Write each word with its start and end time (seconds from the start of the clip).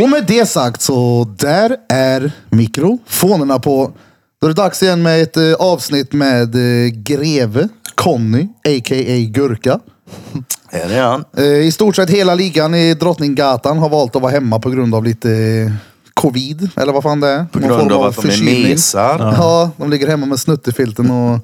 Och 0.00 0.08
med 0.08 0.24
det 0.26 0.46
sagt 0.46 0.82
så 0.82 1.28
där 1.38 1.76
är 1.88 2.32
mikrofonerna 2.50 3.58
på. 3.58 3.92
Då 4.40 4.46
är 4.46 4.48
det 4.48 4.62
dags 4.62 4.82
igen 4.82 5.02
med 5.02 5.22
ett 5.22 5.36
eh, 5.36 5.52
avsnitt 5.52 6.12
med 6.12 6.54
eh, 6.54 6.90
Greve 6.92 7.68
Conny, 7.94 8.42
a.k.a. 8.42 9.16
Gurka. 9.30 9.80
Är 10.70 11.02
han. 11.02 11.24
Eh, 11.36 11.44
I 11.44 11.72
stort 11.72 11.96
sett 11.96 12.10
hela 12.10 12.34
ligan 12.34 12.74
i 12.74 12.94
Drottninggatan 12.94 13.78
har 13.78 13.88
valt 13.88 14.16
att 14.16 14.22
vara 14.22 14.32
hemma 14.32 14.58
på 14.58 14.70
grund 14.70 14.94
av 14.94 15.04
lite 15.04 15.30
eh, 15.32 15.72
covid, 16.14 16.70
eller 16.76 16.92
vad 16.92 17.02
fan 17.02 17.20
det 17.20 17.28
är. 17.28 17.44
På 17.44 17.58
grund 17.58 17.92
av 17.92 18.02
att 18.02 18.22
de 18.22 18.28
är 18.28 18.68
mesar. 18.68 19.18
Ja, 19.18 19.70
de 19.76 19.90
ligger 19.90 20.08
hemma 20.08 20.26
med 20.26 20.38
snuttefilten 20.38 21.10
och 21.10 21.38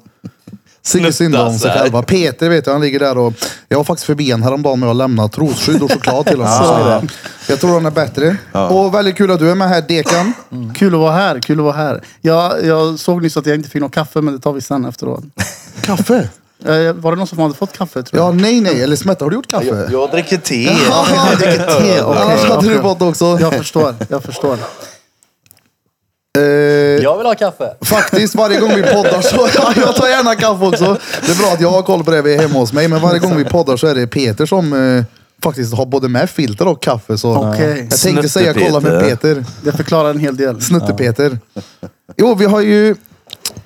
tycker 0.91 1.11
synd 1.11 1.35
om 1.35 1.59
sig 1.59 1.71
själva. 1.71 2.01
Peter 2.01 2.49
vet 2.49 2.65
jag, 2.65 2.73
han 2.73 2.81
ligger 2.81 2.99
där 2.99 3.17
och 3.17 3.33
jag 3.67 3.77
var 3.77 3.83
faktiskt 3.83 4.05
förbi 4.05 4.31
en 4.31 4.43
häromdagen 4.43 4.79
med 4.79 4.89
att 4.89 4.95
lämna 4.95 5.27
trosskydd 5.27 5.81
och 5.83 5.91
choklad 5.91 6.25
till 6.25 6.41
honom. 6.41 7.07
Så 7.45 7.51
jag 7.51 7.59
tror 7.59 7.73
han 7.73 7.85
är 7.85 7.91
bättre. 7.91 8.37
Och 8.51 8.93
väldigt 8.93 9.17
kul 9.17 9.31
att 9.31 9.39
du 9.39 9.51
är 9.51 9.55
med 9.55 9.69
här, 9.69 9.81
Dekan. 9.81 10.33
Kul 10.75 10.93
att 10.93 10.99
vara 10.99 11.11
här, 11.11 11.39
kul 11.39 11.59
att 11.59 11.63
vara 11.65 11.75
här. 11.75 12.01
Jag, 12.21 12.65
jag 12.65 12.99
såg 12.99 13.21
nyss 13.21 13.37
att 13.37 13.45
jag 13.45 13.55
inte 13.55 13.69
fick 13.69 13.81
någon 13.81 13.89
kaffe, 13.91 14.21
men 14.21 14.33
det 14.33 14.39
tar 14.39 14.53
vi 14.53 14.61
sen 14.61 14.85
efteråt. 14.85 15.23
Kaffe? 15.81 16.29
Eh, 16.65 16.93
Var 16.93 17.11
det 17.11 17.17
någon 17.17 17.27
som 17.27 17.39
hade 17.39 17.53
fått 17.53 17.77
kaffe 17.77 18.03
tror 18.03 18.21
jag? 18.23 18.27
Ja, 18.27 18.31
nej, 18.31 18.61
nej. 18.61 18.83
Eller 18.83 18.95
Smetta, 18.95 19.25
har 19.25 19.29
du 19.29 19.35
gjort 19.35 19.47
kaffe? 19.47 19.65
Jag, 19.67 19.91
jag 19.91 20.11
dricker 20.11 20.37
te. 20.37 20.63
Jaha, 20.89 21.05
det 21.39 21.45
är 21.45 21.57
te. 21.57 22.01
Okej, 22.03 22.21
Annars 22.21 22.43
hade 22.49 22.69
du 22.69 22.81
fått 22.81 23.01
också. 23.01 23.37
Jag 23.41 23.53
förstår, 23.53 23.95
jag 24.09 24.23
förstår. 24.23 24.57
Eh, 26.39 27.03
Jag 27.03 27.17
vill 27.17 27.25
ha 27.27 27.35
kaffe. 27.35 27.73
Faktiskt 27.81 28.35
varje 28.35 28.59
gång 28.59 28.69
vi 28.75 28.81
poddar 28.83 29.21
så, 29.21 29.47
ja, 29.55 29.73
jag 29.75 29.95
tar 29.95 30.07
gärna 30.07 30.35
kaffe 30.35 30.65
också. 30.65 30.97
Det 31.25 31.31
är 31.31 31.37
bra 31.43 31.53
att 31.53 31.61
jag 31.61 31.71
har 31.71 31.81
koll 31.81 32.03
på 32.03 32.11
det, 32.11 32.21
vi 32.21 32.33
är 32.35 32.41
hemma 32.41 32.59
hos 32.59 32.73
mig. 32.73 32.87
Men 32.87 33.01
varje 33.01 33.19
gång 33.19 33.37
vi 33.37 33.45
poddar 33.45 33.77
så 33.77 33.87
är 33.87 33.95
det 33.95 34.07
Peter 34.07 34.45
som 34.45 34.73
eh, 34.97 35.03
faktiskt 35.43 35.73
har 35.73 35.85
både 35.85 36.09
med 36.09 36.29
filter 36.29 36.67
och 36.67 36.81
kaffe. 36.83 37.17
Så 37.17 37.35
Okej. 37.49 37.87
jag 37.89 37.99
tänkte 37.99 38.29
säga 38.29 38.53
kolla 38.53 38.79
med. 38.79 38.99
Peter. 39.01 39.45
Det 39.63 39.71
förklarar 39.71 40.09
en 40.09 40.19
hel 40.19 40.37
del. 40.37 40.61
Snutte-Peter. 40.61 41.39
Jo, 42.17 42.35
vi 42.35 42.45
har 42.45 42.61
ju... 42.61 42.95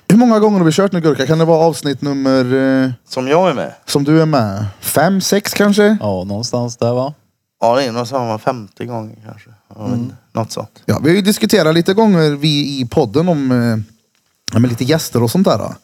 Hur 0.08 0.16
många 0.16 0.38
gånger 0.38 0.58
har 0.58 0.66
vi 0.66 0.72
kört 0.72 0.92
nu 0.92 1.00
Gurka? 1.00 1.26
Kan 1.26 1.38
det 1.38 1.44
vara 1.44 1.58
avsnitt 1.66 2.02
nummer 2.02 2.54
eh, 2.84 2.90
Som 3.08 3.28
jag 3.28 3.50
är 3.50 3.54
med. 3.54 3.72
som 3.86 4.04
du 4.04 4.22
är 4.22 4.26
med? 4.26 4.64
Fem, 4.80 5.20
sex 5.20 5.54
kanske? 5.54 5.96
Ja, 6.00 6.24
någonstans 6.24 6.76
där 6.76 6.92
va? 6.92 7.14
Ja, 7.60 7.76
det 7.76 7.84
är 7.84 7.92
nog 7.92 8.06
samma 8.08 8.38
50 8.38 8.84
gånger 8.84 9.16
kanske. 9.26 9.50
Ja, 9.76 9.84
Mm. 9.86 9.90
men 9.90 10.16
Något 10.34 10.52
sånt. 10.52 10.82
Ja, 10.86 11.00
vi 11.02 11.08
har 11.08 11.16
ju 11.16 11.22
diskuterat 11.22 11.74
lite 11.74 11.94
gånger 11.94 12.30
vi 12.30 12.80
i 12.80 12.86
podden 12.90 13.28
om 13.28 13.50
eh, 13.50 14.60
med 14.60 14.70
lite 14.70 14.84
gäster 14.84 15.22
och 15.22 15.30
sånt 15.30 15.46
där. 15.46 15.58
då. 15.58 15.74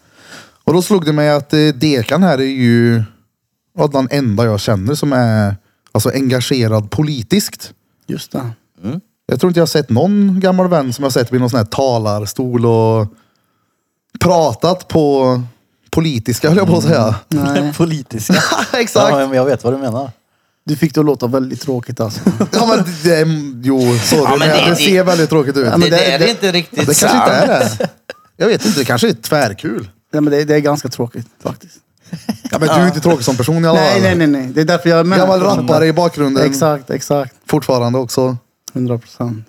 Och 0.65 0.73
då 0.73 0.83
slog 0.83 1.05
det 1.05 1.13
mig 1.13 1.31
att 1.31 1.53
eh, 1.53 1.69
Dekan 1.69 2.23
här 2.23 2.39
är 2.39 2.45
ju 2.45 3.03
ja, 3.79 3.87
den 3.87 4.09
enda 4.11 4.45
jag 4.45 4.61
känner 4.61 4.95
som 4.95 5.13
är 5.13 5.57
alltså, 5.93 6.11
engagerad 6.11 6.91
politiskt. 6.91 7.73
Just 8.07 8.33
det. 8.33 8.51
Jag 9.27 9.41
tror 9.41 9.51
inte 9.51 9.61
jag 9.61 9.63
har 9.63 9.67
sett 9.67 9.91
någon 9.91 10.41
gammal 10.41 10.69
vän 10.69 10.93
som 10.93 11.03
jag 11.03 11.13
sett 11.13 11.33
vid 11.33 11.41
någon 11.41 11.51
sån 11.51 11.57
här 11.57 11.67
talarstol 11.67 12.67
och 12.67 13.07
pratat 14.21 14.89
på 14.89 15.43
politiska 15.91 16.49
höll 16.49 16.57
jag 16.57 16.67
på 16.67 16.77
att 16.77 16.85
säga. 16.85 17.15
Nej. 17.29 17.75
Politiska. 17.77 18.35
Exakt. 18.73 19.11
Ja, 19.11 19.27
men 19.27 19.37
jag 19.37 19.45
vet 19.45 19.65
vad 19.65 19.73
du 19.73 19.79
menar. 19.79 20.11
Du 20.65 20.77
fick 20.77 20.95
det 20.95 21.01
att 21.01 21.07
låta 21.07 21.27
väldigt 21.27 21.61
tråkigt 21.61 22.01
alltså. 22.01 22.21
Ja 22.53 22.67
men 22.67 22.85
det, 23.05 23.15
är- 23.17 23.61
jo, 23.63 23.99
sorry, 23.99 24.23
Ja, 24.25 24.37
men 24.39 24.49
det- 24.49 24.55
det, 24.55 24.71
det- 24.71 24.77
ser 24.77 25.05
väldigt 25.05 25.31
tråkigt 25.31 25.57
ut. 25.57 25.65
Ja, 25.67 25.71
men 25.77 25.81
det, 25.81 25.89
det- 25.91 26.19
det- 26.19 26.25
är 26.25 26.31
inte 26.31 26.53
riktigt 26.53 26.79
det 26.79 26.85
kanske 26.87 27.09
sant. 27.09 27.23
inte 27.33 27.53
är 27.53 27.59
det. 27.79 27.89
Jag 28.37 28.47
vet 28.47 28.67
inte, 28.67 28.79
det 28.79 28.85
kanske 28.85 29.09
är 29.09 29.13
tvärkul. 29.13 29.89
Nej, 30.13 30.21
men 30.23 30.33
det, 30.33 30.45
det 30.45 30.55
är 30.55 30.59
ganska 30.59 30.89
tråkigt 30.89 31.27
faktiskt. 31.43 31.77
Ja, 32.51 32.59
men 32.59 32.69
du 32.69 32.75
är 32.75 32.87
inte 32.87 33.01
tråkig 33.01 33.25
som 33.25 33.37
person 33.37 33.65
i 33.65 33.69
alla 33.69 33.81
Nej, 33.81 33.93
fall. 33.93 34.03
nej, 34.03 34.15
nej, 34.17 34.27
nej. 34.27 34.47
Det 34.55 34.61
är 34.61 34.65
därför 34.65 34.91
jag 34.91 34.99
är 34.99 35.05
med. 35.05 35.19
Gammal 35.19 35.41
rappare 35.41 35.87
i 35.87 35.93
bakgrunden. 35.93 36.45
Exakt, 36.51 36.91
exakt. 36.91 37.35
Fortfarande 37.47 37.99
också. 37.99 38.37
100 38.75 38.99
procent. 38.99 39.47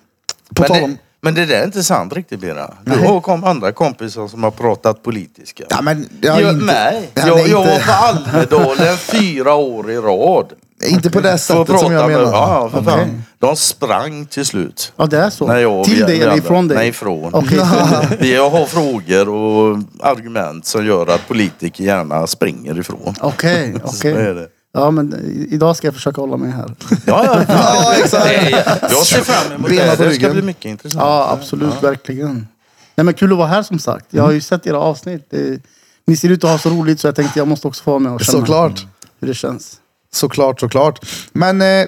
På 0.54 0.62
Men 0.62 0.68
tal 0.68 0.76
det, 0.78 0.84
om... 0.84 0.98
men 1.20 1.34
det 1.34 1.46
där 1.46 1.54
är 1.60 1.64
inte 1.64 1.82
sant 1.82 2.12
riktigt 2.12 2.40
Bira. 2.40 2.74
Du 2.84 2.98
har 2.98 3.20
kom 3.20 3.44
andra 3.44 3.72
kompisar 3.72 4.28
som 4.28 4.42
har 4.42 4.50
pratat 4.50 5.02
politiska. 5.02 5.64
Ja, 5.70 5.82
men 5.82 6.08
jag, 6.20 6.40
jag 6.42 6.52
inte, 6.52 6.64
med. 6.64 7.02
Ja, 7.14 7.26
Jag, 7.26 7.36
nej, 7.36 7.50
jag 7.50 7.64
var 7.64 7.78
på 7.80 7.92
Almedalen 7.92 8.96
fyra 8.96 9.54
år 9.54 9.90
i 9.90 9.96
rad. 9.96 10.46
Inte 10.86 11.10
på 11.10 11.20
det 11.20 11.38
sättet 11.38 11.80
som 11.80 11.92
jag 11.92 12.08
med, 12.10 12.18
menar. 12.18 12.32
ja, 12.32 12.68
för 12.72 12.78
Okej. 12.80 12.92
fan. 12.92 13.22
De 13.38 13.56
sprang 13.56 14.26
till 14.26 14.46
slut. 14.46 14.92
Ja, 14.96 15.06
det 15.06 15.18
är 15.18 15.30
så. 15.30 15.46
När 15.46 15.56
jag 15.58 15.78
och 15.80 15.84
Till 15.84 15.94
vi- 15.94 16.00
dig 16.02 16.10
vi 16.10 16.20
eller 16.20 16.30
andra- 16.32 16.44
ifrån 16.44 16.68
dig? 16.68 16.76
Nej, 16.78 16.88
ifrån. 16.88 17.34
Okej. 17.34 17.58
Vi 18.20 18.36
har 18.50 18.66
frågor 18.66 19.28
och 19.28 19.78
argument 20.00 20.66
som 20.66 20.86
gör 20.86 21.06
att 21.14 21.28
politiker 21.28 21.84
gärna 21.84 22.26
springer 22.26 22.78
ifrån. 22.80 23.14
Okej, 23.20 23.74
okej. 23.84 24.12
är 24.12 24.34
det. 24.34 24.48
Ja, 24.74 24.90
men 24.90 25.14
i- 25.14 25.48
idag 25.54 25.76
ska 25.76 25.86
jag 25.86 25.94
försöka 25.94 26.20
hålla 26.20 26.36
mig 26.36 26.50
här. 26.50 26.74
Ja, 27.06 27.24
ja, 27.24 27.44
Ja, 27.48 27.94
exakt. 28.04 28.24
Nej, 28.26 28.64
Jag 28.80 28.92
ser 29.06 29.20
fram 29.20 29.52
emot 29.52 29.70
det. 29.70 29.76
Bena 29.76 29.90
på 29.90 29.90
Det 29.90 29.96
ska 29.96 30.08
ryggen. 30.08 30.32
bli 30.32 30.42
mycket 30.42 30.64
intressant. 30.64 31.00
Ja, 31.04 31.30
absolut. 31.32 31.82
Verkligen. 31.82 32.46
Nej, 32.94 33.04
men 33.04 33.14
kul 33.14 33.32
att 33.32 33.38
vara 33.38 33.48
här 33.48 33.62
som 33.62 33.78
sagt. 33.78 34.06
Jag 34.10 34.22
har 34.22 34.30
ju 34.32 34.40
sett 34.40 34.66
era 34.66 34.78
avsnitt. 34.78 35.26
Det, 35.30 35.60
ni 36.06 36.16
ser 36.16 36.28
ut 36.28 36.44
att 36.44 36.50
ha 36.50 36.58
så 36.58 36.70
roligt 36.70 37.00
så 37.00 37.06
jag 37.06 37.16
tänkte 37.16 37.38
jag 37.38 37.48
måste 37.48 37.68
också 37.68 37.82
få 37.82 37.90
vara 37.90 37.98
med 38.00 38.12
och 38.12 38.20
känna 38.20 38.38
Såklart. 38.38 38.86
hur 39.20 39.28
det 39.28 39.34
känns. 39.34 39.76
Såklart, 40.14 40.60
såklart. 40.60 41.06
Men 41.32 41.62
eh, 41.62 41.86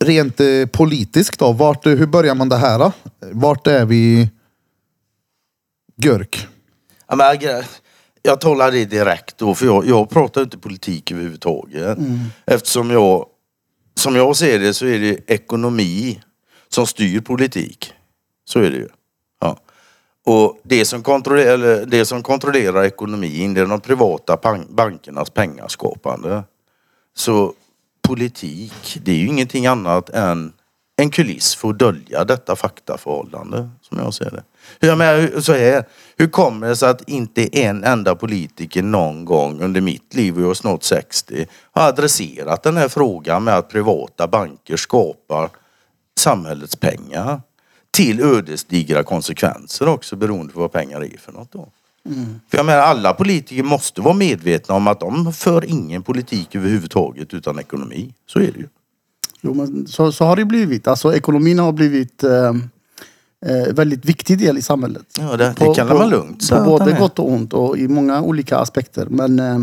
rent 0.00 0.40
eh, 0.40 0.66
politiskt 0.72 1.38
då, 1.38 1.52
vart, 1.52 1.86
eh, 1.86 1.92
hur 1.92 2.06
börjar 2.06 2.34
man 2.34 2.48
det 2.48 2.56
här? 2.56 2.78
Då? 2.78 2.92
Vart 3.20 3.66
är 3.66 3.84
vi? 3.84 4.30
Gurk. 5.96 6.46
Ja, 7.08 7.16
men, 7.16 7.38
jag- 7.40 7.64
jag 8.22 8.40
talar 8.40 8.70
det 8.72 8.84
direkt 8.84 9.38
då, 9.38 9.54
för 9.54 9.66
jag, 9.66 9.86
jag 9.86 10.10
pratar 10.10 10.42
inte 10.42 10.58
politik 10.58 11.10
överhuvudtaget. 11.12 11.98
Eftersom 12.46 12.90
jag, 12.90 13.26
som 13.94 14.16
jag 14.16 14.36
ser 14.36 14.58
det 14.58 14.74
så 14.74 14.86
är 14.86 14.98
det 14.98 15.30
ekonomi 15.30 16.20
som 16.68 16.86
styr 16.86 17.20
politik. 17.20 17.92
Så 18.44 18.58
är 18.60 18.70
det 18.70 18.76
ju. 18.76 18.88
Ja. 19.40 19.58
Och 20.26 20.60
det 20.64 20.84
som, 20.84 21.02
kontrollerar, 21.02 21.86
det 21.86 22.04
som 22.04 22.22
kontrollerar 22.22 22.84
ekonomin 22.84 23.54
det 23.54 23.60
är 23.60 23.66
de 23.66 23.80
privata 23.80 24.38
bankernas 24.70 25.30
pengaskapande. 25.30 26.42
Så 27.18 27.52
politik, 28.02 28.98
det 29.02 29.12
är 29.12 29.16
ju 29.16 29.26
ingenting 29.26 29.66
annat 29.66 30.10
än 30.10 30.52
en 30.96 31.10
kuliss 31.10 31.54
för 31.54 31.70
att 31.70 31.78
dölja 31.78 32.24
detta 32.24 32.56
faktaförhållande 32.56 33.70
som 33.80 33.98
jag 33.98 34.14
ser 34.14 34.30
det. 34.30 34.42
Hur, 34.80 34.88
jag 34.88 34.98
menar, 34.98 35.40
så 35.40 35.52
här, 35.52 35.84
hur 36.16 36.26
kommer 36.26 36.68
det 36.68 36.76
sig 36.76 36.88
att 36.88 37.08
inte 37.08 37.58
en 37.58 37.84
enda 37.84 38.14
politiker 38.14 38.82
någon 38.82 39.24
gång 39.24 39.60
under 39.60 39.80
mitt 39.80 40.14
liv, 40.14 40.36
och 40.36 40.42
jag 40.42 40.50
är 40.50 40.54
snart 40.54 40.82
60, 40.82 41.46
har 41.72 41.88
adresserat 41.88 42.62
den 42.62 42.76
här 42.76 42.88
frågan 42.88 43.44
med 43.44 43.54
att 43.54 43.68
privata 43.68 44.28
banker 44.28 44.76
skapar 44.76 45.50
samhällets 46.18 46.76
pengar 46.76 47.40
till 47.90 48.20
ödesdigra 48.20 49.02
konsekvenser 49.02 49.88
också 49.88 50.16
beroende 50.16 50.52
på 50.52 50.60
vad 50.60 50.72
pengar 50.72 51.04
är 51.04 51.18
för 51.18 51.32
något 51.32 51.52
då. 51.52 51.68
För 52.50 52.58
jag 52.58 52.66
menar 52.66 52.80
alla 52.80 53.12
politiker 53.12 53.62
måste 53.62 54.00
vara 54.00 54.14
medvetna 54.14 54.74
om 54.74 54.88
att 54.88 55.00
de 55.00 55.32
för 55.32 55.64
ingen 55.64 56.02
politik 56.02 56.54
överhuvudtaget 56.54 57.34
utan 57.34 57.58
ekonomi. 57.58 58.14
Så 58.26 58.38
är 58.38 58.52
det 58.52 58.58
ju. 58.58 58.68
Jo, 59.40 59.54
men 59.54 59.86
så, 59.86 60.12
så 60.12 60.24
har 60.24 60.36
det 60.36 60.44
blivit. 60.44 60.88
Alltså, 60.88 61.14
ekonomin 61.14 61.58
har 61.58 61.72
blivit 61.72 62.24
eh, 62.24 62.48
eh, 63.46 63.74
väldigt 63.74 64.04
viktig 64.04 64.38
del 64.38 64.58
i 64.58 64.62
samhället. 64.62 65.06
Ja, 65.18 65.36
det, 65.36 65.54
det 65.58 65.74
kan 65.74 65.88
man 65.88 66.10
lugnt 66.10 66.50
På 66.50 66.64
både 66.64 66.92
gott 66.92 67.18
och 67.18 67.30
ont 67.30 67.52
och 67.52 67.78
i 67.78 67.88
många 67.88 68.22
olika 68.22 68.58
aspekter. 68.58 69.06
Men 69.10 69.38
eh, 69.38 69.58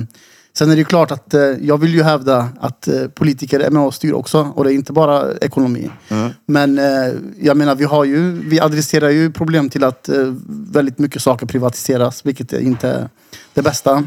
sen 0.57 0.69
är 0.69 0.75
det 0.75 0.79
ju 0.79 0.85
klart 0.85 1.11
att 1.11 1.33
eh, 1.33 1.41
jag 1.41 1.77
vill 1.77 1.93
ju 1.93 2.03
hävda 2.03 2.49
att 2.59 2.88
eh, 2.88 3.07
politiker 3.07 3.59
är 3.59 3.69
med 3.69 3.81
och 3.81 3.93
styr 3.93 4.13
också. 4.13 4.51
Och 4.55 4.63
det 4.63 4.73
är 4.73 4.75
inte 4.75 4.93
bara 4.93 5.38
ekonomi. 5.41 5.89
Mm. 6.09 6.31
Men 6.45 6.79
eh, 6.79 7.13
jag 7.39 7.57
menar, 7.57 7.75
vi 7.75 7.83
har 7.83 8.03
ju, 8.03 8.31
vi 8.31 8.59
adresserar 8.59 9.09
ju 9.09 9.31
problem 9.31 9.69
till 9.69 9.83
att 9.83 10.09
eh, 10.09 10.33
väldigt 10.47 10.99
mycket 10.99 11.21
saker 11.21 11.45
privatiseras, 11.45 12.25
vilket 12.25 12.53
är 12.53 12.59
inte 12.59 12.89
är 12.89 13.09
det 13.53 13.61
bästa. 13.61 14.03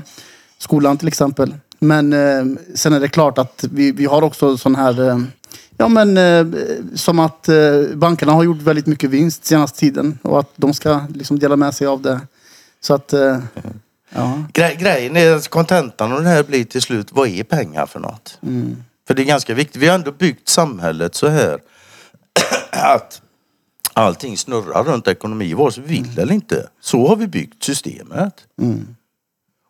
Skolan 0.59 0.97
till 0.97 1.09
exempel. 1.09 1.55
Men 1.79 2.13
eh, 2.13 2.45
sen 2.75 2.93
är 2.93 3.01
det 3.01 3.09
klart 3.09 3.39
att 3.39 3.65
vi, 3.73 3.93
vi 3.93 4.05
har 4.05 4.23
också 4.23 4.57
sån 4.57 4.75
här 4.75 5.09
eh, 5.09 5.19
Ja 5.81 5.89
men 5.89 6.19
som 6.95 7.19
att 7.19 7.49
bankerna 7.95 8.33
har 8.33 8.45
gjort 8.45 8.63
väldigt 8.63 8.87
mycket 8.87 9.11
vinst 9.11 9.45
senaste 9.45 9.79
tiden 9.79 10.19
och 10.23 10.41
att 10.41 10.53
de 10.57 10.75
ska 10.75 11.01
liksom 11.15 11.39
dela 11.39 11.57
med 11.57 11.75
sig 11.75 11.87
av 11.87 12.03
det. 12.03 12.21
Så 12.81 12.95
att, 12.95 13.13
eh, 13.13 13.39
ja. 14.11 14.45
Gre 14.53 14.75
grejen 14.75 15.17
är 15.17 15.35
att 15.35 15.49
kontentan 15.49 16.13
av 16.13 16.23
det 16.23 16.29
här 16.29 16.43
blir 16.45 16.65
till 16.65 16.83
slut, 16.83 17.13
vad 17.13 17.29
är 17.29 17.45
pengar 17.45 17.87
för 17.87 18.01
något? 18.01 18.39
För 19.07 19.15
det 19.15 19.23
är 19.23 19.27
ganska 19.27 19.55
viktigt. 19.55 19.83
Vi 19.83 19.87
har 19.89 19.95
ändå 19.95 20.13
byggt 20.13 20.49
samhället 20.49 21.15
så 21.15 21.29
här 21.29 21.59
att 22.71 23.23
allting 23.93 24.39
snurrar 24.39 24.85
runt 24.85 25.09
ekonomi, 25.09 25.55
vare 25.55 25.73
sig 25.73 25.83
vi 25.87 26.01
vill 26.03 26.19
eller 26.19 26.35
inte. 26.35 26.69
Så 26.81 27.09
har 27.09 27.17
vi 27.17 27.27
byggt 27.27 27.63
systemet. 27.63 28.35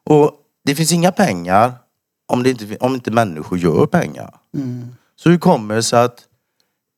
Och 0.04 0.32
det 0.64 0.74
finns 0.74 0.92
inga 0.92 1.12
pengar 1.12 1.72
om, 2.26 2.42
det 2.42 2.50
inte, 2.50 2.76
om 2.76 2.94
inte 2.94 3.10
människor 3.10 3.58
gör 3.58 3.86
pengar. 3.86 4.34
Så 5.16 5.30
hur 5.30 5.38
kommer 5.38 5.74
det 5.74 5.82
sig 5.82 6.00
att 6.04 6.24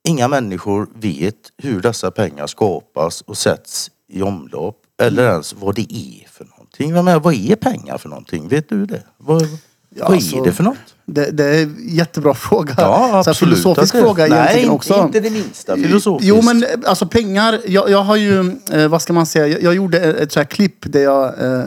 inga 0.07 0.27
människor 0.27 0.89
vet 0.95 1.35
hur 1.57 1.81
dessa 1.81 2.11
pengar 2.11 2.47
skapas 2.47 3.21
och 3.21 3.37
sätts 3.37 3.91
i 4.07 4.21
omlopp? 4.21 4.77
Eller 5.01 5.31
ens 5.31 5.53
vad 5.53 5.75
det 5.75 5.93
är 5.93 6.27
för 6.29 6.45
någonting. 6.79 6.93
Vad, 6.95 7.05
menar, 7.05 7.19
vad 7.19 7.33
är 7.33 7.55
pengar 7.55 7.97
för 7.97 8.09
någonting? 8.09 8.47
Vet 8.47 8.69
du 8.69 8.85
det? 8.85 9.01
Vad, 9.17 9.47
Ja, 9.95 10.03
Vad 10.05 10.11
är 10.11 10.15
alltså, 10.15 10.43
det 10.43 10.51
för 10.51 10.63
något? 10.63 10.77
Det, 11.05 11.31
det 11.31 11.43
är 11.45 11.63
en 11.63 11.75
jättebra 11.89 12.33
fråga. 12.47 12.73
Ja, 12.77 13.21
Så 13.23 13.29
absolut. 13.29 13.37
filosofisk 13.59 13.95
att 13.95 14.01
det- 14.01 14.07
fråga 14.07 14.27
Nej, 14.27 14.37
egentligen 14.37 14.59
inte, 14.63 14.71
också. 14.75 15.01
inte 15.05 15.19
det 15.19 15.29
minsta 15.29 15.75
filosofiskt. 15.75 16.27
Jo 16.29 16.41
men 16.41 16.65
alltså 16.85 17.07
pengar, 17.07 17.59
jag, 17.67 17.89
jag 17.89 18.03
har 18.03 18.15
ju, 18.15 18.55
eh, 18.71 18.87
vad 18.87 19.01
ska 19.01 19.13
man 19.13 19.25
säga, 19.25 19.47
jag, 19.47 19.63
jag 19.63 19.75
gjorde 19.75 19.99
ett, 19.99 20.31
så 20.31 20.39
här 20.39 20.45
klipp 20.45 20.77
där 20.93 20.99
jag, 21.03 21.25
eh, 21.43 21.59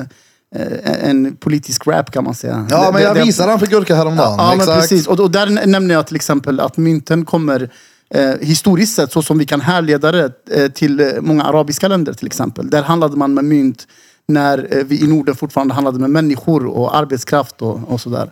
eh, 0.57 1.09
en 1.09 1.37
politisk 1.37 1.87
rap 1.87 2.11
kan 2.11 2.25
man 2.25 2.35
säga. 2.35 2.67
Ja, 2.71 2.91
men 2.93 3.03
jag 3.03 3.17
det- 3.17 3.23
visade 3.25 3.51
han 3.51 3.59
för 3.61 3.67
Gurka 3.67 3.95
häromdagen. 3.95 4.35
Ja, 4.39 4.51
men 4.51 4.59
Exakt. 4.61 4.81
precis. 4.81 5.07
Och, 5.07 5.21
och 5.21 5.31
där 5.31 5.67
nämner 5.67 5.95
jag 5.95 6.07
till 6.07 6.17
exempel 6.17 6.61
att 6.61 6.77
mynten 6.77 7.25
kommer 7.25 7.71
eh, 8.15 8.31
historiskt 8.41 8.95
sett, 8.97 9.13
så 9.13 9.23
som 9.23 9.39
vi 9.39 9.47
kan 9.47 9.61
härleda 9.61 10.13
det 10.13 10.31
eh, 10.51 10.69
till 10.71 11.01
eh, 11.01 11.07
många 11.21 11.45
arabiska 11.45 11.89
länder 11.89 12.13
till 12.13 12.27
exempel. 12.27 12.71
Där 12.71 12.83
handlade 12.83 13.17
man 13.17 13.35
med 13.35 13.45
mynt 13.45 13.87
när 14.29 14.69
eh, 14.79 14.85
vi 14.85 15.01
i 15.01 15.07
Norden 15.07 15.35
fortfarande 15.37 15.75
handlade 15.75 15.99
med 15.99 16.11
människor 16.11 16.67
och 16.67 16.97
arbetskraft 16.97 17.63
och, 17.63 17.81
och 17.93 18.01
sådär. 18.01 18.31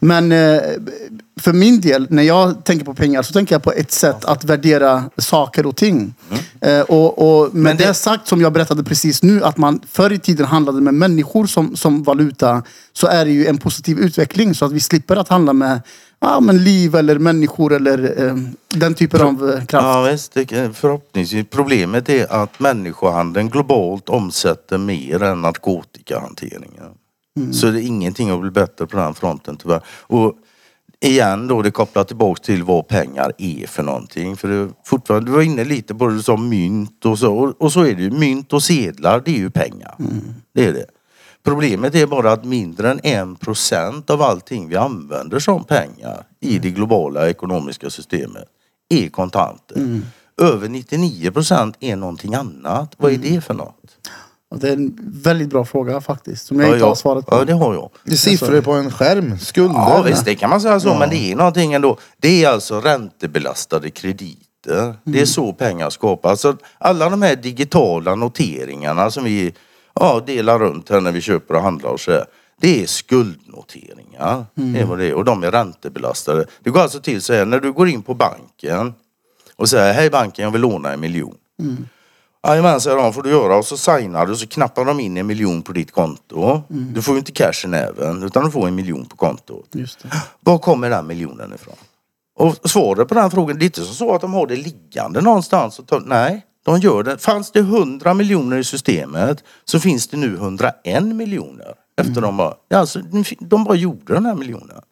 Men 0.00 0.32
eh, 0.32 0.60
för 1.40 1.52
min 1.52 1.80
del, 1.80 2.06
när 2.10 2.22
jag 2.22 2.64
tänker 2.64 2.84
på 2.84 2.94
pengar 2.94 3.22
så 3.22 3.32
tänker 3.32 3.54
jag 3.54 3.62
på 3.62 3.72
ett 3.72 3.92
sätt 3.92 4.24
att 4.24 4.44
värdera 4.44 5.04
saker 5.16 5.66
och 5.66 5.76
ting. 5.76 6.14
Eh, 6.60 6.80
och, 6.80 7.18
och 7.42 7.54
med 7.54 7.62
Men 7.62 7.76
det- 7.76 7.84
det 7.86 7.94
sagt 7.94 8.28
som 8.28 8.40
jag 8.40 8.52
berättade 8.52 8.84
precis 8.84 9.22
nu, 9.22 9.44
att 9.44 9.56
man 9.56 9.80
förr 9.90 10.12
i 10.12 10.18
tiden 10.18 10.46
handlade 10.46 10.80
med 10.80 10.94
människor 10.94 11.46
som, 11.46 11.76
som 11.76 12.02
valuta, 12.02 12.62
så 12.92 13.06
är 13.06 13.24
det 13.24 13.30
ju 13.30 13.46
en 13.46 13.58
positiv 13.58 13.98
utveckling 13.98 14.54
så 14.54 14.64
att 14.64 14.72
vi 14.72 14.80
slipper 14.80 15.16
att 15.16 15.28
handla 15.28 15.52
med 15.52 15.80
ja, 16.20 16.40
men 16.40 16.64
liv 16.64 16.94
eller 16.94 17.18
människor 17.18 17.72
eller 17.72 18.26
eh, 18.26 18.34
den 18.68 18.94
typen 18.94 19.22
av 19.22 19.50
eh, 19.50 19.64
kraft. 19.64 19.84
Ja, 19.84 20.08
visst, 20.12 20.34
det, 20.34 20.76
förhoppningsvis. 20.76 21.46
Problemet 21.50 22.08
är 22.08 22.32
att 22.32 22.60
människohandeln 22.60 23.48
globalt 23.48 24.08
omsätter 24.08 24.78
mer 24.78 25.22
än 25.22 25.42
narkotikahanteringen. 25.42 26.84
Så 27.52 27.66
det 27.66 27.82
är 27.82 27.86
ingenting 27.86 28.30
att 28.30 28.40
bli 28.40 28.50
bättre 28.50 28.86
på 28.86 28.96
den 28.96 29.14
fronten 29.14 29.56
tyvärr. 29.56 29.82
Och 29.88 30.34
igen 31.00 31.48
då, 31.48 31.62
det 31.62 31.70
kopplar 31.70 32.04
tillbaks 32.04 32.40
till 32.40 32.62
vad 32.62 32.88
pengar 32.88 33.32
är 33.38 33.66
för 33.66 33.82
någonting. 33.82 34.36
För 34.36 34.48
det, 34.48 34.68
fortfarande, 34.84 35.30
du 35.30 35.32
var 35.32 35.42
inne 35.42 35.64
lite 35.64 35.94
på 35.94 36.06
det, 36.06 36.14
du 36.14 36.22
sa 36.22 36.36
mynt 36.36 37.04
och 37.04 37.18
så. 37.18 37.34
Och, 37.34 37.62
och 37.62 37.72
så 37.72 37.80
är 37.80 37.94
det 37.94 38.02
ju. 38.02 38.10
Mynt 38.10 38.52
och 38.52 38.62
sedlar, 38.62 39.22
det 39.24 39.30
är 39.30 39.38
ju 39.38 39.50
pengar. 39.50 39.94
Det 40.54 40.66
är 40.66 40.72
det. 40.72 40.86
Problemet 41.44 41.94
är 41.94 42.06
bara 42.06 42.32
att 42.32 42.44
mindre 42.44 42.90
än 42.90 43.00
en 43.02 43.36
procent 43.36 44.10
av 44.10 44.22
allting 44.22 44.68
vi 44.68 44.76
använder 44.76 45.38
som 45.38 45.64
pengar 45.64 46.22
i 46.40 46.58
det 46.58 46.70
globala 46.70 47.28
ekonomiska 47.28 47.90
systemet 47.90 48.44
är 48.88 49.08
kontanter. 49.08 50.00
Över 50.40 50.68
99 50.68 51.30
procent 51.30 51.76
är 51.80 51.96
någonting 51.96 52.34
annat. 52.34 52.94
Vad 52.96 53.12
är 53.12 53.18
det 53.18 53.40
för 53.40 53.54
något? 53.54 53.96
Det 54.54 54.68
är 54.68 54.72
en 54.72 54.98
väldigt 55.00 55.50
bra 55.50 55.64
fråga 55.64 56.00
faktiskt, 56.00 56.46
som 56.46 56.60
jag 56.60 56.72
inte 56.72 56.84
har 56.84 56.94
svaret 56.94 57.26
på. 57.26 57.36
ja, 57.36 57.44
det 57.44 57.52
har 57.52 57.74
jag. 57.74 57.90
Det 58.04 58.12
är 58.12 58.16
siffror 58.16 58.60
på 58.60 58.72
en 58.72 58.90
skärm. 58.90 59.38
Skulder. 59.38 59.74
Ja 59.74 60.02
visst, 60.02 60.24
det 60.24 60.34
kan 60.34 60.50
man 60.50 60.60
säga 60.60 60.80
så. 60.80 60.94
Men 60.94 61.10
det 61.10 61.32
är 61.32 61.36
någonting 61.36 61.72
ändå. 61.72 61.98
Det 62.16 62.44
är 62.44 62.48
alltså 62.48 62.80
räntebelastade 62.80 63.90
krediter. 63.90 64.94
Det 65.04 65.20
är 65.20 65.26
så 65.26 65.52
pengar 65.52 65.90
skapas. 65.90 66.30
Alltså, 66.30 66.64
alla 66.78 67.10
de 67.10 67.22
här 67.22 67.36
digitala 67.36 68.14
noteringarna 68.14 69.10
som 69.10 69.24
vi 69.24 69.54
ja, 70.00 70.22
delar 70.26 70.58
runt 70.58 70.88
här 70.88 71.00
när 71.00 71.12
vi 71.12 71.20
köper 71.20 71.54
och 71.54 71.62
handlar 71.62 71.90
och 71.90 72.00
så 72.00 72.12
här. 72.12 72.24
Det 72.60 72.82
är 72.82 72.86
skuldnoteringar. 72.86 74.46
Det 74.54 74.80
är 74.80 74.84
vad 74.84 74.98
det 74.98 75.06
är. 75.06 75.14
Och 75.14 75.24
de 75.24 75.44
är 75.44 75.50
räntebelastade. 75.50 76.46
Det 76.60 76.70
går 76.70 76.80
alltså 76.80 77.00
till 77.00 77.22
så 77.22 77.32
här, 77.32 77.44
när 77.44 77.60
du 77.60 77.72
går 77.72 77.88
in 77.88 78.02
på 78.02 78.14
banken 78.14 78.94
och 79.56 79.68
säger 79.68 79.92
hej 79.92 80.10
banken 80.10 80.44
jag 80.44 80.52
vill 80.52 80.60
låna 80.60 80.92
en 80.92 81.00
miljon. 81.00 81.34
Jajamän, 82.46 82.80
säger 82.80 82.96
de, 82.96 83.12
får 83.12 83.22
du 83.22 83.30
göra. 83.30 83.56
Och 83.56 83.64
så 83.64 83.76
signar 83.76 84.26
du 84.26 84.36
så 84.36 84.46
knappar 84.46 84.84
de 84.84 85.00
in 85.00 85.16
en 85.16 85.26
miljon 85.26 85.62
på 85.62 85.72
ditt 85.72 85.92
konto. 85.92 86.62
Du 86.68 87.02
får 87.02 87.14
ju 87.14 87.18
inte 87.18 87.32
cash 87.32 87.64
i 87.64 87.68
näven 87.68 88.22
utan 88.22 88.44
du 88.44 88.50
får 88.50 88.68
en 88.68 88.74
miljon 88.74 89.06
på 89.06 89.16
kontot. 89.16 89.66
Just 89.72 90.02
det. 90.02 90.08
Var 90.40 90.58
kommer 90.58 90.90
den 90.90 91.06
miljonen 91.06 91.52
ifrån? 91.54 91.74
Och 92.38 92.70
svaret 92.70 93.08
på 93.08 93.14
den 93.14 93.30
frågan, 93.30 93.58
det 93.58 93.64
är 93.64 93.66
inte 93.66 93.80
så, 93.80 93.94
så 93.94 94.14
att 94.14 94.20
de 94.20 94.32
har 94.32 94.46
det 94.46 94.56
liggande 94.56 95.20
någonstans. 95.20 95.78
Och 95.78 95.86
tar, 95.86 96.00
nej, 96.00 96.46
de 96.64 96.80
gör 96.80 97.02
det. 97.02 97.18
Fanns 97.18 97.50
det 97.50 97.58
100 97.60 98.14
miljoner 98.14 98.56
i 98.56 98.64
systemet 98.64 99.44
så 99.64 99.80
finns 99.80 100.08
det 100.08 100.16
nu 100.16 100.34
101 100.34 101.04
miljoner. 101.04 101.74
Efter 101.96 102.20
de, 102.20 102.36
bara, 102.36 102.54
alltså, 102.74 103.02
de 103.40 103.64
bara 103.64 103.74
gjorde 103.74 104.14
den 104.14 104.26
här 104.26 104.34
miljonen. 104.34 104.82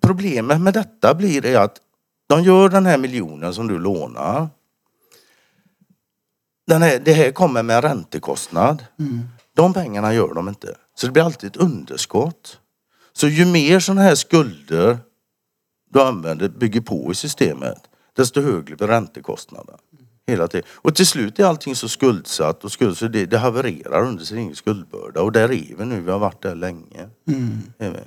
Problemet 0.00 0.60
med 0.60 0.74
detta 0.74 1.14
blir 1.14 1.40
det 1.40 1.56
att 1.56 1.76
de 2.28 2.42
gör 2.42 2.68
den 2.68 2.86
här 2.86 2.98
miljonen 2.98 3.54
som 3.54 3.68
du 3.68 3.78
lånar. 3.78 4.48
Den 6.66 6.82
här, 6.82 6.98
det 7.04 7.12
här 7.12 7.30
kommer 7.30 7.62
med 7.62 7.76
en 7.76 7.82
räntekostnad. 7.82 8.84
De 9.56 9.72
pengarna 9.72 10.14
gör 10.14 10.34
de 10.34 10.48
inte. 10.48 10.74
Så 10.96 11.06
det 11.06 11.12
blir 11.12 11.22
alltid 11.22 11.50
ett 11.50 11.56
underskott. 11.56 12.58
Så 13.12 13.28
ju 13.28 13.44
mer 13.44 13.80
sådana 13.80 14.02
här 14.02 14.14
skulder 14.14 14.98
du 15.90 16.02
använder, 16.02 16.48
bygger 16.48 16.80
på 16.80 17.12
i 17.12 17.14
systemet, 17.14 17.78
desto 18.16 18.40
högre 18.40 18.76
blir 18.76 18.88
räntekostnaden. 18.88 19.78
Hela 20.26 20.48
tiden. 20.48 20.68
Och 20.72 20.94
till 20.94 21.06
slut 21.06 21.38
är 21.38 21.44
allting 21.44 21.76
så 21.76 21.88
skuldsatt 21.88 22.64
och 22.64 22.72
skuld, 22.72 22.96
så 22.96 23.08
det, 23.08 23.26
det 23.26 23.38
havererar 23.38 24.02
under 24.06 24.24
sin 24.24 24.38
egen 24.38 24.56
skuldbörda. 24.56 25.22
Och 25.22 25.32
där 25.32 25.42
är 25.42 25.48
vi 25.48 25.84
nu, 25.84 26.00
vi 26.00 26.10
har 26.10 26.18
varit 26.18 26.42
där 26.42 26.54
länge. 26.54 27.08
Är 27.78 27.90
vi. 27.90 27.98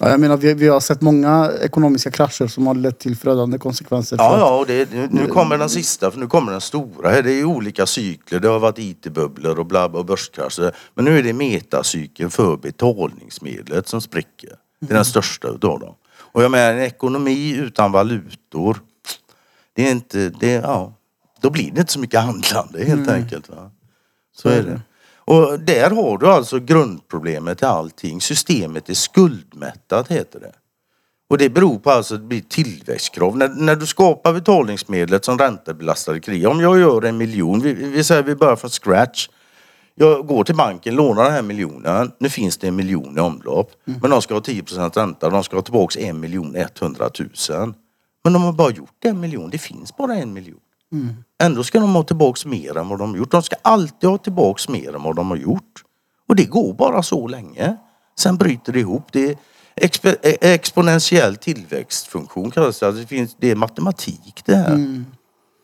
Ja, 0.00 0.10
jag 0.10 0.20
menar, 0.20 0.36
vi, 0.36 0.54
vi 0.54 0.68
har 0.68 0.80
sett 0.80 1.00
många 1.00 1.52
ekonomiska 1.62 2.10
krascher 2.10 2.46
som 2.46 2.66
har 2.66 2.74
lett 2.74 2.98
till 2.98 3.16
förödande 3.16 3.58
konsekvenser. 3.58 4.16
för 4.16 4.24
Ja, 4.24 4.38
ja, 4.38 4.58
och 4.58 4.66
det, 4.66 4.92
nu, 4.92 5.08
nu 5.10 5.26
kommer 5.26 5.58
den 5.58 5.68
sista, 5.68 6.10
för 6.10 6.18
nu 6.18 6.26
kommer 6.26 6.52
den 6.52 6.60
stora. 6.60 7.22
Det 7.22 7.32
är 7.32 7.44
olika 7.44 7.86
cykler. 7.86 8.40
Det 8.40 8.48
har 8.48 8.58
varit 8.58 8.78
IT-bubblor 8.78 9.58
och 9.58 9.94
och 9.94 10.04
börskrascher. 10.04 10.74
Men 10.94 11.04
nu 11.04 11.18
är 11.18 11.22
det 11.22 11.32
metacykeln 11.32 12.30
för 12.30 12.56
betalningsmedlet 12.56 13.88
som 13.88 14.00
spricker. 14.00 14.52
Det 14.80 14.92
är 14.92 14.94
den 14.94 15.04
största 15.04 15.48
utav 15.48 15.80
dem. 15.80 15.94
Och 16.16 16.42
jag 16.42 16.50
menar, 16.50 16.72
en 16.72 16.80
ekonomi 16.80 17.56
utan 17.56 17.92
valutor, 17.92 18.80
det 19.72 19.86
är 19.86 19.90
inte, 19.90 20.28
det, 20.28 20.52
ja, 20.52 20.97
då 21.40 21.50
blir 21.50 21.70
det 21.70 21.80
inte 21.80 21.92
så 21.92 22.00
mycket 22.00 22.20
handlande 22.20 22.84
helt 22.84 23.08
enkelt. 23.08 23.48
Va? 23.48 23.70
Så 24.36 24.48
är 24.48 24.62
det. 24.62 24.80
Och 25.28 25.60
där 25.60 25.90
har 25.90 26.18
du 26.18 26.26
alltså 26.26 26.58
grundproblemet 26.58 27.58
till 27.58 27.66
allting. 27.66 28.20
Systemet 28.20 28.88
är 28.88 28.94
skuldmättat 28.94 30.08
heter 30.08 30.40
det. 30.40 30.52
Och 31.30 31.38
det 31.38 31.48
beror 31.48 31.78
på 31.78 31.90
alltså 31.90 32.14
att 32.14 32.20
det 32.20 32.26
blir 32.26 32.40
tillväxtkrav. 32.40 33.36
När, 33.36 33.48
när 33.48 33.76
du 33.76 33.86
skapar 33.86 34.32
betalningsmedlet 34.32 35.24
som 35.24 35.38
räntebelastade 35.38 36.20
krediter. 36.20 36.48
Om 36.48 36.60
jag 36.60 36.78
gör 36.78 37.04
en 37.04 37.16
miljon, 37.16 37.60
vi, 37.60 37.72
vi 37.72 38.04
säger 38.04 38.22
vi 38.22 38.34
börjar 38.34 38.56
från 38.56 38.70
scratch. 38.70 39.28
Jag 39.94 40.26
går 40.26 40.44
till 40.44 40.56
banken, 40.56 40.94
lånar 40.94 41.24
den 41.24 41.32
här 41.32 41.42
miljonen. 41.42 42.12
Nu 42.18 42.28
finns 42.28 42.56
det 42.56 42.68
en 42.68 42.76
miljon 42.76 43.18
i 43.18 43.20
omlopp. 43.20 43.72
Men 43.84 44.10
de 44.10 44.22
ska 44.22 44.34
ha 44.34 44.40
10 44.40 44.62
ränta. 44.62 45.30
De 45.30 45.44
ska 45.44 45.56
ha 45.56 45.62
tillbaka 45.62 46.00
en 46.00 46.20
miljon 46.20 46.56
100 46.56 47.10
000. 47.50 47.74
Men 48.24 48.32
de 48.32 48.42
har 48.42 48.52
bara 48.52 48.70
gjort 48.70 49.04
en 49.04 49.20
miljon. 49.20 49.50
Det 49.50 49.58
finns 49.58 49.96
bara 49.96 50.14
en 50.14 50.32
miljon. 50.32 50.60
Mm. 50.92 51.14
Ändå 51.42 51.64
ska 51.64 51.80
de 51.80 51.94
ha 51.94 52.02
tillbaka 52.02 52.48
mer 52.48 52.76
än 52.76 52.88
vad 52.88 52.98
de 52.98 53.10
har 53.10 53.16
gjort. 53.16 53.30
De 53.30 53.42
ska 53.42 53.56
alltid 53.62 54.10
ha 54.10 54.18
tillbaka 54.18 54.72
mer 54.72 54.94
än 54.94 55.02
vad 55.02 55.16
de 55.16 55.30
har 55.30 55.36
gjort. 55.36 55.82
Och 56.28 56.36
det 56.36 56.44
går 56.44 56.74
bara 56.74 57.02
så 57.02 57.28
länge. 57.28 57.76
Sen 58.18 58.36
bryter 58.36 58.72
det 58.72 58.80
ihop. 58.80 59.12
Det 59.12 59.30
är 59.30 59.36
exp 59.76 60.06
e- 60.06 60.14
exponentiell 60.40 61.36
tillväxtfunktion 61.36 62.50
kallas 62.50 62.80
det. 62.80 62.86
Alltså 62.86 63.00
det, 63.00 63.06
finns, 63.06 63.36
det 63.38 63.50
är 63.50 63.56
matematik 63.56 64.42
det 64.44 64.56
här. 64.56 64.74
Mm. 64.74 65.06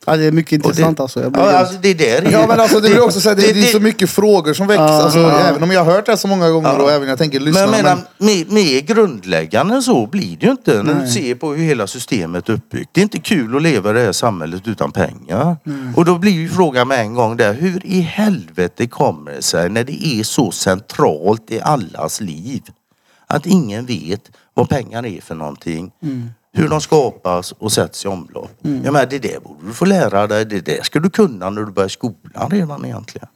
Ja, 0.05 0.17
det 0.17 0.25
är 0.25 0.31
mycket 0.31 0.51
intressant 0.51 0.97
det, 0.97 1.03
alltså. 1.03 1.21
Jag 1.21 1.31
blir 1.31 1.43
ja, 1.43 1.57
alltså 1.57 1.75
det 1.81 1.93
där 1.93 2.21
är 2.21 2.31
Ja 2.31 2.47
men 2.47 2.59
alltså 2.59 2.79
det 2.79 2.89
blir 2.89 3.03
också 3.03 3.21
så 3.21 3.29
här, 3.29 3.35
det, 3.35 3.53
det 3.53 3.59
är 3.59 3.71
så 3.71 3.79
mycket 3.79 4.09
frågor 4.09 4.53
som 4.53 4.67
väcks. 4.67 4.79
Alltså, 4.79 5.19
ja. 5.19 5.39
Även 5.39 5.63
om 5.63 5.71
jag 5.71 5.83
har 5.85 5.93
hört 5.93 6.05
det 6.05 6.17
så 6.17 6.27
många 6.27 6.49
gånger 6.49 6.81
och 6.81 6.91
även 6.91 7.09
jag 7.09 7.17
tänker 7.17 7.39
Men 7.39 7.45
lyssna. 7.45 7.61
jag 7.61 7.71
menar, 7.71 7.97
men, 8.17 8.27
mer, 8.27 8.45
mer 8.49 8.81
grundläggande 8.81 9.81
så 9.81 10.07
blir 10.07 10.37
det 10.37 10.45
ju 10.45 10.51
inte 10.51 10.83
när 10.83 11.01
du 11.01 11.07
ser 11.07 11.35
på 11.35 11.53
hur 11.53 11.63
hela 11.63 11.87
systemet 11.87 12.49
är 12.49 12.53
uppbyggt. 12.53 12.89
Det 12.93 13.01
är 13.01 13.03
inte 13.03 13.19
kul 13.19 13.55
att 13.55 13.61
leva 13.61 13.89
i 13.89 13.93
det 13.93 13.99
här 13.99 14.11
samhället 14.11 14.67
utan 14.67 14.91
pengar. 14.91 15.57
Och 15.95 16.05
då 16.05 16.17
blir 16.17 16.31
ju 16.31 16.49
frågan 16.49 16.87
med 16.87 16.99
en 16.99 17.13
gång 17.13 17.37
där, 17.37 17.53
hur 17.53 17.85
i 17.85 18.01
helvete 18.01 18.87
kommer 18.87 19.31
det 19.31 19.41
sig 19.41 19.69
när 19.69 19.83
det 19.83 20.05
är 20.05 20.23
så 20.23 20.51
centralt 20.51 21.51
i 21.51 21.61
allas 21.61 22.21
liv 22.21 22.61
att 23.27 23.45
ingen 23.45 23.85
vet 23.85 24.31
vad 24.53 24.69
pengar 24.69 25.05
är 25.05 25.21
för 25.21 25.35
någonting. 25.35 25.91
Hur 26.57 26.69
de 26.69 26.81
skapas 26.81 27.51
och 27.51 27.71
sätts 27.71 28.05
i 28.05 28.07
omlopp. 28.07 28.51
Jag 28.61 28.71
menar, 28.83 29.05
det 29.05 29.19
där 29.19 29.39
borde 29.39 29.67
du 29.67 29.73
få 29.73 29.85
lära 29.85 30.27
dig. 30.27 30.45
Det 30.45 30.61
där 30.61 30.79
ska 30.83 30.99
du 30.99 31.09
kunna 31.09 31.49
när 31.49 31.61
du 31.61 31.71
börjar 31.71 31.89
skolan 31.89 32.49
redan 32.51 32.85
egentligen. 32.85 33.27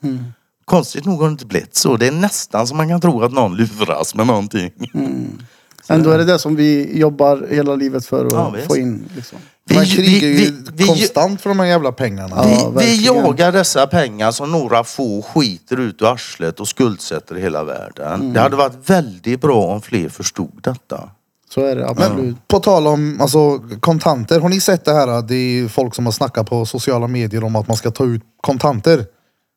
Konstigt 0.66 1.06
nog 1.06 1.20
har 1.20 1.28
det 1.28 1.32
inte 1.32 1.46
blivit 1.46 1.76
så. 1.76 1.98
Det 1.98 2.08
är 2.08 2.12
nästan 2.12 2.68
som 2.68 2.78
man 2.78 2.90
kan 2.90 3.02
tro 3.02 3.24
att 3.24 3.32
någon 3.34 3.56
luras 3.58 4.16
med 4.16 4.28
någonting. 4.28 4.72
Ändå 5.88 6.10
är 6.12 6.18
det 6.18 6.24
det 6.26 6.40
som 6.40 6.56
vi 6.56 7.00
jobbar 7.00 7.48
hela 7.50 7.76
livet 7.76 8.06
för 8.06 8.26
att 8.26 8.32
Ja, 8.34 8.56
få 8.68 8.78
in. 8.78 9.10
Liksom. 9.16 9.40
man 9.74 9.84
Vi- 9.84 9.90
krigar 9.96 10.28
ju 10.28 10.34
vi- 10.34 10.54
vi- 10.74 10.88
konstant 10.88 11.42
för 11.42 11.50
de 11.50 11.60
här 11.60 11.66
jävla 11.66 11.92
pengarna. 11.92 12.44
Vi, 12.46 12.52
Ja, 12.54 12.70
vi 12.70 13.06
jagar 13.06 13.52
dessa 13.52 13.88
pengar 13.88 14.32
som 14.32 14.52
några 14.52 14.84
få 14.84 15.22
skiter 15.22 15.80
ut 15.80 16.02
ur 16.02 16.06
arslet 16.14 16.60
och 16.60 16.68
skuldsätter 16.68 17.36
hela 17.36 17.64
världen. 17.64 18.34
Det 18.34 18.40
hade 18.40 18.56
varit 18.56 18.90
väldigt 18.90 19.42
bra 19.42 19.62
om 19.66 19.82
fler 19.82 20.10
förstod 20.10 20.60
detta. 20.62 21.10
Så 21.54 21.62
är 21.62 21.76
det 21.76 21.88
absolut. 21.90 22.48
På 22.48 22.60
tal 22.60 22.88
om 22.88 23.22
alltså, 23.22 23.60
kontanter, 23.80 24.40
har 24.40 24.50
ni 24.50 24.60
sett 24.60 24.86
det 24.86 24.94
här? 24.94 25.22
Det 25.22 25.36
är 25.36 25.68
folk 25.68 25.96
som 25.96 26.06
har 26.06 26.12
snackat 26.12 26.50
på 26.50 26.66
sociala 26.66 27.08
medier 27.08 27.44
om 27.44 27.56
att 27.56 27.68
man 27.68 27.78
ska 27.78 27.92
ta 27.92 28.06
ut 28.06 28.22
kontanter. 28.42 29.06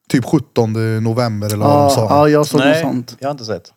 Typ 0.09 0.25
17 0.25 0.73
november 1.05 1.47
eller 1.47 1.65
vad 1.65 1.77
de 1.77 1.83
Ja, 1.83 1.91
sa. 1.91 2.07
ja, 2.11 2.29
jag 2.29 2.47
såg 2.47 2.61
något 2.61 2.67
Nej, 2.69 2.83
sånt. 2.83 3.17
jag 3.19 3.29
har 3.29 3.33
inte 3.33 3.45
sett. 3.45 3.73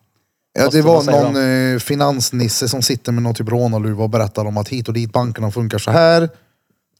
Ja, 0.60 0.69
det 0.69 0.81
var 0.81 1.03
någon 1.03 1.74
eh, 1.74 1.79
finansnisse 1.79 2.67
som 2.67 2.81
sitter 2.81 3.12
med 3.12 3.24
någon 3.24 3.34
typ 3.36 3.50
rånarluva 3.50 4.03
och 4.03 4.10
berättar 4.10 4.45
om 4.45 4.57
att 4.57 4.69
hit 4.69 4.88
och 4.88 4.93
dit 4.93 5.13
bankerna 5.13 5.51
funkar 5.51 5.77
så 5.77 5.91
här. 5.91 6.29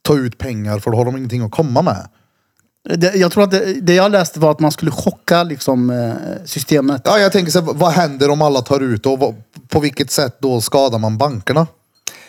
Ta 0.02 0.18
ut 0.18 0.38
pengar 0.38 0.80
för 0.80 0.92
då 0.92 0.98
har 0.98 1.06
de 1.06 1.18
ingenting 1.18 1.42
att 1.42 1.52
komma 1.52 1.82
med. 1.82 2.08
Det, 2.90 3.16
jag 3.16 3.32
tror 3.32 3.44
att 3.44 3.52
det, 3.52 3.74
det 3.82 3.94
jag 3.94 4.12
läste 4.12 4.40
var 4.40 4.52
att 4.52 4.60
man 4.60 4.72
skulle 4.72 4.92
chocka 4.92 5.44
liksom, 5.44 5.90
eh, 5.90 6.14
systemet. 6.46 7.02
Ja, 7.06 7.20
jag 7.20 7.32
tänker 7.32 7.52
så 7.52 7.62
här, 7.62 7.74
vad 7.74 7.92
händer 7.92 8.30
om 8.30 8.42
alla 8.42 8.62
tar 8.62 8.80
ut 8.80 9.06
och 9.06 9.20
vad, 9.20 9.36
på 9.70 9.80
vilket 9.80 10.12
sätt 10.12 10.38
då 10.40 10.62
skadar 10.62 11.00
man 11.00 11.18
bankerna? 11.18 11.68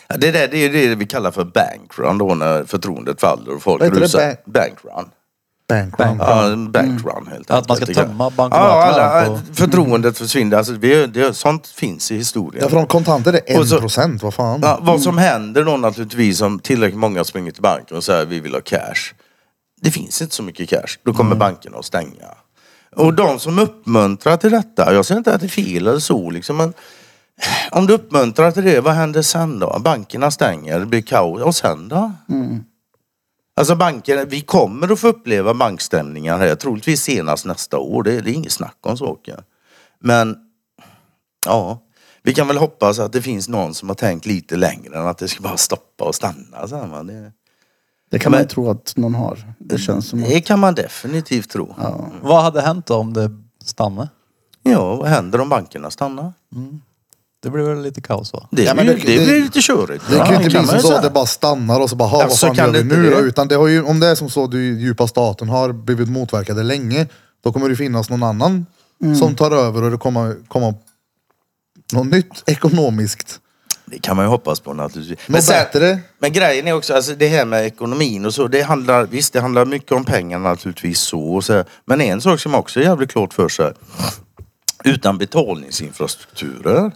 Ja, 0.07 0.15
Det, 0.17 0.31
där, 0.31 0.47
det 0.47 0.57
är 0.57 0.69
det 0.89 0.95
vi 0.95 1.05
kallar 1.05 1.31
för 1.31 1.43
bankrun 1.45 2.17
då 2.17 2.35
när 2.35 2.63
förtroendet 2.63 3.19
faller 3.21 3.55
och 3.55 3.61
folk 3.61 3.79
Vad 3.81 3.87
heter 3.89 3.99
det? 3.99 4.05
rusar. 4.05 4.19
Bank- 4.21 4.43
Bankrun. 4.45 5.09
Bankround. 5.69 6.21
Ja, 6.21 6.51
en 6.51 6.71
bankrun 6.71 7.27
helt 7.31 7.51
Att 7.51 7.67
man 7.67 7.77
ska 7.77 7.85
enkelt. 7.87 8.07
tömma 8.07 8.23
Ja, 8.23 8.29
bankomaterna 8.35 9.03
alla, 9.03 9.25
på- 9.25 9.39
förtroendet 9.53 10.17
försvinner. 10.17 10.57
Alltså, 10.57 10.73
det, 10.73 11.05
det, 11.05 11.33
sånt 11.33 11.67
finns 11.67 12.11
i 12.11 12.17
historien. 12.17 12.63
Ja, 12.63 12.69
för 12.69 12.77
om 12.77 12.87
kontanter 12.87 13.33
är 13.33 13.39
en 13.45 13.59
Och 13.59 13.67
så- 13.67 13.79
procent, 13.79 14.23
vad 14.23 14.33
fan? 14.33 14.59
Ja, 14.63 14.79
vad 14.81 15.01
som 15.01 15.17
händer 15.17 15.63
då 15.65 15.77
naturligtvis 15.77 16.41
om 16.41 16.59
tillräckligt 16.59 16.99
många 16.99 17.23
springer 17.23 17.51
till 17.51 17.61
banken 17.61 17.97
och 17.97 18.03
säger 18.03 18.25
vi 18.25 18.39
vill 18.39 18.53
ha 18.53 18.61
cash. 18.61 19.13
Det 19.81 19.91
finns 19.91 20.21
inte 20.21 20.35
så 20.35 20.43
mycket 20.43 20.69
cash. 20.69 20.97
Då 21.03 21.13
kommer 21.13 21.35
bankerna 21.35 21.77
att 21.77 21.85
stänga. 21.85 22.27
Och 22.95 23.13
de 23.13 23.39
som 23.39 23.59
uppmuntrar 23.59 24.37
till 24.37 24.51
detta, 24.51 24.93
jag 24.93 25.05
säger 25.05 25.17
inte 25.17 25.33
att 25.33 25.41
det 25.41 25.47
är 25.47 25.49
fel 25.49 25.87
eller 25.87 25.99
så 25.99 26.29
liksom, 26.29 26.57
men 26.57 26.73
om 27.71 27.87
du 27.87 27.93
uppmuntrar 27.93 28.51
till 28.51 28.63
det, 28.63 28.81
vad 28.81 28.93
händer 28.93 29.21
sen 29.21 29.59
då? 29.59 29.79
Bankerna 29.79 30.31
stänger, 30.31 30.79
det 30.79 30.85
blir 30.85 31.01
kaos. 31.01 31.41
Och 31.41 31.55
sen 31.55 31.87
då? 31.87 32.11
Alltså 33.55 33.75
bankerna, 33.75 34.25
vi 34.25 34.41
kommer 34.41 34.91
att 34.91 34.99
få 34.99 35.07
uppleva 35.07 35.53
bankstämningar 35.53 36.37
här, 36.37 36.55
troligtvis 36.55 37.01
senast 37.01 37.45
nästa 37.45 37.77
år. 37.77 38.03
Det, 38.03 38.21
det 38.21 38.29
är 38.29 38.33
inget 38.33 38.51
snack 38.51 38.77
om 38.81 38.97
saken. 38.97 39.41
Men 39.99 40.37
Ja, 41.47 41.83
vi 42.23 42.33
kan 42.33 42.47
väl 42.47 42.57
hoppas 42.57 42.99
att 42.99 43.13
det 43.13 43.21
finns 43.21 43.49
någon 43.49 43.73
som 43.73 43.89
har 43.89 43.95
tänkt 43.95 44.25
lite 44.25 44.55
längre 44.55 44.97
än 44.97 45.07
att 45.07 45.17
det 45.17 45.27
ska 45.27 45.41
bara 45.41 45.57
stoppa 45.57 46.05
och 46.05 46.15
stanna. 46.15 46.65
Va? 46.67 47.03
det, 47.03 47.31
Det 48.09 48.19
kan 48.19 48.31
Men- 48.31 48.37
man 48.37 48.43
ju 48.43 48.47
tro 48.47 48.69
att 48.69 48.93
någon 48.97 49.15
har. 49.15 49.53
Det 49.59 49.77
känns 49.77 50.07
som 50.07 50.23
att... 50.23 50.29
det 50.29 50.41
kan 50.41 50.59
man 50.59 50.75
definitivt 50.75 51.49
tro. 51.49 51.75
Ja. 51.77 51.83
Ja. 51.83 52.11
Vad 52.21 52.43
hade 52.43 52.61
hänt 52.61 52.85
då 52.85 52.95
om 52.95 53.13
det 53.13 53.31
stannade? 53.63 54.09
vad 54.63 55.07
händer 55.07 55.41
om 55.41 55.49
bankerna 55.49 55.91
stannar? 55.91 56.33
Det 57.43 57.49
blir 57.49 57.63
väl 57.63 57.81
lite 57.81 58.01
kaos 58.01 58.33
va? 58.33 58.47
Det, 58.51 58.63
Ja, 58.63 58.73
men 58.73 58.85
blir, 58.85 58.95
det- 58.95 59.01
det, 59.05 59.17
det- 59.19 59.25
blir 59.25 59.41
lite 59.41 59.59
körigt. 59.61 60.03
Det 60.09 60.15
kan 60.17 60.29
ju 60.29 60.35
inte 60.35 60.49
bli 60.59 60.67
som 60.67 60.79
så 60.79 60.95
att 60.95 61.03
det 61.03 61.09
bara 61.09 61.25
stannar 61.25 61.79
och 61.79 61.89
så 61.89 61.95
bara, 61.95 62.09
"Ha, 62.09 62.19
Ja, 62.21 62.27
vad 62.27 62.37
så 62.37 62.47
fan 62.47 62.55
kan 62.55 62.65
gör 62.65 62.73
det 62.73 62.83
vi 62.83 62.97
nu 62.97 63.09
då? 63.09 63.15
det. 63.15 63.21
Utan 63.21 63.47
det 63.47 63.55
har 63.55 63.67
ju, 63.67 63.83
om 63.83 63.99
det 63.99 64.07
är 64.07 64.15
som 64.15 64.29
så 64.29 64.43
att 64.43 64.51
du 64.51 64.79
djupa 64.79 65.07
staten 65.07 65.49
har 65.49 65.71
blivit 65.71 66.09
motverkade 66.09 66.63
länge, 66.63 67.07
då 67.43 67.53
kommer 67.53 67.69
det 67.69 67.75
finnas 67.75 68.09
någon 68.09 68.23
annan 68.23 68.65
som 69.19 69.35
tar 69.35 69.51
över 69.51 69.83
och 69.83 69.91
det 69.91 69.97
kommer 69.97 70.35
komma 70.47 70.73
något 71.93 72.07
nytt 72.07 72.43
ekonomiskt. 72.45 73.39
Det 73.89 73.99
kan 73.99 74.15
man 74.15 74.25
ju 74.25 74.29
hoppas 74.29 74.59
på 74.59 74.73
naturligtvis. 74.73 75.27
Något 75.27 75.47
bättre. 75.47 75.99
men 76.19 76.33
grejen 76.33 76.67
är 76.67 76.73
också, 76.73 76.93
alltså 76.93 77.15
det 77.15 77.27
här 77.27 77.45
med 77.45 77.65
ekonomin 77.65 78.25
och 78.25 78.33
så, 78.33 78.47
det 78.47 78.61
handlar, 78.61 79.05
visst 79.05 79.33
det 79.33 79.41
handlar 79.41 79.65
mycket 79.65 79.91
om 79.91 80.05
pengar 80.05 80.39
naturligtvis 80.39 80.99
så, 80.99 81.19
och 81.19 81.43
så. 81.43 81.63
Men 81.85 82.01
en 82.01 82.21
sak 82.21 82.39
som 82.39 82.55
också 82.55 82.79
är 82.79 82.83
jävligt 82.83 83.11
klart 83.11 83.33
för 83.33 83.49
sig. 83.49 83.73
Utan 84.83 85.17
betalningsinfrastrukturer 85.17 86.91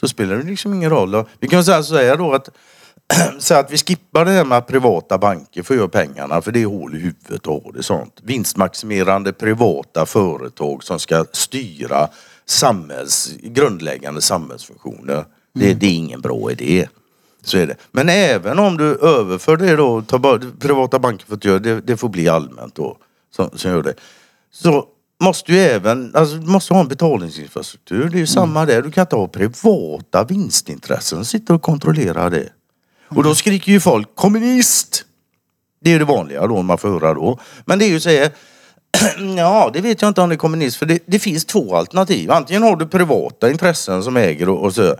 så 0.00 0.08
spelar 0.08 0.36
det 0.36 0.42
liksom 0.42 0.74
ingen 0.74 0.90
roll. 0.90 1.24
Vi 1.40 1.48
kan 1.48 1.64
säga 1.64 1.82
så 1.82 1.96
här 1.96 2.16
då 2.16 2.32
att 2.34 2.48
så 3.38 3.54
att 3.54 3.72
vi 3.72 3.78
skippar 3.78 4.24
det 4.24 4.30
här 4.30 4.44
med 4.44 4.58
att 4.58 4.66
privata 4.66 5.18
banker 5.18 5.62
får 5.62 5.76
göra 5.76 5.88
pengarna 5.88 6.42
för 6.42 6.52
det 6.52 6.62
är 6.62 6.66
hål 6.66 6.94
i 6.94 6.98
huvudet 6.98 7.46
och 7.46 7.72
det 7.72 7.82
sånt. 7.82 8.20
Vinstmaximerande 8.22 9.32
privata 9.32 10.06
företag 10.06 10.84
som 10.84 10.98
ska 10.98 11.24
styra 11.32 12.08
samhälls, 12.46 13.34
grundläggande 13.42 14.20
samhällsfunktioner. 14.20 15.24
Det, 15.54 15.74
det 15.74 15.86
är 15.86 15.94
ingen 15.94 16.20
bra 16.20 16.50
idé. 16.50 16.88
Så 17.42 17.58
är 17.58 17.66
det. 17.66 17.76
Men 17.92 18.08
även 18.08 18.58
om 18.58 18.76
du 18.76 18.96
överför 18.96 19.56
det 19.56 19.76
då, 19.76 20.02
tar 20.02 20.18
bara, 20.18 20.40
privata 20.60 20.98
banker 20.98 21.26
får 21.26 21.46
göra 21.46 21.58
det, 21.58 21.80
det 21.80 21.96
får 21.96 22.08
bli 22.08 22.28
allmänt 22.28 22.74
då. 22.74 22.96
Som, 23.36 23.50
som 23.54 23.70
gör 23.70 23.82
det. 23.82 23.94
Så 24.52 24.84
måste 25.22 25.52
ju 25.52 25.58
även, 25.58 26.10
alltså 26.14 26.36
du 26.36 26.46
måste 26.46 26.74
ha 26.74 26.80
en 26.80 26.88
betalningsinfrastruktur. 26.88 28.08
Det 28.08 28.16
är 28.16 28.20
ju 28.20 28.26
samma 28.26 28.66
där. 28.66 28.82
Du 28.82 28.90
kan 28.90 29.02
inte 29.02 29.16
ha 29.16 29.28
privata 29.28 30.24
vinstintressen 30.24 31.18
som 31.18 31.24
sitter 31.24 31.54
och 31.54 31.62
kontrollerar 31.62 32.30
det. 32.30 32.48
Och 33.08 33.22
då 33.22 33.34
skriker 33.34 33.72
ju 33.72 33.80
folk 33.80 34.14
kommunist. 34.14 35.04
Det 35.80 35.92
är 35.92 35.98
det 35.98 36.04
vanliga 36.04 36.46
då 36.46 36.62
man 36.62 36.78
får 36.78 36.88
höra 36.88 37.14
då. 37.14 37.38
Men 37.64 37.78
det 37.78 37.84
är 37.84 37.88
ju 37.88 38.00
så 38.00 38.10
här, 38.10 38.30
Ja, 39.36 39.70
det 39.72 39.80
vet 39.80 40.02
jag 40.02 40.08
inte 40.08 40.20
om 40.20 40.28
det 40.28 40.34
är 40.34 40.36
kommunist. 40.36 40.76
För 40.76 40.86
det, 40.86 40.98
det 41.06 41.18
finns 41.18 41.44
två 41.44 41.76
alternativ. 41.76 42.30
Antingen 42.30 42.62
har 42.62 42.76
du 42.76 42.86
privata 42.86 43.50
intressen 43.50 44.02
som 44.02 44.16
äger 44.16 44.48
och, 44.48 44.64
och 44.64 44.74
så. 44.74 44.96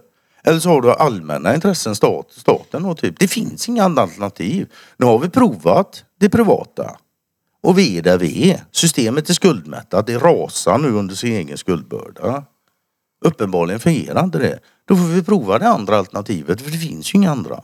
Eller 0.47 0.61
så 0.61 0.69
har 0.69 0.81
du 0.81 0.93
allmänna 0.93 1.55
intressen, 1.55 1.95
stat, 1.95 2.27
staten 2.31 2.85
och 2.85 2.99
typ. 2.99 3.19
Det 3.19 3.29
finns 3.29 3.69
inga 3.69 3.85
andra 3.85 4.03
alternativ. 4.03 4.69
Nu 4.97 5.07
har 5.07 5.19
vi 5.19 5.29
provat 5.29 6.05
det 6.21 6.29
privata. 6.29 6.97
Och 7.63 7.79
vi 7.79 7.99
är 7.99 8.03
där 8.03 8.19
vi 8.19 8.51
är. 8.51 8.65
Systemet 8.71 9.31
är 9.31 9.35
skuldmättat. 9.35 10.07
Det 10.07 10.19
rasar 10.19 10.79
nu 10.79 10.89
under 10.89 11.15
sin 11.15 11.33
egen 11.33 11.59
skuldbörda. 11.59 12.45
Uppenbarligen 13.25 13.81
fungerar 13.81 14.25
inte 14.25 14.39
det. 14.39 14.59
Då 14.89 14.97
får 14.97 15.05
vi 15.05 15.23
prova 15.23 15.59
det 15.59 15.69
andra 15.69 15.99
alternativet 15.99 16.61
för 16.61 16.71
det 16.71 16.79
finns 16.79 17.15
ju 17.15 17.17
inga 17.17 17.31
andra. 17.31 17.61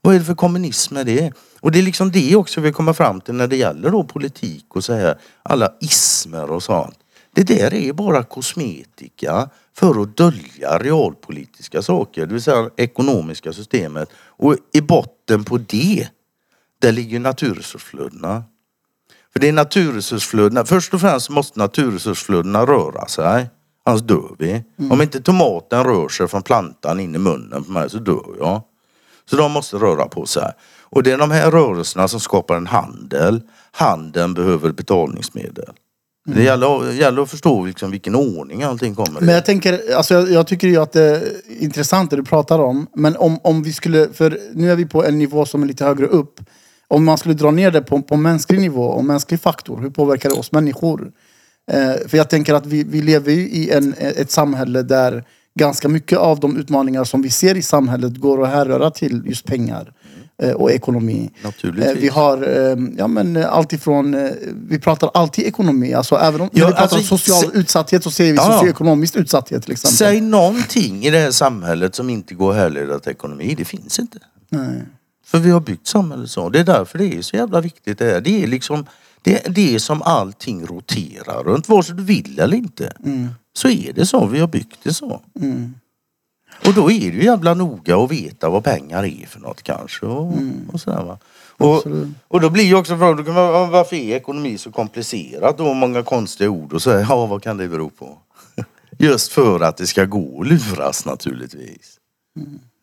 Vad 0.00 0.14
är 0.14 0.18
det 0.18 0.24
för 0.24 0.34
kommunism 0.34 0.94
med 0.94 1.06
det? 1.06 1.32
Och 1.60 1.72
det 1.72 1.78
är 1.78 1.82
liksom 1.82 2.10
det 2.10 2.36
också 2.36 2.60
vi 2.60 2.72
kommer 2.72 2.92
fram 2.92 3.20
till 3.20 3.34
när 3.34 3.46
det 3.46 3.56
gäller 3.56 3.90
då 3.90 4.04
politik 4.04 4.66
och 4.68 4.84
så 4.84 4.92
här, 4.94 5.18
alla 5.42 5.72
ismer 5.80 6.50
och 6.50 6.62
sånt. 6.62 6.98
Det 7.34 7.42
där 7.42 7.74
är 7.74 7.92
bara 7.92 8.22
kosmetika 8.22 9.48
för 9.76 10.02
att 10.02 10.16
dölja 10.16 10.78
realpolitiska 10.78 11.82
saker, 11.82 12.26
det 12.26 12.32
vill 12.32 12.42
säga 12.42 12.70
ekonomiska 12.76 13.52
systemet. 13.52 14.08
Och 14.16 14.56
i 14.72 14.80
botten 14.80 15.44
på 15.44 15.58
det, 15.58 16.08
där 16.78 16.92
ligger 16.92 17.20
naturresursflödena. 17.20 18.44
För 19.32 19.40
det 19.40 19.48
är 19.48 19.52
naturresursflödena, 19.52 20.64
först 20.64 20.94
och 20.94 21.00
främst 21.00 21.30
måste 21.30 21.58
naturresursflödena 21.58 22.66
röra 22.66 23.06
sig. 23.06 23.50
Annars 23.84 24.02
dör 24.02 24.36
vi. 24.38 24.64
Om 24.90 25.02
inte 25.02 25.20
tomaten 25.20 25.84
rör 25.84 26.08
sig 26.08 26.28
från 26.28 26.42
plantan 26.42 27.00
in 27.00 27.14
i 27.14 27.18
munnen 27.18 27.64
på 27.64 27.72
mig 27.72 27.90
så 27.90 27.98
dör 27.98 28.36
jag. 28.38 28.62
Så 29.30 29.36
de 29.36 29.52
måste 29.52 29.76
röra 29.76 30.08
på 30.08 30.26
sig. 30.26 30.52
Och 30.80 31.02
det 31.02 31.12
är 31.12 31.18
de 31.18 31.30
här 31.30 31.50
rörelserna 31.50 32.08
som 32.08 32.20
skapar 32.20 32.56
en 32.56 32.66
handel. 32.66 33.42
Handeln 33.72 34.34
behöver 34.34 34.72
betalningsmedel. 34.72 35.72
Det 36.26 36.42
gäller, 36.42 36.92
gäller 36.92 37.22
att 37.22 37.30
förstå 37.30 37.64
liksom 37.64 37.90
vilken 37.90 38.14
ordning 38.14 38.62
allting 38.62 38.94
kommer 38.94 39.22
i. 39.22 39.24
Men 39.24 39.34
jag 39.34 39.44
tänker, 39.44 39.94
alltså 39.94 40.14
jag, 40.14 40.30
jag 40.30 40.46
tycker 40.46 40.68
ju 40.68 40.76
att 40.76 40.92
det 40.92 41.02
är 41.02 41.22
intressant 41.58 42.10
det 42.10 42.16
du 42.16 42.24
pratar 42.24 42.58
om. 42.58 42.86
Men 42.94 43.16
om, 43.16 43.38
om 43.42 43.62
vi 43.62 43.72
skulle, 43.72 44.08
för 44.12 44.38
nu 44.54 44.70
är 44.70 44.76
vi 44.76 44.86
på 44.86 45.04
en 45.04 45.18
nivå 45.18 45.46
som 45.46 45.62
är 45.62 45.66
lite 45.66 45.84
högre 45.84 46.06
upp. 46.06 46.40
Om 46.88 47.04
man 47.04 47.18
skulle 47.18 47.34
dra 47.34 47.50
ner 47.50 47.70
det 47.70 47.82
på, 47.82 48.02
på 48.02 48.16
mänsklig 48.16 48.60
nivå 48.60 48.84
och 48.84 49.04
mänsklig 49.04 49.40
faktor, 49.40 49.80
hur 49.80 49.90
påverkar 49.90 50.28
det 50.28 50.34
oss 50.34 50.52
människor? 50.52 51.12
Eh, 51.70 52.08
för 52.08 52.16
jag 52.16 52.30
tänker 52.30 52.54
att 52.54 52.66
vi, 52.66 52.84
vi 52.84 53.02
lever 53.02 53.32
ju 53.32 53.48
i 53.48 53.70
en, 53.70 53.94
ett 53.98 54.30
samhälle 54.30 54.82
där 54.82 55.24
ganska 55.58 55.88
mycket 55.88 56.18
av 56.18 56.40
de 56.40 56.56
utmaningar 56.56 57.04
som 57.04 57.22
vi 57.22 57.30
ser 57.30 57.56
i 57.56 57.62
samhället 57.62 58.16
går 58.16 58.44
att 58.44 58.50
härröra 58.50 58.90
till 58.90 59.22
just 59.26 59.46
pengar 59.46 59.92
och 60.56 60.70
ekonomi. 60.72 61.30
Eh, 61.88 61.92
vi 62.00 62.08
har 62.08 62.48
eh, 62.48 62.76
ja, 62.98 63.06
men, 63.06 63.36
eh, 63.36 63.52
allt 63.52 63.72
ifrån, 63.72 64.14
eh, 64.14 64.30
vi 64.68 64.78
pratar 64.78 65.10
alltid 65.14 65.44
ekonomi. 65.46 65.94
Alltså, 65.94 66.16
även 66.16 66.40
om 66.40 66.48
Ja, 66.52 66.66
vi 66.66 66.72
pratar 66.72 66.96
alltså, 66.96 67.14
om 67.14 67.18
social 67.18 67.50
utsatthet 67.54 68.04
så 68.04 68.10
ser 68.10 68.24
vi 68.24 68.34
Ja. 68.36 68.42
socioekonomisk 68.58 69.16
utsatthet 69.16 69.62
till 69.62 69.72
exempel. 69.72 69.96
Säg 69.96 70.20
någonting 70.20 71.04
i 71.04 71.10
det 71.10 71.18
här 71.18 71.30
samhället 71.30 71.94
som 71.94 72.10
inte 72.10 72.34
går 72.34 72.50
att 72.50 72.56
härleda 72.56 72.98
till 72.98 73.12
ekonomi. 73.12 73.54
Det 73.58 73.64
finns 73.64 73.98
inte. 73.98 74.18
Nej. 74.48 74.82
För 75.26 75.38
vi 75.38 75.50
har 75.50 75.60
byggt 75.60 75.86
samhället 75.86 76.30
så. 76.30 76.48
Det 76.48 76.60
är 76.60 76.64
därför 76.64 76.98
det 76.98 77.16
är 77.18 77.22
så 77.22 77.36
jävla 77.36 77.60
viktigt 77.60 77.98
det 77.98 78.04
här. 78.04 78.20
Det 78.20 78.42
är 78.42 78.46
liksom 78.46 78.86
det, 79.22 79.46
det 79.48 79.74
är 79.74 79.78
som 79.78 80.02
allting 80.02 80.66
roterar 80.66 81.44
runt. 81.44 81.68
Vare 81.68 81.82
sig 81.82 81.96
du 81.96 82.02
vill 82.02 82.38
eller 82.40 82.56
inte. 82.56 82.92
Så 83.56 83.68
är 83.68 83.92
det 83.92 84.06
så. 84.06 84.26
Vi 84.26 84.40
har 84.40 84.48
byggt 84.48 84.78
det 84.82 84.94
så. 84.94 85.20
Och 86.66 86.74
då 86.74 86.90
är 86.90 87.10
det 87.10 87.16
ju 87.16 87.24
jävla 87.24 87.54
noga 87.54 87.96
att 87.96 88.10
veta 88.10 88.48
vad 88.48 88.64
pengar 88.64 89.04
är 89.04 89.26
för 89.26 89.40
något 89.40 89.62
kanske. 89.62 90.06
Och, 90.06 90.32
och 90.72 90.80
sådär 90.80 91.04
va. 91.04 91.18
Och, 91.56 91.86
och 92.28 92.40
då 92.40 92.50
blir 92.50 92.64
ju 92.64 92.74
också 92.74 92.98
frågan, 92.98 93.34
varför 93.70 93.96
är 93.96 94.16
ekonomi 94.16 94.58
så 94.58 94.72
komplicerat 94.72 95.60
och 95.60 95.76
många 95.76 96.02
konstiga 96.02 96.50
ord 96.50 96.72
och 96.72 96.82
så 96.82 96.90
här, 96.90 97.06
ja 97.08 97.26
vad 97.26 97.42
kan 97.42 97.56
det 97.56 97.68
bero 97.68 97.90
på? 97.90 98.18
Just 98.98 99.32
för 99.32 99.60
att 99.60 99.76
det 99.76 99.86
ska 99.86 100.04
gå 100.04 100.40
att 100.40 100.46
luras 100.46 101.06
naturligtvis. 101.06 101.98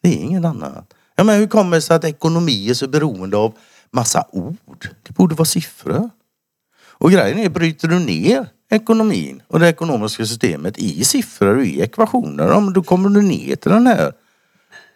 Det 0.03 0.09
är 0.09 0.17
ingen 0.17 0.45
annat. 0.45 0.93
Ja, 1.15 1.23
men 1.23 1.39
hur 1.39 1.47
kommer 1.47 1.77
det 1.77 1.81
sig 1.81 1.95
att 1.95 2.03
ekonomi 2.03 2.69
är 2.69 2.73
så 2.73 2.87
beroende 2.87 3.37
av 3.37 3.53
massa 3.91 4.25
ord? 4.31 4.87
Det 5.03 5.13
borde 5.13 5.35
vara 5.35 5.45
siffror. 5.45 6.09
Och 6.83 7.11
grejen 7.11 7.39
är, 7.39 7.49
bryter 7.49 7.87
du 7.87 7.99
ner 7.99 8.47
ekonomin 8.71 9.41
och 9.47 9.59
det 9.59 9.69
ekonomiska 9.69 10.25
systemet 10.25 10.77
i 10.77 11.03
siffror 11.03 11.57
och 11.57 11.65
i 11.65 11.81
ekvationer, 11.81 12.71
då 12.71 12.83
kommer 12.83 13.09
du 13.09 13.21
ner 13.21 13.55
till 13.55 13.71
den 13.71 13.87
här 13.87 14.13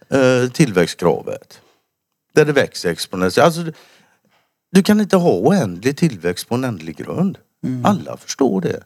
eh, 0.09 0.49
tillväxtkravet. 0.49 1.61
Där 2.33 2.45
det 2.45 2.51
växer 2.51 2.89
exponentiellt. 2.89 3.57
Alltså, 3.57 3.71
du, 4.71 4.83
kan 4.83 5.01
inte 5.01 5.17
ha 5.17 5.31
oändlig 5.31 5.97
tillväxt 5.97 6.49
på 6.49 6.55
en 6.55 6.63
ändlig 6.63 6.97
grund. 6.97 7.37
Alla 7.83 8.17
förstår 8.17 8.61
det. 8.61 8.83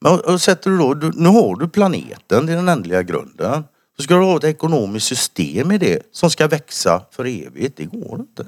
Men 0.00 0.20
och, 0.20 0.40
sätter 0.40 0.70
du 0.70 0.78
då, 0.78 0.94
du, 0.94 1.10
nu 1.14 1.28
har 1.28 1.56
du 1.56 1.68
planeten, 1.68 2.46
det 2.46 2.52
är 2.52 2.56
den 2.56 2.68
ändliga 2.68 3.02
grunden. 3.02 3.64
Så 3.96 4.02
ska 4.02 4.14
du 4.14 4.20
ha 4.20 4.36
ett 4.36 4.44
ekonomiskt 4.44 5.06
system 5.06 5.72
i 5.72 5.78
det 5.78 6.02
som 6.12 6.30
ska 6.30 6.48
växa 6.48 7.02
för 7.10 7.24
evigt. 7.24 7.76
Det 7.76 7.84
går 7.84 8.20
inte. 8.20 8.46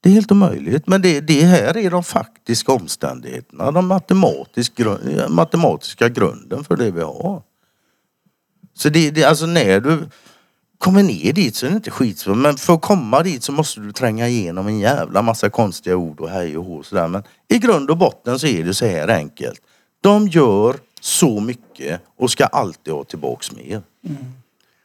Det 0.00 0.08
är 0.08 0.12
helt 0.12 0.32
omöjligt. 0.32 0.86
Men 0.86 1.02
det, 1.02 1.20
det 1.20 1.44
här 1.44 1.76
är 1.76 1.90
de 1.90 2.04
faktiska 2.04 2.72
omständigheterna. 2.72 3.70
Den 3.70 3.86
matematisk, 3.86 4.74
grund, 4.76 5.30
matematiska 5.30 6.08
grunden 6.08 6.64
för 6.64 6.76
det 6.76 6.90
vi 6.90 7.00
har. 7.00 7.42
Så 8.74 8.88
det, 8.88 9.10
det, 9.10 9.24
alltså 9.24 9.46
när 9.46 9.80
du 9.80 10.08
kommer 10.78 11.02
ner 11.02 11.32
dit 11.32 11.56
så 11.56 11.66
är 11.66 11.70
det 11.70 11.76
inte 11.76 11.90
skitsvårt. 11.90 12.36
Men 12.36 12.56
för 12.56 12.74
att 12.74 12.82
komma 12.82 13.22
dit 13.22 13.44
så 13.44 13.52
måste 13.52 13.80
du 13.80 13.92
tränga 13.92 14.28
igenom 14.28 14.66
en 14.66 14.78
jävla 14.78 15.22
massa 15.22 15.50
konstiga 15.50 15.96
ord 15.96 16.20
och 16.20 16.30
hej 16.30 16.58
och 16.58 16.64
hå 16.64 16.76
och 16.76 16.86
sådär. 16.86 17.08
Men 17.08 17.22
i 17.48 17.58
grund 17.58 17.90
och 17.90 17.96
botten 17.96 18.38
så 18.38 18.46
är 18.46 18.64
det 18.64 18.74
så 18.74 18.86
här 18.86 19.08
enkelt. 19.08 19.60
De 20.00 20.28
gör 20.28 20.76
så 21.00 21.40
mycket 21.40 22.00
och 22.16 22.30
ska 22.30 22.44
alltid 22.44 22.92
ha 22.92 23.04
tillbaks 23.04 23.52
mer. 23.52 23.82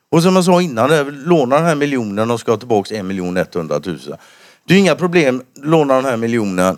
Och 0.10 0.24
som 0.24 0.36
jag 0.36 0.46
sa 0.46 0.62
innan, 0.62 0.90
låna 1.26 1.56
den 1.56 1.66
här 1.66 1.76
miljonen 1.76 2.32
och 2.32 2.40
ska 2.40 2.52
ha 2.52 2.58
tillbaks 2.58 2.92
en 2.92 3.08
miljon 3.08 3.38
etthundratusen. 3.38 4.18
Det 4.68 4.74
är 4.74 4.78
inga 4.78 4.96
problem, 4.96 5.42
låna 5.56 5.96
den 5.96 6.06
här 6.06 6.18
miljonen. 6.18 6.78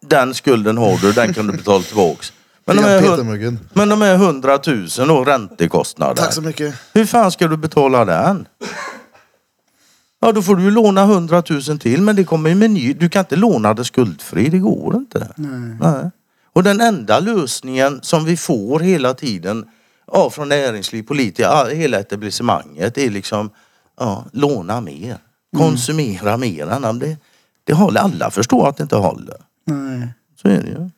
Den 0.00 0.34
skulden 0.34 0.78
har 0.78 0.96
du, 0.98 1.12
den 1.12 1.34
kan 1.34 1.46
du 1.46 1.52
betala 1.52 1.82
tillbaks. 1.82 2.32
Men 2.64 2.76
de, 2.76 2.82
är, 2.84 3.00
hun- 3.00 3.10
Petermuggen. 3.10 3.58
men 3.72 3.88
de 3.88 4.02
är 4.02 4.16
hundratusen 4.16 5.10
och 5.10 5.26
räntekostnader. 5.26 6.14
Tack 6.22 6.32
så 6.32 6.42
mycket. 6.42 6.74
Hur 6.94 7.04
fan 7.04 7.32
ska 7.32 7.48
du 7.48 7.56
betala 7.56 8.04
den? 8.04 8.48
Ja, 10.20 10.32
då 10.32 10.42
får 10.42 10.56
du 10.56 10.62
ju 10.62 10.70
låna 10.70 11.04
hundratusen 11.04 11.78
till, 11.78 12.02
men 12.02 12.16
det 12.16 12.24
kommer 12.24 12.48
ju 12.50 12.54
med 12.56 12.70
ny. 12.70 12.92
Du 12.92 13.08
kan 13.08 13.20
inte 13.20 13.36
låna 13.36 13.74
det 13.74 13.84
skuldfri, 13.84 14.48
det 14.48 14.58
går 14.58 14.96
inte. 14.96 15.28
Nej. 15.80 16.10
Och 16.52 16.62
den 16.62 16.80
enda 16.80 17.20
lösningen 17.20 17.98
som 18.02 18.24
vi 18.24 18.36
får 18.36 18.80
hela 18.80 19.14
tiden 19.14 19.64
ja, 20.12 20.30
från 20.30 20.48
näringsliv, 20.48 21.02
politiker, 21.02 21.42
ja, 21.42 21.66
hela 21.72 22.00
etablissemanget 22.00 22.98
är 22.98 23.10
liksom 23.10 23.50
ja, 24.00 24.24
låna 24.32 24.80
mer. 24.80 25.18
Konsumera 25.56 26.36
mer. 26.36 26.66
Annan, 26.66 26.98
Det, 26.98 27.16
det 27.64 27.72
håller, 27.72 28.00
alla 28.00 28.30
förstår 28.30 28.68
att 28.68 28.76
det 28.76 28.82
inte 28.82 28.96
håller. 28.96 29.36
Nej. 29.64 30.08
Så 30.42 30.48
är 30.48 30.62
det 30.62 30.68
ju. 30.68 30.90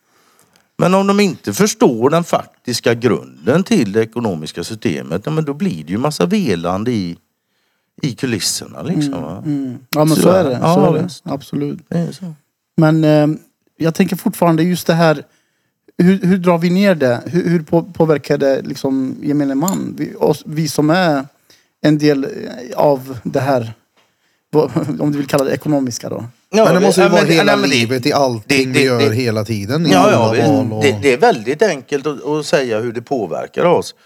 Men 0.77 0.93
om 0.93 1.07
de 1.07 1.19
inte 1.19 1.53
förstår 1.53 2.09
den 2.09 2.23
faktiska 2.23 2.93
grunden 2.93 3.63
till 3.63 3.91
det 3.91 4.01
ekonomiska 4.01 4.63
systemet, 4.63 5.21
ja, 5.25 5.31
men 5.31 5.45
då 5.45 5.53
blir 5.53 5.83
det 5.83 5.91
ju 5.91 5.97
massa 5.97 6.25
velande 6.25 6.91
i, 6.91 7.17
i 8.01 8.15
kulisserna 8.15 8.81
liksom. 8.81 9.21
va? 9.23 9.43
Mm. 9.45 9.77
Ja 9.89 10.05
men 10.05 10.15
så, 10.15 10.21
Så 10.21 10.29
är 10.29 10.43
det. 10.43 10.51
ja, 10.61 10.75
Så 10.75 10.95
är 10.95 11.01
det. 11.01 11.09
Absolut. 11.23 11.79
Det 11.89 12.13
så. 12.13 12.33
Men 12.77 13.03
eh, 13.03 13.27
jag 13.77 13.95
tänker 13.95 14.15
fortfarande 14.15 14.63
just 14.63 14.87
det 14.87 14.93
här. 14.93 15.23
Hur, 15.97 16.19
hur 16.19 16.37
drar 16.37 16.57
vi 16.57 16.69
ner 16.69 16.95
det? 16.95 17.21
Hur, 17.25 17.49
hur 17.49 17.61
på, 17.61 17.83
påverkar 17.83 18.37
det 18.37 18.61
liksom 18.61 19.15
gemene 19.21 19.55
man? 19.55 19.95
Vi, 19.97 20.15
oss, 20.15 20.43
vi 20.45 20.67
som 20.67 20.89
är 20.89 21.25
en 21.81 21.97
del 21.97 22.27
av 22.75 23.17
det 23.23 23.39
här. 23.39 23.73
Om 24.99 25.11
du 25.11 25.17
vill 25.17 25.27
kalla 25.27 25.43
det 25.43 25.51
ekonomiska 25.53 26.09
då. 26.09 26.25
Ja, 26.49 26.65
Men 26.65 26.73
det 26.73 26.79
måste 26.79 27.01
ju 27.01 27.09
vara 27.09 27.21
men- 27.21 27.31
hela 27.31 27.55
men 27.55 27.69
det- 27.69 27.75
livet 27.75 28.05
i 28.05 28.13
allting 28.13 28.73
det- 28.73 28.79
vi 28.79 28.79
det- 28.79 28.85
gör 28.85 28.99
det- 29.09 29.15
hela 29.15 29.45
tiden. 29.45 29.85
Ja, 29.91 30.11
ja 30.11 30.57
och... 30.71 30.83
det, 30.83 30.99
det 31.01 31.13
är 31.13 31.17
väldigt 31.17 31.61
enkelt 31.61 32.07
att, 32.07 32.25
att 32.25 32.45
säga 32.45 32.79
hur 32.79 32.91
det 32.93 33.01
påverkar 33.01 33.65
oss. 33.65 33.95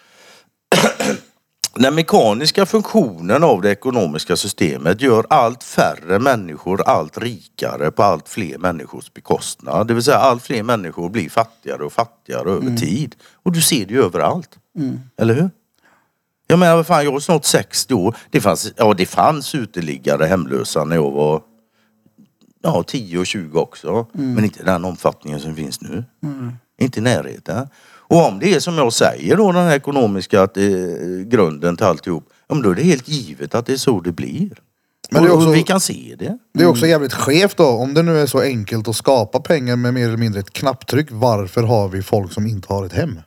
Den 1.75 1.95
mekaniska 1.95 2.65
funktionen 2.65 3.43
av 3.43 3.61
det 3.61 3.71
ekonomiska 3.71 4.35
systemet 4.35 5.01
gör 5.01 5.25
allt 5.29 5.63
färre 5.63 6.19
människor 6.19 6.81
allt 6.81 7.17
rikare 7.17 7.91
på 7.91 8.03
allt 8.03 8.29
fler 8.29 8.57
människors 8.57 9.13
bekostnad. 9.13 9.87
Det 9.87 9.93
vill 9.93 10.03
säga 10.03 10.17
allt 10.17 10.43
fler 10.43 10.63
människor 10.63 11.09
blir 11.09 11.29
fattigare 11.29 11.83
och 11.83 11.93
fattigare 11.93 12.51
över 12.51 12.77
tid. 12.77 13.15
Och 13.43 13.51
du 13.51 13.61
ser 13.61 13.85
det 13.85 13.93
ju 13.93 14.03
överallt. 14.03 14.49
Eller 15.21 15.33
hur? 15.33 15.49
Jag 16.47 16.59
menar, 16.59 16.83
fan, 16.83 17.03
jag 17.05 17.15
är 17.15 17.19
snart 17.19 17.45
60 17.45 17.93
år. 17.93 18.15
Det 18.31 18.41
fanns, 18.41 18.73
ja, 18.77 18.93
det 18.93 19.05
fanns 19.05 19.55
uteliggare 19.55 20.25
hemlösa 20.25 20.83
när 20.83 20.95
jag 20.95 21.11
var 21.11 21.41
ja, 22.63 22.83
10 22.87 23.17
och 23.19 23.25
20 23.25 23.59
också. 23.59 24.07
Men 24.13 24.43
inte 24.43 24.63
den 24.63 24.85
omfattningen 24.85 25.39
som 25.39 25.55
finns 25.55 25.81
nu. 25.81 26.03
Inte 26.81 26.99
i 26.99 27.03
närheten. 27.03 27.67
Och 28.09 28.25
om 28.27 28.39
det 28.39 28.53
är 28.55 28.59
som 28.59 28.77
jag 28.77 28.93
säger 28.93 29.37
då, 29.37 29.51
den 29.51 29.65
här 29.67 29.75
ekonomiska 29.75 30.41
att, 30.41 30.57
eh, 30.57 30.63
grunden 31.25 31.77
till 31.77 31.85
alltihop. 31.85 32.29
Ja, 32.47 32.55
men 32.55 32.63
då 32.63 32.69
är 32.69 32.75
det 32.75 32.83
helt 32.83 33.07
givet 33.07 33.55
att 33.55 33.65
det 33.65 33.73
är 33.73 33.77
så 33.77 33.99
det 34.01 34.11
blir. 34.11 34.49
Men 35.11 35.23
det 35.23 35.29
är 35.29 35.33
också- 35.33 35.47
och 35.47 35.55
vi 35.55 35.63
kan 35.63 35.79
se 35.79 36.15
det. 36.19 36.37
Det 36.53 36.63
är 36.63 36.67
också 36.67 36.87
jävligt 36.87 37.13
skevt 37.13 37.57
då. 37.57 37.65
Om 37.67 37.93
det 37.93 38.03
nu 38.03 38.19
är 38.19 38.25
så 38.25 38.39
enkelt 38.41 38.87
att 38.87 38.95
skapa 38.95 39.39
pengar 39.39 39.75
med 39.75 39.93
mer 39.93 40.07
eller 40.07 40.17
mindre 40.17 40.39
ett 40.39 40.53
knapptryck. 40.53 41.07
Varför 41.11 41.63
har 41.63 41.87
vi 41.89 42.03
folk 42.03 42.33
som 42.33 42.47
inte 42.47 42.73
har 42.73 42.85
ett 42.85 42.93
hem? 42.93 43.19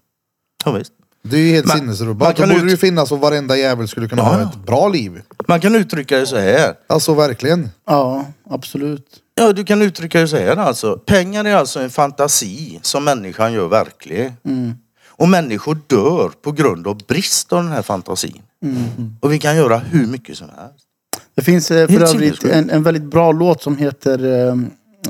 Ja, 0.64 0.72
visst. 0.72 0.92
Det 1.22 1.37
är 1.37 1.40
ju 1.40 1.52
helt 1.54 1.70
sinnesrubbat. 1.70 2.18
man 2.28 2.35
Då 2.35 2.37
kan 2.37 2.48
borde 2.48 2.61
ut- 2.61 2.64
det 2.66 2.70
ju 2.70 2.76
finnas 2.76 3.12
och 3.12 3.20
varenda 3.20 3.56
jävel 3.56 3.88
skulle 3.88 4.09
kunna 4.09 4.22
Ja, 4.22 4.28
ha 4.28 4.42
ett 4.42 4.66
bra 4.66 4.88
liv. 4.88 5.22
Man 5.48 5.61
kan 5.61 5.74
uttrycka 5.74 6.18
det 6.18 6.26
så 6.26 6.37
här. 6.38 6.74
Alltså 6.87 7.14
verkligen. 7.14 7.70
Ja, 7.87 8.24
absolut. 8.50 9.06
Ja, 9.35 9.52
du 9.52 9.64
kan 9.64 9.83
uttrycka 9.83 10.20
det 10.20 10.28
så 10.28 10.37
här 10.37 10.56
alltså. 10.56 10.98
Pengar 11.06 11.44
är 11.44 11.54
alltså 11.56 11.80
en 11.80 11.90
fantasi 11.90 12.78
som 12.83 13.04
människan 13.04 13.52
gör 13.52 13.68
verklig. 13.68 14.33
Och 15.09 15.28
människor 15.28 15.78
dör 15.87 16.30
på 16.42 16.52
grund 16.52 16.87
av 16.87 16.96
brist 17.09 17.52
av 17.52 17.62
den 17.62 17.72
här 17.72 17.83
fantasin. 17.83 18.42
Och 19.20 19.33
vi 19.33 19.38
kan 19.38 19.56
göra 19.56 19.78
hur 19.78 20.06
mycket 20.06 20.37
som 20.38 20.48
helst. 20.59 20.85
Det 21.35 21.42
finns 21.42 21.70
eh, 21.70 21.88
för 21.88 22.00
övrigt 22.16 22.44
en, 22.44 22.70
en 22.70 22.83
väldigt 22.83 23.02
bra 23.04 23.33
låt 23.33 23.62
som 23.62 23.76
heter 23.76 24.24
eh, 24.48 24.54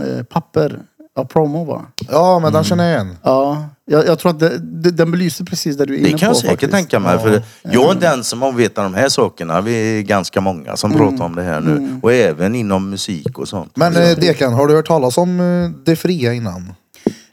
eh, 0.06 0.22
Papper 0.22 0.80
av 1.16 1.24
Promo 1.24 1.64
va? 1.64 1.86
Ja, 2.10 2.38
men 2.38 2.52
den 2.52 2.64
känner 2.64 2.84
jag 2.84 2.92
igen. 2.94 3.16
Ja, 3.22 3.68
jag, 3.90 4.06
jag 4.06 4.18
tror 4.18 4.30
att 4.30 4.38
det, 4.38 4.58
det, 4.58 4.90
den 4.90 5.10
belyser 5.10 5.44
precis 5.44 5.76
det 5.76 5.86
du 5.86 5.94
är 5.94 5.98
inne 5.98 6.08
Det 6.08 6.18
kan 6.18 6.18
på 6.18 6.26
jag 6.26 6.36
säkert 6.36 6.50
faktiskt. 6.50 6.72
tänka 6.72 6.98
mig. 6.98 7.18
För 7.18 7.42
jag 7.62 7.96
är 7.96 8.00
den 8.00 8.24
som 8.24 8.42
har 8.42 8.52
vetat 8.52 8.84
de 8.84 8.94
här 8.94 9.08
sakerna. 9.08 9.60
Vi 9.60 9.98
är 9.98 10.02
ganska 10.02 10.40
många 10.40 10.76
som 10.76 10.92
pratar 10.92 11.24
om 11.24 11.34
det 11.34 11.42
här 11.42 11.60
nu. 11.60 12.00
Och 12.02 12.12
även 12.12 12.54
inom 12.54 12.90
musik 12.90 13.38
och 13.38 13.48
sånt. 13.48 13.76
Men 13.76 13.96
eh, 13.96 14.16
Dekan, 14.16 14.52
har 14.52 14.66
du 14.66 14.74
hört 14.74 14.86
talas 14.86 15.18
om 15.18 15.40
eh, 15.40 15.70
det 15.84 15.96
fria 15.96 16.32
innan? 16.34 16.72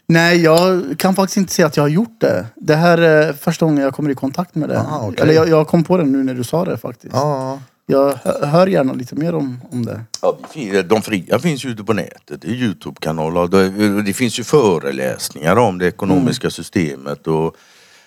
Nej, 0.06 0.40
jag 0.42 0.82
kan 0.98 1.14
faktiskt 1.14 1.36
inte 1.36 1.52
säga 1.52 1.66
att 1.66 1.76
jag 1.76 1.84
har 1.84 1.88
gjort 1.88 2.20
det. 2.20 2.46
Det 2.56 2.74
här 2.76 2.98
är 2.98 3.32
första 3.32 3.66
gången 3.66 3.84
jag 3.84 3.94
kommer 3.94 4.10
i 4.10 4.14
kontakt 4.14 4.54
med 4.54 4.68
det. 4.68 4.78
Ah, 4.80 5.00
okej. 5.08 5.22
Eller 5.22 5.34
jag, 5.34 5.48
jag 5.48 5.66
kom 5.68 5.84
på 5.84 5.96
det 5.96 6.04
nu 6.04 6.24
när 6.24 6.34
du 6.34 6.44
sa 6.44 6.64
det 6.64 6.76
faktiskt. 6.76 7.14
Ja. 7.14 7.58
Jag 7.90 8.14
hö- 8.24 8.46
hör 8.46 8.66
gärna 8.66 8.92
lite 8.92 9.14
mer 9.14 9.34
om, 9.34 9.60
om 9.72 9.84
det. 9.86 10.00
Ja, 10.22 10.38
fin- 10.50 10.88
de 10.88 11.02
fria 11.02 11.38
finns 11.38 11.64
ju 11.64 11.68
ute 11.70 11.84
på 11.84 11.92
nätet. 11.92 12.40
Det 12.42 12.48
är 12.48 12.52
Youtube-kanaler. 12.52 13.46
Det, 13.48 14.02
det 14.02 14.12
finns 14.12 14.38
ju 14.40 14.44
föreläsningar 14.44 15.56
om 15.56 15.78
det 15.78 15.86
ekonomiska 15.86 16.50
systemet 16.50 17.26
och, 17.26 17.56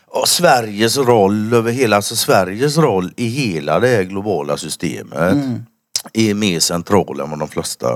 och 0.08 0.28
Sveriges 0.28 0.98
roll 0.98 1.54
över 1.54 1.72
hela, 1.72 1.96
alltså 1.96 2.16
Sveriges 2.16 2.78
roll 2.78 3.14
i 3.18 3.28
hela 3.28 3.80
det 3.80 3.88
här 3.88 4.04
globala 4.04 4.58
systemet 4.58 5.38
är 6.14 6.34
mer 6.34 6.60
central 6.60 7.20
än 7.20 7.30
vad 7.30 7.40
de 7.40 7.48
flesta 7.48 7.88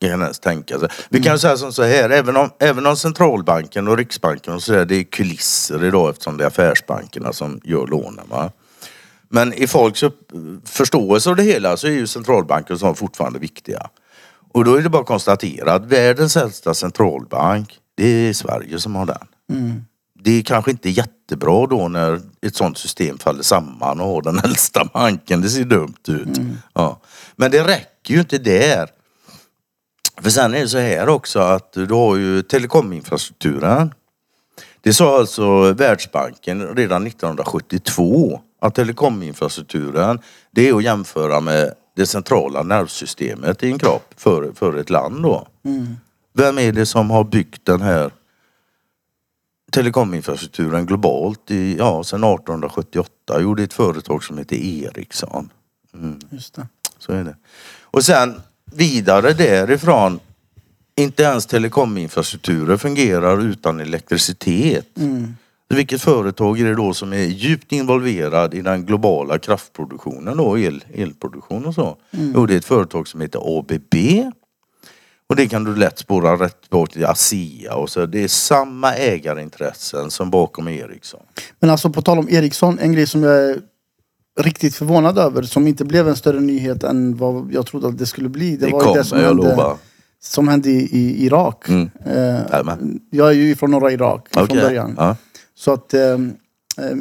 kan 0.00 0.22
ens 0.22 0.40
tänka 0.40 0.78
sig. 0.78 0.88
Vi 1.10 1.22
kan 1.22 1.32
ju 1.32 1.38
säga 1.38 1.56
som 1.56 1.72
så 1.72 1.82
här, 1.82 2.10
även 2.10 2.36
om, 2.36 2.50
även 2.58 2.86
om 2.86 2.96
centralbanken 2.96 3.88
och 3.88 3.96
riksbanken 3.96 4.54
och 4.54 4.62
så 4.62 4.72
där, 4.72 4.84
det 4.84 4.94
är 4.96 5.02
kulisser 5.04 5.84
idag 5.84 6.10
eftersom 6.10 6.36
det 6.36 6.44
är 6.44 6.48
affärsbankerna 6.48 7.32
som 7.32 7.60
gör 7.64 7.86
lånen. 7.86 8.24
Va? 8.30 8.52
Men 9.30 9.52
i 9.52 9.66
folks 9.66 10.04
förståelse 10.64 11.30
av 11.30 11.36
det 11.36 11.42
hela 11.42 11.76
så 11.76 11.86
är 11.86 11.90
ju 11.90 12.06
centralbanker 12.06 12.76
sånt 12.76 12.98
fortfarande 12.98 13.38
viktiga. 13.38 13.90
Och 14.52 14.64
då 14.64 14.74
är 14.74 14.82
det 14.82 14.88
bara 14.88 15.02
att 15.02 15.08
konstatera 15.08 15.72
att 15.72 15.84
världens 15.84 16.36
äldsta 16.36 16.74
centralbank, 16.74 17.78
det 17.94 18.28
är 18.28 18.32
Sverige 18.32 18.78
som 18.78 18.94
har 18.94 19.06
den. 19.06 19.26
Det 20.22 20.38
är 20.38 20.42
kanske 20.42 20.70
inte 20.70 20.90
jättebra 20.90 21.66
då 21.66 21.88
när 21.88 22.20
ett 22.46 22.56
sånt 22.56 22.78
system 22.78 23.18
faller 23.18 23.42
samman 23.42 24.00
och 24.00 24.06
har 24.06 24.22
den 24.22 24.38
äldsta 24.44 24.84
banken. 24.94 25.40
Det 25.40 25.48
ser 25.48 25.64
dumt 25.64 26.08
ut. 26.08 26.40
Ja. 26.72 27.00
Men 27.36 27.50
det 27.50 27.64
räcker 27.64 28.14
ju 28.14 28.20
inte 28.20 28.38
där. 28.38 28.88
För 30.20 30.30
sen 30.30 30.54
är 30.54 30.60
det 30.60 30.68
så 30.68 30.78
här 30.78 31.08
också 31.08 31.38
att 31.40 31.72
du 31.72 31.86
har 31.86 32.16
ju 32.16 32.42
telekominfrastrukturen. 32.42 33.94
Det 34.80 34.92
sa 34.92 35.18
alltså 35.18 35.72
Världsbanken 35.72 36.76
redan 36.76 37.06
1972 37.06 38.40
att 38.60 38.74
telekominfrastrukturen 38.74 40.18
det 40.50 40.68
är 40.68 40.74
att 40.74 40.84
jämföra 40.84 41.40
med 41.40 41.74
det 41.96 42.06
centrala 42.06 42.62
nervsystemet 42.62 43.62
i 43.62 43.70
en 43.70 43.78
kropp 43.78 44.14
för, 44.16 44.52
för 44.52 44.76
ett 44.76 44.90
land 44.90 45.22
då. 45.22 45.48
Vem 46.32 46.58
är 46.58 46.72
det 46.72 46.86
som 46.86 47.10
har 47.10 47.24
byggt 47.24 47.64
den 47.64 47.80
här 47.80 48.10
telekominfrastrukturen 49.72 50.86
globalt 50.86 51.50
i, 51.50 51.76
ja, 51.78 52.04
sedan 52.04 52.24
1878? 52.24 53.10
Jo, 53.40 53.54
det 53.54 53.62
är 53.62 53.64
ett 53.64 53.72
företag 53.72 54.24
som 54.24 54.38
heter 54.38 54.56
Ericsson. 54.56 55.50
Just 56.30 56.54
det. 56.54 56.66
Så 56.98 57.12
är 57.12 57.24
det. 57.24 57.36
Och 57.82 58.04
sen 58.04 58.40
vidare 58.64 59.32
därifrån, 59.32 60.20
inte 60.96 61.22
ens 61.22 61.46
telekominfrastrukturer 61.46 62.76
fungerar 62.76 63.40
utan 63.40 63.80
elektricitet. 63.80 64.88
Vilket 65.74 66.00
företag 66.02 66.60
är 66.60 66.64
det 66.64 66.74
då 66.74 66.94
som 66.94 67.12
är 67.12 67.24
djupt 67.24 67.72
involverad 67.72 68.54
i 68.54 68.62
den 68.62 68.84
globala 68.86 69.38
kraftproduktionen 69.38 70.36
då, 70.36 70.58
el, 70.58 70.84
elproduktion 70.94 71.66
och 71.66 71.74
så? 71.74 71.96
Jo, 72.10 72.46
det 72.46 72.54
är 72.54 72.58
ett 72.58 72.64
företag 72.64 73.08
som 73.08 73.20
heter 73.20 73.58
ABB. 73.58 73.94
Och 75.28 75.36
det 75.36 75.48
kan 75.48 75.64
du 75.64 75.76
lätt 75.76 75.98
spåra 75.98 76.44
rätt 76.44 76.70
bort 76.70 76.90
till 76.92 77.04
ASEA 77.06 77.74
och 77.74 77.90
så. 77.90 78.06
Det 78.06 78.24
är 78.24 78.28
samma 78.28 78.94
ägarintressen 78.94 80.10
som 80.10 80.30
bakom 80.30 80.68
Ericsson. 80.68 81.20
Men 81.60 81.70
alltså 81.70 81.90
på 81.90 82.02
tal 82.02 82.18
om 82.18 82.28
Ericsson, 82.30 82.78
en 82.78 82.92
grej 82.92 83.06
som 83.06 83.22
jag 83.22 83.50
är 83.50 83.56
riktigt 84.40 84.74
förvånad 84.74 85.18
över 85.18 85.42
som 85.42 85.66
inte 85.66 85.84
blev 85.84 86.08
en 86.08 86.16
större 86.16 86.40
nyhet 86.40 86.84
än 86.84 87.16
vad 87.16 87.52
jag 87.52 87.66
trodde 87.66 87.88
att 87.88 87.98
det 87.98 88.06
skulle 88.06 88.28
bli. 88.28 88.56
Det, 88.56 88.66
Det 88.66 88.72
var 88.72 88.80
kommer, 88.80 88.96
det 88.98 89.04
som 89.04 89.18
jag 89.18 89.26
hände, 89.26 89.42
lovar. 89.50 89.76
som 90.22 90.48
hände 90.48 90.70
i, 90.70 90.88
i 90.98 91.24
Irak. 91.26 91.68
Mm. 91.68 91.90
Eh, 92.06 92.40
jag 93.10 93.28
är 93.28 93.32
ju 93.32 93.56
från 93.56 93.70
norra 93.70 93.92
Irak 93.92 94.28
från 94.32 94.44
Okej. 94.44 94.60
början. 94.62 94.94
Ja. 94.98 95.16
Så 95.60 95.72
att 95.72 95.94
eh, 95.94 96.00
eh, 96.78 96.94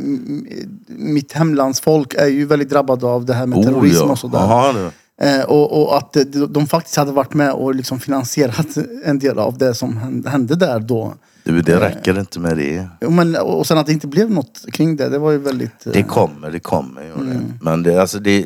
mitt 0.87 1.33
hemlandsfolk 1.33 2.13
är 2.13 2.27
ju 2.27 2.45
väldigt 2.45 2.69
drabbade 2.69 3.05
av 3.05 3.25
det 3.25 3.33
här 3.33 3.45
med 3.45 3.63
terrorism 3.63 4.01
Oh, 4.01 4.05
ja. 4.07 4.11
och 4.11 4.19
sådär. 4.19 4.39
Jaha, 4.39 4.73
du. 4.73 4.91
Eh, 5.25 5.43
och, 5.43 5.81
och 5.81 5.97
att 5.97 6.15
eh, 6.15 6.21
de, 6.23 6.53
de 6.53 6.67
faktiskt 6.67 6.95
hade 6.97 7.11
varit 7.11 7.33
med 7.33 7.53
och 7.53 7.75
liksom 7.75 7.99
finansierat 7.99 8.67
en 9.05 9.19
del 9.19 9.39
av 9.39 9.57
det 9.57 9.73
som 9.73 9.97
hän- 9.97 10.25
hände 10.27 10.55
där 10.55 10.79
då. 10.79 11.13
du, 11.43 11.61
det 11.61 11.79
räcker 11.79 12.19
inte 12.19 12.39
med 12.39 12.57
det. 12.57 12.87
Men, 13.09 13.35
och 13.35 13.67
sen 13.67 13.77
att 13.77 13.85
det 13.85 13.93
inte 13.93 14.07
blev 14.07 14.31
något 14.31 14.65
kring 14.71 14.95
det, 14.95 15.09
det 15.09 15.17
var 15.19 15.31
ju 15.31 15.37
väldigt... 15.37 15.85
eh, 15.87 15.91
Det 15.93 16.03
kommer, 16.03 16.51
det 16.51 16.59
kommer. 16.59 17.01
Mm. 17.11 17.53
Men 17.61 17.83
det, 17.83 18.01
alltså 18.01 18.19
det, 18.19 18.45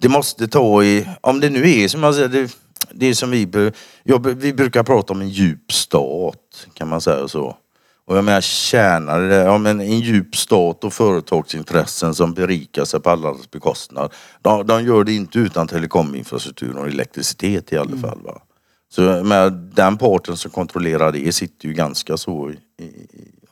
det 0.00 0.08
måste 0.08 0.48
ta 0.48 0.82
i... 0.84 1.08
Om 1.20 1.40
det 1.40 1.50
nu 1.50 1.70
är 1.70 1.88
som 1.88 2.02
jag 2.02 2.14
säger, 2.14 2.28
det, 2.28 2.56
det 2.94 3.06
är 3.06 3.14
som 3.14 3.30
vi, 3.30 3.70
jag, 4.02 4.26
vi 4.26 4.52
brukar 4.52 4.82
prata 4.82 5.12
om 5.12 5.20
en 5.20 5.28
djup 5.28 5.72
stat. 5.72 6.36
Kan 6.74 6.88
man 6.88 7.00
säga 7.00 7.28
så. 7.28 7.56
Och 8.04 8.16
jag 8.16 8.24
menar 8.24 8.40
tjänare, 8.40 9.26
det- 9.28 9.34
ja, 9.44 9.58
men 9.58 9.80
en 9.80 10.00
djup 10.00 10.36
stat 10.36 10.84
och 10.84 10.92
företagsintressen 10.92 12.14
som 12.14 12.34
berikar 12.34 12.84
sig 12.84 13.00
på 13.00 13.10
allas 13.10 13.50
bekostnad. 13.50 14.12
De, 14.42 14.66
de 14.66 14.84
gör 14.84 15.04
det 15.04 15.12
inte 15.12 15.38
utan 15.38 15.66
telekominfrastruktur 15.68 16.76
och 16.76 16.86
elektricitet 16.88 17.72
i 17.72 17.78
alla 17.78 17.96
fall. 17.96 18.18
Va? 18.24 18.42
Så 18.88 19.02
menar, 19.02 19.50
den 19.50 19.98
parten 19.98 20.36
som 20.36 20.50
kontrollerar 20.50 21.12
det 21.12 21.32
sitter 21.32 21.68
ju 21.68 21.74
ganska 21.74 22.16
så 22.16 22.50
i, 22.50 22.82
i, 22.84 23.08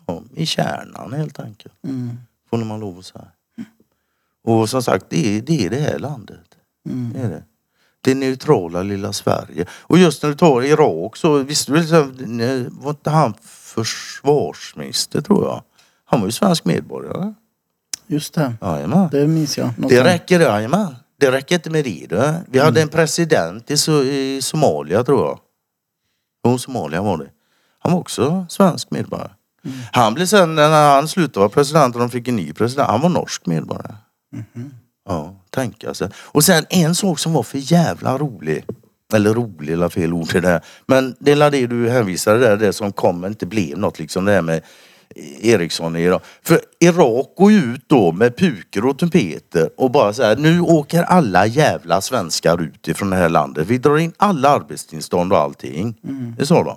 ja, 0.06 0.22
i 0.34 0.46
kärnan 0.46 1.12
helt 1.12 1.40
enkelt. 1.40 1.74
Får 2.50 2.56
man 2.58 2.80
lov 2.80 2.98
att 2.98 3.04
säga. 3.04 3.24
Och 4.44 4.70
som 4.70 4.82
sagt, 4.82 5.06
det 5.08 5.36
är 5.38 5.42
det, 5.42 5.66
är 5.66 5.70
det 5.70 5.76
här 5.80 5.98
landet. 5.98 6.40
Det 7.14 7.20
är 7.20 7.28
det. 7.28 7.42
Det 8.02 8.14
neutrala 8.14 8.82
lilla 8.82 9.12
Sverige. 9.12 9.66
Och 9.70 9.98
just 9.98 10.22
när 10.22 10.30
du 10.30 10.36
tar 10.36 10.62
Irak 10.62 11.16
så 11.16 11.38
visste 11.38 11.72
du 11.72 12.68
var 12.70 12.90
inte 12.90 13.10
han 13.10 13.34
försvarsminister 13.74 15.20
tror 15.20 15.44
jag? 15.44 15.62
Han 16.04 16.20
var 16.20 16.28
ju 16.28 16.32
svensk 16.32 16.64
medborgare. 16.64 17.34
Just 18.06 18.34
det, 18.34 18.54
Jajamän. 18.60 19.08
det 19.12 19.26
minns 19.26 19.58
jag. 19.58 19.78
Något 19.78 19.90
Det 19.90 20.04
räcker, 20.04 20.40
jajamän. 20.40 20.96
Det 21.20 21.30
räcker 21.32 21.54
inte 21.54 21.70
med 21.70 21.84
det. 21.84 22.06
Du. 22.08 22.34
Vi 22.46 22.58
hade 22.58 22.82
en 22.82 22.88
president 22.88 23.70
i, 23.70 23.76
so 23.76 24.02
i 24.02 24.42
Somalia 24.42 25.04
tror 25.04 25.26
jag. 25.26 25.38
Jo, 26.46 26.58
Somalia 26.58 27.02
var 27.02 27.18
det. 27.18 27.30
Han 27.78 27.92
var 27.92 28.00
också 28.00 28.46
svensk 28.48 28.90
medborgare. 28.90 29.30
Han 29.92 30.14
blev 30.14 30.26
sen, 30.26 30.54
när 30.54 30.94
han 30.94 31.08
slutade 31.08 31.38
vara 31.38 31.48
president 31.48 31.94
och 31.94 32.00
de 32.00 32.10
fick 32.10 32.28
en 32.28 32.36
ny 32.36 32.52
president, 32.52 32.88
han 32.90 33.00
var 33.00 33.08
norsk 33.08 33.46
medborgare. 33.46 33.94
Ja, 35.08 35.34
tänka 35.50 35.94
sig. 35.94 36.08
Och 36.16 36.44
sen 36.44 36.64
en 36.70 36.94
sak 36.94 37.18
som 37.18 37.32
var 37.32 37.42
för 37.42 37.72
jävla 37.72 38.18
rolig. 38.18 38.64
Eller 39.12 39.34
rolig, 39.34 39.72
eller 39.72 39.88
fel 39.88 40.12
ord 40.12 40.28
till 40.28 40.42
det. 40.42 40.60
Men 40.86 41.14
det 41.18 41.32
är 41.32 41.50
det 41.50 41.66
du 41.66 41.90
hänvisade 41.90 42.38
där, 42.38 42.56
det 42.56 42.72
som 42.72 42.92
kom 42.92 43.24
inte 43.24 43.46
blev 43.46 43.78
något 43.78 43.98
liksom 43.98 44.24
det 44.24 44.32
här 44.32 44.42
med 44.42 44.62
Ericsson 45.40 45.96
i 45.96 46.00
Irak. 46.02 46.22
För 46.42 46.60
Irak 46.80 47.26
går 47.36 47.52
ju 47.52 47.58
ut 47.58 47.84
då 47.86 48.12
med 48.12 48.36
puker 48.36 48.86
och 48.86 48.98
trumpeter 48.98 49.70
och 49.76 49.90
bara 49.90 50.12
så 50.12 50.22
här, 50.22 50.36
nu 50.36 50.60
åker 50.60 51.02
alla 51.02 51.46
jävla 51.46 52.00
svenskar 52.00 52.62
ut 52.62 52.88
ifrån 52.88 53.10
det 53.10 53.16
här 53.16 53.28
landet. 53.28 53.66
Vi 53.66 53.78
drar 53.78 53.98
in 53.98 54.12
alla 54.16 54.48
arbetstillstånd 54.48 55.32
och 55.32 55.38
allting. 55.38 55.94
Det 56.38 56.46
sa 56.46 56.64
de. 56.64 56.76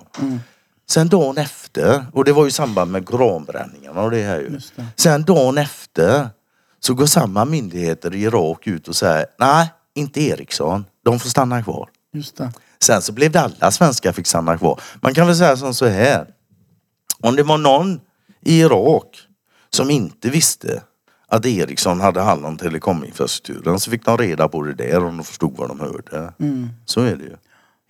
Sen 0.88 1.08
dagen 1.08 1.38
efter, 1.38 2.06
och 2.12 2.24
det 2.24 2.32
var 2.32 2.42
ju 2.42 2.48
i 2.48 2.52
samband 2.52 2.90
med 2.92 3.06
koranbränningarna 3.06 4.02
och 4.02 4.10
det 4.10 4.22
här 4.22 4.40
ju. 4.40 4.48
Det. 4.48 4.86
Sen 4.96 5.24
dagen 5.24 5.58
efter 5.58 6.28
så 6.80 6.94
går 6.94 7.06
samma 7.06 7.44
myndigheter 7.44 8.14
i 8.14 8.22
Irak 8.22 8.66
ut 8.66 8.88
och 8.88 8.96
säger, 8.96 9.26
nej, 9.38 9.68
inte 9.94 10.22
Ericsson. 10.22 10.84
De 11.04 11.18
får 11.18 11.28
stanna 11.28 11.62
kvar. 11.62 11.88
Just 12.14 12.36
det. 12.36 12.52
Sen 12.80 13.02
så 13.02 13.12
blev 13.12 13.32
det 13.32 13.40
alla 13.40 13.70
svenskar 13.70 14.12
fick 14.12 14.26
stanna 14.26 14.58
kvar. 14.58 14.80
Man 15.00 15.14
kan 15.14 15.26
väl 15.26 15.36
säga 15.36 15.56
som 15.56 15.74
så 15.74 15.86
här. 15.86 16.26
Om 17.20 17.36
det 17.36 17.42
var 17.42 17.58
någon 17.58 18.00
i 18.40 18.60
Irak 18.60 19.06
som 19.70 19.90
inte 19.90 20.30
visste 20.30 20.82
att 21.28 21.46
Ericsson 21.46 22.00
hade 22.00 22.20
hand 22.20 22.46
om 22.46 22.56
telekominfrastrukturen 22.56 23.80
så 23.80 23.90
fick 23.90 24.04
de 24.04 24.18
reda 24.18 24.48
på 24.48 24.62
det 24.62 24.74
där 24.74 25.04
om 25.04 25.16
de 25.16 25.24
förstod 25.24 25.56
vad 25.56 25.68
de 25.68 25.80
hörde. 25.80 26.32
Så 26.84 27.00
är 27.00 27.16
det 27.16 27.24
ju. 27.24 27.36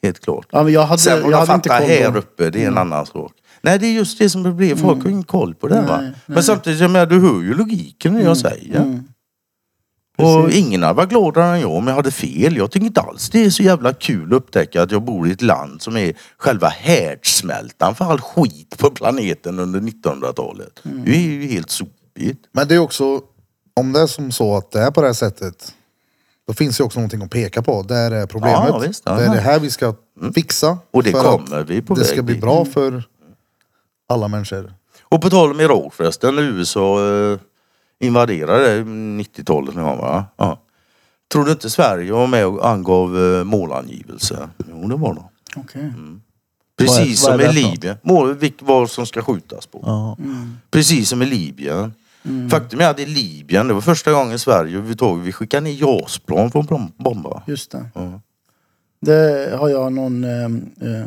Helt 0.02 0.20
klart. 0.20 0.46
Ja, 0.50 0.70
jag 0.70 0.82
hade, 0.86 1.02
Sen 1.02 1.22
vad 1.22 1.32
de 1.32 1.46
fattar 1.46 1.80
här 1.82 2.16
uppe, 2.16 2.50
det 2.50 2.64
är 2.64 2.68
en 2.68 2.78
annan 2.78 3.06
sak. 3.06 3.32
Nej, 3.62 3.78
det 3.78 3.86
är 3.86 3.92
just 3.92 4.18
det 4.18 4.30
som 4.30 4.42
det 4.42 4.52
blir. 4.52 4.76
Folk 4.76 5.02
har 5.02 5.10
ingen 5.10 5.24
koll 5.24 5.54
på 5.54 5.68
det. 5.68 5.82
va? 5.82 6.00
Nej, 6.00 6.12
Men 6.26 6.42
samtidigt, 6.42 6.80
jag 6.80 6.90
menar, 6.90 7.06
du 7.06 7.20
hör 7.20 7.42
ju 7.42 7.54
logiken 7.54 8.14
när 8.14 8.22
jag 8.22 8.36
säger. 8.36 8.76
Mm. 8.80 9.08
Och 10.16 10.50
ingen 10.50 10.82
hade 10.82 10.94
varit 10.94 11.08
gladare 11.08 11.54
än 11.54 11.60
jag 11.60 11.72
om 11.72 11.86
jag 11.86 11.94
hade 11.94 12.10
fel. 12.10 12.56
Jag 12.56 12.70
tycker 12.70 12.86
inte 12.86 13.00
alls 13.00 13.30
det 13.30 13.44
är 13.44 13.50
så 13.50 13.62
jävla 13.62 13.92
kul 13.92 14.26
att 14.26 14.36
upptäcka 14.36 14.82
att 14.82 14.90
jag 14.90 15.02
bor 15.02 15.28
i 15.28 15.32
ett 15.32 15.42
land 15.42 15.82
som 15.82 15.96
är 15.96 16.14
själva 16.36 16.68
härdsmältan 16.68 17.94
för 17.94 18.04
all 18.04 18.20
skit 18.20 18.78
på 18.78 18.90
planeten 18.90 19.58
under 19.58 19.80
1900-talet. 19.80 20.80
Mm. 20.84 21.04
Det 21.04 21.10
är 21.10 21.20
ju 21.20 21.46
helt 21.46 21.70
sopigt. 21.70 22.44
Men 22.52 22.68
det 22.68 22.74
är 22.74 22.78
också, 22.78 23.20
om 23.74 23.92
det 23.92 24.00
är 24.00 24.06
som 24.06 24.32
så 24.32 24.56
att 24.56 24.70
det 24.70 24.80
är 24.80 24.90
på 24.90 25.00
det 25.00 25.06
här 25.06 25.14
sättet, 25.14 25.74
då 26.46 26.52
finns 26.52 26.76
det 26.76 26.84
också 26.84 26.98
någonting 26.98 27.22
att 27.22 27.30
peka 27.30 27.62
på. 27.62 27.82
Det 27.82 27.94
här 27.94 28.10
är 28.10 28.26
problemet. 28.26 28.68
Ja, 28.68 28.78
visst, 28.78 29.04
det 29.04 29.10
är 29.10 29.34
det 29.34 29.40
här 29.40 29.60
vi 29.60 29.70
ska 29.70 29.94
fixa. 30.34 30.78
Och 30.90 31.02
det 31.02 31.12
kommer 31.12 31.64
vi 31.64 31.82
på 31.82 31.94
Det 31.94 32.00
väg 32.00 32.08
ska 32.08 32.22
bli 32.22 32.34
bra 32.34 32.64
för 32.64 33.02
alla 34.08 34.28
människor. 34.28 34.74
Och 35.02 35.22
på 35.22 35.30
tal 35.30 35.50
om 35.50 35.60
Irak 35.60 35.94
förresten, 35.94 36.38
USA 36.38 37.06
eh, 37.06 37.38
invaderade 38.00 38.82
90-talet 38.82 39.74
någon 39.74 39.84
gång 39.84 39.98
va? 39.98 40.24
Ja. 40.36 40.60
Tror 41.32 41.44
du 41.44 41.50
inte 41.52 41.70
Sverige 41.70 42.12
var 42.12 42.26
med 42.26 42.46
och 42.46 42.68
angav 42.68 43.18
eh, 43.24 43.44
målangivelse? 43.44 44.48
Jo 44.70 44.88
det 44.88 44.96
var 44.96 45.14
de. 45.14 45.24
Okej. 45.56 45.92
Precis 46.78 46.98
Vad 46.98 47.08
är- 47.08 47.14
som 47.14 47.30
vad 47.32 47.40
är 47.40 47.44
i 47.44 47.52
det 47.52 47.60
för 47.62 47.68
något? 47.68 47.74
Libyen. 47.74 47.96
Mål, 48.02 48.34
vilk, 48.34 48.54
vad 48.60 48.90
som 48.90 49.06
ska 49.06 49.22
skjutas 49.22 49.66
på. 49.66 49.80
Ja. 49.86 50.16
Precis 50.70 51.08
som 51.08 51.22
i 51.22 51.26
Libyen. 51.26 51.92
Faktum 52.50 52.80
är 52.80 52.90
att 52.90 52.98
i 53.00 53.06
Libyen, 53.06 53.68
det 53.68 53.74
var 53.74 53.80
första 53.80 54.12
gången 54.12 54.38
Sverige 54.38 54.72
överhuvudtaget, 54.76 55.24
vi 55.24 55.32
skickade 55.32 55.60
ner 55.60 55.72
JAS-plan 55.72 56.50
för 56.50 56.60
att 56.60 56.66
bom- 56.68 56.92
bomba. 56.96 57.42
Just 57.46 57.70
det. 57.70 57.86
Ja. 57.94 58.20
Det 59.00 59.50
har 59.58 59.68
jag 59.68 59.92
någon... 59.92 60.24
Eh, 60.24 60.44
eh, 60.90 61.06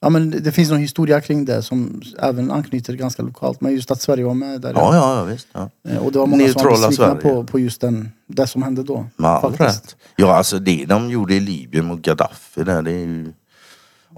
ja, 0.00 0.08
men 0.08 0.30
det, 0.30 0.52
finns 0.52 0.70
någon 0.70 0.80
historia 0.80 1.20
kring 1.20 1.44
det 1.44 1.62
som 1.62 2.02
även 2.18 2.50
anknyter 2.50 2.94
ganska 2.94 3.22
lokalt. 3.22 3.60
Men 3.60 3.72
just 3.72 3.90
att 3.90 4.02
Sverige 4.02 4.24
var 4.24 4.34
med 4.34 4.60
där. 4.60 4.72
Ja, 4.74 4.94
ja, 4.94 5.16
ja 5.16 5.24
visst. 5.24 5.48
Ja. 5.52 5.70
Eh, 5.88 5.98
Och 5.98 6.12
det 6.12 6.18
var 6.18 6.26
många 6.26 6.48
som 6.48 6.62
var 6.62 6.70
Neutrala 6.70 6.88
besvikna 6.88 7.14
på, 7.14 7.44
på 7.44 7.58
just 7.58 7.80
den, 7.80 8.10
det 8.26 8.46
som 8.46 8.62
hände 8.62 8.82
då. 8.82 9.06
Med 9.16 9.30
all 9.30 9.56
rätt. 9.56 9.96
Ja, 10.16 10.36
alltså 10.36 10.58
det 10.58 10.84
de 10.88 11.10
gjorde 11.10 11.34
i 11.34 11.40
Libyen 11.40 11.86
mot 11.86 12.02
Gaddafi 12.02 12.64
där, 12.64 12.82
det 12.82 12.90
är 12.90 13.06
ju... 13.06 13.32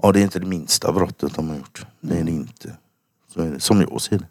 Ja, 0.01 0.11
det 0.11 0.19
är 0.19 0.23
inte 0.23 0.39
det 0.39 0.45
minsta 0.45 0.91
brottet 0.91 1.35
de 1.35 1.49
har 1.49 1.55
gjort. 1.55 1.85
Det 2.01 2.17
är 2.17 2.23
det 2.23 2.31
inte. 2.31 2.71
Så 3.33 3.41
är 3.41 3.49
det, 3.49 3.59
som 3.59 3.81
jag 3.81 4.01
ser 4.01 4.17
det. 4.17 4.25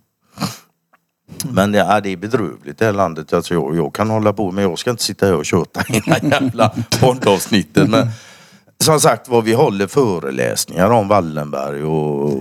Men 1.52 1.72
det 1.72 1.80
är, 1.80 2.00
det 2.00 2.10
är 2.10 2.16
bedrövligt 2.16 2.78
det 2.78 2.84
här 2.84 2.92
landet. 2.92 3.32
Alltså 3.32 3.54
jag, 3.54 3.76
jag 3.76 3.94
kan 3.94 4.10
hålla 4.10 4.32
på, 4.32 4.50
men 4.50 4.64
jag 4.64 4.78
ska 4.78 4.90
inte 4.90 5.02
sitta 5.02 5.26
här 5.26 5.34
och 5.34 5.46
köta 5.46 5.80
hela 5.80 6.18
jävla 6.18 6.74
poddavsnittet. 7.00 7.90
Men 7.90 8.08
som 8.84 9.00
sagt 9.00 9.28
vad 9.28 9.44
vi 9.44 9.52
håller 9.52 9.86
föreläsningar 9.86 10.90
om 10.90 11.08
Wallenberg 11.08 11.82
och, 11.84 12.30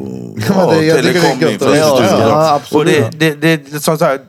Ja, 0.49 0.71
det- 0.71 0.85
jag 0.85 0.97
tycker 0.97 1.13
det 1.13 1.19
är 1.19 1.51
gött. 1.51 1.59
telekominfrastruktur. 1.59 2.19
Ja, 2.19 2.61
och 2.73 2.85
det, 2.85 3.19
det, 3.19 3.35
det, 3.35 3.79
som 3.83 3.97
sagt, 3.97 4.23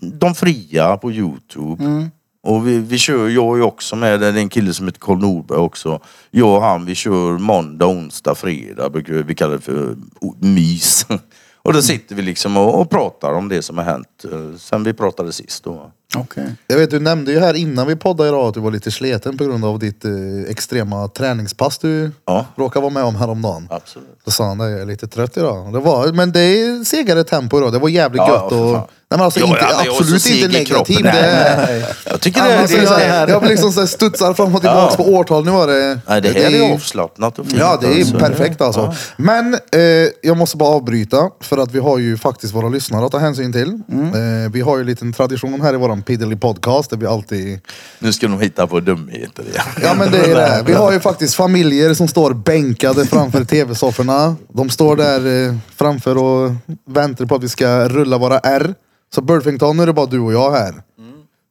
de 0.00 0.34
fria 0.34 0.96
på 0.96 1.12
Youtube. 1.12 2.08
Och 2.42 2.68
vi, 2.68 2.78
vi 2.78 2.98
kör, 2.98 3.28
jag 3.28 3.58
är 3.58 3.62
också 3.62 3.96
med, 3.96 4.20
det 4.20 4.26
är 4.26 4.36
en 4.36 4.48
kille 4.48 4.74
som 4.74 4.86
heter 4.86 5.00
Karl 5.00 5.18
Norberg 5.18 5.58
också. 5.58 6.00
Jag 6.30 6.48
och 6.56 6.62
han, 6.62 6.84
vi 6.84 6.94
kör 6.94 7.38
måndag, 7.38 7.86
onsdag, 7.86 8.34
fredag, 8.34 8.88
vi, 9.26 9.34
kallar 9.34 9.52
det 9.54 9.60
för 9.60 9.96
mys. 10.40 11.06
Och 11.62 11.72
då 11.72 11.82
sitter 11.82 12.14
vi 12.14 12.22
liksom 12.22 12.56
och, 12.56 12.80
och 12.80 12.90
pratar 12.90 13.32
om 13.32 13.48
det 13.48 13.62
som 13.62 13.78
har 13.78 13.84
hänt 13.84 14.24
eh, 14.32 14.58
sen 14.58 14.84
vi 14.84 14.92
pratade 14.92 15.32
sist 15.32 15.64
då. 15.64 15.90
Okej. 16.16 16.54
Jag 16.66 16.76
vet, 16.78 16.90
du 16.90 17.00
nämnde 17.00 17.32
ju 17.32 17.38
här 17.40 17.54
innan 17.54 17.86
vi 17.86 17.96
poddade 17.96 18.28
idag 18.28 18.48
att 18.48 18.54
du 18.54 18.60
var 18.60 18.70
lite 18.70 18.90
sleten 18.90 19.36
på 19.38 19.44
grund 19.44 19.64
av 19.64 19.78
ditt 19.78 20.04
eh, 20.04 20.10
extrema 20.48 21.08
träningspass 21.08 21.78
du 21.78 22.10
Ja. 22.26 22.46
råkade 22.56 22.82
vara 22.82 22.92
med 22.92 23.04
om 23.04 23.16
häromdagen. 23.16 23.66
Absolut. 23.70 24.18
Då 24.24 24.30
sa 24.30 24.44
han 24.48 24.58
det, 24.58 24.70
jag 24.70 24.80
är 24.80 24.84
lite 24.86 25.06
trött 25.08 25.36
idag. 25.36 25.72
Det 25.72 25.78
var, 25.80 26.12
men 26.12 26.32
det 26.32 26.40
är 26.40 26.84
segare 26.84 27.24
tempo 27.24 27.58
idag. 27.58 27.72
Det 27.72 27.78
var 27.78 27.88
jävligt 27.88 28.18
Ja, 28.26 28.28
gött 28.32 28.42
ja, 28.50 28.72
för. 28.72 28.86
Nej, 29.10 29.18
men 29.18 29.24
alltså, 29.24 29.40
Ja, 29.40 29.46
inte, 29.46 29.58
ja, 29.60 29.76
men 29.78 29.86
är 29.86 29.90
absolut 29.90 30.26
inte 30.30 30.48
negativ. 30.58 31.02
Det 31.02 31.10
är, 31.10 31.86
Jag 32.10 32.20
tycker 32.20 32.42
det, 32.44 32.58
Annars 32.58 32.70
det, 32.70 32.76
är 32.76 32.80
det 32.80 32.86
så 32.86 32.94
det, 32.94 33.04
här, 33.04 33.28
jag 33.28 33.44
liksom 33.48 33.72
så 33.72 33.80
här 33.80 33.86
studsar 33.86 34.34
fram 34.34 34.54
och 34.54 34.60
tillbaka 34.60 34.94
Ja. 34.98 35.04
på 35.04 35.10
årtal. 35.12 35.44
Nu 35.44 35.50
var 35.50 35.66
det... 35.66 36.00
nej, 36.08 36.20
det 36.20 36.28
här 36.28 36.54
är 36.54 36.74
avslappnat 36.74 37.38
och 37.38 37.46
fint. 37.46 37.58
Ja, 37.58 37.78
det 37.80 37.86
är 37.86 37.98
alltså. 37.98 38.18
perfekt 38.18 38.60
alltså. 38.60 38.94
Men 39.16 39.54
eh, 39.54 39.80
jag 40.22 40.36
måste 40.36 40.56
bara 40.56 40.68
avbryta 40.68 41.30
för 41.40 41.58
att 41.58 41.72
vi 41.72 41.78
har 41.78 41.98
ju 41.98 42.16
faktiskt 42.18 42.54
våra 42.54 42.68
lyssnare 42.68 43.06
att 43.06 43.12
ta 43.12 43.18
hänsyn 43.18 43.52
till. 43.52 43.68
Eh, 43.68 44.52
vi 44.52 44.60
har 44.60 44.76
ju 44.76 44.80
en 44.80 44.86
liten 44.86 45.12
tradition 45.12 45.60
här 45.60 45.74
i 45.74 45.76
våran 45.76 46.02
Piddly 46.02 46.36
podcast 46.36 46.90
där 46.90 46.96
vi 46.96 47.06
alltid... 47.06 47.60
Nu 47.98 48.12
ska 48.12 48.28
de 48.28 48.40
hitta 48.40 48.66
på 48.66 48.80
dumheter 48.80 49.42
igen. 49.42 49.64
Ja 49.82 49.94
men 49.94 50.10
det 50.12 50.18
är 50.18 50.34
det. 50.34 50.62
Vi 50.66 50.72
har 50.72 50.92
ju 50.92 51.00
faktiskt 51.00 51.34
familjer 51.34 51.94
som 51.94 52.08
står 52.08 52.34
bänkade 52.34 53.06
framför 53.06 53.44
tv-sofforna. 53.44 54.36
De 54.52 54.70
står 54.70 54.96
där 54.96 55.46
eh, 55.48 55.54
framför 55.76 56.18
och 56.18 56.52
väntar 56.88 57.24
på 57.26 57.34
att 57.34 57.42
vi 57.42 57.48
ska 57.48 57.88
rulla 57.88 58.18
våra 58.18 58.38
R. 58.38 58.74
Så 59.14 59.22
Burfington, 59.22 59.76
nu 59.76 59.82
är 59.82 59.86
det 59.86 59.92
bara 59.92 60.06
du 60.06 60.20
och 60.20 60.32
jag 60.32 60.50
här. 60.52 60.74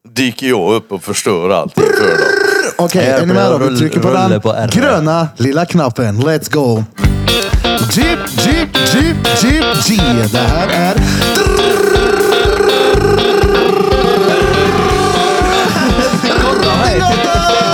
Dyker 0.10 0.48
jag 0.48 0.74
upp 0.76 0.92
och 0.92 1.04
förstör 1.04 1.50
allting 1.50 1.84
för 1.84 2.10
dem. 2.10 2.18
Okej, 2.78 3.06
är 3.06 3.26
ni 3.26 3.34
med 3.34 3.52
då? 3.52 3.58
Vi 3.58 3.78
trycker 3.78 4.00
på 4.00 4.08
rulle 4.08 4.28
den 4.28 4.42
på 4.42 4.54
R. 4.54 4.70
gröna 4.74 5.28
lilla 5.38 5.66
knappen. 5.66 6.22
Let's 6.22 6.54
go! 6.54 6.84
Jeep, 7.92 8.20
jeep, 8.46 8.70
jeep, 8.94 9.18
jeep, 9.44 9.66
G. 9.88 9.98
Det 10.32 10.38
här 10.38 10.68
är... 10.68 10.96
Podcast. 16.42 17.65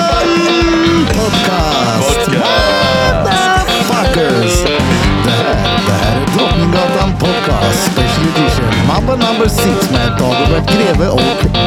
Mambo 9.08 9.26
number 9.26 9.48
six 9.48 9.92
med 9.92 10.12
Dagobert 10.20 10.70
Greve 10.72 11.10
och 11.10 11.20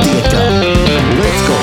Dekan. 0.05 0.53
Let's 0.63 1.47
go! 1.49 1.55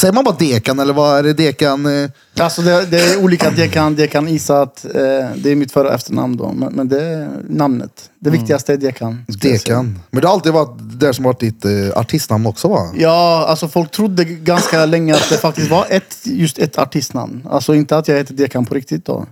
Säger 0.00 0.12
man 0.12 0.24
bara 0.24 0.34
Dekan 0.36 0.78
eller 0.78 0.92
vad 0.92 1.18
är 1.18 1.22
det 1.22 1.32
Dekan? 1.32 1.86
eh? 2.04 2.10
Alltså 2.40 2.62
det, 2.62 2.86
det 2.86 3.00
är 3.00 3.24
olika 3.24 3.50
Dekan, 3.50 3.94
Dekan 3.96 4.28
Isat. 4.28 4.84
Eh, 4.84 4.90
det 5.36 5.50
är 5.50 5.56
mitt 5.56 5.72
för 5.72 5.84
och 5.84 5.92
efternamn 5.94 6.36
då. 6.36 6.52
Men, 6.52 6.72
men 6.72 6.88
det 6.88 7.02
är 7.02 7.28
namnet. 7.48 8.10
Det 8.18 8.30
viktigaste 8.30 8.72
är 8.72 8.76
Dekan. 8.76 9.24
skulle 9.28 9.52
jag 9.52 9.60
säga. 9.60 9.74
Dekan. 9.76 9.98
Men 10.10 10.20
det 10.20 10.26
har 10.26 10.34
alltid 10.34 10.52
varit 10.52 10.76
det 10.78 11.14
som 11.14 11.24
varit 11.24 11.40
ditt 11.40 11.64
eh, 11.64 11.70
artistnamn 11.94 12.46
också 12.46 12.68
va? 12.68 12.90
Ja, 12.94 13.46
alltså 13.48 13.68
folk 13.68 13.90
trodde 13.90 14.24
ganska 14.24 14.86
länge 14.86 15.14
att 15.14 15.28
det 15.28 15.36
faktiskt 15.38 15.70
var 15.70 15.86
ett, 15.90 16.16
just 16.24 16.58
ett 16.58 16.78
artistnamn. 16.78 17.46
Alltså 17.50 17.74
inte 17.74 17.96
att 17.96 18.08
jag 18.08 18.16
heter 18.16 18.34
Dekan 18.34 18.66
på 18.66 18.74
riktigt 18.74 19.04
då. 19.06 19.26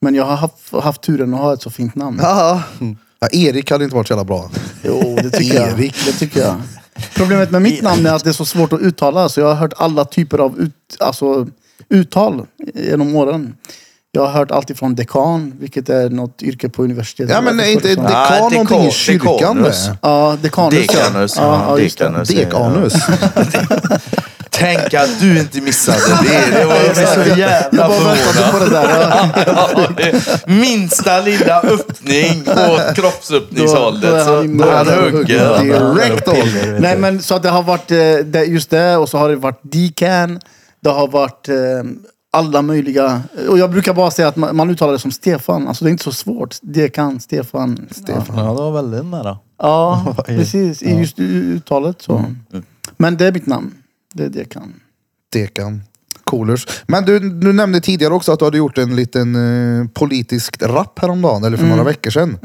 Men 0.00 0.14
jag 0.14 0.24
har 0.24 0.36
haft, 0.36 0.54
haft 0.82 1.02
turen 1.02 1.34
att 1.34 1.40
ha 1.40 1.52
ett 1.54 1.62
så 1.62 1.70
fint 1.70 1.94
namn. 1.94 2.20
Haha. 2.20 2.62
Ja, 3.20 3.28
Erik 3.32 3.70
hade 3.70 3.84
inte 3.84 3.96
varit 3.96 4.06
så 4.08 4.12
jävla 4.12 4.24
bra. 4.24 4.50
Jo, 4.82 5.18
det 5.22 5.30
tycker 5.30 5.54
jag. 5.54 5.68
Erik. 5.68 5.94
Det 6.06 6.12
tycker 6.12 6.40
jag. 6.40 6.56
Problemet 7.14 7.50
med 7.50 7.62
mitt 7.62 7.82
namn 7.82 8.06
är 8.06 8.14
att 8.14 8.24
det 8.24 8.30
är 8.30 8.34
så 8.34 8.44
svårt 8.44 8.72
att 8.72 8.80
uttala. 8.80 9.28
Så 9.28 9.40
jag 9.40 9.46
har 9.46 9.54
hört 9.54 9.72
alla 9.76 10.04
typer 10.04 10.38
av 10.38 10.58
ut, 10.58 10.72
alltså, 10.98 11.46
uttal 11.88 12.46
genom 12.74 13.16
åren. 13.16 13.54
Jag 14.12 14.22
har 14.22 14.32
hört 14.32 14.50
allt 14.50 14.70
ifrån 14.70 14.94
dekan, 14.94 15.52
vilket 15.60 15.88
är 15.88 16.10
något 16.10 16.42
yrke 16.42 16.68
på 16.68 16.84
universitetet. 16.84 17.30
Ja 17.30 17.40
men 17.40 17.60
är 17.60 17.72
inte 17.72 17.88
dekan 17.88 18.04
Ja, 18.04 18.48
någonting 18.50 18.86
i 18.86 18.90
kyrkan 18.90 19.32
dekanus. 19.32 19.88
Ja, 20.02 20.36
dekanus. 20.42 20.86
Dekanus, 20.86 21.36
ja. 21.36 21.66
ja, 21.68 21.76
dekanus. 21.76 22.28
Dekanus. 22.28 22.94
Tänk 24.58 24.94
att 24.94 25.20
du 25.20 25.38
inte 25.40 25.60
missade 25.60 25.98
det. 26.22 26.58
Det 26.58 26.64
var 26.64 26.74
jag 26.74 26.96
så 26.96 27.20
Jag 27.28 27.38
jävla 27.38 27.88
bara 27.88 27.98
väntade 27.98 28.52
på 28.52 28.58
förvånad. 28.58 28.70
det 28.70 28.78
där. 28.78 28.88
Ja. 29.46 30.12
Ja, 30.12 30.46
Minsta 30.46 31.20
lilla 31.20 31.60
öppning 31.60 32.40
åt 32.48 32.94
kroppsöppningshållet. 32.96 34.24
Så 34.24 34.36
han 34.36 34.88
hugger. 34.88 35.62
Direkt. 35.94 36.80
Nej 36.80 36.98
men 36.98 37.22
så 37.22 37.34
att 37.34 37.42
det 37.42 37.48
har 37.48 37.62
varit 37.62 37.90
eh, 37.90 37.96
det, 38.24 38.44
just 38.44 38.70
det 38.70 38.96
och 38.96 39.08
så 39.08 39.18
har 39.18 39.28
det 39.28 39.36
varit 39.36 39.60
decan. 39.62 40.40
Det 40.80 40.90
har 40.90 41.08
varit 41.08 41.48
eh, 41.48 41.54
alla 42.32 42.62
möjliga. 42.62 43.22
Och 43.48 43.58
jag 43.58 43.70
brukar 43.70 43.94
bara 43.94 44.10
säga 44.10 44.28
att 44.28 44.36
man, 44.36 44.56
man 44.56 44.70
uttalar 44.70 44.92
det 44.92 44.98
som 44.98 45.10
Stefan. 45.12 45.68
Alltså 45.68 45.84
det 45.84 45.88
är 45.88 45.92
inte 45.92 46.04
så 46.04 46.12
svårt. 46.12 46.56
Dekan, 46.62 47.20
Stefan. 47.20 47.88
Stefan. 47.90 48.24
Ja, 48.36 48.42
det 48.42 48.60
var 48.62 48.72
väldigt 48.72 49.04
nära. 49.04 49.38
Ja, 49.62 50.14
precis. 50.26 50.82
I 50.82 50.94
just 50.98 51.18
uttalet 51.18 52.02
så. 52.02 52.24
Men 52.96 53.16
det 53.16 53.26
är 53.26 53.32
mitt 53.32 53.46
namn. 53.46 53.74
Det 54.18 54.24
är 54.24 54.28
Dekan. 54.28 54.74
Dekan. 55.32 55.82
Coolers. 56.24 56.66
Men 56.86 57.04
du, 57.04 57.18
du 57.18 57.52
nämnde 57.52 57.80
tidigare 57.80 58.14
också 58.14 58.32
att 58.32 58.38
du 58.38 58.44
hade 58.44 58.58
gjort 58.58 58.78
en 58.78 58.96
liten 58.96 59.34
eh, 59.80 59.88
politisk 59.88 60.62
rap 60.62 60.98
häromdagen, 60.98 61.44
eller 61.44 61.56
för 61.56 61.66
några 61.66 61.84
veckor 61.84 62.10
sedan. 62.10 62.38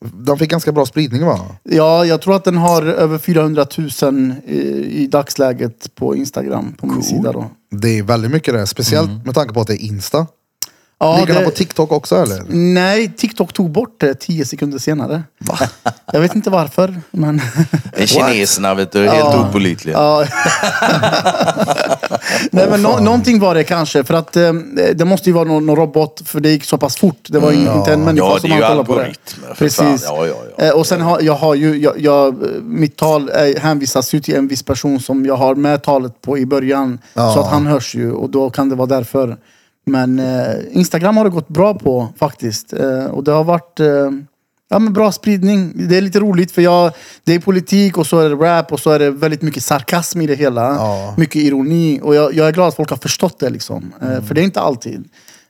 Den 0.00 0.38
fick 0.38 0.50
ganska 0.50 0.72
bra 0.72 0.86
spridning 0.86 1.26
va? 1.26 1.40
Ja, 1.62 2.04
jag 2.04 2.22
tror 2.22 2.36
att 2.36 2.44
den 2.44 2.56
har 2.56 2.82
över 2.82 3.18
400 3.18 3.66
000 4.02 4.34
i, 4.46 4.58
i 5.02 5.06
dagsläget 5.06 5.94
på 5.94 6.16
Instagram 6.16 6.74
på 6.78 6.86
min 6.86 7.02
sida 7.02 7.32
då. 7.32 7.50
Det 7.70 7.98
är 7.98 8.02
väldigt 8.02 8.30
mycket 8.30 8.54
det, 8.54 8.66
speciellt 8.66 9.26
med 9.26 9.34
tanke 9.34 9.54
på 9.54 9.60
att 9.60 9.66
det 9.66 9.82
är 9.82 9.86
Insta. 9.86 10.26
Ja, 11.00 11.16
Ligger 11.20 11.34
den 11.34 11.42
det- 11.42 11.50
på 11.50 11.56
TikTok 11.56 11.92
också 11.92 12.16
eller? 12.16 12.42
Nej, 12.48 13.12
TikTok 13.16 13.52
tog 13.52 13.70
bort 13.70 13.94
det 14.00 14.14
10 14.14 14.44
sekunder 14.44 14.78
senare. 14.78 15.22
Jag 16.12 16.20
vet 16.20 16.34
inte 16.34 16.50
varför, 16.50 17.00
men... 17.10 17.40
Kineserna 18.06 18.74
vet 18.74 18.92
du, 18.92 18.98
är 18.98 19.10
helt 19.12 19.18
Ja. 19.18 19.48
opålitliga. 19.48 19.96
Ja. 19.96 20.24
Nej 22.50 22.66
men 22.70 22.82
nå- 22.82 22.98
någonting 23.00 23.38
var 23.40 23.54
det 23.54 23.64
kanske. 23.64 24.04
För 24.04 24.14
att 24.14 24.36
eh, 24.36 24.52
det 24.94 25.04
måste 25.04 25.30
ju 25.30 25.34
vara 25.34 25.44
någon, 25.44 25.66
någon 25.66 25.76
robot. 25.76 26.22
För 26.24 26.40
det 26.40 26.50
gick 26.50 26.64
så 26.64 26.78
pass 26.78 26.96
fort. 26.96 27.18
Det 27.28 27.38
var 27.38 27.52
ju 27.52 27.72
inte 27.72 27.92
en 27.92 28.04
människa 28.04 28.26
Ja, 28.26 28.34
det 28.34 28.40
som 28.40 28.50
är 28.52 28.54
han 28.62 28.62
kollade 28.70 28.86
på 28.86 28.94
det. 28.98 29.14
Precis. 29.58 30.04
Ja, 30.04 30.26
ja, 30.26 30.34
ja. 30.58 30.64
Eh, 30.64 30.70
Och 30.72 30.86
sen 30.86 31.00
har 31.00 31.20
jag 31.20 31.34
har 31.34 31.54
ju, 31.54 31.76
jag, 31.76 32.00
jag, 32.00 32.36
mitt 32.62 32.96
tal 32.96 33.28
är, 33.28 33.60
hänvisas 33.60 34.14
ju 34.14 34.20
till 34.20 34.34
en 34.36 34.48
viss 34.48 34.62
person 34.62 35.00
som 35.00 35.26
jag 35.26 35.36
har 35.36 35.54
med 35.54 35.82
talet 35.82 36.20
på 36.22 36.38
i 36.38 36.46
början. 36.46 36.98
Ja. 37.14 37.34
Så 37.34 37.40
att 37.40 37.50
han 37.50 37.66
hörs 37.66 37.94
ju 37.94 38.12
och 38.12 38.30
då 38.30 38.50
kan 38.50 38.68
det 38.68 38.74
vara 38.76 38.86
därför. 38.88 39.36
Men 39.90 40.18
eh, 40.18 40.54
Instagram 40.70 41.16
har 41.16 41.24
det 41.24 41.30
gått 41.30 41.48
bra 41.48 41.74
på 41.74 42.08
faktiskt. 42.18 42.72
Eh, 42.72 43.04
och 43.04 43.24
det 43.24 43.32
har 43.32 43.44
varit 43.44 43.80
eh, 43.80 44.10
ja, 44.70 44.78
men 44.78 44.92
bra 44.92 45.12
spridning. 45.12 45.72
Det 45.88 45.96
är 45.96 46.00
lite 46.00 46.20
roligt 46.20 46.52
för 46.52 46.62
jag, 46.62 46.92
det 47.24 47.34
är 47.34 47.38
politik 47.38 47.98
och 47.98 48.06
så 48.06 48.18
är 48.20 48.28
det 48.28 48.34
rap 48.36 48.72
och 48.72 48.80
så 48.80 48.90
är 48.90 48.98
det 48.98 49.10
väldigt 49.10 49.42
mycket 49.42 49.62
sarkasm 49.64 50.20
i 50.20 50.26
det 50.26 50.34
hela. 50.34 50.62
Ja. 50.74 51.14
Mycket 51.16 51.36
ironi. 51.42 52.00
Och 52.02 52.14
jag, 52.14 52.34
jag 52.34 52.48
är 52.48 52.52
glad 52.52 52.68
att 52.68 52.76
folk 52.76 52.90
har 52.90 52.96
förstått 52.96 53.38
det 53.38 53.50
liksom. 53.50 53.92
Eh, 54.02 54.22
för 54.24 54.34
det 54.34 54.40
är 54.40 54.44
inte 54.44 54.60
alltid. 54.60 54.94
Eh, 54.94 55.00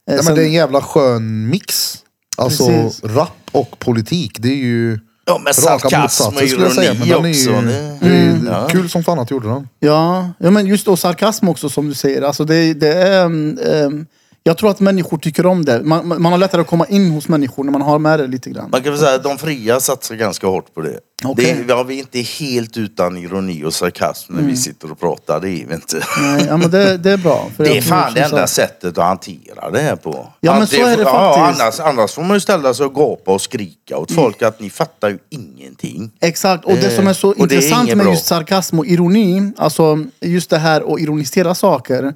Ja, 0.04 0.14
men 0.14 0.24
sen- 0.24 0.34
det 0.34 0.42
är 0.42 0.46
en 0.46 0.52
jävla 0.52 0.80
skön 0.82 1.48
mix. 1.48 1.96
Alltså 2.36 2.66
Precis. 2.66 3.04
rap 3.04 3.28
och 3.52 3.78
politik, 3.78 4.36
det 4.38 4.48
är 4.48 4.56
ju 4.56 4.98
Ja, 5.26 5.34
raka 5.34 5.52
sarkasm 5.52 6.26
och 6.36 6.42
jag 6.42 6.72
säga. 6.72 6.94
Men 6.94 7.08
ironi 7.08 7.12
den 7.14 7.24
är 7.24 7.28
ju, 7.28 7.50
också. 7.50 7.66
det 8.00 8.08
är 8.08 8.30
Mm. 8.30 8.68
kul 8.68 8.90
som 8.90 9.04
fan 9.04 9.18
att 9.18 9.28
du 9.28 9.34
gjorde 9.34 9.48
den. 9.48 9.68
Ja, 9.80 10.30
ja 10.38 10.50
men 10.50 10.66
just 10.66 10.86
då 10.86 10.96
sarkasm 10.96 11.48
också 11.48 11.68
som 11.68 11.88
du 11.88 11.94
säger. 11.94 12.22
Alltså 12.22 12.44
det, 12.44 12.74
det 12.74 12.92
är, 12.92 13.24
um, 13.24 13.58
um, 13.64 14.06
jag 14.42 14.58
tror 14.58 14.70
att 14.70 14.80
människor 14.80 15.18
tycker 15.18 15.46
om 15.46 15.64
det. 15.64 15.82
Man, 15.82 16.08
man 16.08 16.32
har 16.32 16.38
lättare 16.38 16.60
att 16.60 16.66
komma 16.66 16.86
in 16.86 17.10
hos 17.10 17.28
människor 17.28 17.64
när 17.64 17.72
man 17.72 17.82
har 17.82 17.98
med 17.98 18.18
det 18.20 18.26
lite 18.26 18.50
grann. 18.50 18.70
Man 18.70 18.82
kan 18.82 18.92
väl 18.92 19.00
säga 19.00 19.14
att 19.14 19.22
de 19.22 19.38
fria 19.38 19.80
satsar 19.80 20.14
ganska 20.14 20.46
hårt 20.46 20.74
på 20.74 20.80
det. 20.80 20.98
Okej. 21.24 21.64
det 21.66 21.72
ja, 21.72 21.82
vi 21.82 21.94
är 21.94 21.98
inte 21.98 22.18
helt 22.20 22.76
utan 22.76 23.16
ironi 23.16 23.64
och 23.64 23.74
sarkasm 23.74 24.34
när 24.34 24.42
vi 24.42 24.56
sitter 24.56 24.92
och 24.92 25.00
pratar. 25.00 25.40
Det 25.40 25.48
är 25.48 25.66
vi 25.66 25.74
inte. 25.74 26.02
Nej, 26.20 26.44
ja, 26.48 26.56
men 26.56 26.70
det, 26.70 26.96
det 26.96 27.10
är 27.10 27.16
bra. 27.16 27.50
Det 27.56 27.78
är 27.78 27.82
fan 27.82 28.14
det 28.14 28.20
enda 28.20 28.46
sättet 28.46 28.98
att 28.98 29.04
hantera 29.04 29.70
det 29.70 29.80
här 29.80 29.96
på. 29.96 30.32
Ja, 30.40 30.58
men 30.58 30.66
så 30.66 30.76
är 30.76 30.96
det 30.96 31.02
ja, 31.02 31.34
faktiskt. 31.36 31.62
Annars, 31.62 31.80
annars 31.80 32.12
får 32.12 32.22
man 32.22 32.36
ju 32.36 32.40
ställa 32.40 32.74
sig 32.74 32.86
och 32.86 32.94
gapa 32.94 33.32
och 33.32 33.40
skrika 33.40 33.98
åt 33.98 34.12
folk 34.12 34.42
att 34.42 34.60
ni 34.60 34.70
fattar 34.70 35.08
ju 35.08 35.18
ingenting. 35.30 36.10
Exakt, 36.20 36.64
och 36.64 36.74
det 36.74 36.90
som 36.90 37.06
är 37.06 37.12
så 37.12 37.28
Eh, 37.28 37.38
är 37.38 37.42
intressant 37.42 37.88
inget 37.88 37.96
med 37.96 38.06
just 38.06 38.26
sarkasm 38.26 38.78
och 38.78 38.86
ironi, 38.86 39.52
alltså 39.56 39.98
just 40.20 40.50
det 40.50 40.58
här 40.58 40.94
att 40.94 41.00
ironisera 41.00 41.54
saker. 41.54 42.14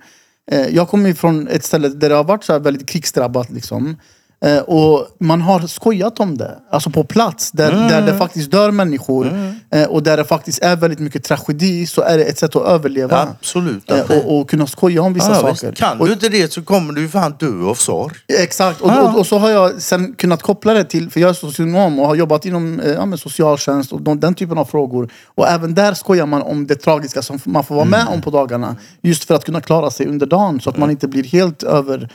Eh, 0.51 0.69
jag 0.69 0.89
kommer 0.89 1.09
ju 1.09 1.15
från 1.15 1.49
ett 1.49 1.65
ställe 1.65 1.89
där 1.89 2.09
det 2.09 2.15
har 2.15 2.25
varit 2.25 2.45
så 2.45 2.53
här 2.53 2.61
väldigt 2.61 2.89
krigsdrabbat 2.89 3.51
liksom. 3.51 3.97
Eh, 4.45 4.59
och 4.59 5.07
man 5.19 5.41
har 5.41 5.61
skojat 5.67 6.21
om 6.21 6.39
det, 6.39 6.59
alltså 6.71 6.91
på 6.91 7.05
plats 7.05 7.51
där, 7.51 7.73
Mm. 7.73 7.89
där 7.89 8.03
det 8.13 8.19
faktiskt 8.19 8.51
dör 8.51 8.71
människor 8.71 9.53
eh, 9.71 9.85
och 9.85 10.03
där 10.03 10.17
det 10.17 10.25
faktiskt 10.25 10.63
är 10.63 10.77
väldigt 10.77 10.99
mycket 10.99 11.25
tragedi 11.25 11.87
så 11.87 12.03
är 12.03 12.19
det 12.19 12.25
ett 12.25 12.39
sätt 12.39 12.57
att 12.57 12.67
överleva. 12.67 13.29
Absolut. 13.41 13.91
Eh, 13.91 14.01
och, 14.11 14.39
och 14.41 14.51
kunna 14.51 14.67
skoja 14.67 15.03
om 15.03 15.15
vissa 15.15 15.29
Ja, 15.29 15.35
saker. 15.35 15.67
visst. 15.71 15.79
Kan 15.81 16.01
och, 16.01 16.07
du 16.07 16.13
inte 16.13 16.29
det 16.29 16.53
så 16.53 16.63
kommer 16.63 16.93
du 16.93 17.01
ju 17.01 17.09
fan 17.09 17.35
dö 17.39 17.65
av 17.71 17.75
sorg. 17.75 18.15
Exakt, 18.41 18.81
och, 18.81 18.91
och, 18.91 19.19
och 19.19 19.27
så 19.27 19.39
har 19.39 19.51
jag 19.51 19.83
sen 19.83 20.15
kunnat 20.15 20.43
koppla 20.43 20.75
det 20.75 20.85
till, 20.85 21.11
för 21.11 21.21
jag 21.21 21.31
är 21.31 21.35
socionom 21.35 21.99
och 21.99 22.07
har 22.07 22.15
jobbat 22.15 22.47
inom 22.47 22.81
eh, 22.81 22.91
ja, 22.93 23.17
socialtjänst 23.17 23.93
och 23.93 24.03
de, 24.03 24.21
den 24.21 24.35
typen 24.35 24.59
av 24.59 24.65
frågor. 24.65 25.09
Och 25.35 25.49
även 25.49 25.75
där 25.75 25.95
skojar 25.95 26.27
man 26.27 26.43
om 26.43 26.67
det 26.67 26.75
tragiska 26.75 27.23
som 27.23 27.39
man 27.45 27.65
får 27.65 27.75
vara 27.75 27.85
med 27.85 28.07
om 28.09 28.23
på 28.23 28.31
dagarna. 28.31 28.77
Just 29.03 29.25
för 29.25 29.35
att 29.35 29.45
kunna 29.45 29.61
klara 29.61 29.91
sig 29.91 30.07
under 30.07 30.27
dagen 30.27 30.61
så 30.61 30.71
att 30.71 30.77
man 30.77 30.91
inte 30.91 31.09
blir 31.09 31.25
helt 31.25 31.63
över, 31.63 32.09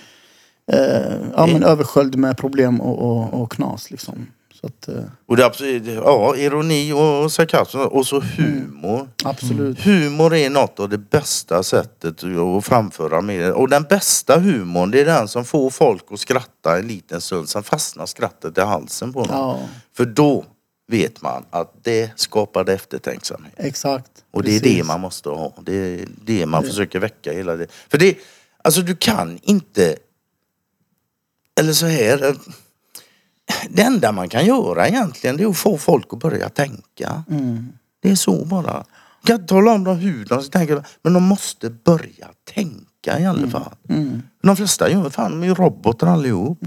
ja, 1.36 1.48
men 1.48 1.64
översköljd 1.64 2.16
med 2.18 2.38
problem 2.38 2.82
och, 2.82 3.00
och, 3.00 3.42
och 3.42 3.52
knas. 3.52 3.92
Liksom. 3.92 4.28
Så 4.62 4.68
att, 4.68 4.88
eh, 4.88 5.04
Och 5.26 5.38
det 5.38 5.44
är 5.44 5.48
absolut, 5.48 5.84
ja, 5.86 6.36
ironi 6.36 6.92
och 6.94 7.32
sarkasm 7.32 7.80
och 7.80 8.08
så 8.08 8.20
humor. 8.38 9.10
absolut. 9.24 9.80
Humor 9.80 10.36
är 10.36 10.50
något 10.50 10.80
av 10.80 10.90
det 10.90 10.98
bästa 10.98 11.64
sättet 11.64 12.24
att 12.24 12.66
framföra 12.66 13.22
med 13.22 13.52
Och 13.52 13.70
den 13.70 13.84
bästa 13.84 14.40
humorn 14.40 14.92
det 14.92 15.02
är 15.02 15.06
den 15.06 15.28
som 15.28 15.46
får 15.46 15.70
folk 15.70 16.04
att 16.12 16.20
skratta 16.20 16.78
en 16.78 16.88
liten 16.88 17.22
stund. 17.22 17.50
Sen 17.50 17.64
fastnar 17.64 18.06
skrattet 18.06 18.58
i 18.58 18.62
halsen 18.62 19.14
på 19.14 19.20
dem. 19.24 19.36
Ja. 19.38 19.60
För 19.98 20.06
då 20.06 20.46
vet 20.92 21.22
man 21.22 21.46
att 21.50 21.74
det 21.84 22.12
skapade 22.16 22.74
eftertänksamhet. 22.74 23.54
Exakt. 23.58 24.12
Och 24.32 24.44
det 24.44 24.56
är 24.56 24.60
Precis. 24.60 24.78
det 24.78 24.84
man 24.84 25.00
måste 25.02 25.30
ha. 25.30 25.54
Det 25.62 25.76
är 25.76 26.08
det 26.26 26.46
man 26.46 26.64
försöker 26.64 27.00
väcka 27.00 27.34
hela 27.34 27.56
det. 27.56 27.68
För 27.90 27.98
det, 27.98 28.18
alltså 28.64 28.82
du 28.82 28.96
kan 28.96 29.40
inte, 29.42 29.96
eller 31.60 31.74
så 31.74 31.86
här. 31.86 32.36
Det 33.70 33.82
enda 33.82 34.12
man 34.12 34.30
kan 34.30 34.46
göra 34.46 34.88
egentligen 34.88 35.38
det 35.38 35.44
är 35.44 35.48
att 35.48 35.58
få 35.58 35.78
folk 35.78 36.06
att 36.14 36.20
börja 36.20 36.50
tänka. 36.50 37.24
Mm. 37.30 37.68
Det 38.02 38.10
är 38.12 38.16
så 38.16 38.46
bara. 38.46 38.84
Du 39.22 39.28
kan 39.28 39.36
inte 39.36 39.48
tala 39.48 39.72
om 39.72 39.84
dem 39.84 39.98
hur 39.98 40.26
de 40.26 40.42
ska 40.44 40.52
tänka, 40.60 40.84
men 41.02 41.14
de 41.14 41.24
måste 41.24 41.70
börja 41.70 42.28
tänka 42.54 43.20
i 43.20 43.24
Mm. 43.24 43.28
alla 43.30 43.48
fall. 43.48 43.76
De 44.44 44.56
flesta 44.56 44.90
gör 44.92 45.10
fan, 45.10 45.32
de 45.32 45.44
är 45.44 45.48
ju 45.48 45.54
robotar 45.54 46.08
allihop. 46.08 46.60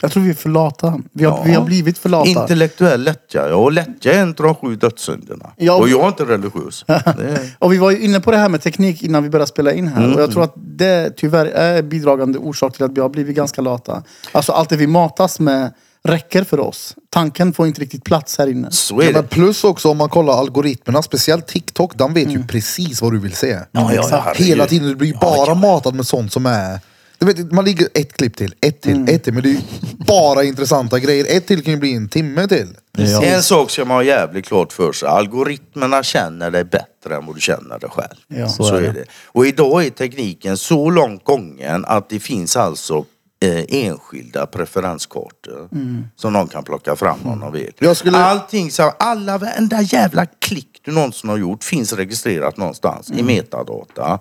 Jag 0.00 0.12
tror 0.12 0.22
vi 0.22 0.30
är 0.30 0.34
för 0.34 0.48
lata. 0.48 1.00
Vi 1.12 1.24
har, 1.24 1.36
Ja. 1.38 1.42
vi 1.44 1.52
har 1.52 1.64
blivit 1.64 1.98
för 1.98 2.08
lata. 2.08 2.28
Intellektuell 2.30 3.02
lättja, 3.02 3.48
ja. 3.48 3.54
Och 3.54 3.72
lättja 3.72 4.12
är 4.12 4.22
en 4.22 4.28
av 4.28 4.34
de 4.34 4.54
sju 4.54 4.76
dödssynderna. 4.76 5.50
Ja. 5.56 5.74
Och 5.74 5.88
jag 5.88 6.04
är 6.04 6.08
inte 6.08 6.24
religiös. 6.24 6.84
Det 6.86 6.94
är... 7.30 7.56
Och 7.58 7.72
vi 7.72 7.78
var 7.78 7.90
ju 7.90 8.00
inne 8.00 8.20
på 8.20 8.30
det 8.30 8.36
här 8.36 8.48
med 8.48 8.62
teknik 8.62 9.02
innan 9.02 9.22
vi 9.22 9.30
började 9.30 9.48
spela 9.48 9.72
in 9.72 9.88
här. 9.88 10.04
Mm. 10.04 10.14
Och 10.16 10.22
jag 10.22 10.30
tror 10.32 10.42
att 10.44 10.54
det 10.56 11.10
tyvärr 11.16 11.46
är 11.46 11.82
bidragande 11.82 12.38
orsak 12.38 12.74
till 12.74 12.84
att 12.84 12.92
vi 12.92 13.00
har 13.00 13.08
blivit 13.08 13.36
ganska 13.36 13.62
lata. 13.62 14.02
Alltså 14.32 14.52
allt 14.52 14.68
det 14.68 14.76
vi 14.76 14.86
matas 14.86 15.40
med 15.40 15.72
räcker 16.02 16.44
för 16.44 16.60
oss. 16.60 16.96
Tanken 17.10 17.52
får 17.52 17.66
inte 17.66 17.80
riktigt 17.80 18.04
plats 18.04 18.38
här 18.38 18.46
inne. 18.46 18.70
Så 18.70 19.00
är 19.00 19.06
det. 19.06 19.12
men 19.12 19.24
plus 19.28 19.64
också 19.64 19.88
om 19.90 19.96
man 19.96 20.08
kollar 20.08 20.32
algoritmerna, 20.38 21.02
speciellt 21.02 21.46
TikTok, 21.46 21.98
den 21.98 22.14
vet 22.14 22.28
ju 22.28 22.44
precis 22.46 23.02
vad 23.02 23.12
du 23.12 23.18
vill 23.18 23.34
se. 23.36 23.52
Mm. 23.52 23.64
Ja, 23.72 23.92
ja, 23.94 24.08
ja, 24.10 24.22
herregud. 24.24 24.46
Hela 24.46 24.66
tiden, 24.66 24.88
du 24.88 24.94
blir 24.94 25.08
ju 25.08 25.18
bara 25.20 25.54
matad 25.54 25.94
med 25.94 26.06
sånt 26.06 26.32
som 26.32 26.46
är... 26.46 26.80
Du 27.20 27.26
vet, 27.26 27.52
man 27.52 27.64
ligger 27.64 27.88
ett 27.94 28.12
klipp 28.12 28.36
till, 28.36 28.54
ett 28.60 28.80
till, 28.80 29.08
ett 29.08 29.24
till. 29.24 29.32
Men 29.32 29.42
det 29.42 29.48
är 29.48 29.52
ju 29.52 29.60
bara 30.06 30.44
intressanta 30.44 30.98
grejer. 30.98 31.26
Ett 31.36 31.46
till 31.46 31.62
kan 31.64 31.72
ju 31.74 31.80
bli 31.80 31.94
en 31.94 32.08
timme 32.08 32.48
till. 32.48 32.68
Ja. 32.92 33.22
En 33.22 33.42
sak 33.42 33.70
ska 33.70 33.84
man 33.84 33.96
ha 33.96 34.02
jävligt 34.04 34.46
klart 34.46 34.72
för 34.72 34.92
sig. 34.92 35.08
Algoritmerna 35.08 36.02
känner 36.02 36.50
dig 36.50 36.64
bättre 36.64 37.16
än 37.16 37.26
vad 37.26 37.34
du 37.36 37.40
känner 37.40 37.78
dig 37.78 37.90
själv. 37.90 38.16
Ja. 38.28 38.48
så, 38.48 38.64
Så 38.64 38.74
är 38.74 38.92
det. 38.92 39.04
Och 39.26 39.46
idag 39.46 39.84
är 39.86 39.90
tekniken 39.90 40.56
så 40.56 40.90
långt 40.90 41.24
gången 41.24 41.84
att 41.84 42.08
det 42.08 42.20
finns 42.20 42.56
alltså 42.56 43.04
eh, 43.44 43.64
enskilda 43.68 44.46
preferenskartor 44.46 45.68
som 46.16 46.32
de 46.32 46.48
kan 46.48 46.64
plocka 46.64 46.96
fram 46.96 47.18
om 47.24 47.40
de 47.40 47.52
vill. 47.52 47.72
Jag 47.78 47.96
skulle- 47.96 48.18
Allting, 48.18 48.70
så, 48.70 48.82
alla 48.82 49.38
varenda 49.38 49.82
jävla 49.82 50.26
klick 50.26 50.66
du 50.84 50.92
någonsin 50.92 51.30
har 51.30 51.36
gjort 51.36 51.64
finns 51.64 51.92
registrerat 51.92 52.56
någonstans 52.56 53.10
i 53.16 53.22
metadata. 53.22 54.18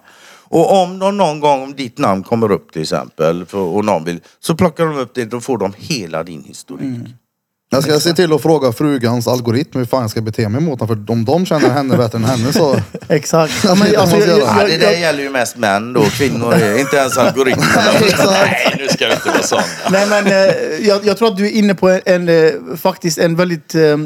Och 0.50 0.82
om 0.84 1.00
de 1.00 1.18
någon 1.18 1.40
gång, 1.40 1.64
om 1.64 1.76
ditt 1.76 1.98
namn 1.98 2.24
kommer 2.24 2.52
upp 2.52 2.72
till 2.72 2.82
exempel 2.82 3.46
för, 3.46 3.60
och 3.60 3.86
någon 3.86 4.04
vill, 4.04 4.20
så 4.40 4.56
plockar 4.56 4.86
de 4.86 4.98
upp 4.98 5.14
det, 5.14 5.26
då 5.26 5.42
får 5.42 5.58
de 5.58 5.74
hela 5.78 6.24
din 6.24 6.44
historik. 6.44 6.88
Jag 7.72 7.84
ska 7.84 8.00
se 8.00 8.14
till 8.14 8.34
att 8.34 8.42
fråga 8.42 8.72
frugans 8.72 9.28
algoritm 9.28 9.80
hur 9.80 9.86
fan 9.86 10.02
jag 10.02 10.10
ska 10.10 10.22
bete 10.22 10.50
mig 10.50 10.62
mot 10.62 10.80
den. 10.80 10.88
För 10.88 11.12
om 11.12 11.26
de 11.26 11.46
känner 11.46 11.70
henne 11.70 11.98
bättre 11.98 12.18
än 12.18 12.24
henne 12.24 12.54
så... 12.54 12.76
Exakt. 13.08 13.54
Ja, 13.64 13.76
men, 13.76 13.92
Det 13.92 13.98
alltså, 13.98 14.18
jag, 14.18 14.28
jag 14.28 14.38
Ja, 14.40 14.62
jag, 14.62 14.70
det 14.70 14.78
där 14.78 14.92
gäller 14.92 15.24
ju 15.24 15.30
mest 15.30 15.58
män 15.58 15.94
då. 15.94 16.02
Kvinnor 16.02 16.54
är 16.54 16.80
inte 16.80 16.96
ens 16.98 17.18
algoritmerna. 17.18 17.82
Nej, 18.32 18.76
nu 18.80 18.88
ska 18.88 19.08
vi 19.08 19.14
inte 19.14 19.30
vara 19.30 19.44
sådana. 19.44 19.66
nej, 19.92 20.08
men, 20.10 20.28
eh, 20.28 20.88
jag, 20.88 21.06
jag 21.06 21.18
tror 21.18 21.28
att 21.28 21.38
du 21.38 21.46
är 21.48 21.52
inne 21.52 21.76
på 21.76 21.90
en, 21.90 22.02
en 22.06 22.30
eh, 22.30 22.52
faktiskt 22.78 23.18
en 23.18 23.36
väldigt, 23.36 23.76
eh, 23.76 23.98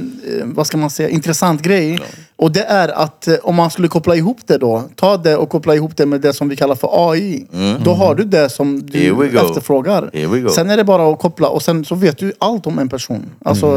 vad 0.43 0.67
ska 0.67 0.77
man 0.77 0.89
säga, 0.89 1.09
intressant 1.09 1.61
grej. 1.61 1.99
Och 2.35 2.51
det 2.51 2.63
är 2.63 2.89
att 2.89 3.27
om 3.43 3.55
man 3.55 3.71
skulle 3.71 3.87
koppla 3.87 4.15
ihop 4.15 4.37
det 4.45 4.57
då, 4.57 4.83
ta 4.95 5.17
det 5.17 5.35
och 5.37 5.49
koppla 5.49 5.75
ihop 5.75 5.97
det 5.97 6.05
med 6.05 6.21
det 6.21 6.33
som 6.33 6.49
vi 6.49 6.55
kallar 6.55 6.75
för 6.75 7.11
AI. 7.11 7.45
Då 7.83 7.93
har 7.93 8.15
du 8.15 8.23
det 8.23 8.49
som 8.49 8.73
Mm. 8.73 8.89
Here 8.93 9.13
we 9.13 9.25
du 9.25 9.39
go. 9.39 9.45
efterfrågar. 9.45 10.09
Here 10.13 10.27
we 10.27 10.39
go. 10.39 10.49
Sen 10.49 10.69
är 10.69 10.77
det 10.77 10.83
bara 10.83 11.11
att 11.13 11.19
koppla 11.19 11.47
och 11.47 11.61
sen 11.61 11.85
så 11.85 11.95
vet 11.95 12.17
du 12.17 12.33
allt 12.39 12.67
om 12.67 12.79
en 12.79 12.89
person. 12.89 13.29
Alltså, 13.53 13.67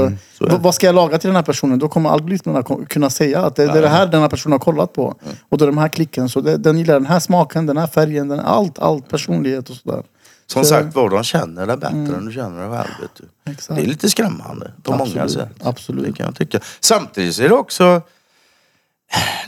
Mm, 0.40 0.56
det. 0.56 0.58
vad 0.62 0.74
ska 0.74 0.86
jag 0.86 0.94
laga 0.94 1.18
till 1.18 1.28
den 1.28 1.36
här 1.36 1.42
personen? 1.42 1.78
Då 1.78 1.88
kommer 1.88 2.10
algoritmerna 2.10 2.62
kunna 2.88 3.10
säga 3.10 3.42
att 3.46 3.56
det, 3.56 3.66
det 3.66 3.78
är 3.78 3.82
det 3.82 3.88
här 3.88 4.06
den 4.06 4.20
här 4.20 4.28
personen 4.28 4.52
har 4.52 4.58
kollat 4.58 4.92
på. 4.92 5.14
Mm. 5.24 5.36
Och 5.48 5.58
då 5.58 5.64
är 5.64 5.66
de 5.66 5.78
här 5.78 5.88
klicken, 5.88 6.28
så 6.28 6.40
det, 6.40 6.56
den 6.56 6.78
gillar 6.78 6.94
den 6.94 7.06
här 7.06 7.20
smaken, 7.20 7.66
den 7.66 7.76
här 7.76 7.86
färgen, 7.86 8.28
den, 8.28 8.40
allt, 8.40 8.78
allt 8.78 9.08
personlighet 9.08 9.70
och 9.70 9.76
sådär. 9.76 10.02
Som 10.46 10.62
Så- 10.64 10.68
sagt 10.68 10.94
var, 10.94 11.10
de 11.10 11.24
känner 11.24 11.66
det 11.66 11.76
bättre 11.76 11.96
än 12.16 12.26
du 12.26 12.32
känner 12.32 12.62
det 12.62 12.76
själv. 12.76 12.90
Vet 13.00 13.10
du. 13.44 13.50
Exakt. 13.52 13.76
Det 13.76 13.82
är 13.82 13.86
lite 13.86 14.10
skrämmande 14.10 14.70
på 14.82 14.90
många 14.92 15.02
Absolut, 15.04 15.30
sätt. 15.32 15.48
absolut. 15.64 16.04
Det 16.06 16.12
kan 16.12 16.26
jag 16.26 16.34
tycka. 16.34 16.60
Samtidigt 16.80 17.34
så 17.34 17.42
är 17.42 17.48
det 17.48 17.54
också 17.54 18.02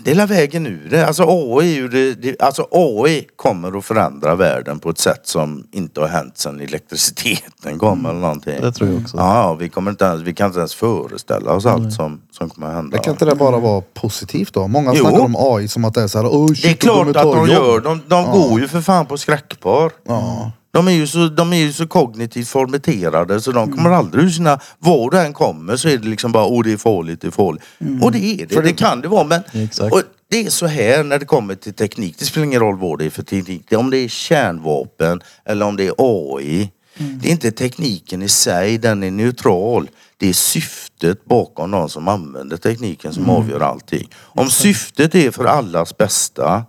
det 0.04 0.10
är 0.10 0.14
hela 0.14 0.26
vägen 0.26 0.66
ur 0.66 0.88
det. 0.90 1.06
Alltså 1.06 1.24
AI, 1.28 1.88
det, 1.88 2.14
det, 2.14 2.40
alltså 2.42 2.68
AI 2.70 3.26
kommer 3.36 3.78
att 3.78 3.84
förändra 3.84 4.34
världen 4.34 4.78
på 4.78 4.90
ett 4.90 4.98
sätt 4.98 5.20
som 5.24 5.66
inte 5.72 6.00
har 6.00 6.08
hänt 6.08 6.38
sedan 6.38 6.60
elektriciteten 6.60 7.78
kom 7.78 8.06
eller 8.06 8.20
någonting. 8.20 8.60
Det 8.60 8.72
tror 8.72 8.90
jag 8.90 9.02
också. 9.02 9.16
Ja, 9.16 9.42
ja, 9.42 9.54
vi, 9.54 9.68
kommer 9.68 9.90
inte 9.90 10.04
ens, 10.04 10.22
vi 10.22 10.34
kan 10.34 10.46
inte 10.46 10.58
ens 10.58 10.74
föreställa 10.74 11.52
oss 11.52 11.66
allt 11.66 11.92
som, 11.92 12.20
som 12.30 12.50
kommer 12.50 12.66
att 12.66 12.74
hända. 12.74 12.90
Men 12.96 13.04
kan 13.04 13.12
inte 13.12 13.24
det 13.24 13.34
bara 13.34 13.58
vara 13.58 13.80
positivt 13.94 14.54
då? 14.54 14.68
Många 14.68 14.92
Jo. 14.94 15.00
snackar 15.00 15.20
om 15.24 15.36
AI 15.38 15.68
som 15.68 15.84
att 15.84 15.94
det 15.94 16.02
är 16.02 16.08
såhär, 16.08 16.26
oh, 16.28 16.46
shit, 16.48 16.62
Det 16.62 16.70
är 16.70 16.74
klart 16.74 17.08
att 17.08 17.14
de 17.14 17.36
jobb." 17.36 17.48
gör. 17.48 17.80
De, 17.80 18.02
de 18.08 18.30
går 18.30 18.60
ju 18.60 18.68
för 18.68 18.80
fan 18.80 19.06
på 19.06 19.18
skräckpar. 19.18 19.92
Ja. 20.06 20.52
De 20.78 20.88
är, 20.88 20.92
ju 20.92 21.06
så, 21.06 21.28
de 21.28 21.52
är 21.52 21.56
ju 21.56 21.72
så 21.72 21.86
kognitivt 21.86 22.48
formaterade 22.48 23.40
så 23.40 23.52
de 23.52 23.72
kommer 23.72 23.90
aldrig 23.90 24.24
ur 24.24 24.30
sina... 24.30 24.60
Var 24.78 25.10
du 25.10 25.18
än 25.18 25.32
kommer 25.32 25.76
så 25.76 25.88
är 25.88 25.98
det 25.98 26.08
liksom 26.08 26.32
bara 26.32 26.44
åh 26.44 26.64
det 26.64 26.72
är 26.72 26.76
farligt, 26.76 27.20
det 27.20 27.26
är 27.26 27.30
farligt. 27.30 27.62
Och 28.02 28.12
det 28.12 28.18
är 28.18 28.46
det, 28.46 28.60
det 28.60 28.72
kan 28.72 29.00
det 29.00 29.08
vara. 29.08 29.24
Men 29.24 29.42
och 29.90 30.02
det 30.30 30.46
är 30.46 30.50
så 30.50 30.66
här 30.66 31.02
när 31.04 31.18
det 31.18 31.24
kommer 31.24 31.54
till 31.54 31.74
teknik. 31.74 32.16
Det 32.18 32.24
spelar 32.24 32.46
ingen 32.46 32.60
roll 32.60 32.78
vad 32.78 32.98
det 32.98 33.04
är 33.04 33.10
för 33.10 33.22
teknik. 33.22 33.72
Om 33.72 33.90
det 33.90 33.98
är 33.98 34.08
kärnvapen 34.08 35.20
eller 35.44 35.66
om 35.66 35.76
det 35.76 35.86
är 35.86 35.94
AI. 35.98 36.70
Det 36.98 37.28
är 37.28 37.32
inte 37.32 37.50
tekniken 37.50 38.22
i 38.22 38.28
sig, 38.28 38.78
den 38.78 39.02
är 39.02 39.10
neutral. 39.10 39.90
Det 40.16 40.28
är 40.28 40.32
syftet 40.32 41.24
bakom 41.24 41.70
de 41.70 41.88
som 41.88 42.08
använder 42.08 42.56
tekniken 42.56 43.12
som 43.12 43.30
avgör 43.30 43.60
allting. 43.60 44.08
Om 44.16 44.50
syftet 44.50 45.14
är 45.14 45.30
för 45.30 45.44
allas 45.44 45.96
bästa 45.96 46.64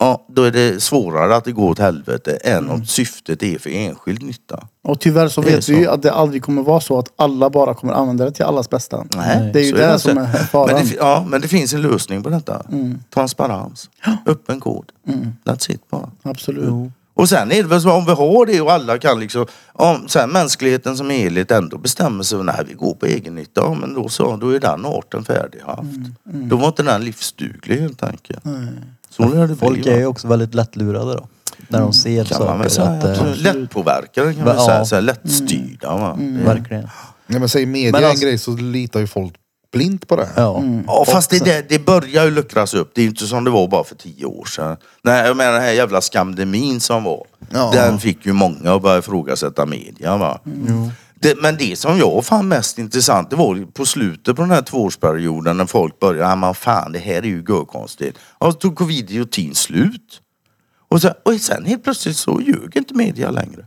Ja, 0.00 0.26
då 0.28 0.42
är 0.42 0.50
det 0.50 0.82
svårare 0.82 1.36
att 1.36 1.44
det 1.44 1.52
går 1.52 1.70
åt 1.70 1.78
helvete 1.78 2.36
än 2.36 2.70
om 2.70 2.84
syftet 2.86 3.42
är 3.42 3.58
för 3.58 3.70
enskild 3.70 4.22
nytta. 4.22 4.66
Och 4.82 5.00
tyvärr 5.00 5.28
så 5.28 5.40
Det 5.40 5.50
är 5.50 5.54
vet 5.56 5.68
vi 5.68 5.76
ju 5.78 5.84
så. 5.84 5.90
att 5.90 6.02
det 6.02 6.12
aldrig 6.12 6.42
kommer 6.42 6.62
vara 6.62 6.80
så 6.80 6.98
att 6.98 7.08
alla 7.16 7.50
bara 7.50 7.74
kommer 7.74 7.92
använda 7.92 8.24
det 8.24 8.30
till 8.30 8.44
allas 8.44 8.70
bästa. 8.70 9.04
Nej, 9.16 9.50
Det 9.52 9.60
är 9.60 9.64
ju 9.64 9.70
så 9.70 9.76
det 9.76 9.84
inte. 9.86 9.98
som 9.98 10.18
är 10.18 10.26
faran. 10.52 10.66
Men 10.74 10.82
det, 10.82 10.88
fi- 10.90 10.96
ja, 11.00 11.24
men 11.28 11.40
det 11.40 11.48
finns 11.48 11.74
en 11.74 11.82
lösning 11.82 12.22
på 12.22 12.30
detta. 12.30 12.62
Transparens. 13.14 13.90
Öppen 14.26 14.60
kod. 14.60 14.84
That's 15.44 15.70
it 15.72 15.90
bara. 15.90 16.10
Absolut. 16.22 16.90
Och 17.14 17.28
sen 17.28 17.52
är 17.52 17.62
det 17.62 17.68
väl 17.68 17.80
så 17.80 17.92
om 17.92 18.04
vi 18.06 18.12
har 18.12 18.46
det 18.46 18.60
och 18.60 18.72
alla 18.72 18.98
kan 18.98 19.20
liksom, 19.20 19.46
om 19.72 20.08
sen 20.08 20.30
mänskligheten 20.30 20.96
som 20.96 21.10
helhet 21.10 21.50
ändå 21.50 21.78
bestämmer 21.78 22.22
sig 22.24 22.38
för 22.38 22.42
nej 22.44 22.64
vi 22.68 22.74
går 22.74 22.94
på 22.94 23.06
egen 23.06 23.34
nytta, 23.34 23.60
ja, 23.60 23.74
men 23.74 23.94
då 23.94 24.08
så, 24.08 24.36
då 24.36 24.50
är 24.50 24.60
den 24.60 24.86
arten 24.86 25.24
färdig 25.24 25.60
haft. 25.66 25.82
Då 26.24 26.56
var 26.56 26.66
inte 26.68 26.82
den 26.82 27.04
livsduglig 27.04 27.80
helt 27.80 28.02
enkelt. 28.02 28.42
Så 28.44 28.50
det 29.18 29.56
Folk 29.56 29.86
är 29.86 29.98
ju 29.98 30.06
också 30.06 30.28
väldigt 30.28 30.54
lättlurade 30.54 31.14
då. 31.14 31.28
När 31.68 31.80
de 31.80 31.92
ser 31.92 32.24
kan 32.24 32.46
man 32.46 32.58
väl 32.58 32.70
saker. 32.70 32.88
säga. 32.90 32.98
Att, 32.98 33.04
eh, 33.04 33.10
Absolut. 33.10 33.38
Lättpåverkade 33.54 34.34
kan 34.34 34.44
man 34.44 34.58
säga. 34.64 34.78
ja. 34.78 34.84
Så 34.84 34.94
här, 34.94 35.02
lättstyrda. 35.02 35.96
Va? 35.96 36.16
Det- 36.20 36.44
verkligen. 36.44 36.88
Nej, 37.26 37.40
men 37.40 37.48
säg 37.48 37.66
media 37.66 37.92
Men 37.92 38.00
är 38.00 38.04
en 38.04 38.10
alltså- 38.10 38.24
grej 38.26 38.38
så 38.38 38.50
litar 38.50 39.00
ju 39.00 39.06
folk 39.06 39.34
blint 39.72 40.08
på 40.08 40.16
det. 40.16 40.28
Ja. 40.36 40.62
Ja 40.86 41.04
fast 41.08 41.30
det, 41.30 41.44
det, 41.44 41.68
det 41.68 41.78
börjar 41.86 42.24
ju 42.24 42.30
luckras 42.30 42.74
upp. 42.74 42.90
Det 42.94 43.00
är 43.00 43.02
ju 43.02 43.08
inte 43.08 43.26
som 43.26 43.44
det 43.44 43.50
var 43.50 43.68
bara 43.68 43.84
för 43.84 43.94
tio 43.94 44.24
år 44.24 44.44
sedan. 44.44 44.76
Nej, 45.02 45.26
jag 45.26 45.36
menar 45.36 45.52
den 45.52 45.62
här 45.62 45.72
jävla 45.72 46.00
skamdemin 46.00 46.80
som 46.80 47.04
var. 47.04 47.24
Ja. 47.52 47.70
Den 47.74 47.98
fick 47.98 48.26
ju 48.26 48.32
många 48.32 48.74
att 48.74 48.82
börja 48.82 48.98
ifrågasätta 48.98 49.66
media 49.66 50.16
va. 50.16 50.40
Det, 51.20 51.34
men 51.42 51.56
det 51.56 51.78
som 51.78 51.98
jag 51.98 52.24
fann 52.24 52.48
mest 52.48 52.78
intressant 52.78 53.30
det 53.30 53.36
var 53.36 53.72
på 53.72 53.86
slutet 53.86 54.36
på 54.36 54.42
den 54.42 54.50
här 54.50 54.62
tvåårsperioden 54.62 55.56
när 55.56 55.66
folk 55.66 56.00
började, 56.00 56.28
ja 56.30 56.36
men 56.36 56.54
fan 56.54 56.92
det 56.92 56.98
här 56.98 57.14
är 57.14 57.22
ju 57.22 57.44
görkonstigt. 57.48 58.18
Och 58.38 58.52
så 58.52 58.58
tog 58.58 58.76
covid-idiotin 58.76 59.54
slut. 59.54 60.20
Och, 60.90 61.00
så, 61.02 61.08
och 61.24 61.34
sen 61.40 61.64
helt 61.64 61.84
plötsligt 61.84 62.16
så 62.16 62.40
ljög 62.40 62.76
inte 62.76 62.94
media 62.94 63.30
längre. 63.30 63.66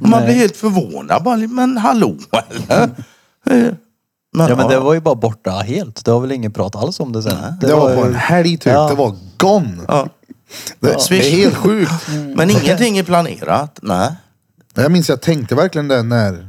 Och 0.00 0.08
man 0.08 0.20
Nej. 0.20 0.24
blev 0.24 0.36
helt 0.36 0.56
förvånad. 0.56 1.22
Bara, 1.22 1.36
men 1.36 1.76
hallå 1.76 2.16
eller? 2.48 2.90
Eh, 3.50 3.72
Ja 4.36 4.56
men 4.56 4.68
det 4.68 4.78
var 4.80 4.94
ju 4.94 5.00
bara 5.00 5.14
borta 5.14 5.50
helt. 5.50 6.04
Det 6.04 6.10
var 6.10 6.20
väl 6.20 6.32
ingen 6.32 6.52
prat 6.52 6.76
alls 6.76 7.00
om 7.00 7.12
det 7.12 7.22
sen. 7.22 7.36
Det, 7.60 7.74
var 7.74 7.94
på 7.96 8.00
ju- 8.02 8.06
en 8.08 8.14
helg 8.14 8.56
typ, 8.56 8.72
Ja. 8.72 8.88
det 8.88 8.94
var 8.94 9.16
gone. 9.36 9.78
Ja. 9.88 10.08
Det, 10.80 10.96
det 11.08 11.18
är 11.26 11.30
helt 11.30 11.54
sjukt. 11.54 11.92
Men 12.36 12.50
ingenting 12.50 12.98
är 12.98 13.02
planerat. 13.02 13.78
Nej. 13.82 14.12
Jag 14.74 14.92
minns 14.92 15.08
jag 15.08 15.20
tänkte 15.20 15.54
verkligen 15.54 15.88
det 15.88 16.02
när 16.02 16.48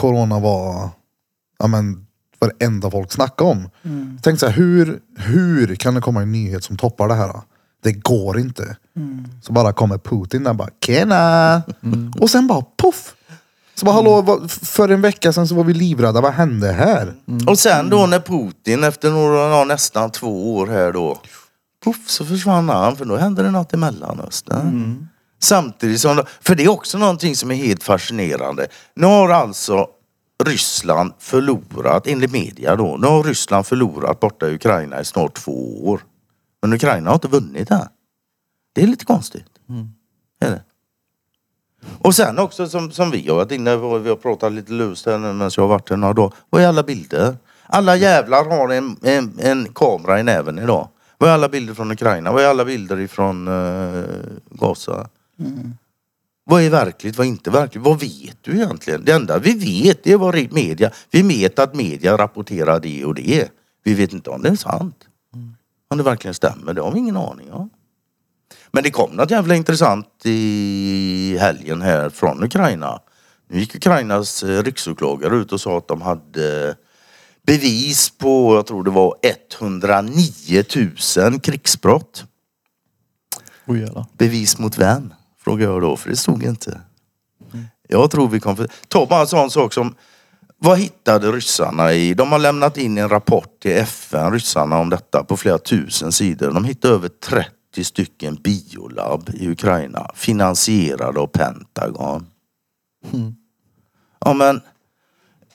corona 0.00 0.38
var, 0.40 0.88
ja 1.58 1.66
men 1.66 2.06
varenda 2.40 2.90
folk 2.90 3.12
snackade 3.12 3.50
om. 3.50 3.70
Jag 4.14 4.22
tänkte 4.22 4.46
så 4.46 4.46
här, 4.46 4.56
hur, 4.56 5.00
hur 5.16 5.74
kan 5.74 5.94
det 5.94 6.00
komma 6.00 6.22
en 6.22 6.32
nyhet 6.32 6.64
som 6.64 6.76
toppar 6.76 7.08
det 7.08 7.14
här? 7.14 7.32
Det 7.82 7.92
går 7.92 8.38
inte. 8.38 8.76
Så 9.42 9.52
bara 9.52 9.72
kommer 9.72 9.98
Putin 9.98 10.44
där 10.44 10.54
bara, 10.54 10.68
tjena! 10.86 11.62
Och 12.20 12.30
sen 12.30 12.46
bara 12.46 12.62
poff! 12.76 13.14
Så 13.74 13.86
bara, 13.86 13.94
hallå, 13.94 14.48
för 14.48 14.88
en 14.88 15.00
vecka 15.00 15.32
sedan 15.32 15.48
så 15.48 15.54
var 15.54 15.64
vi 15.64 15.74
livrädda, 15.74 16.20
vad 16.20 16.32
hände 16.32 16.72
här? 16.72 17.14
Och 17.46 17.58
sen 17.58 17.90
då 17.90 18.06
när 18.06 18.20
Putin 18.20 18.84
efter 18.84 19.10
några, 19.10 19.40
ja, 19.58 19.64
nästan 19.64 20.10
två 20.10 20.56
år 20.56 20.66
här 20.66 20.92
då. 20.92 21.20
Puff 21.84 22.08
så 22.10 22.24
försvann 22.24 22.68
han 22.68 22.96
för 22.96 23.04
då 23.04 23.16
hände 23.16 23.42
det 23.42 23.50
något 23.50 23.74
i 23.74 23.76
Mellanöstern. 23.76 25.08
Samtidigt 25.42 26.00
som, 26.00 26.22
för 26.40 26.54
det 26.54 26.64
är 26.64 26.68
också 26.68 26.98
någonting 26.98 27.36
som 27.36 27.50
är 27.50 27.54
helt 27.54 27.82
fascinerande. 27.82 28.68
Nu 28.94 29.06
har 29.06 29.28
alltså 29.28 29.88
Ryssland 30.44 31.12
förlorat, 31.18 32.06
enligt 32.06 32.32
media 32.32 32.76
då, 32.76 32.96
nu 32.96 33.06
har 33.06 33.22
Ryssland 33.22 33.66
förlorat 33.66 34.20
borta 34.20 34.48
i 34.48 34.54
Ukraina 34.54 35.00
i 35.00 35.04
snart 35.04 35.34
två 35.34 35.88
år. 35.88 36.00
Men 36.62 36.72
Ukraina 36.72 37.10
har 37.10 37.14
inte 37.14 37.28
vunnit 37.28 37.68
det. 37.68 37.88
Det 38.74 38.82
är 38.82 38.86
lite 38.86 39.04
konstigt. 39.04 39.46
Är 40.40 40.50
det? 40.50 40.62
Och 41.98 42.14
sen 42.14 42.38
också 42.38 42.68
som, 42.68 42.90
som 42.90 43.10
vi 43.10 43.28
har 43.28 43.36
varit 43.36 43.52
inne 43.52 43.76
på, 43.76 43.98
vi 43.98 44.08
har 44.08 44.16
pratat 44.16 44.52
lite 44.52 44.72
löst 44.72 45.06
här 45.06 45.18
nu 45.18 45.32
medan 45.32 45.50
jag 45.56 45.62
har 45.62 45.68
varit 45.68 45.90
här 45.90 45.96
några 45.96 46.14
dagar. 46.14 46.32
Vad 46.50 46.62
är 46.62 46.66
alla 46.68 46.82
bilder? 46.82 47.36
Alla 47.66 47.96
jävlar 47.96 48.44
har 48.44 48.68
en, 48.68 48.96
en, 49.02 49.38
en 49.38 49.72
kamera 49.72 50.20
i 50.20 50.22
näven 50.22 50.58
idag. 50.58 50.88
Vad 51.18 51.30
är 51.30 51.34
alla 51.34 51.48
bilder 51.48 51.74
från 51.74 51.90
Ukraina? 51.90 52.32
Vad 52.32 52.42
är 52.42 52.48
alla 52.48 52.64
bilder 52.64 53.00
ifrån 53.00 53.48
uh, 53.48 54.04
Gaza? 54.50 55.08
Vad 56.44 56.62
är 56.62 56.70
verkligt? 56.70 57.18
Vad 57.18 57.26
är 57.26 57.28
inte 57.28 57.50
verkligt? 57.50 57.84
Vad 57.84 58.00
vet 58.00 58.36
du 58.40 58.52
egentligen? 58.52 59.04
Det 59.04 59.12
enda 59.12 59.38
vi 59.38 59.52
vet 59.52 60.04
det 60.04 60.12
är 60.12 60.16
vad 60.16 60.52
media, 60.52 60.90
vi 61.10 61.22
vet 61.22 61.58
att 61.58 61.74
media 61.74 62.18
rapporterar 62.18 62.80
det 62.80 63.04
och 63.04 63.14
det. 63.14 63.48
Vi 63.82 63.94
vet 63.94 64.12
inte 64.12 64.30
om 64.30 64.42
det 64.42 64.48
är 64.48 64.56
sant. 64.56 64.96
Om 65.88 65.98
det 65.98 66.02
verkligen 66.02 66.34
stämmer, 66.34 66.74
det 66.74 66.80
har 66.80 66.92
vi 66.92 66.98
ingen 66.98 67.16
aning 67.16 67.52
om. 67.52 67.70
Men 68.72 68.82
det 68.82 68.90
kom 68.90 69.10
något 69.10 69.30
jävla 69.30 69.54
intressant 69.54 70.06
i 70.24 71.36
helgen 71.40 71.82
här 71.82 72.10
från 72.10 72.44
Ukraina. 72.44 73.00
Nu 73.48 73.60
gick 73.60 73.74
Ukrainas 73.74 74.42
eh, 74.42 74.62
riksåklagare 74.62 75.36
ut 75.36 75.52
och 75.52 75.60
sa 75.60 75.78
att 75.78 75.88
de 75.88 76.02
hade 76.02 76.76
bevis 77.46 78.10
på, 78.10 78.54
jag 78.54 78.66
tror 78.66 78.84
det 78.84 78.90
var 78.90 79.14
109 79.22 80.64
000 81.16 81.40
krigsbrott. 81.40 82.24
Oj. 83.66 83.88
Bevis 84.18 84.58
mot 84.58 84.78
vem? 84.78 85.14
Frågade 85.44 85.72
jag 85.72 85.82
då, 85.82 85.96
för 85.96 86.10
det 86.10 86.16
stod 86.16 86.42
inte. 86.42 86.80
Jag 87.88 88.10
tror 88.10 88.28
vi 88.28 88.40
kommer... 88.40 88.56
Ta 88.88 88.98
alltså, 88.98 89.06
bara 89.06 89.20
en 89.20 89.26
sån 89.26 89.50
sak 89.50 89.72
som 89.72 89.94
vad 90.62 90.78
hittade 90.78 91.32
ryssarna 91.32 91.92
i? 91.92 92.14
De 92.14 92.32
har 92.32 92.38
lämnat 92.38 92.76
in 92.76 92.98
en 92.98 93.08
rapport 93.08 93.60
till 93.60 93.72
FN, 93.72 94.32
ryssarna, 94.32 94.78
om 94.78 94.90
detta 94.90 95.24
på 95.24 95.36
flera 95.36 95.58
tusen 95.58 96.12
sidor. 96.12 96.50
De 96.50 96.64
hittade 96.64 96.94
över 96.94 97.08
30 97.08 97.84
stycken 97.84 98.34
biolab 98.34 99.30
i 99.34 99.48
Ukraina 99.48 100.10
finansierade 100.14 101.20
av 101.20 101.26
Pentagon. 101.26 102.26
Ja 104.24 104.32
men, 104.34 104.60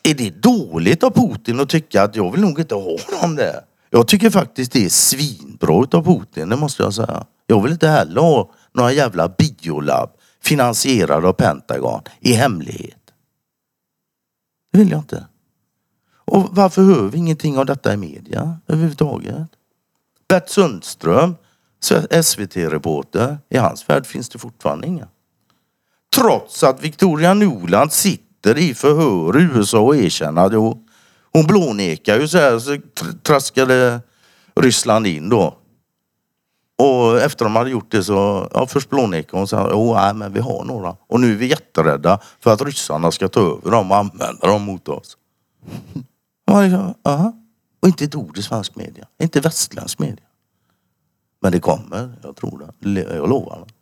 är 0.02 0.14
det 0.14 0.42
dåligt 0.42 1.02
av 1.02 1.10
Putin 1.10 1.60
att 1.60 1.68
tycka 1.68 2.02
att 2.02 2.16
jag 2.16 2.32
vill 2.32 2.40
nog 2.40 2.60
inte 2.60 2.74
ha 2.74 2.96
dem 3.20 3.36
där? 3.36 3.60
Jag 3.90 4.08
tycker 4.08 4.30
faktiskt 4.30 4.72
det 4.72 4.84
är 4.84 4.88
svinbra 4.88 5.82
utav 5.82 6.04
Putin, 6.04 6.48
det 6.48 6.56
måste 6.56 6.82
jag 6.82 6.94
säga. 6.94 7.26
Jag 7.46 7.62
vill 7.62 7.72
inte 7.72 7.88
heller 7.88 8.20
ha 8.20 8.50
några 8.76 8.92
jävla 8.92 9.28
biolab 9.28 10.10
finansierade 10.42 11.28
av 11.28 11.32
Pentagon 11.32 12.02
i 12.20 12.32
hemlighet. 12.32 13.12
Det 14.72 14.78
vill 14.78 14.90
jag 14.90 15.00
inte. 15.00 15.26
Och 16.14 16.48
varför 16.50 16.82
hör 16.82 17.08
vi 17.08 17.18
ingenting 17.18 17.58
av 17.58 17.66
detta 17.66 17.94
i 17.94 17.96
media 17.96 18.58
överhuvudtaget? 18.66 19.48
Bert 20.28 20.48
Sundström, 20.48 21.36
SVT-reporter, 22.22 23.38
i 23.48 23.56
hans 23.56 23.88
värld 23.88 24.06
finns 24.06 24.28
det 24.28 24.38
fortfarande 24.38 24.86
inga. 24.86 25.08
Trots 26.16 26.62
att 26.62 26.84
Victoria 26.84 27.34
Nuland 27.34 27.92
sitter 27.92 28.58
i 28.58 28.74
förhör 28.74 29.40
i 29.40 29.42
USA 29.42 29.80
och 29.80 29.96
erkänner 29.96 30.46
att 30.46 30.52
hon, 31.32 31.46
blånekar 31.46 32.20
ju 32.20 32.28
så 32.28 32.38
här 32.38 32.58
så 32.58 32.78
traskade 33.22 34.00
Ryssland 34.60 35.06
in 35.06 35.28
då. 35.28 35.58
Och 36.78 37.20
efter 37.20 37.44
de 37.44 37.56
hade 37.56 37.70
gjort 37.70 37.90
det 37.90 38.04
så, 38.04 38.48
ja 38.54 38.66
först 38.66 38.90
blånekade 38.90 39.38
hon 39.38 39.48
sa, 39.48 39.68
jo 39.72 39.94
nej 39.94 40.14
men 40.14 40.32
vi 40.32 40.40
har 40.40 40.64
några. 40.64 40.96
Och 41.06 41.20
nu 41.20 41.32
är 41.32 41.36
vi 41.36 41.46
jätterädda 41.46 42.20
för 42.40 42.52
att 42.52 42.62
ryssarna 42.62 43.10
ska 43.10 43.28
ta 43.28 43.40
över 43.40 43.70
dem 43.70 43.90
och 43.90 43.96
använda 43.96 44.46
dem 44.46 44.62
mot 44.62 44.88
oss. 44.88 45.16
Och 46.50 46.62
liksom, 46.62 46.94
aha. 47.02 47.32
Och 47.82 47.88
inte 47.88 48.04
ett 48.04 48.14
ord 48.14 48.38
i 48.38 48.42
svensk 48.42 48.76
media, 48.76 49.06
inte 49.22 49.40
västländsk 49.40 49.98
media. 49.98 50.24
Men 51.42 51.52
det 51.52 51.60
kommer, 51.60 52.14
jag 52.22 52.36
tror 52.36 52.72
det. 52.80 53.00
Jag 53.00 53.28
lovar. 53.28 53.64
det. 53.66 53.72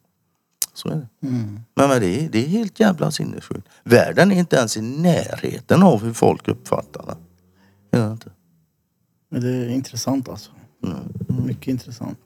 Så 0.74 0.88
är 0.88 0.94
det. 0.94 1.08
Men, 1.20 1.88
men 1.88 2.00
det, 2.00 2.24
är, 2.24 2.28
det 2.28 2.44
är 2.44 2.48
helt 2.48 2.80
jävla 2.80 3.10
sinnessjukt. 3.10 3.68
Världen 3.84 4.32
är 4.32 4.38
inte 4.38 4.56
ens 4.56 4.76
i 4.76 4.80
närheten 4.80 5.82
av 5.82 6.04
hur 6.04 6.12
folk 6.12 6.48
uppfattar 6.48 7.06
det. 7.06 7.16
Är 7.98 8.06
det 8.06 8.12
inte? 8.12 8.30
Men 9.28 9.40
det 9.40 9.48
är 9.48 9.68
intressant 9.68 10.28
alltså. 10.28 10.50
Mycket 11.28 11.68
intressant. 11.68 12.18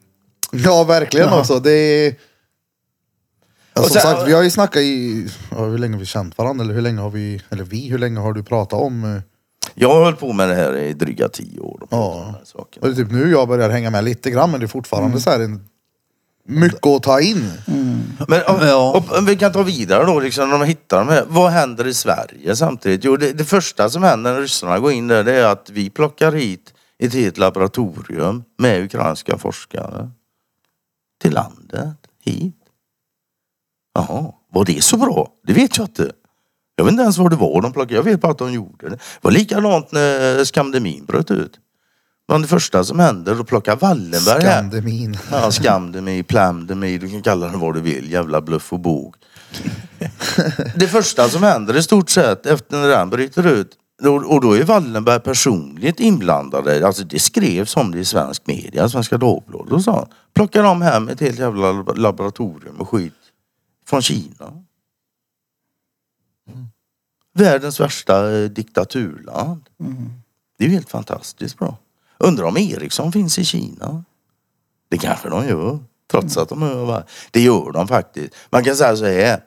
Ja, 0.65 0.85
verkligen 0.85 1.29
alltså. 1.29 1.61
Det 1.61 1.71
är... 1.73 2.15
Ja, 3.75 3.83
som 3.83 3.91
sen- 3.93 4.03
sagt, 4.03 4.29
vi 4.29 4.33
har 4.33 4.43
ju 4.43 4.51
snackat 4.51 4.83
i... 4.83 5.29
Ja, 5.51 5.65
hur 5.65 5.79
länge 5.79 5.95
har 5.95 6.01
vi 6.01 6.07
känt 6.07 6.39
varandra? 6.39 6.65
Eller 6.65 6.75
hur 6.75 6.83
länge 6.83 7.01
har 7.01 7.11
vi... 7.11 7.43
Eller 7.51 7.65
vi, 7.65 7.89
hur 7.89 7.99
länge 7.99 8.21
har 8.21 8.33
du 8.33 8.43
pratat 8.43 8.81
om... 8.81 9.05
eh, 9.05 9.21
Jag 9.75 9.89
har 9.95 10.05
hållit 10.05 10.19
på 10.21 10.33
med 10.33 10.49
det 10.49 10.55
här 10.55 10.77
i 10.77 10.93
dryga 10.93 11.29
tio 11.29 11.61
år. 11.61 11.83
och 11.83 11.91
pratat 11.91 12.19
om 12.25 12.35
här. 12.35 12.83
Och 12.83 12.89
det 12.89 12.89
är 12.89 13.05
typ 13.05 13.11
nu 13.13 13.31
jag 13.31 13.49
börjar 13.49 13.71
hänga 13.71 13.91
med 13.91 14.05
lite 14.05 14.31
grann, 14.31 14.51
men 14.51 14.61
det 14.61 14.67
är 14.67 14.69
fortfarande 14.69 15.21
så 15.21 15.31
här 15.31 15.41
en... 15.41 15.65
Mycket 16.51 16.87
att 16.87 17.03
ta 17.03 17.21
in. 17.21 17.51
Men 18.29 18.41
och, 18.43 18.67
Ja. 18.67 18.93
och, 18.97 19.19
om 19.19 19.27
vi 19.27 19.37
kan 19.37 19.53
ta 19.53 19.63
vidare 19.63 20.05
då, 20.07 20.21
liksom, 20.21 20.51
när 20.51 20.59
de 20.59 20.65
hittar 20.67 20.99
de 20.99 21.09
här. 21.09 21.25
Vad 21.29 21.51
händer 21.53 21.87
i 21.87 21.95
Sverige 21.95 22.57
samtidigt? 22.57 23.05
Jo, 23.05 23.17
det, 23.17 23.33
det 23.33 23.45
första 23.45 23.91
som 23.91 24.03
händer 24.03 24.33
när 24.33 24.41
ryssarna 24.41 24.79
går 24.79 24.93
in 24.93 25.09
där, 25.09 25.25
det 25.25 25.33
är 25.33 25.45
att 25.47 25.71
vi 25.71 25.91
plockar 25.91 26.33
hit 26.33 26.75
ett 26.99 27.15
helt 27.15 27.39
laboratorium 27.39 28.43
med 28.59 28.83
ukrainska 28.85 29.39
forskare. 29.39 30.11
Till 31.21 31.33
landet, 31.33 31.97
hit. 32.25 32.55
Jaha, 33.95 34.33
var 34.53 34.65
det 34.65 34.85
så 34.85 34.97
bra? 34.97 35.29
Det 35.47 35.53
vet 35.53 35.77
jag 35.77 35.87
inte. 35.87 36.13
Jag 36.77 36.85
vet 36.85 36.93
inte 36.93 37.03
ens 37.03 37.19
vad 37.19 37.31
det 37.31 37.37
var 37.37 37.63
de 37.63 37.73
plockade. 37.73 37.95
Jag 37.95 38.03
vet 38.03 38.21
bara 38.21 38.33
att 38.33 38.39
de 38.39 38.53
gjorde 38.53 38.89
det. 38.89 38.97
Det 38.97 39.01
var 39.21 39.31
likadant 39.31 39.93
när 39.93 40.45
skamdemin 40.45 41.05
bröt 41.05 41.31
ut. 41.31 41.61
Bland 42.29 42.45
det 42.45 42.49
första 42.49 42.85
som 42.85 42.99
händer, 42.99 43.35
då 43.35 43.45
plockar 43.45 43.77
Wallenberg 43.77 44.43
här. 44.43 44.61
Skandemin. 44.61 45.19
Ja, 45.31 45.51
skam 45.51 46.25
plamdemi, 46.29 46.99
du 46.99 47.11
kan 47.11 47.23
kalla 47.23 47.49
det 47.49 47.57
vad 47.57 47.75
du 47.75 47.81
vill. 47.81 48.13
Jävla 48.13 48.41
bluff 48.41 48.73
och 48.73 48.81
bog. 48.81 49.15
det 50.77 50.89
första 50.89 51.29
som 51.29 51.43
händer 51.43 51.77
i 51.77 51.83
stort 51.83 52.11
sett 52.11 52.47
efter 52.47 52.77
när 52.77 52.89
den 52.89 53.11
bryter 53.11 53.47
ut 53.47 53.71
och 54.07 54.41
då 54.41 54.53
är 54.57 54.65
Wallenberg 54.65 55.21
personligt 55.21 56.01
inblandade. 56.01 56.87
Alltså 56.87 57.05
det 57.05 57.19
skrevs 57.19 57.77
om 57.77 57.91
det 57.91 57.99
i 57.99 58.05
svensk 58.05 58.47
media, 58.47 58.89
Svenska 58.89 59.19
Dagbladet 59.19 59.73
och 59.73 59.85
så. 59.85 60.09
Plockar 60.35 60.63
de 60.63 60.83
hem 60.83 61.09
ett 61.09 61.21
helt 61.21 61.39
jävla 61.39 61.73
lab- 61.73 61.97
laboratorium 61.97 62.77
och 62.81 62.89
skit 62.89 63.15
från 63.87 64.03
Kina. 64.03 64.65
Världens 67.35 67.81
värsta 67.81 68.33
eh, 68.33 68.45
diktaturland. 68.51 69.63
Det 70.59 70.65
är 70.65 70.69
ju 70.69 70.75
helt 70.75 70.91
fantastiskt 70.91 71.59
bra. 71.59 71.77
Undrar 72.19 72.45
om 72.45 72.57
Ericsson 72.57 73.13
finns 73.13 73.39
i 73.39 73.45
Kina? 73.45 74.05
Det 74.89 74.99
kanske 74.99 75.29
de 75.29 75.49
gör. 75.49 75.79
Trots 76.11 76.37
att 76.37 76.49
de 76.49 76.63
övar. 76.63 77.05
Det 77.31 77.41
gör 77.41 77.73
de 77.73 77.89
faktiskt. 77.89 78.35
Man 78.51 78.65
kan 78.65 78.77
säga 78.77 78.97
så 78.97 79.05
här. 79.05 79.41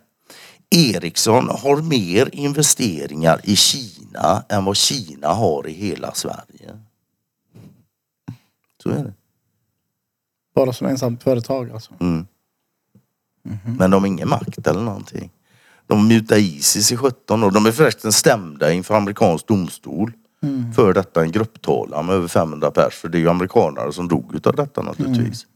Ericsson 0.69 1.49
har 1.49 1.81
mer 1.81 2.29
investeringar 2.35 3.41
i 3.43 3.55
Kina 3.55 4.00
än 4.49 4.65
vad 4.65 4.77
Kina 4.77 5.27
har 5.27 5.67
i 5.67 5.73
hela 5.73 6.13
Sverige. 6.13 6.79
Så 8.83 8.89
är 8.89 9.03
det. 9.03 9.13
Bara 10.55 10.73
som 10.73 10.87
ensamt 10.87 11.23
företag 11.23 11.71
alltså. 11.71 11.93
Mm. 11.99 12.27
Men 13.77 13.91
de 13.91 14.03
har 14.03 14.07
ingen 14.07 14.29
makt 14.29 14.67
eller 14.67 14.81
någonting. 14.81 15.31
De 15.87 16.07
mutar 16.07 16.37
Isis 16.37 16.91
i 16.91 16.97
17 16.97 17.43
år. 17.43 17.51
De 17.51 17.65
är 17.65 17.71
förresten 17.71 18.11
stämda 18.11 18.73
inför 18.73 18.95
amerikansk 18.95 19.47
domstol. 19.47 20.11
För 20.75 20.93
detta 20.93 21.21
en 21.21 21.31
grupptalan 21.31 22.05
med 22.05 22.15
över 22.15 22.27
500 22.27 22.71
pers. 22.71 22.93
För 22.93 23.09
det 23.09 23.17
är 23.17 23.19
ju 23.19 23.29
amerikanare 23.29 23.93
som 23.93 24.07
dog 24.07 24.35
utav 24.35 24.55
detta 24.55 24.81
naturligtvis. 24.81 25.47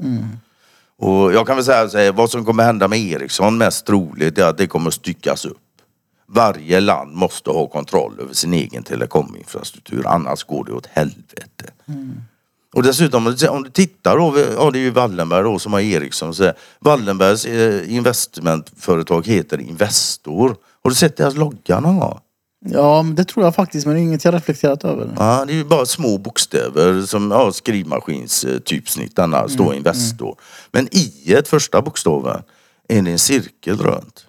Och 0.97 1.34
jag 1.34 1.47
kan 1.47 1.56
väl 1.56 1.66
säga 1.66 1.89
så 1.89 1.97
här, 1.97 2.12
vad 2.12 2.30
som 2.30 2.45
kommer 2.45 2.64
hända 2.64 2.88
med 2.88 2.99
Ericsson 2.99 3.58
mest 3.58 3.86
troligt 3.86 4.38
är 4.38 4.45
att 4.45 4.58
det 4.58 4.68
kommer 4.68 4.91
styckas 4.91 5.45
upp. 5.45 5.58
Varje 6.28 6.80
land 6.80 7.16
måste 7.16 7.50
ha 7.50 7.68
kontroll 7.68 8.20
över 8.20 8.34
sin 8.34 8.54
egen 8.54 8.84
telekominfrastruktur 8.84 10.08
annars 10.08 10.44
går 10.44 10.66
det 10.66 10.72
åt 10.72 10.86
helvete. 10.86 11.72
Och 12.74 12.84
dessutom 12.84 13.28
om 13.28 13.64
du- 13.64 13.70
tittar 13.70 14.18
då, 14.18 14.40
ja 14.58 14.72
det 14.72 14.80
är 14.80 14.82
ju 14.82 14.90
Wallenberg 14.90 15.44
då 15.44 15.60
som 15.60 15.74
har 15.74 15.80
Ericsson. 15.80 16.36
Så 16.36 16.44
här, 16.44 16.54
Wallenbergs 16.80 17.46
eh, 17.46 17.94
investmentföretag 17.96 19.28
heter 19.28 19.62
Investor. 19.62 20.56
Har 20.84 20.90
du 20.90 20.96
sett 20.96 21.18
deras 21.18 21.36
logga 21.36 21.80
någon 21.80 22.00
gång? 22.00 22.20
Ja, 22.66 23.06
det 23.14 23.24
tror 23.26 23.46
jag 23.46 23.56
faktiskt. 23.56 23.86
Men 23.86 23.96
det 23.96 24.02
är 24.02 24.04
inget 24.04 24.26
jag 24.26 24.34
reflekterat 24.34 24.84
över. 24.84 25.10
Ja, 25.18 25.46
det 25.46 25.54
är 25.54 25.58
ju 25.58 25.64
bara 25.66 25.86
små 25.86 26.18
bokstäver 26.18 27.02
som 27.02 27.32
ja, 27.32 27.52
skrivmaskins 27.52 28.46
typsnitt. 28.66 29.20
Står 29.48 29.76
Investor. 29.76 30.36
Men 30.72 30.88
i 30.92 31.34
ett 31.34 31.48
första 31.48 31.82
bokstaven 31.82 32.42
är 32.90 33.02
det 33.02 33.12
en 33.12 33.20
cirkel 33.20 33.78
runt. 33.78 34.25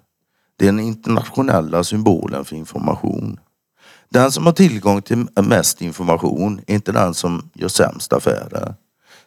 Det 0.57 0.67
är 0.67 0.71
den 0.71 0.79
internationella 0.79 1.83
symbolen 1.83 2.45
för 2.45 2.55
information. 2.55 3.39
Den 4.09 4.31
som 4.31 4.45
har 4.45 4.53
tillgång 4.53 5.01
till 5.01 5.25
mest 5.43 5.81
information 5.81 6.61
är 6.67 6.75
inte 6.75 6.91
den 6.91 7.13
som 7.13 7.49
gör 7.53 7.67
sämst 7.67 8.13
affärer. 8.13 8.75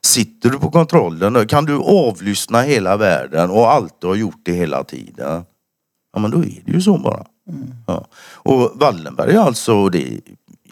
Sitter 0.03 0.51
du 0.51 0.59
på 0.59 0.71
kontrollen 0.71 1.49
kan 1.49 1.65
du 1.65 1.77
avlyssna 1.77 2.61
hela 2.61 2.97
världen 2.97 3.51
och 3.51 3.73
alltid 3.73 4.09
ha 4.09 4.17
gjort 4.17 4.41
det 4.43 4.53
hela 4.53 4.85
tiden. 4.85 5.45
Ja 6.13 6.21
men 6.21 6.31
då 6.31 6.39
är 6.39 6.63
det 6.65 6.73
ju 6.73 6.81
så 6.81 6.99
bara. 6.99 7.25
Ja. 7.87 8.07
Och 8.35 8.73
Wallenberg 8.75 9.33
är 9.33 9.39
alltså, 9.39 9.89
det 9.89 10.09
är 10.09 10.21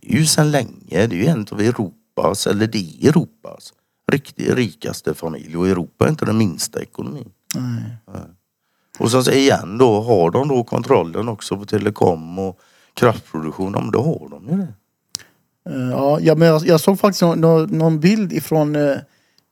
ju 0.02 0.26
sedan 0.26 0.50
länge, 0.50 1.06
det 1.06 1.16
är 1.16 1.20
ju 1.20 1.26
en 1.26 1.46
av 1.50 1.60
Europas, 1.60 2.46
eller 2.46 2.66
det 2.66 2.78
är 2.78 3.08
Europas 3.08 3.72
riktigt 4.12 4.54
rikaste 4.54 5.14
familj. 5.14 5.56
Och 5.56 5.68
Europa 5.68 6.04
är 6.04 6.08
inte 6.08 6.24
den 6.24 6.38
minsta 6.38 6.82
ekonomin. 6.82 7.30
Nej. 7.54 7.98
Och 8.98 9.10
så 9.10 9.30
igen 9.30 9.78
då, 9.78 10.00
har 10.02 10.30
de 10.30 10.48
då 10.48 10.64
kontrollen 10.64 11.28
också 11.28 11.56
på 11.56 11.64
telekom 11.64 12.38
och 12.38 12.58
kraftproduktion? 12.94 13.72
Ja, 13.74 13.80
men 13.80 13.90
då 13.90 14.02
har 14.02 14.28
de 14.30 14.48
ju 14.50 14.56
det. 14.56 14.68
Eh, 15.70 15.90
ja, 15.90 16.18
ja, 16.20 16.34
men 16.34 16.48
jag, 16.48 16.66
jag 16.66 16.80
såg 16.80 16.98
faktiskt 17.00 17.22
någon, 17.22 17.40
någon- 17.40 17.78
någon 17.78 18.00
bild 18.00 18.32
ifrån 18.32 18.76
eh, 18.76 18.96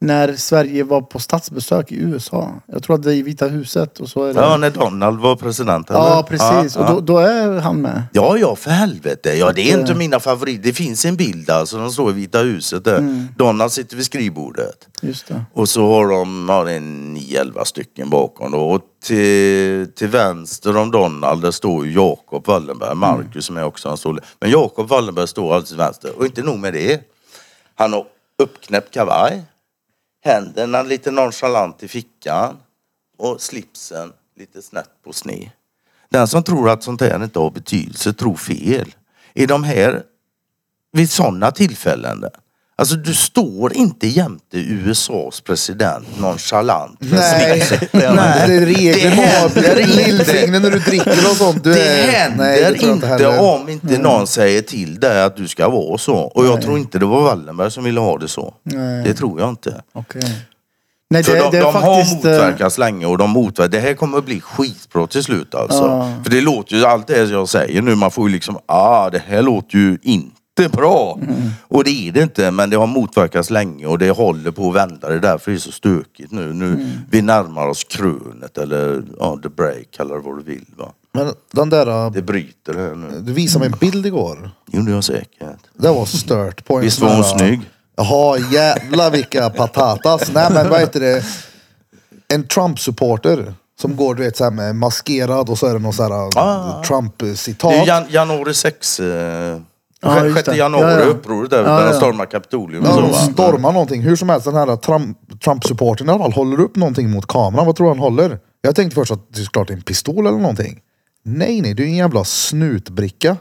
när 0.00 0.34
Sverige 0.34 0.84
var 0.84 1.00
på 1.00 1.18
statsbesök 1.18 1.92
i 1.92 1.96
USA. 1.96 2.52
Jag 2.66 2.82
tror 2.82 2.96
att 2.96 3.02
det 3.02 3.14
är 3.14 3.16
i 3.16 3.22
Vita 3.22 3.46
huset 3.46 4.00
och 4.00 4.08
så 4.08 4.24
är 4.24 4.34
det... 4.34 4.40
Ja, 4.40 4.56
när 4.56 4.70
Donald 4.70 5.20
var 5.20 5.36
president 5.36 5.90
eller? 5.90 6.00
Ja, 6.00 6.26
precis. 6.28 6.76
Ja, 6.76 6.80
Och 6.80 6.94
då, 6.94 7.00
då 7.00 7.18
är 7.18 7.60
han 7.60 7.82
med. 7.82 8.02
Ja, 8.12 8.38
ja, 8.38 8.56
för 8.56 8.70
helvete. 8.70 9.34
Ja, 9.36 9.52
det 9.52 9.70
är 9.70 9.78
inte 9.78 9.92
eh, 9.92 9.98
mina 9.98 10.20
favoriter. 10.20 10.62
Det 10.62 10.72
finns 10.72 11.04
en 11.04 11.16
bild 11.16 11.50
alltså, 11.50 11.78
de 11.78 11.92
står 11.92 12.10
i 12.10 12.12
Vita 12.12 12.38
huset 12.38 12.84
där. 12.84 12.98
Mm. 12.98 13.28
Donald 13.36 13.72
sitter 13.72 13.96
vid 13.96 14.06
skrivbordet. 14.06 14.88
Just 15.02 15.28
det. 15.28 15.44
Och 15.52 15.68
så 15.68 15.92
har 15.92 16.08
de, 16.08 16.46
ja 16.48 16.64
det 16.64 16.72
är 16.72 16.80
nio, 16.80 17.40
elva 17.40 17.64
stycken 17.64 18.10
bakom 18.10 18.50
då. 18.50 18.60
Och 18.60 18.80
till, 19.04 19.92
till 19.96 20.08
vänster 20.08 20.76
om 20.76 20.90
Donald, 20.90 21.42
där 21.42 21.50
står 21.50 21.86
ju 21.86 21.92
Jakob 21.92 22.46
Wallenberg. 22.46 22.94
Marcus 22.94 23.44
som 23.44 23.56
är 23.56 23.64
också 23.64 23.88
hans 23.88 24.00
storlek. 24.00 24.24
Men 24.40 24.50
Jakob 24.50 24.88
Wallenberg 24.88 25.28
står 25.28 25.54
alltid 25.54 25.68
till 25.68 25.76
vänster. 25.76 26.10
Och 26.18 26.24
inte 26.24 26.42
nog 26.42 26.58
med 26.58 26.72
det. 26.72 27.00
Han 27.74 27.92
har 27.92 28.04
uppknäppt 28.42 28.94
kavaj. 28.94 29.42
Händerna 30.26 30.82
lite 30.82 31.10
nonchalant 31.10 31.82
i 31.82 31.88
fickan. 31.88 32.56
Och 33.18 33.40
slipsen 33.40 34.12
lite 34.36 34.62
snett 34.62 34.90
på 35.04 35.12
sned. 35.12 35.50
Den 36.08 36.28
som 36.28 36.42
tror 36.42 36.70
att 36.70 36.82
sånt 36.82 37.00
här 37.00 37.24
inte 37.24 37.38
har 37.38 37.50
betydelse 37.50 38.12
tror 38.12 38.36
fel. 38.36 38.94
I 39.34 39.46
de 39.46 39.64
här, 39.64 40.02
vid 40.92 41.10
sådana 41.10 41.50
tillfällen. 41.50 42.24
Alltså 42.78 42.96
du 42.96 43.14
står 43.14 43.72
inte 43.72 44.06
jämte 44.06 44.56
USAs 44.58 45.40
president 45.40 46.06
nonchalant. 46.20 46.96
Nej, 46.98 47.60
slipsen. 47.60 47.88
det 47.92 48.04
är 48.54 48.66
regler 48.66 49.44
inte. 49.46 49.86
lillfingret 49.86 50.62
när 50.62 50.70
du 50.70 50.78
dricker 50.78 51.30
och 51.30 51.36
sånt. 51.36 51.64
Du 51.64 51.72
Det 51.74 51.88
är, 51.88 52.08
händer 52.12 52.44
nej, 52.44 52.62
det 52.80 52.86
inte, 52.86 53.06
heller. 53.06 53.40
om 53.40 53.68
inte 53.68 53.98
någon 53.98 54.26
säger 54.26 54.62
till 54.62 55.00
dig 55.00 55.22
att 55.22 55.36
du 55.36 55.48
ska 55.48 55.68
vara 55.68 55.98
så. 55.98 56.14
Och 56.16 56.46
jag 56.46 56.62
tror 56.62 56.78
inte 56.78 56.98
det 56.98 57.06
var 57.06 57.22
Wallenberg 57.22 57.70
som 57.70 57.84
ville 57.84 58.00
ha 58.00 58.18
det 58.18 58.28
så. 58.28 58.54
Nej. 58.62 59.04
Det 59.04 59.14
tror 59.14 59.40
jag 59.40 59.48
inte. 59.48 59.82
Okej. 59.92 60.22
Nej, 61.10 61.24
För 61.24 61.32
det, 61.32 61.38
de, 61.38 61.50
det 61.50 61.60
de 61.60 61.74
har 61.74 61.96
faktiskt... 61.96 62.24
eh, 62.24 62.30
motverkats 62.30 62.78
länge 62.78 63.06
och 63.06 63.18
de 63.18 63.30
motverkar. 63.30 63.68
Det 63.72 63.80
här 63.80 63.94
kommer 63.94 64.18
att 64.18 64.24
bli 64.24 64.40
skitbra 64.40 65.06
till 65.06 65.22
slut 65.22 65.54
alltså. 65.54 65.84
Ja. 65.84 66.12
För 66.24 66.30
det 66.30 66.40
låter 66.40 66.76
ju, 66.76 66.84
allt 66.84 67.06
det 67.06 67.24
jag 67.30 67.48
säger 67.48 67.82
nu, 67.82 67.94
man 67.94 68.10
får 68.10 68.28
ju 68.28 68.34
liksom, 68.34 68.58
ah 68.66 69.10
det 69.10 69.22
här 69.26 69.42
låter 69.42 69.76
ju 69.78 69.98
inte 70.02 70.35
bra. 70.72 71.18
Mm. 71.22 71.50
Och 71.68 71.84
det 71.84 71.90
är 72.08 72.12
det 72.12 72.22
inte, 72.22 72.50
men 72.50 72.70
det 72.70 72.76
har 72.76 72.86
motverkats 72.86 73.50
länge 73.50 73.86
och 73.86 73.98
det 73.98 74.10
håller 74.10 74.50
på 74.50 74.68
att 74.68 74.74
vända. 74.76 75.08
Det 75.08 75.14
är 75.14 75.18
därför 75.18 75.50
det 75.50 75.56
är 75.56 75.58
så 75.58 75.72
stökigt 75.72 76.32
nu. 76.32 76.52
nu 76.52 76.66
Mm. 76.66 76.90
Vi 77.10 77.22
närmar 77.22 77.66
oss 77.68 77.84
krönet 77.84 78.58
eller 78.58 79.02
ja, 79.18 79.38
the 79.42 79.48
break, 79.48 79.90
kallar 79.96 80.14
det 80.14 80.20
vad 80.22 80.38
du 80.38 80.42
vill. 80.42 80.64
Va? 80.76 80.92
Men 81.12 81.32
den 81.52 81.70
där, 81.70 82.10
Det 82.10 82.22
bryter 82.22 82.74
här 82.74 82.94
nu. 82.94 83.20
du 83.20 83.32
visade 83.32 83.58
mig 83.68 83.72
en 83.72 83.78
bild 83.90 84.06
igår. 84.06 84.50
gjorde 84.72 84.90
jag 84.90 85.04
säkert. 85.04 85.56
Det 85.78 85.88
var 85.88 86.04
stört. 86.04 86.64
På 86.66 86.76
en 86.76 86.82
Visst 86.82 87.00
var 87.00 87.08
hon 87.14 87.16
här- 87.24 87.38
snygg? 87.38 87.60
Jaha, 87.96 88.38
jävla 88.52 89.10
vilka 89.10 89.50
patatas. 89.50 90.30
Nej 90.34 90.48
men 90.52 90.68
vad 90.68 90.80
heter 90.80 91.00
det? 91.00 91.24
En 92.34 92.44
Trump-supporter. 92.44 93.54
Som 93.80 93.96
går 93.96 94.14
du 94.14 94.22
vet 94.22 94.36
såhär 94.36 94.50
med 94.50 94.76
maskerad 94.76 95.48
och 95.50 95.58
så 95.58 95.66
är 95.66 95.72
det 95.72 95.78
någon 95.78 95.92
sån 95.92 96.12
här 96.12 96.38
Ah. 96.38 96.82
Trump-citat. 96.86 97.70
Det 97.72 97.78
är 97.78 97.86
jan 97.86 98.04
januari 98.10 98.54
6. 98.54 99.00
Eh, 99.00 99.58
Ja, 100.02 100.24
just 100.24 100.36
6 100.36 100.48
det. 100.48 100.56
januari, 100.56 100.92
Ja, 100.92 101.00
ja. 101.00 101.06
upproret 101.06 101.50
där, 101.50 101.56
Ja, 101.58 101.62
där 101.76 101.80
de 101.86 101.86
ja. 101.86 101.92
stormar 101.92 102.26
Kapitolium. 102.26 102.84
Ja, 102.84 103.00
de 103.00 103.12
stormar 103.32 103.72
någonting. 103.72 104.02
Hur 104.02 104.16
som 104.16 104.28
helst, 104.28 104.44
den 104.46 104.54
här 104.54 104.66
Trump- 104.66 105.38
Trump-supporten 105.44 106.06
i 106.08 106.10
alla 106.10 106.18
fall 106.22 106.32
håller 106.32 106.60
upp 106.60 106.76
någonting 106.76 107.10
mot 107.10 107.26
kameran. 107.26 107.66
Vad 107.66 107.76
tror 107.76 107.84
du 107.86 107.90
han 107.90 107.98
håller? 107.98 108.38
Jag 108.60 108.74
tänkte 108.76 108.94
först 108.94 109.12
att 109.12 109.32
det 109.34 109.40
är 109.40 109.44
klart 109.46 109.70
en 109.70 109.82
pistol 109.82 110.26
eller 110.26 110.38
någonting. 110.38 110.80
Nej, 111.24 111.60
nej, 111.60 111.74
det 111.74 111.82
är 111.82 111.86
en 111.86 111.94
jävla 111.94 112.24
snutbricka. 112.24 113.36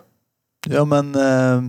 Ja 0.67 0.85
men, 0.85 1.15
eh, 1.15 1.63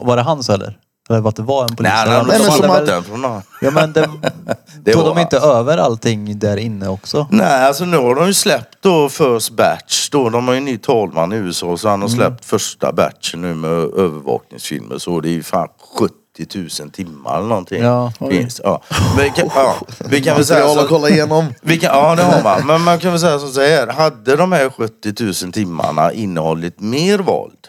var 0.00 0.16
det 0.16 0.22
hans 0.22 0.48
eller? 0.50 0.78
Eller 1.08 1.28
att 1.28 1.36
det 1.36 1.42
var 1.42 1.62
en 1.64 1.76
polis? 1.76 1.92
Nej, 1.94 2.08
Nej, 2.08 2.24
men 2.26 2.50
har 2.50 2.76
som 2.78 2.86
den 2.86 3.04
från 3.04 3.22
någon. 3.22 3.42
Ja 3.60 3.70
men 3.70 3.92
det, 3.92 4.10
Det 4.84 4.92
tog 4.92 5.02
var 5.02 5.14
de 5.14 5.20
inte 5.20 5.38
över 5.38 5.78
allting 5.78 6.38
där 6.38 6.56
inne 6.56 6.88
också? 6.88 7.26
Nej, 7.30 7.66
alltså 7.66 7.84
nu 7.84 7.96
har 7.96 8.14
de 8.14 8.26
ju 8.26 8.34
släppt 8.34 8.76
då 8.80 9.08
first 9.08 9.50
batch. 9.50 10.10
Då, 10.10 10.30
de 10.30 10.46
har 10.46 10.54
ju 10.54 10.58
en 10.58 10.64
ny 10.64 10.78
talman 10.78 11.32
i 11.32 11.36
USA 11.36 11.76
så 11.76 11.88
han 11.88 12.02
har 12.02 12.08
släppt 12.08 12.44
första 12.44 12.92
batchen 12.92 13.40
nu 13.40 13.54
med 13.54 13.70
övervakningsfilmer. 13.70 14.98
Så 14.98 15.20
det 15.20 15.28
är 15.28 15.32
ju 15.32 15.42
fan 15.42 15.68
70 15.98 16.80
000 16.82 16.90
timmar 16.90 17.38
eller 17.38 17.48
någonting. 17.48 17.82
Ja, 17.82 18.12
Finns. 18.30 18.60
Ja. 18.64 18.82
Vi 19.18 19.30
kan, 19.30 19.50
ja, 19.54 19.74
vi 20.08 20.20
kan 20.22 20.36
väl 20.36 20.44
säga 20.44 20.64
att 20.64 20.88
kolla 20.88 21.08
igenom. 21.08 21.54
vi 21.62 21.78
kan, 21.78 21.96
Ja 21.98 22.14
det 22.14 22.22
har 22.22 22.42
man. 22.42 22.66
Men 22.66 22.80
man 22.82 22.98
kan 22.98 23.10
väl 23.10 23.20
säga 23.20 23.38
så 23.38 23.60
här. 23.60 23.86
Hade 23.86 24.36
de 24.36 24.52
här 24.52 24.70
70 24.70 25.44
000 25.44 25.52
timmarna 25.52 26.12
innehållit 26.12 26.80
mer 26.80 27.18
våld 27.18 27.63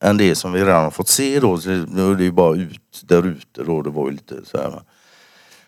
än 0.00 0.16
det 0.16 0.34
som 0.34 0.52
vi 0.52 0.60
redan 0.60 0.84
har 0.84 0.90
fått 0.90 1.08
se 1.08 1.40
då. 1.40 1.58
Så 1.58 1.68
nu 1.68 2.10
är 2.10 2.14
det 2.14 2.24
ju 2.24 2.32
bara 2.32 2.56
ut 2.56 3.02
där 3.02 3.26
ute 3.26 3.62
då. 3.64 3.82
Det 3.82 3.90
var 3.90 4.06
ju 4.06 4.12
lite 4.12 4.34
så 4.44 4.58
här. 4.58 4.82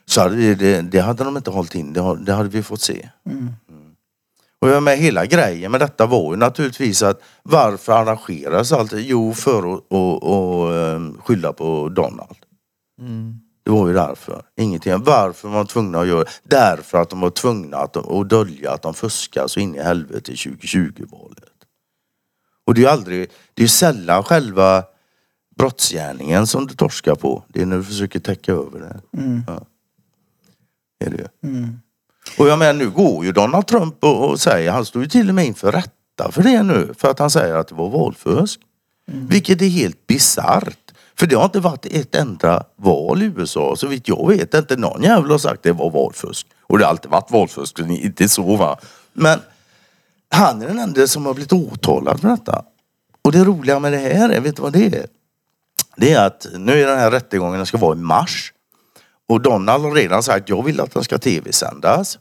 Så 0.07 0.21
hade 0.21 0.37
det, 0.37 0.55
det, 0.55 0.81
det 0.81 1.01
hade 1.01 1.25
de 1.25 1.37
inte 1.37 1.51
hållit 1.51 1.75
in. 1.75 1.93
Det, 1.93 2.19
det 2.21 2.33
hade 2.33 2.49
vi 2.49 2.63
fått 2.63 2.81
se. 2.81 3.09
Mm. 3.27 3.49
Och 4.61 4.69
jag 4.69 4.83
med 4.83 4.99
hela 4.99 5.27
grejen 5.27 5.71
med 5.71 5.81
detta 5.81 6.07
var 6.07 6.33
ju 6.33 6.37
naturligtvis 6.37 7.03
att 7.03 7.23
varför 7.43 7.93
arrangeras 7.93 8.73
allt? 8.73 8.93
Jo, 8.97 9.35
för 9.35 9.75
att 9.75 9.81
och, 9.89 10.23
och, 10.23 10.75
ehm, 10.75 11.19
skylla 11.25 11.53
på 11.53 11.89
Donald. 11.89 12.37
Det 13.65 13.71
var 13.71 13.89
ju 13.89 13.95
därför. 13.95 14.43
Ingenting. 14.57 15.03
Varför 15.03 15.49
var 15.49 15.57
de 15.57 15.67
tvungna 15.67 16.01
att 16.01 16.07
göra 16.07 16.25
Därför 16.43 16.99
att 16.99 17.11
de 17.11 17.21
var 17.21 17.31
tvungna 17.31 17.77
att, 17.77 17.97
att 17.97 18.29
dölja 18.29 18.73
att 18.73 18.83
de 18.83 18.95
fuskar 18.95 19.47
så 19.47 19.61
in 19.61 19.75
i 19.75 19.83
helvete 19.83 20.33
i 20.33 20.35
2020-valet. 20.35 21.52
Och 22.73 22.77
det 22.77 22.81
är 22.81 22.83
ju 22.83 22.89
aldrig, 22.89 23.31
det 23.55 23.63
är 23.63 23.69
sällan 23.69 24.25
själva 24.25 24.85
brottsgärningen 25.57 26.47
som 26.47 26.67
du 26.67 26.75
torskar 26.75 27.15
på. 27.15 27.45
Det 27.49 27.63
är 27.63 27.67
när 27.67 27.77
du 27.77 27.85
försöker 27.85 28.21
täcka 28.21 28.53
över 28.53 28.81
det. 28.81 29.01
Ja. 29.47 29.61
Det 31.01 31.07
är 31.07 31.11
det 31.11 31.17
ju. 31.17 31.69
Och 32.39 32.49
jag 32.49 32.59
menar 32.59 32.73
nu 32.73 32.91
går 32.91 33.25
ju 33.25 33.33
Donald 33.33 33.67
Trump 33.67 34.05
och, 34.05 34.31
och 34.31 34.41
säger, 34.41 34.71
han 34.71 34.85
står 34.85 35.03
ju 35.03 35.09
till 35.09 35.29
och 35.29 35.35
med 35.35 35.47
inför 35.47 35.73
rätta 35.73 36.33
för 36.33 36.43
det 36.43 36.63
nu. 36.63 36.95
För 36.99 37.11
att 37.11 37.19
han 37.19 37.31
säger 37.31 37.55
att 37.55 37.69
det 37.69 37.75
var 37.75 37.89
valfusk. 37.89 38.61
Vilket 39.07 39.63
är 39.63 39.69
helt 39.69 40.07
bisarrt. 40.07 40.93
För 41.15 41.27
det 41.27 41.37
har 41.37 41.45
inte 41.45 41.61
varit 41.61 41.87
ett 41.87 42.15
enda 42.15 42.65
val 42.77 43.23
i 43.23 43.33
USA. 43.37 43.77
Så 43.77 43.87
vitt 43.87 44.09
jag 44.09 44.29
vet 44.29 44.55
inte 44.55 44.77
någon 44.77 45.03
jävel 45.03 45.31
har 45.31 45.39
sagt 45.39 45.55
att 45.55 45.63
det 45.63 45.73
var 45.73 45.91
valfusk. 45.91 46.47
Och 46.61 46.79
det 46.79 46.85
har 46.85 46.91
alltid 46.91 47.11
varit 47.11 47.31
valfusk, 47.31 47.79
inte 47.79 48.29
så 48.29 48.57
va. 48.57 48.79
Men 49.13 49.39
han 50.35 50.63
är 50.63 50.67
den 50.67 50.79
enda 50.79 51.07
som 51.07 51.27
har 51.27 51.35
blivit 51.35 51.53
åtalad 51.53 52.21
för 52.21 52.29
detta. 52.29 52.65
Och 53.25 53.33
det 53.33 53.45
roliga 53.45 53.79
med 53.79 53.93
det 53.93 53.99
här 53.99 54.29
är, 54.29 54.41
vet 54.41 54.57
du 54.57 54.63
vad 54.63 54.73
det 54.73 54.87
är? 54.87 55.07
Det 55.97 56.13
är 56.13 56.27
att 56.27 56.47
nu 56.57 56.83
är 56.83 56.87
den 56.87 56.99
här 56.99 57.11
rättegången, 57.11 57.57
den 57.57 57.67
ska 57.67 57.79
vara 57.79 57.93
i 57.93 57.99
mars. 57.99 58.53
Och 59.29 59.41
Donald 59.41 59.85
har 59.85 59.93
redan 59.93 60.23
sagt, 60.23 60.49
jag 60.49 60.65
vill 60.65 60.81
att 60.81 60.95
den 60.95 61.05
ska 61.05 61.19
tv-sändas. 61.19 62.19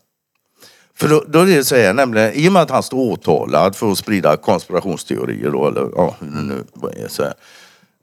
För 0.95 1.07
då, 1.07 1.23
då 1.27 1.39
är 1.39 1.45
det 1.45 1.63
så 1.63 1.75
här, 1.75 1.93
nämligen, 1.93 2.33
i 2.33 2.49
och 2.49 2.53
med 2.53 2.61
att 2.61 2.69
han 2.69 2.83
står 2.83 2.97
åtalad 2.97 3.75
för 3.75 3.91
att 3.91 3.97
sprida 3.97 4.37
konspirationsteorier 4.37 5.51
då, 5.51 5.67
eller 5.67 5.89
ja, 5.95 6.15
nu, 6.19 6.63
vad 6.73 6.97
är 6.97 7.03
det 7.03 7.09
så 7.09 7.23
här. 7.23 7.33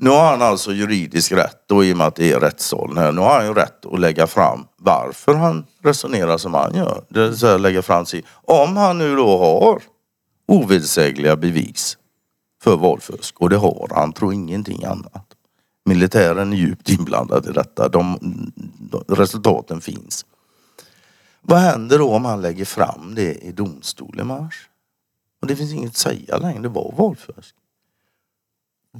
Nu 0.00 0.10
har 0.10 0.24
han 0.24 0.42
alltså 0.42 0.72
juridisk 0.72 1.32
rätt 1.32 1.56
då 1.66 1.84
i 1.84 1.92
och 1.92 1.96
med 1.96 2.06
att 2.06 2.14
det 2.14 2.32
är 2.32 2.40
rättssalen 2.40 2.98
här. 2.98 3.12
Nu 3.12 3.20
har 3.20 3.34
han 3.34 3.46
ju 3.46 3.54
rätt 3.54 3.86
att 3.92 4.00
lägga 4.00 4.26
fram 4.26 4.64
varför 4.76 5.34
han 5.34 5.64
resonerar 5.82 6.38
som 6.38 6.54
han 6.54 6.74
gör. 6.74 7.02
Det 7.08 7.28
vill 7.28 7.38
säga 7.38 7.58
lägga 7.58 7.82
fram 7.82 8.06
sig. 8.06 8.24
Om 8.44 8.76
han 8.76 8.98
nu 8.98 9.16
då 9.16 9.38
har 9.38 9.82
ovedersägliga 10.48 11.36
bevis 11.36 11.98
för 12.62 12.76
valfusk 12.76 13.40
och 13.40 13.50
det 13.50 13.56
har 13.56 13.88
han, 13.94 14.12
tror 14.12 14.34
ingenting 14.34 14.84
annat. 14.84 15.34
Militären 15.84 16.52
är 16.52 16.56
djupt 16.56 16.90
inblandad 16.90 17.46
i 17.48 17.52
detta. 17.52 17.88
De, 17.88 18.18
de, 18.80 19.04
resultaten 19.08 19.80
finns. 19.80 20.26
Vad 21.40 21.58
händer 21.58 21.98
då 21.98 22.14
om 22.14 22.24
han 22.24 22.42
lägger 22.42 22.64
fram 22.64 23.14
det 23.14 23.34
i 23.34 23.52
domstol 23.52 24.20
i 24.20 24.24
mars? 24.24 24.68
Och 25.40 25.46
det 25.46 25.56
finns 25.56 25.72
inget 25.72 25.90
att 25.90 25.96
säga 25.96 26.38
längre. 26.38 26.62
Det 26.62 26.68
var 26.68 26.94
valfusk. 26.96 27.54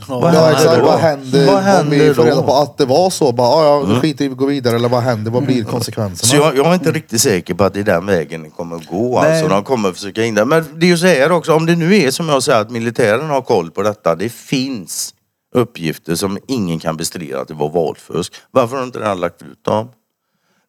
Vad 0.08 0.34
Ja 0.34 0.40
händer 0.40 0.52
exakt, 0.52 0.78
då? 0.78 0.84
vad 0.86 0.98
händer, 0.98 1.46
Vad 1.46 1.54
om 1.56 1.62
händer 1.62 1.98
vi 1.98 2.14
får 2.14 2.22
då? 2.22 2.30
reda 2.30 2.42
på 2.42 2.54
att 2.54 2.78
det 2.78 2.84
var 2.84 3.10
så? 3.10 3.32
Bara, 3.32 3.48
ah, 3.48 3.64
ja, 3.64 3.84
Mm. 3.86 4.00
skiter 4.00 4.24
i 4.24 4.28
går 4.28 4.46
vidare 4.46 4.76
eller 4.76 4.88
vad 4.88 5.02
händer? 5.02 5.30
Vad 5.30 5.44
blir 5.44 5.64
konsekvenserna? 5.64 6.28
Så 6.28 6.36
jag, 6.36 6.56
jag 6.56 6.66
är 6.66 6.74
inte 6.74 6.92
riktigt 6.92 7.20
säker 7.20 7.54
på 7.54 7.64
att 7.64 7.74
det 7.74 7.80
är 7.80 7.84
den 7.84 8.06
vägen 8.06 8.42
det 8.42 8.50
kommer 8.50 8.76
att 8.76 8.86
gå. 8.86 9.20
Nej. 9.22 9.32
Alltså, 9.32 9.48
de 9.48 9.64
kommer 9.64 9.92
försöka 9.92 10.24
in 10.24 10.34
där. 10.34 10.44
Men 10.44 10.64
det 10.78 10.86
är 10.86 10.90
ju 10.90 10.98
så 10.98 11.06
här 11.06 11.32
också, 11.32 11.54
om 11.54 11.66
det 11.66 11.76
nu 11.76 11.96
är 11.96 12.10
som 12.10 12.28
jag 12.28 12.42
säger 12.42 12.60
att 12.60 12.70
militären 12.70 13.30
har 13.30 13.40
koll 13.42 13.70
på 13.70 13.82
detta. 13.82 14.14
Det 14.14 14.28
finns 14.28 15.14
uppgifter 15.54 16.14
som 16.14 16.38
ingen 16.48 16.78
kan 16.78 16.96
bestrida 16.96 17.40
att 17.40 17.48
det 17.48 17.54
var 17.54 17.68
valfusk. 17.68 18.32
Varför 18.50 18.76
har 18.76 18.84
inte 18.84 18.98
den 18.98 19.20
lagt 19.20 19.42
ut 19.42 19.64
dem? 19.64 19.88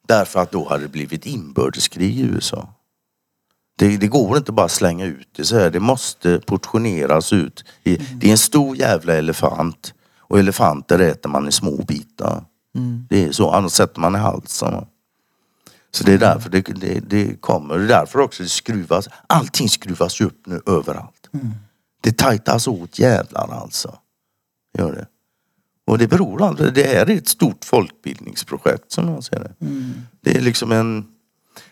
Därför 0.08 0.40
att 0.40 0.52
då 0.52 0.68
hade 0.70 0.84
det 0.84 0.90
blivit 0.90 1.26
inbördeskrig 1.26 2.18
i 2.20 2.22
USA. 2.22 2.68
Det, 3.80 3.98
det 3.98 4.08
går 4.08 4.38
inte 4.38 4.52
bara 4.52 4.66
att 4.66 4.72
slänga 4.72 5.06
ut 5.06 5.28
det 5.36 5.46
så 5.46 5.60
här. 5.60 5.70
Det 5.70 5.80
måste 5.80 6.40
portioneras 6.40 7.34
ut. 7.34 7.66
I, 7.84 7.96
Det 7.96 8.28
är 8.28 8.32
en 8.32 8.38
stor 8.38 8.76
jävla 8.76 9.14
elefant. 9.14 9.94
Och 10.18 10.40
elefanter 10.40 11.00
äter 11.00 11.30
man 11.30 11.48
i 11.48 11.52
små 11.52 11.84
bitar. 11.88 12.44
Det 13.10 13.24
är 13.24 13.32
så, 13.32 13.52
annars 13.52 13.72
sätter 13.72 14.00
man 14.00 14.16
i 14.16 14.18
halsen. 14.18 14.86
Så 15.92 16.04
det 16.04 16.14
är 16.14 16.18
därför 16.18 16.50
det, 16.50 16.62
det, 16.62 17.00
det 17.00 17.42
kommer. 17.42 17.78
Det 17.78 17.84
är 17.84 17.88
därför 17.88 18.20
också 18.20 18.44
det 18.44 18.50
skruvas. 18.50 19.10
Allting 19.28 19.70
skruvas 19.70 20.22
ju 20.22 20.26
upp 20.26 20.42
nu 20.46 20.62
överallt. 20.66 21.30
Det 22.02 22.18
tajtas 22.18 22.68
åt 22.68 23.00
jävlar 23.00 23.50
alltså. 23.62 23.98
Gör 24.78 24.92
det. 24.92 25.08
Och 25.88 25.98
det 25.98 26.08
beror 26.08 26.44
alltså, 26.44 26.72
det 26.72 26.84
här 26.84 27.10
är 27.10 27.18
ett 27.18 27.28
stort 27.28 27.66
folkbildningsprojekt 27.66 28.92
som 28.92 29.08
jag 29.08 29.24
ser 29.24 29.40
det. 29.40 29.54
Det 30.22 30.38
är 30.38 30.42
liksom 30.42 30.72
en 30.72 31.06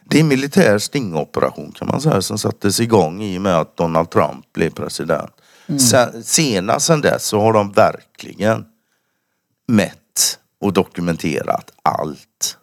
det 0.03 0.17
är 0.17 0.21
en 0.21 0.27
militär 0.27 0.77
stingoperation 0.77 1.71
kan 1.71 1.87
man 1.87 2.01
säga 2.01 2.21
som 2.21 2.37
sattes 2.37 2.79
igång 2.79 3.23
i 3.23 3.37
och 3.37 3.41
med 3.41 3.57
att 3.57 3.77
Donald 3.77 4.09
Trump 4.09 4.53
blev 4.53 4.69
president. 4.69 5.31
Sen, 5.79 6.23
senast 6.23 6.85
sen 6.85 7.01
dess 7.01 7.25
så 7.25 7.39
har 7.39 7.53
de 7.53 7.71
verkligen 7.71 8.65
mätt 9.67 10.39
och 10.61 10.73
dokumenterat 10.73 11.71
allt. 11.81 12.57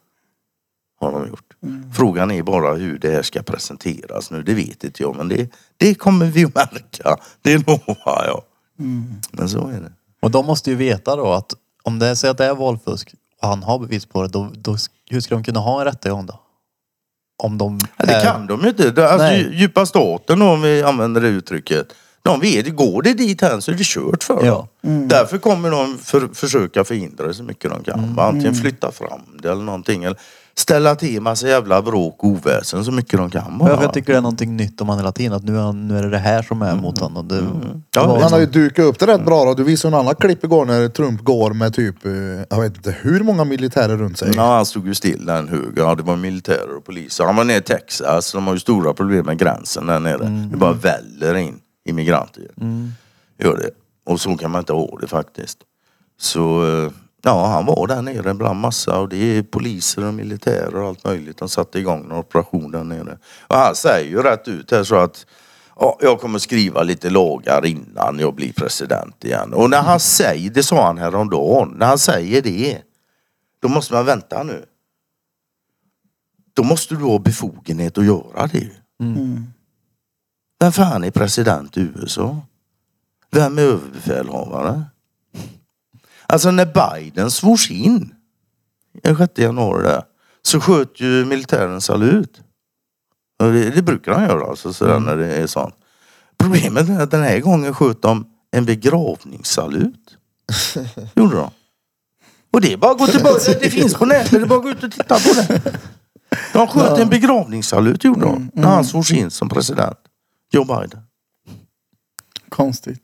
Har 1.00 1.12
de 1.12 1.28
gjort. 1.28 1.54
Frågan 1.96 2.30
är 2.30 2.42
bara 2.42 2.74
hur 2.74 2.98
det 2.98 3.10
här 3.10 3.22
ska 3.22 3.42
presenteras 3.42 4.30
nu. 4.30 4.42
Det 4.42 4.54
vet 4.54 4.84
inte 4.84 5.02
jag 5.02 5.16
men 5.16 5.28
det, 5.28 5.50
det 5.76 5.94
kommer 5.94 6.26
vi 6.26 6.44
att 6.44 6.54
märka. 6.54 7.16
Det 7.42 7.66
lovar 7.66 8.24
jag. 8.26 8.42
Men 9.30 9.48
så 9.48 9.68
är 9.68 9.80
det. 9.80 9.92
Och 10.20 10.30
de 10.30 10.46
måste 10.46 10.70
ju 10.70 10.76
veta 10.76 11.16
då 11.16 11.32
att 11.32 11.54
om 11.82 11.98
det 11.98 12.16
säger 12.16 12.32
att 12.32 12.38
det 12.38 12.44
är 12.44 12.54
valfusk 12.54 13.14
och 13.42 13.48
han 13.48 13.62
har 13.62 13.78
bevis 13.78 14.06
på 14.06 14.22
det, 14.22 14.28
då, 14.28 14.50
då, 14.54 14.76
hur 15.10 15.20
ska 15.20 15.34
de 15.34 15.44
kunna 15.44 15.60
ha 15.60 15.80
en 15.80 15.84
rättegång 15.84 16.26
då? 16.26 16.40
Om 17.36 17.58
de... 17.58 17.78
Ja, 17.96 18.04
det 18.06 18.20
kan 18.24 18.46
de 18.46 18.62
ju 18.62 18.68
inte. 18.68 18.90
Det- 18.90 19.08
Alltså, 19.10 19.26
Nej. 19.26 19.48
djupa 19.52 19.86
staten 19.86 20.42
om 20.42 20.62
vi 20.62 20.82
använder 20.82 21.20
det 21.20 21.28
uttrycket. 21.28 21.86
De 22.22 22.40
vet, 22.40 22.76
går 22.76 23.02
det 23.02 23.12
dit 23.14 23.40
hän 23.40 23.62
så 23.62 23.70
är 23.70 23.74
det 23.74 23.84
kört 23.84 24.24
för 24.24 24.34
dem. 24.36 24.46
Ja. 24.46 24.68
Därför 25.06 25.38
kommer 25.38 25.70
de 25.70 25.98
för, 25.98 26.28
försöka 26.34 26.84
förhindra 26.84 27.26
det 27.26 27.34
så 27.34 27.42
mycket 27.42 27.70
de 27.70 27.82
kan. 27.84 27.98
Mm. 28.04 28.18
Antingen 28.18 28.54
flytta 28.54 28.92
fram 28.92 29.20
det 29.42 29.50
eller 29.50 29.62
någonting. 29.62 30.04
Eller 30.04 30.18
ställa 30.56 30.94
till 30.94 31.20
massa 31.20 31.48
jävla 31.48 31.82
bråk 31.82 32.16
och 32.24 32.28
oväsen 32.28 32.84
så 32.84 32.92
mycket 32.92 33.18
de 33.18 33.30
kan. 33.30 33.58
Bara. 33.58 33.82
jag 33.82 33.92
tycker 33.92 34.12
det 34.12 34.18
är 34.18 34.22
någonting 34.22 34.56
nytt 34.56 34.80
om 34.80 34.88
han 34.88 34.98
hela 34.98 35.12
tiden. 35.12 35.32
Att 35.32 35.44
nu 35.44 35.56
är, 35.56 35.60
han, 35.60 35.88
nu 35.88 35.98
är 35.98 36.02
det 36.02 36.10
det 36.10 36.18
här 36.18 36.42
som 36.42 36.62
är 36.62 36.74
mot 36.74 36.98
honom. 36.98 37.28
Det, 37.28 37.34
Ja, 37.36 38.00
det 38.02 38.06
var 38.08 38.20
Han 38.20 38.32
har 38.32 38.38
ju 38.38 38.44
liksom- 38.46 38.62
dukat 38.62 38.84
upp 38.84 38.98
det 38.98 39.06
rätt 39.06 39.24
bra 39.24 39.44
då. 39.44 39.54
Du 39.54 39.64
visade 39.64 39.96
en 39.96 40.00
annan 40.00 40.14
klipp 40.14 40.44
igår 40.44 40.64
när 40.64 40.88
Trump 40.88 41.20
går 41.24 41.52
med 41.52 41.74
typ, 41.74 42.06
eh, 42.06 42.12
jag 42.50 42.60
vet 42.60 42.76
inte 42.76 42.96
hur 43.00 43.20
många 43.20 43.44
militärer 43.44 43.96
runt 43.96 44.18
sig. 44.18 44.32
Ja, 44.36 44.56
han 44.56 44.66
stod 44.66 44.86
ju 44.86 44.94
still 44.94 45.26
där 45.26 45.38
en 45.38 45.48
hög. 45.48 45.72
Ja, 45.76 45.94
det 45.94 46.02
var 46.02 46.16
militärer 46.16 46.76
och 46.76 46.84
poliser. 46.84 47.24
Han 47.24 47.36
var 47.36 47.44
nere 47.44 47.56
i 47.56 47.60
Texas. 47.62 48.32
De 48.32 48.46
har 48.46 48.54
ju 48.54 48.60
stora 48.60 48.94
problem 48.94 49.26
med 49.26 49.38
gränsen 49.38 49.86
där 49.86 50.00
nere. 50.00 50.48
Det 50.50 50.56
bara 50.56 50.72
väller 50.72 51.34
in 51.34 51.54
immigranter. 51.88 52.42
Gör 53.42 53.56
det. 53.56 53.70
Och 54.12 54.20
så 54.20 54.36
kan 54.36 54.50
man 54.50 54.58
inte 54.58 54.72
ha 54.72 54.98
det 55.00 55.06
faktiskt. 55.06 55.58
Så 56.20 56.64
eh, 56.84 56.90
ja, 57.24 57.46
han 57.46 57.66
var 57.66 57.86
där 57.86 58.02
nere 58.02 58.34
bland 58.34 58.60
massa 58.60 58.98
och 58.98 59.08
det 59.08 59.16
är 59.16 59.42
poliser 59.42 60.04
och 60.04 60.14
militärer 60.14 60.76
och 60.76 60.88
allt 60.88 61.04
möjligt. 61.04 61.38
De 61.38 61.48
satte 61.48 61.78
igång 61.78 62.04
en 62.04 62.12
operation 62.12 62.70
där 62.70 62.84
nere. 62.84 63.18
Och 63.46 63.56
han 63.56 63.74
säger 63.74 64.10
ju 64.10 64.22
rätt 64.22 64.48
ut 64.48 64.70
här 64.70 64.84
så 64.84 64.96
att 64.96 65.26
ja, 65.76 65.98
jag 66.00 66.20
kommer 66.20 66.38
skriva 66.38 66.82
lite 66.82 67.10
lagar 67.10 67.66
innan 67.66 68.18
jag 68.18 68.34
blir 68.34 68.52
president 68.52 69.24
igen. 69.24 69.54
Och 69.54 69.70
när 69.70 69.82
han 69.82 70.00
säger, 70.00 70.50
det 70.50 70.62
sa 70.62 70.86
han 70.86 70.98
häromdagen, 70.98 71.74
när 71.78 71.86
han 71.86 71.98
säger 71.98 72.42
det 72.42 72.82
då 73.62 73.68
måste 73.68 73.94
man 73.94 74.06
vänta 74.06 74.42
nu. 74.42 74.64
Då 76.52 76.62
måste 76.62 76.94
du 76.94 77.04
ha 77.04 77.18
befogenhet 77.18 77.98
att 77.98 78.04
göra 78.04 78.46
det. 78.46 78.70
Vem 80.60 80.72
fan 80.72 81.04
är 81.04 81.10
president 81.10 81.76
i 81.76 81.80
USA? 81.80 82.40
Vem 83.30 83.58
är 83.58 83.62
överbefälhavare? 83.62 84.84
Alltså 86.34 86.50
när 86.50 86.66
Biden 86.66 87.30
svors 87.30 87.70
in 87.70 88.14
den 89.02 89.16
6 89.16 89.38
januari 89.38 89.82
där, 89.82 90.02
så 90.42 90.60
sköt 90.60 91.00
ju 91.00 91.24
militären 91.24 91.80
salut. 91.80 92.40
Och 93.38 93.52
det, 93.52 93.70
det 93.70 93.82
brukar 93.82 94.12
han 94.12 94.24
göra 94.24 94.50
alltså, 94.50 94.72
sådär, 94.72 94.98
när 94.98 95.16
det 95.16 95.34
är 95.34 95.46
sånt. 95.46 95.74
Problemet 96.38 96.88
är 96.88 97.00
att 97.00 97.10
den 97.10 97.22
här 97.22 97.40
gången 97.40 97.74
sköt 97.74 98.02
de 98.02 98.26
en 98.50 98.64
begravningssalut. 98.64 100.16
Gjorde 101.14 101.36
de. 101.36 101.50
Och 102.50 102.60
det 102.60 102.72
är 102.72 102.76
bara 102.76 102.92
att 102.92 102.98
gå 102.98 103.06
tillbaka. 103.06 103.52
Det 103.60 103.70
finns 103.70 103.94
på 103.94 104.06
nätet. 104.06 104.30
Det 104.30 104.36
är 104.36 104.46
bara 104.46 104.58
att 104.58 104.64
gå 104.64 104.70
ut 104.70 104.84
och 104.84 104.92
titta 104.92 105.18
på 105.18 105.32
det. 105.34 105.78
De 106.52 106.68
sköt 106.68 106.98
en 106.98 107.08
begravningssalut 107.08 108.04
gjorde 108.04 108.20
de. 108.20 108.50
När 108.54 108.68
han 108.68 108.84
svors 108.84 109.12
in 109.12 109.30
som 109.30 109.48
president. 109.48 109.98
Joe 110.52 110.64
Biden. 110.64 111.00
Konstigt. 112.48 113.02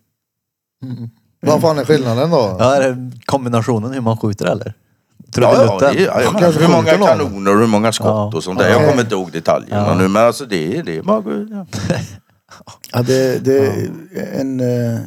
Vad 1.43 1.61
fan 1.61 1.78
är 1.78 1.84
skillnaden 1.84 2.30
då? 2.30 2.57
Ja, 2.59 2.74
är 2.74 2.91
det 2.91 3.11
kombinationen 3.24 3.93
hur 3.93 4.01
man 4.01 4.16
skjuter 4.16 4.47
eller? 4.47 4.74
Ja, 5.36 5.78
ja, 5.80 5.88
det, 5.93 6.01
ja, 6.01 6.20
Kanske 6.38 6.61
hur 6.62 6.68
många 6.68 6.91
kanoner 7.07 7.55
och 7.55 7.61
hur 7.61 7.66
många 7.66 7.93
skott 7.93 8.07
Ja. 8.07 8.32
och 8.36 8.45
sånt 8.45 8.59
där. 8.59 8.68
Jag 8.70 8.88
kommer 8.88 9.03
inte 9.03 9.14
ihåg 9.14 9.32
detaljerna 9.32 9.86
Ja. 9.86 9.95
nu 9.95 10.09
men 10.09 10.22
alltså 10.26 10.45
det, 10.45 10.76
är- 10.78 10.82
det. 10.82 10.95
Ja. 11.07 11.22
Ja, 12.93 13.03
det, 13.03 13.45
det 13.45 13.59
är 13.66 13.91
en, 14.41 14.61
eh, 14.61 15.01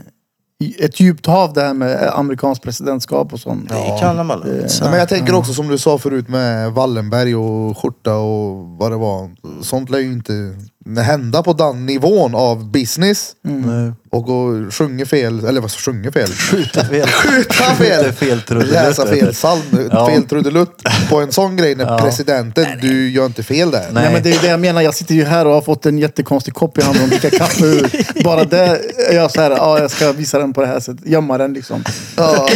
ett 0.79 0.99
djupt 0.99 1.25
hav 1.25 1.53
det 1.53 1.61
här 1.61 1.73
med 1.73 2.09
amerikanskt 2.13 2.63
presidentskap 2.63 3.34
och 3.34 3.39
sånt. 3.39 3.69
Det 3.69 3.97
kallar 3.99 4.23
man 4.23 4.39
lugnt. 4.39 4.77
Ja, 4.81 4.89
men 4.89 4.99
jag 4.99 5.09
tänker 5.09 5.36
också 5.36 5.53
som 5.53 5.67
du 5.67 5.77
sa 5.77 5.97
förut 5.97 6.27
med 6.27 6.71
Wallenberg 6.71 7.36
och 7.36 7.77
skjorta 7.77 8.15
och 8.15 8.65
vad 8.67 8.91
det 8.91 8.97
var. 8.97 9.29
Sånt 9.61 9.89
lär 9.89 9.99
ju 9.99 10.11
inte 10.13 10.55
hända 10.97 11.43
på 11.43 11.53
den 11.53 11.86
nivån 11.86 12.36
av 12.36 12.71
business. 12.71 13.31
Nej. 13.41 13.91
Och 14.11 14.23
gå 14.23 14.71
sjunga 14.71 15.05
fel, 15.05 15.45
eller 15.45 15.61
vad 15.61 15.71
sjunga 15.71 16.11
fel? 16.11 16.27
Skjuta 16.27 16.84
fel. 16.86 17.07
Skjuta 17.07 17.63
fel! 17.63 18.11
fel. 18.13 18.41
Läsa 18.71 19.05
fel 19.07 19.34
psalm, 19.34 19.61
Ja. 19.91 20.07
fel 20.07 20.23
trudelutt. 20.23 20.81
På 21.09 21.21
en 21.21 21.31
sån 21.31 21.55
grej 21.57 21.75
när 21.75 21.86
Ja. 21.86 21.97
presidenten, 21.99 22.65
du 22.81 23.09
gör 23.11 23.25
inte 23.25 23.43
fel 23.43 23.71
där. 23.71 23.79
Nej. 23.81 23.89
Nej. 24.03 24.13
men 24.13 24.23
det 24.23 24.29
är 24.31 24.41
det 24.41 24.47
jag 24.47 24.59
menar. 24.59 24.81
Jag 24.81 24.93
sitter 24.95 25.15
ju 25.15 25.23
här 25.25 25.45
och 25.47 25.53
har 25.53 25.61
fått 25.61 25.86
en 25.86 25.97
jättekonstig 25.97 26.53
kopp 26.53 26.77
i 26.77 26.81
handen 26.81 27.03
och 27.03 27.09
dricker 27.09 27.29
kaffe 27.38 27.65
ur. 27.65 28.23
Bara 28.23 28.43
det 28.43 28.79
är 29.09 29.15
jag 29.15 29.31
så 29.31 29.41
här, 29.41 29.51
ja 29.51 29.79
jag 29.79 29.91
ska 29.91 30.11
visa 30.11 30.39
den 30.39 30.53
på 30.53 30.61
det 30.61 30.67
här 30.67 30.79
sättet. 30.79 31.05
Gömma 31.07 31.38
den 31.38 31.53
liksom. 31.53 31.84
Ja. 32.17 32.47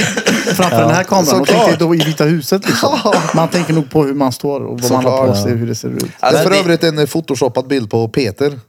Framför 0.45 0.81
den 0.81 0.89
här 0.91 1.03
kameran. 1.03 1.41
Och 1.41 1.47
Såklart. 1.47 1.65
tänker 1.65 1.85
då 1.85 1.95
i 1.95 1.97
Vita 1.97 2.23
huset 2.23 2.65
liksom. 2.65 2.99
Man 3.35 3.47
tänker 3.49 3.73
nog 3.73 3.89
på 3.89 4.03
hur 4.03 4.13
man 4.13 4.31
står 4.31 4.59
och 4.65 4.81
vad 4.81 4.91
man 4.91 5.05
har 5.05 5.11
på 5.27 5.33
Såklart. 5.33 5.43
sig 5.43 5.55
hur 5.57 5.67
det 5.67 5.75
ser 5.75 5.87
ut. 5.89 5.99
Det 5.99 6.05
är 6.19 6.27
Alltså, 6.27 6.43
för 6.43 6.51
övrigt 6.59 6.83
en 6.83 7.07
photoshoppad 7.07 7.67
bild 7.67 7.89
på 7.89 8.07
Peter. 8.17 8.59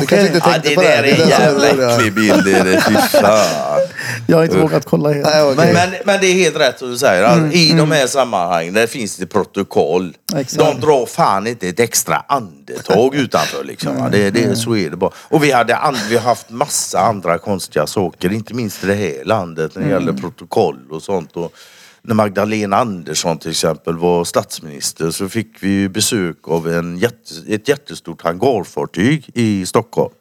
Du 0.00 0.06
kanske 0.06 0.26
inte 0.26 0.38
Ja, 0.44 0.52
tänkte 0.52 0.68
det 0.68 0.74
på 0.74 0.80
det? 0.80 0.88
där 0.88 1.02
är 1.02 1.12
en 1.12 1.18
det 1.18 1.28
jävla 1.28 1.94
äcklig 1.94 2.14
bild. 2.14 2.44
Det 2.44 2.52
är 2.52 2.64
det. 2.64 2.80
Fy 2.88 2.94
fan. 2.94 3.80
Jag 4.26 4.36
har 4.36 4.44
inte 4.44 4.58
vågat 4.58 4.84
kolla 4.84 5.12
helt. 5.12 5.26
Nej, 5.26 5.42
okej. 5.42 5.72
Men, 5.72 5.90
men, 5.90 6.00
men 6.04 6.20
det 6.20 6.26
är 6.26 6.34
helt 6.34 6.56
rätt 6.56 6.78
som 6.78 6.90
du 6.90 6.98
säger. 6.98 7.22
Alltså, 7.22 7.56
I 7.58 7.72
de 7.72 7.90
här 7.90 8.06
sammanhangen 8.06 8.74
där 8.74 8.86
finns 8.86 9.16
det 9.16 9.26
protokoll. 9.26 10.14
Exakt. 10.36 10.58
De 10.58 10.80
drar 10.80 11.06
fan 11.06 11.46
inte 11.46 11.68
ett 11.68 11.80
extra 11.80 12.24
andetag 12.28 13.14
utanför. 13.14 13.64
Liksom, 13.64 13.96
va. 13.96 14.08
det, 14.08 14.30
det, 14.30 14.56
så 14.56 14.76
är 14.76 14.90
det 14.90 14.96
bara. 14.96 15.10
Och 15.18 15.44
vi, 15.44 15.52
hade 15.52 15.76
and, 15.76 15.96
vi 16.08 16.16
har 16.16 16.22
haft 16.22 16.50
massa 16.50 17.00
andra 17.00 17.38
konstiga 17.38 17.86
saker. 17.86 18.32
Inte 18.32 18.54
minst 18.54 18.84
i 18.84 18.86
det 18.86 18.94
här 18.94 19.24
landet 19.24 19.74
när 19.74 19.82
det 19.82 19.88
gäller 19.88 20.12
protokoll 20.12 20.78
och 20.90 21.02
sånt. 21.02 21.36
Och 21.36 21.52
när 22.08 22.14
Magdalena 22.14 22.76
Andersson 22.76 23.38
till 23.38 23.50
exempel 23.50 23.98
var 23.98 24.24
statsminister 24.24 25.10
så 25.10 25.28
fick 25.28 25.62
vi 25.62 25.88
besök 25.88 26.48
av 26.48 26.68
en 26.68 26.98
jätte, 26.98 27.34
ett 27.48 27.68
jättestort 27.68 28.22
hangarfartyg 28.22 29.30
i 29.34 29.66
Stockholm. 29.66 30.14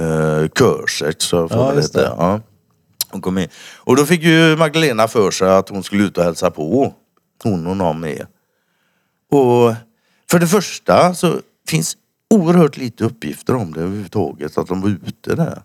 Uh, 0.00 0.48
Körset, 0.48 1.22
så 1.22 1.48
får 1.48 1.58
Ja, 1.58 1.72
det. 1.92 2.14
Ja. 2.18 2.40
Hon 3.08 3.20
kom 3.20 3.38
in. 3.38 3.48
Och 3.76 3.96
då 3.96 4.06
fick 4.06 4.22
ju 4.22 4.56
Magdalena 4.56 5.08
för 5.08 5.30
sig 5.30 5.50
att 5.50 5.68
hon 5.68 5.82
skulle 5.82 6.04
ut 6.04 6.18
och 6.18 6.24
hälsa 6.24 6.50
på. 6.50 6.94
Hon 7.42 7.66
och 7.66 7.76
någon 7.76 8.00
med. 8.00 8.26
Och 9.30 9.74
för 10.30 10.38
det 10.38 10.46
första 10.46 11.14
så 11.14 11.40
finns 11.68 11.96
oerhört 12.30 12.76
lite 12.76 13.04
uppgifter 13.04 13.54
om 13.54 13.72
det 13.72 13.80
överhuvudtaget. 13.80 14.58
Att 14.58 14.66
de 14.66 14.80
var 14.80 14.88
ute 14.88 15.34
där. 15.34 15.62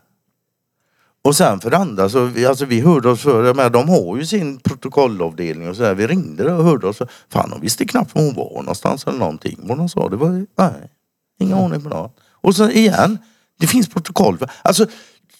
Och 1.25 1.35
sen 1.35 1.59
för 1.59 1.69
det 1.71 1.77
andra 1.77 2.09
så, 2.09 2.25
vi, 2.25 2.45
alltså 2.45 2.65
vi 2.65 2.79
hörde 2.81 3.09
oss 3.09 3.21
för, 3.21 3.43
jag 3.43 3.55
menar, 3.55 3.69
de 3.69 3.89
har 3.89 4.17
ju 4.17 4.25
sin 4.25 4.57
protokollavdelning 4.59 5.69
och 5.69 5.75
så 5.75 5.81
där. 5.81 5.95
Vi 5.95 6.07
ringde 6.07 6.53
och 6.53 6.63
hörde 6.63 6.87
oss 6.87 6.97
för, 6.97 7.07
fan 7.29 7.49
de 7.49 7.61
visste 7.61 7.85
knappt 7.85 8.15
var 8.15 8.21
hon 8.23 8.33
var 8.35 8.49
någonstans 8.61 9.07
eller 9.07 9.19
någonting. 9.19 9.59
Vad 9.63 9.77
hon 9.77 9.89
sa, 9.89 10.09
det 10.09 10.15
var, 10.15 10.45
nej, 10.57 10.91
Ingen 11.39 11.57
aning 11.57 11.81
på 11.83 11.89
något. 11.89 12.19
Och 12.31 12.55
sen 12.55 12.71
igen, 12.71 13.17
det 13.59 13.67
finns 13.67 13.87
protokoll. 13.89 14.37
för- 14.37 14.51
Alltså, 14.61 14.85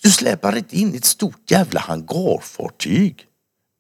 du 0.04 0.10
släpar 0.12 0.56
inte 0.58 0.78
in 0.78 0.96
ett 0.96 1.06
stort 1.06 1.52
jävla 1.52 1.80
hangarfartyg. 1.80 3.24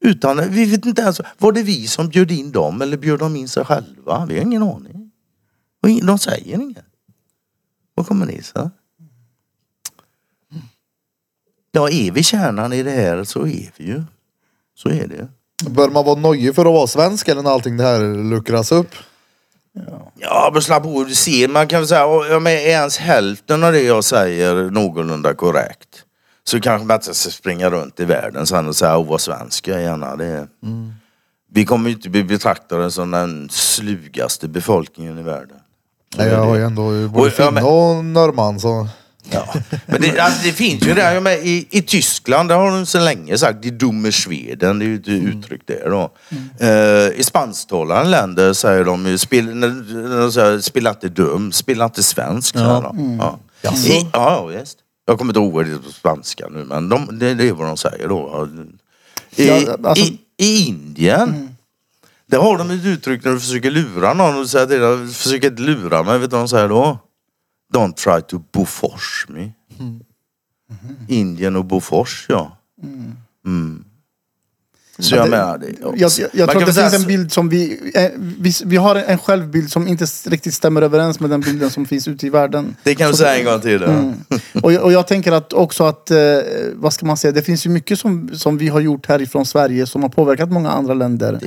Utan, 0.05 0.49
vi 0.49 0.65
vet 0.65 0.85
inte 0.85 1.01
ens, 1.01 1.21
var 1.37 1.51
det 1.51 1.63
vi 1.63 1.87
som 1.87 2.09
bjöd 2.09 2.31
in 2.31 2.51
dem 2.51 2.81
eller 2.81 2.97
bjöd 2.97 3.19
de 3.19 3.35
in 3.35 3.47
sig 3.49 3.65
själva? 3.65 4.25
Vi 4.25 4.35
har 4.37 4.41
ingen 4.45 4.63
aning. 4.63 5.11
De 6.03 6.17
säger 6.19 6.55
inget. 6.61 6.85
Vad 7.95 8.07
kommer 8.07 8.25
det 8.25 8.43
sig? 8.45 8.69
Ja, 11.75 11.89
är 11.89 12.11
vi 12.11 12.23
kärnan 12.23 12.73
i 12.73 12.83
det 12.83 12.91
här 12.91 13.23
så 13.23 13.39
är 13.41 13.71
vi 13.77 13.85
ju. 13.85 14.03
Så 14.75 14.89
är 14.89 15.07
det. 15.07 15.27
Bör 15.69 15.89
man 15.89 16.05
vara 16.05 16.19
nojig 16.19 16.55
för 16.55 16.65
att 16.65 16.73
vara 16.73 16.87
svensk 16.87 17.27
eller 17.27 17.41
när 17.41 17.51
allting 17.51 17.77
det 17.77 17.83
här 17.83 18.23
luckras 18.23 18.71
upp? 18.71 18.95
Ja, 20.19 20.49
men 20.53 20.61
slapp 20.61 20.85
av. 20.85 21.05
Du 21.07 21.15
ser, 21.15 21.47
man 21.47 21.67
kan 21.67 21.79
väl 21.79 21.87
säga, 21.87 22.01
ja, 22.01 22.39
men 22.39 22.53
är 22.53 22.57
ens 22.57 22.97
hälften 22.97 23.63
av 23.63 23.71
det 23.71 23.81
jag 23.81 24.03
säger 24.03 24.55
någorlunda 24.55 25.33
korrekt. 25.33 26.03
Så 26.43 26.61
kanske 26.61 26.87
man 26.87 26.95
inte 26.95 27.13
ska 27.13 27.29
springa 27.29 27.69
runt 27.69 27.99
i 27.99 28.05
världen 28.05 28.47
sen 28.47 28.67
och 28.67 28.75
säga, 28.75 28.97
åh 28.97 29.07
vad 29.07 29.21
svensk 29.21 29.67
jag 29.67 29.77
är 29.77 29.81
gärna. 29.81 30.15
Det 30.15 30.25
är... 30.25 30.47
Vi 31.51 31.65
kommer 31.65 31.89
ju 31.89 31.95
inte 31.95 32.09
bli 32.09 32.23
betraktade 32.23 32.91
som 32.91 33.11
den 33.11 33.49
slugaste 33.49 34.47
befolkningen 34.47 35.19
i 35.19 35.23
världen. 35.23 35.57
Nej, 36.17 36.27
jag 36.27 36.45
har 36.45 36.55
ju 36.55 36.63
ändå 36.63 37.07
både 37.07 37.31
ja, 37.37 37.45
finne 37.45 37.61
och 37.61 38.05
norrman 38.05 38.59
så... 38.59 38.87
Ja. 39.31 39.53
Men 39.85 40.01
det, 40.01 40.19
alltså, 40.19 40.39
det 40.43 40.51
finns 40.51 40.83
ju 40.87 40.89
ja, 40.97 41.19
men 41.19 41.33
i, 41.33 41.67
i 41.69 41.81
Tyskland, 41.81 42.49
där 42.49 42.55
har 42.55 42.71
de 42.71 42.85
så 42.85 42.99
länge 42.99 43.37
sagt, 43.37 43.61
die 43.61 43.71
dumme 43.71 44.11
Schweden, 44.11 44.79
det 44.79 44.85
är 44.85 44.87
ju 44.87 44.95
ett 44.95 45.07
uttryck 45.07 45.61
där 45.65 45.89
då. 45.89 46.11
Eh, 46.65 47.19
I 47.19 47.23
spansktalande 47.23 48.09
länder 48.09 48.53
säger 48.53 48.83
de 48.85 49.05
ju, 49.05 49.17
spel, 49.17 49.55
när, 49.55 49.67
när 50.09 50.19
de 50.19 50.31
säger, 50.31 50.59
spela 50.59 50.89
inte 50.89 51.09
dum, 51.09 51.51
spela 51.51 51.85
inte 51.85 52.03
svensk. 52.03 52.53
säger 52.55 52.81
de. 52.81 53.17
Ja. 53.19 53.39
I, 53.85 53.89
ja, 54.01 54.07
ja, 54.13 54.45
visst. 54.45 54.77
Jag 55.07 55.17
kommer 55.17 55.31
inte 55.31 55.39
ihåg 55.39 55.65
det 55.65 55.77
på 55.85 55.91
spanska 55.91 56.47
nu, 56.51 56.63
men 56.63 56.89
de, 56.89 57.19
det, 57.19 57.33
det 57.33 57.47
är 57.47 57.53
vad 57.53 57.67
de 57.67 57.77
säger 57.77 58.07
då. 58.07 58.49
I, 59.35 59.47
Ja, 59.47 59.77
alltså- 59.83 60.05
i, 60.05 60.19
i 60.37 60.65
Indien, 60.67 61.55
där 62.27 62.37
har 62.37 62.57
de 62.57 62.71
ett 62.71 62.85
uttryck 62.85 63.23
när 63.23 63.31
du 63.31 63.39
försöker 63.39 63.71
lura 63.71 64.13
någon 64.13 64.39
och 64.41 64.49
säger 64.49 64.65
till 64.65 64.79
dig, 64.79 65.07
försök 65.13 65.43
inte 65.43 65.61
lura 65.61 66.03
mig, 66.03 66.19
vet 66.19 66.29
du 66.29 66.35
vad 66.35 66.43
de 66.43 66.49
säger 66.49 66.67
då? 66.69 66.99
Don't 67.75 67.93
try 67.95 68.21
to 68.21 68.39
Bofors 68.53 69.25
me. 69.29 69.51
Indien 71.07 71.55
och 71.55 71.65
Bofors 71.65 72.25
ja. 72.29 72.57
Mm. 73.45 73.83
Så 74.99 75.15
jag 75.15 75.25
det- 75.25 75.29
menar 75.29 75.57
det. 75.57 75.65
Jag, 75.81 75.95
jag, 75.97 76.29
jag 76.33 76.49
tror 76.49 76.61
att 76.61 76.67
det 76.75 76.81
finns 76.81 76.93
en 76.93 77.07
bild 77.07 77.31
som 77.31 77.49
vi, 77.49 77.91
eh, 77.95 78.11
vi... 78.17 78.53
Vi 78.65 78.75
har 78.77 78.95
en 78.95 79.17
självbild 79.17 79.71
som 79.71 79.87
inte 79.87 80.05
riktigt 80.25 80.53
stämmer 80.53 80.81
överens 80.81 81.19
med 81.19 81.29
den 81.29 81.41
bilden 81.41 81.69
som 81.69 81.85
finns 81.85 82.07
ute 82.07 82.27
i 82.27 82.29
världen. 82.29 82.75
Det 82.83 82.95
kan 82.95 83.11
du 83.11 83.17
säga 83.17 83.37
en 83.39 83.45
gång 83.45 83.61
till. 83.61 83.83
Mm. 83.83 84.13
Och, 84.63 84.73
jag- 84.73 84.83
och 84.83 84.91
jag 84.91 85.07
tänker 85.07 85.31
att 85.31 85.53
också 85.53 85.83
att, 85.83 86.11
eh, 86.11 86.17
vad 86.73 86.93
ska 86.93 87.05
man 87.05 87.17
säga, 87.17 87.31
det 87.31 87.41
finns 87.41 87.65
ju 87.65 87.69
mycket 87.69 87.99
som, 87.99 88.29
som 88.33 88.57
vi 88.57 88.67
har 88.67 88.79
gjort 88.79 89.05
härifrån 89.07 89.45
Sverige 89.45 89.87
som 89.87 90.01
har 90.03 90.09
påverkat 90.09 90.51
många 90.51 90.69
andra 90.71 90.93
länder. 90.93 91.39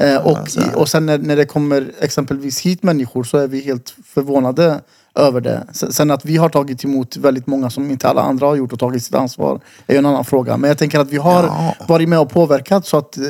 Eh, 0.00 0.16
och, 0.16 0.38
alltså. 0.38 0.60
och 0.74 0.88
sen 0.88 1.06
när, 1.06 1.18
när 1.18 1.36
det 1.36 1.44
kommer 1.46 1.92
exempelvis 2.00 2.60
hit 2.60 2.82
människor 2.82 3.24
så 3.24 3.38
är 3.38 3.48
vi 3.48 3.60
helt 3.60 3.94
förvånade 4.04 4.80
över 5.18 5.40
det. 5.40 5.66
Sen, 5.72 6.10
att 6.10 6.24
vi 6.24 6.36
har 6.36 6.48
tagit 6.48 6.84
emot 6.84 7.16
väldigt 7.16 7.46
många 7.46 7.70
som 7.70 7.90
inte 7.90 8.08
alla 8.08 8.22
andra 8.22 8.46
har 8.46 8.56
gjort 8.56 8.72
och 8.72 8.78
tagit 8.78 9.02
sitt 9.04 9.14
ansvar 9.14 9.60
är 9.86 9.92
ju 9.94 9.98
en 9.98 10.06
annan 10.06 10.24
fråga. 10.24 10.56
Men 10.56 10.68
jag 10.68 10.78
tänker 10.78 10.98
att 11.00 11.10
vi 11.12 11.16
har 11.16 11.42
Ja. 11.44 11.74
varit 11.88 12.08
med 12.08 12.18
och 12.20 12.30
påverkat 12.30 12.86
så 12.86 12.96
att 12.96 13.16
eh, 13.18 13.24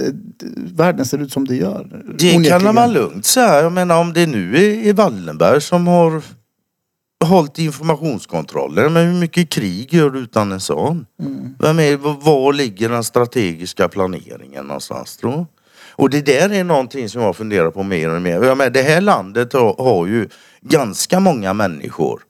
världen 0.74 1.07
ser 1.07 1.18
ut 1.18 1.32
som 1.32 1.47
det 1.47 1.57
gör. 1.57 2.03
Det 2.18 2.28
kan 2.30 2.36
Onekligen. 2.36 2.74
man 2.74 2.93
lugnt 2.93 3.24
säga. 3.26 3.61
Jag 3.62 3.72
menar 3.72 4.01
om 4.01 4.12
det 4.12 4.26
nu 4.26 4.57
är, 4.89 4.93
Wallenberg 4.93 5.61
som 5.61 5.86
har 5.86 6.22
hållit 7.24 7.59
informationskontroller. 7.59 8.89
Men 8.89 9.07
hur 9.07 9.20
mycket 9.20 9.49
krig 9.51 9.95
gör 9.95 10.11
du 10.11 10.18
utan 10.18 10.53
en 10.53 10.61
sån? 10.61 11.07
Vem 11.59 11.78
är, 11.78 11.97
var, 11.97 12.14
var 12.20 12.53
ligger 12.53 12.89
den 12.89 13.05
strategiska 13.05 13.89
planeringen 13.89 14.66
någonstans 14.66 15.16
tror 15.16 15.47
och 15.99 16.11
det 16.11 16.20
där 16.20 16.53
är 16.53 16.64
någonting 16.64 17.09
som 17.09 17.22
jag 17.22 17.36
funderar 17.36 17.70
på 17.70 17.82
mer 17.82 18.14
och 18.14 18.22
mer. 18.22 18.42
Jag 18.42 18.59
menar, 18.59 18.70
det 18.70 18.82
här 18.82 19.01
landet 19.01 19.53
har, 19.53 19.74
har 19.78 20.07
ju 20.07 20.28
ganska 20.61 21.20
många 21.20 21.53
människor 21.53 22.22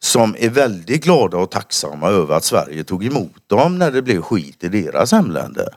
som 0.00 0.36
är 0.38 0.48
väldigt 0.48 1.04
glada 1.04 1.36
och 1.36 1.50
tacksamma 1.50 2.08
över 2.08 2.34
att 2.34 2.44
Sverige 2.44 2.84
tog 2.84 3.04
emot 3.04 3.42
dem 3.46 3.78
när 3.78 3.90
det 3.90 4.02
blev 4.02 4.22
skit 4.22 4.64
i 4.64 4.68
deras 4.68 5.12
hemländer. 5.12 5.68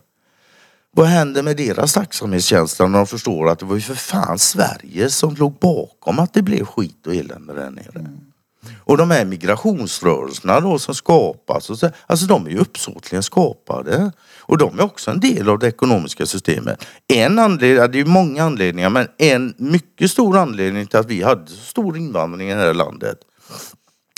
Vad 0.92 1.08
händer 1.08 1.44
med 1.44 1.58
deras 1.58 1.94
tacksamhetskänsla 1.94 2.88
när 2.88 2.98
de 2.98 3.08
förstår 3.08 3.50
att 3.50 3.60
det 3.60 3.66
var 3.66 3.76
ju 3.76 3.82
för 3.82 3.96
fan 3.96 4.40
Sverige 4.40 5.10
som 5.10 5.36
låg 5.36 5.54
bakom 5.60 6.20
att 6.20 6.34
det 6.34 6.42
blev 6.42 6.66
skit 6.66 7.08
och 7.08 7.16
elände 7.16 7.54
där 7.54 7.70
nere. 7.70 8.00
Mm. 8.00 8.31
Och 8.80 8.98
de 8.98 9.12
här 9.12 9.26
migrationsrörelserna 9.26 10.60
då 10.60 10.80
som 10.80 10.96
skapas, 10.96 11.70
och 11.70 11.80
så, 11.80 11.90
alltså 12.08 12.26
de 12.26 12.46
är 12.46 12.50
ju 12.50 12.58
uppsåtligen 12.58 13.24
skapade. 13.24 14.12
Och 14.40 14.58
de 14.58 14.80
är 14.80 14.84
också 14.84 15.12
en 15.12 15.20
del 15.20 15.50
av 15.50 15.60
det 15.60 15.68
ekonomiska 15.68 16.26
systemet. 16.26 16.86
En 17.08 17.40
anledning, 17.40 17.92
det 17.92 17.98
är 17.98 18.04
ju 18.04 18.06
många 18.06 18.44
anledningar, 18.44 18.90
men 18.90 19.08
en 19.18 19.54
mycket 19.58 20.12
stor 20.12 20.38
anledning 20.38 20.88
till 20.88 21.00
att 21.00 21.10
vi 21.10 21.24
hade 21.24 21.48
så 21.48 21.56
stor 21.56 21.98
invandring 21.98 22.50
i 22.50 22.54
det 22.54 22.60
här 22.60 22.74
landet. 22.74 23.18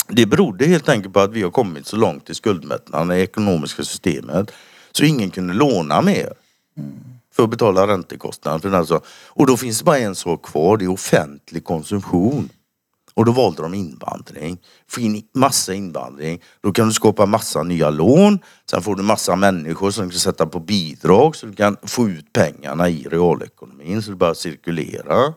Det 0.08 0.26
berodde 0.26 0.66
helt 0.66 0.90
enkelt 0.90 1.14
på 1.14 1.20
att 1.20 1.34
vi 1.34 1.44
har 1.44 1.52
kommit 1.52 1.88
så 1.88 1.96
långt 1.96 2.30
i 2.30 2.36
skuldmättnaden 2.36 3.12
i 3.12 3.16
det 3.16 3.24
ekonomiska 3.24 3.84
systemet 3.84 4.52
så 4.92 5.04
ingen 5.04 5.30
kunde 5.30 5.54
låna 5.54 6.02
mer 6.02 6.34
för 7.36 7.44
att 7.44 7.50
betala 7.50 7.88
räntekostnaden. 7.88 8.62
För 8.62 8.70
den 8.70 8.80
alltså. 8.80 9.02
Och 9.28 9.48
då 9.48 9.58
finns 9.58 9.80
det 9.80 9.86
bara 9.86 9.98
en 9.98 10.16
sak 10.16 10.46
kvar, 10.46 10.78
det 10.78 10.86
är 10.86 10.90
offentlig 10.90 11.64
konsumtion. 11.64 12.50
Och 13.14 13.26
då 13.26 13.32
valde 13.32 13.62
de 13.62 13.74
invandring. 13.74 14.58
Få 14.90 15.02
in 15.02 15.22
massa 15.36 15.74
invandring. 15.74 16.42
Då 16.62 16.72
kan 16.72 16.88
du 16.88 16.94
skapa 16.94 17.26
massa 17.26 17.64
nya 17.64 17.90
lån. 17.90 18.40
Sen 18.70 18.82
får 18.82 18.96
du 18.96 19.04
massa 19.04 19.36
människor 19.36 19.92
som 19.92 20.10
kan 20.10 20.20
sätta 20.20 20.46
på 20.46 20.60
bidrag 20.60 21.36
så 21.36 21.46
du 21.46 21.54
kan 21.54 21.78
få 21.84 22.10
ut 22.10 22.34
pengarna 22.34 22.90
i 22.90 23.08
realekonomin 23.12 24.02
så 24.02 24.12
det 24.12 24.18
börjar 24.18 24.34
cirkulera. 24.34 25.34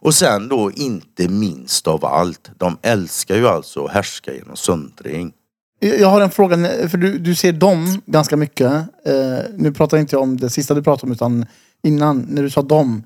Och 0.00 0.14
sen 0.14 0.48
då 0.48 0.70
inte 0.72 1.28
minst 1.28 1.86
av 1.86 2.04
allt, 2.04 2.50
de 2.56 2.78
älskar 2.82 3.36
ju 3.36 3.48
alltså 3.48 3.84
att 3.84 3.92
härska 3.92 4.34
genom 4.34 4.56
söndring. 4.56 5.32
Jag 5.80 6.00
jag 6.00 6.08
har 6.08 6.20
en 6.20 6.30
fråga, 6.30 6.56
för 6.88 6.96
du, 6.98 7.18
du 7.18 7.34
ser 7.34 7.52
dem 7.52 8.02
ganska 8.06 8.36
mycket. 8.36 8.72
Eh, 9.04 9.38
nu 9.56 9.72
pratar 9.72 9.98
inte 9.98 10.16
jag 10.16 10.22
om 10.22 10.36
det 10.36 10.50
sista 10.50 10.74
du 10.74 10.82
pratade 10.82 11.06
om 11.06 11.12
utan 11.12 11.46
innan, 11.82 12.26
när 12.28 12.42
du 12.42 12.50
sa 12.50 12.62
dem. 12.62 13.02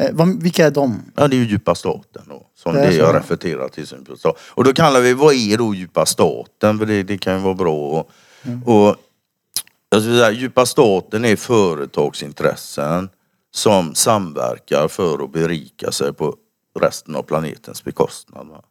Eh, 0.00 0.10
vad, 0.12 0.42
vilka 0.42 0.66
är 0.66 0.70
de? 0.70 1.02
Ja, 1.14 1.28
det 1.28 1.36
är 1.36 1.38
ju 1.38 1.46
djupa 1.46 1.74
staten 1.74 2.22
då. 2.28 2.46
Som 2.54 2.74
Det 2.74 2.80
det, 2.80 2.94
jag 2.94 3.14
refererar 3.14 3.68
till 3.68 3.86
som 3.86 3.98
djupa 3.98 4.16
staten. 4.16 4.40
Och 4.46 4.64
då 4.64 4.72
kallar 4.72 5.00
vi, 5.00 5.12
vad 5.14 5.34
är 5.34 5.58
då 5.58 5.74
djupa 5.74 6.06
staten? 6.06 6.78
För 6.78 6.86
det, 6.86 7.02
det 7.02 7.18
kan 7.18 7.34
ju 7.34 7.40
vara 7.40 7.54
bra. 7.54 7.76
Och, 7.76 8.10
och 8.64 8.96
jag 9.90 10.02
skulle 10.02 10.18
säga, 10.18 10.30
djupa 10.30 10.66
staten 10.66 11.24
är 11.24 11.36
företagsintressen 11.36 13.08
som 13.54 13.94
samverkar 13.94 14.88
för 14.88 15.24
att 15.24 15.32
berika 15.32 15.92
sig 15.92 16.12
på 16.12 16.36
resten 16.80 17.16
av 17.16 17.22
planetens 17.22 17.84
bekostnad. 17.84 18.46
Va? 18.46 18.62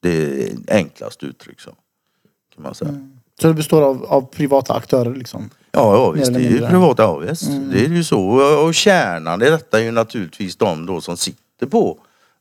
Det 0.00 0.42
är 0.44 0.56
enklast 0.68 1.22
uttryck 1.22 1.60
så. 1.60 1.70
Kan 2.54 2.62
man 2.62 2.74
säga. 2.74 3.10
Så 3.40 3.48
det 3.48 3.54
består 3.54 3.82
av, 3.82 4.04
av 4.04 4.22
privata 4.22 4.74
aktörer 4.74 5.14
liksom? 5.14 5.50
Ja, 5.74 5.94
ja 5.94 6.10
visst. 6.10 6.34
Det 6.34 6.40
är 6.40 6.50
ju 6.50 6.66
privata, 6.66 7.02
ja, 7.02 7.16
visst. 7.16 7.50
Det 7.72 7.84
är 7.84 7.88
ju 7.88 8.04
så. 8.04 8.20
Och- 8.66 8.74
kärnan 8.74 9.42
i 9.42 9.50
detta 9.50 9.78
är 9.78 9.82
ju 9.82 9.90
naturligtvis 9.90 10.56
de 10.56 10.86
då 10.86 11.00
som 11.00 11.16
sitter 11.16 11.66
på 11.66 11.98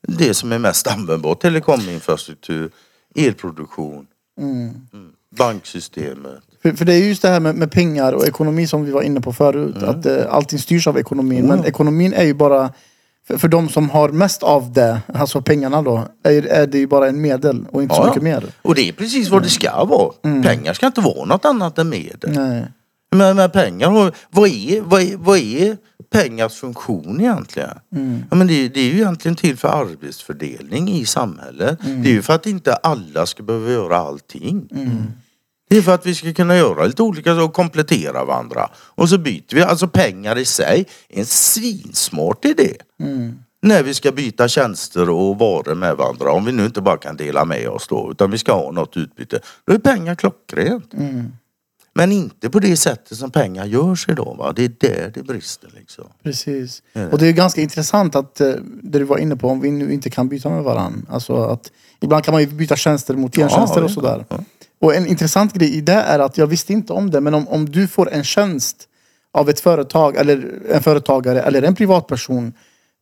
det 0.08 0.34
som 0.34 0.52
är 0.52 0.60
mest 0.60 0.88
användbart. 0.88 1.42
Telekominfrastruktur, 1.42 2.72
elproduktion, 3.16 4.06
mm. 4.40 4.72
banksystemet. 5.38 6.44
För, 6.62 6.72
för 6.72 6.86
det 6.86 6.94
är 6.94 7.08
just 7.08 7.22
det 7.22 7.30
här 7.30 7.40
med, 7.40 7.56
med 7.56 7.72
pengar 7.72 8.14
och 8.14 8.28
ekonomi 8.28 8.68
som 8.68 8.86
vi 8.86 8.92
var 8.92 9.02
inne 9.02 9.22
på 9.22 9.34
förut. 9.34 9.84
Att 9.84 10.06
eh, 10.06 10.18
allting 10.30 10.60
styrs 10.60 10.88
av 10.88 10.98
ekonomin. 10.98 11.46
Men 11.46 11.66
ekonomin 11.66 12.14
är 12.14 12.24
ju 12.24 12.34
bara, 12.34 12.74
för, 13.28 13.38
för 13.38 13.48
de 13.48 13.70
som 13.70 13.90
har 13.90 14.10
mest 14.10 14.44
av 14.44 14.74
det, 14.74 15.02
alltså 15.14 15.42
pengarna 15.42 15.82
då, 15.82 16.08
är, 16.24 16.48
är 16.48 16.68
det 16.68 16.78
ju 16.78 16.88
bara 16.88 17.08
en 17.08 17.22
medel 17.22 17.66
och 17.72 17.84
inte 17.84 17.96
så 17.96 18.02
Ja, 18.02 18.06
mycket 18.06 18.24
ja. 18.24 18.40
mer. 18.40 18.44
Och 18.62 18.76
det 18.76 18.90
är 18.90 18.94
precis 18.94 19.30
vad 19.30 19.44
det 19.44 19.50
ska 19.50 19.86
vara. 19.86 20.14
Pengar 20.22 20.74
ska 20.74 20.86
inte 20.86 21.02
vara 21.02 21.26
något 21.26 21.46
annat 21.46 21.78
än 21.78 21.90
medel. 21.90 22.32
Nej. 22.32 22.66
Men, 23.14 23.36
men 23.36 23.52
pengar, 23.52 24.12
vad 24.30 24.50
är, 24.50 24.82
vad, 24.82 25.02
är, 25.02 25.18
vad 25.18 25.38
är 25.38 25.78
pengars 26.12 26.54
funktion 26.54 27.22
egentligen? 27.22 27.70
Ja, 28.30 28.36
men 28.36 28.48
det, 28.48 28.70
det 28.70 28.80
är 28.80 28.86
ju 28.86 28.96
egentligen 28.96 29.36
till 29.36 29.58
för 29.58 29.68
arbetsfördelning 29.68 30.90
i 30.90 31.06
samhället. 31.06 31.80
Det 31.82 32.10
är 32.10 32.14
ju 32.14 32.22
för 32.22 32.34
att 32.34 32.46
inte 32.46 32.74
alla 32.74 33.26
ska 33.26 33.44
behöva 33.44 33.72
göra 33.72 33.98
allting. 33.98 34.68
Det 35.70 35.78
är 35.78 35.82
för 35.82 35.94
att 35.96 36.06
vi 36.06 36.16
ska 36.16 36.34
kunna 36.34 36.58
göra 36.58 36.86
lite 36.86 37.04
olika 37.04 37.30
saker 37.30 37.44
och 37.44 37.54
komplettera 37.54 38.26
varandra. 38.26 38.70
Och 38.76 39.10
så 39.10 39.18
byter 39.18 39.56
vi. 39.56 39.62
Alltså 39.62 39.88
pengar 39.88 40.38
i 40.38 40.46
sig 40.46 40.86
är 41.10 41.20
en 41.20 41.26
svinsmart 41.26 42.46
idé. 42.46 42.74
När 43.62 43.84
vi 43.84 43.94
ska 43.94 44.12
byta 44.12 44.48
tjänster 44.48 45.10
och 45.10 45.40
varor 45.40 45.76
med 45.76 45.98
varandra. 45.98 46.32
Om 46.32 46.46
vi 46.46 46.52
nu 46.52 46.66
inte 46.66 46.82
bara 46.82 46.98
kan 46.98 47.18
dela 47.18 47.46
med 47.46 47.70
oss 47.70 47.88
då. 47.88 48.12
Utan 48.12 48.32
vi 48.32 48.38
ska 48.38 48.54
ha 48.54 48.72
något 48.72 48.98
utbyte. 48.98 49.40
Då 49.66 49.74
är 49.74 49.78
pengar 49.80 50.16
klockrent. 50.16 50.94
Men 51.96 52.12
inte 52.12 52.50
på 52.50 52.60
det 52.60 52.78
sättet 52.78 53.18
som 53.18 53.32
pengar 53.32 53.66
görs 53.66 54.10
idag. 54.10 54.36
Va? 54.40 54.54
Det 54.56 54.64
är 54.64 54.72
där 54.80 55.12
det 55.14 55.24
brister 55.24 55.70
liksom. 55.78 56.06
Precis. 56.24 56.82
Och 57.12 57.18
det 57.18 57.28
är 57.28 57.32
ganska 57.32 57.62
intressant 57.62 58.16
att 58.16 58.42
eh, 58.42 58.52
det 58.84 59.00
du 59.00 59.04
var 59.04 59.18
inne 59.18 59.36
på, 59.36 59.48
om 59.50 59.60
vi 59.60 59.72
nu 59.72 59.94
inte 59.94 60.10
kan 60.10 60.30
byta 60.30 60.50
med 60.50 60.64
varandra. 60.64 61.02
Alltså 61.10 61.44
att 61.44 61.72
ibland 62.02 62.24
kan 62.24 62.32
man 62.32 62.42
ju 62.42 62.48
byta 62.48 62.76
tjänster 62.76 63.14
mot 63.14 63.36
gentjänster 63.36 63.80
Ja, 63.80 63.86
och 63.86 63.92
sådär. 63.92 64.26
ja. 64.30 64.40
Och 64.82 64.96
en 64.96 65.08
intressant 65.08 65.54
grej 65.54 65.76
i 65.76 65.82
det 65.82 65.94
är 65.94 66.20
att 66.20 66.38
jag 66.38 66.48
visste 66.48 66.74
inte 66.74 66.94
om 66.94 67.10
det, 67.12 67.22
men 67.22 67.34
om, 67.34 67.48
om 67.48 67.70
du 67.70 67.88
får 67.88 68.12
en 68.12 68.24
tjänst 68.24 68.88
av 69.34 69.50
ett 69.50 69.60
företag 69.60 70.16
eller 70.16 70.62
en 70.70 70.84
företagare 70.84 71.42
eller 71.42 71.62
en 71.62 71.76
privatperson. 71.76 72.54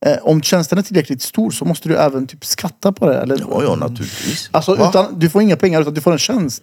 Eh, 0.06 0.16
om 0.22 0.42
tjänsten 0.42 0.78
är 0.78 0.82
tillräckligt 0.82 1.22
stor 1.22 1.50
så 1.50 1.64
måste 1.64 1.88
du 1.88 1.96
även 1.96 2.26
typ 2.26 2.44
skatta 2.44 2.92
på 2.92 3.06
det. 3.06 3.18
Eller? 3.20 3.38
Ja, 3.50 3.62
ja 3.62 3.74
naturligtvis. 3.74 4.48
Alltså 4.52 4.74
Va? 4.74 4.88
utan, 4.88 5.18
du 5.18 5.30
får 5.30 5.42
inga 5.42 5.56
pengar 5.56 5.80
utan 5.80 5.94
du 5.94 6.00
får 6.00 6.12
en 6.12 6.18
tjänst. 6.18 6.62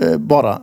Eh, 0.00 0.16
bara. 0.16 0.58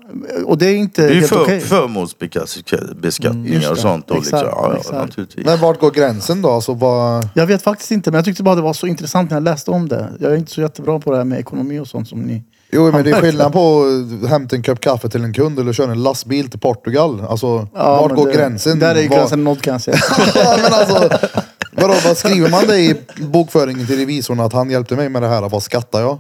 Och 0.46 0.58
det 0.58 0.68
är 0.68 0.76
inte 0.76 1.02
Det 1.02 1.08
är 1.08 1.12
ju 1.14 1.20
helt 1.20 1.30
för, 1.30 1.42
okej. 1.42 1.60
förmånsbeskattningar 1.60 3.60
Just 3.60 3.72
och 3.72 3.78
sånt. 3.78 4.12
Och 4.12 4.18
Exakt, 4.18 4.44
liksom, 4.44 4.60
ja, 4.64 4.76
exakt. 4.78 4.96
ja, 4.96 5.02
naturligtvis. 5.02 5.46
Men 5.46 5.60
vart 5.60 5.80
går 5.80 5.92
gränsen 5.92 6.42
då? 6.42 6.50
Alltså, 6.50 6.74
vad... 6.74 7.28
Jag 7.36 7.46
vet 7.48 7.62
faktiskt 7.62 7.92
inte, 7.92 8.12
men 8.12 8.18
jag 8.18 8.26
tyckte 8.26 8.44
bara 8.44 8.56
det 8.56 8.62
var 8.62 8.74
så 8.74 8.88
intressant 8.88 9.30
när 9.30 9.38
jag 9.38 9.44
läste 9.44 9.72
om 9.72 9.88
det. 9.88 10.08
Jag 10.20 10.32
är 10.32 10.36
inte 10.38 10.52
så 10.52 10.62
jättebra 10.62 11.00
på 11.00 11.12
det 11.12 11.18
här 11.18 11.26
med 11.26 11.40
ekonomi 11.40 11.80
och 11.80 11.88
sånt 11.88 12.08
som 12.10 12.22
ni. 12.22 12.44
Jo 12.72 12.92
men 12.92 13.04
det 13.04 13.10
är 13.10 13.22
skillnad 13.22 13.54
på 13.54 13.84
att 14.24 14.30
hämta 14.30 14.56
en 14.56 14.64
kopp 14.64 14.80
kaffe 14.80 15.10
till 15.10 15.24
en 15.24 15.34
kund 15.34 15.60
eller 15.60 15.74
köra 15.74 15.92
en 15.92 16.04
lastbil 16.04 16.50
till 16.50 16.60
Portugal. 16.60 17.22
Alltså 17.30 17.68
Ja, 17.74 18.02
vart 18.02 18.12
men 18.12 18.20
går 18.20 18.28
det, 18.28 18.34
gränsen? 18.34 18.80
Där 18.80 18.96
är 18.96 19.02
ju 19.02 19.08
gränsen 19.08 19.44
nådd 19.44 19.62
kan 19.62 19.72
jag 19.72 19.82
säga. 19.82 19.98
ja, 20.36 20.58
men 20.64 20.74
alltså, 20.74 21.10
vadå, 21.72 21.94
vad 22.06 22.18
skriver 22.18 22.50
man 22.50 22.68
det 22.68 22.78
i 22.80 22.96
bokföringen 23.18 23.88
till 23.88 23.98
revisorn 23.98 24.40
att 24.40 24.54
han 24.54 24.70
hjälpte 24.70 24.96
mig 24.96 25.10
med 25.10 25.22
det 25.22 25.28
här? 25.28 25.50
Vad 25.50 25.64
skattar 25.64 26.02
jag? 26.02 26.20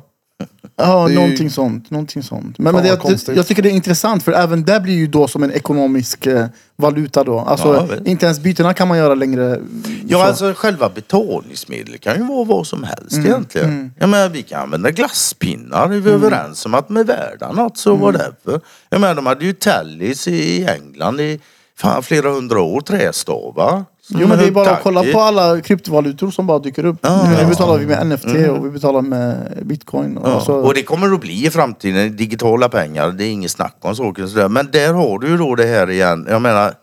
Ja, 0.81 0.95
Det 0.97 1.05
är 1.05 1.09
ju- 1.09 1.15
någonting 1.15 1.49
sånt. 1.49 1.89
Någonting 1.91 2.23
sånt. 2.23 2.57
Men, 2.57 2.73
men 2.75 2.83
det, 2.83 2.89
jag, 2.89 3.37
jag 3.37 3.47
tycker 3.47 3.61
det 3.61 3.69
är 3.69 3.73
intressant 3.73 4.23
för 4.23 4.31
även 4.31 4.63
det 4.63 4.79
blir 4.79 4.93
ju 4.95 5.07
då 5.07 5.27
som 5.27 5.43
en 5.43 5.51
ekonomisk 5.51 6.25
eh, 6.25 6.45
valuta 6.75 7.23
då. 7.23 7.39
Alltså, 7.39 7.87
Ja, 7.89 7.95
inte 8.05 8.25
ens 8.25 8.39
bytena 8.39 8.73
kan 8.73 8.87
man 8.87 8.97
göra 8.97 9.15
längre. 9.15 9.59
Ja, 10.07 10.17
så. 10.19 10.23
alltså 10.25 10.53
själva 10.53 10.89
betalningsmedel 10.89 11.97
kan 11.97 12.15
ju 12.17 12.23
vara 12.23 12.43
vad 12.45 12.67
som 12.67 12.83
helst 12.83 13.13
Mm, 13.13 13.25
egentligen. 13.25 13.93
Jag 13.99 14.09
menar, 14.09 14.29
vi 14.29 14.41
kan 14.43 14.61
använda 14.61 14.91
glasspinnar. 14.91 15.83
Är 15.85 15.99
vi 15.99 16.11
överens 16.11 16.65
om 16.65 16.73
att 16.73 16.89
är 16.89 17.03
värda 17.03 17.51
något 17.51 17.77
så 17.77 17.89
Mm. 17.89 18.01
whatever. 18.01 18.61
Jag 18.89 19.01
menar, 19.01 19.15
de 19.15 19.25
hade 19.25 19.45
ju 19.45 19.53
Tallis 19.53 20.27
i 20.27 20.65
England 20.65 21.19
i 21.21 21.39
fan, 21.77 22.03
flera 22.03 22.29
hundra 22.29 22.61
år, 22.61 22.81
trästavar. 22.81 23.83
Jo 24.07 24.27
men 24.27 24.37
det 24.37 24.47
är 24.47 24.51
bara 24.51 24.69
att 24.69 24.83
kolla 24.83 25.03
på 25.03 25.19
alla 25.19 25.61
kryptovalutor 25.61 26.31
som 26.31 26.47
bara 26.47 26.59
dyker 26.59 26.85
upp. 26.85 26.97
Ja, 27.01 27.29
nu 27.29 27.35
ja. 27.41 27.47
betalar 27.47 27.77
vi 27.77 27.85
med 27.85 28.07
NFT 28.07 28.25
och 28.25 28.65
vi 28.65 28.69
betalar 28.69 29.01
med 29.01 29.59
bitcoin. 29.61 30.17
Och 30.17 30.29
Ja, 30.29 30.41
så, 30.41 30.53
och 30.53 30.73
det 30.73 30.83
kommer 30.83 31.13
att 31.13 31.21
bli 31.21 31.45
i 31.45 31.49
framtiden 31.49 32.15
digitala 32.15 32.69
pengar. 32.69 33.11
Det 33.11 33.25
är 33.25 33.29
inget 33.29 33.51
snack 33.51 33.77
om 33.81 33.95
saker 33.95 34.23
och 34.23 34.29
sådär. 34.29 34.49
Men 34.49 34.71
där 34.71 34.93
har 34.93 35.19
du 35.19 35.27
ju 35.27 35.37
då 35.37 35.55
det 35.55 35.65
här 35.65 35.89
igen. 35.89 36.27
Jag 36.29 36.41
menar 36.41 36.73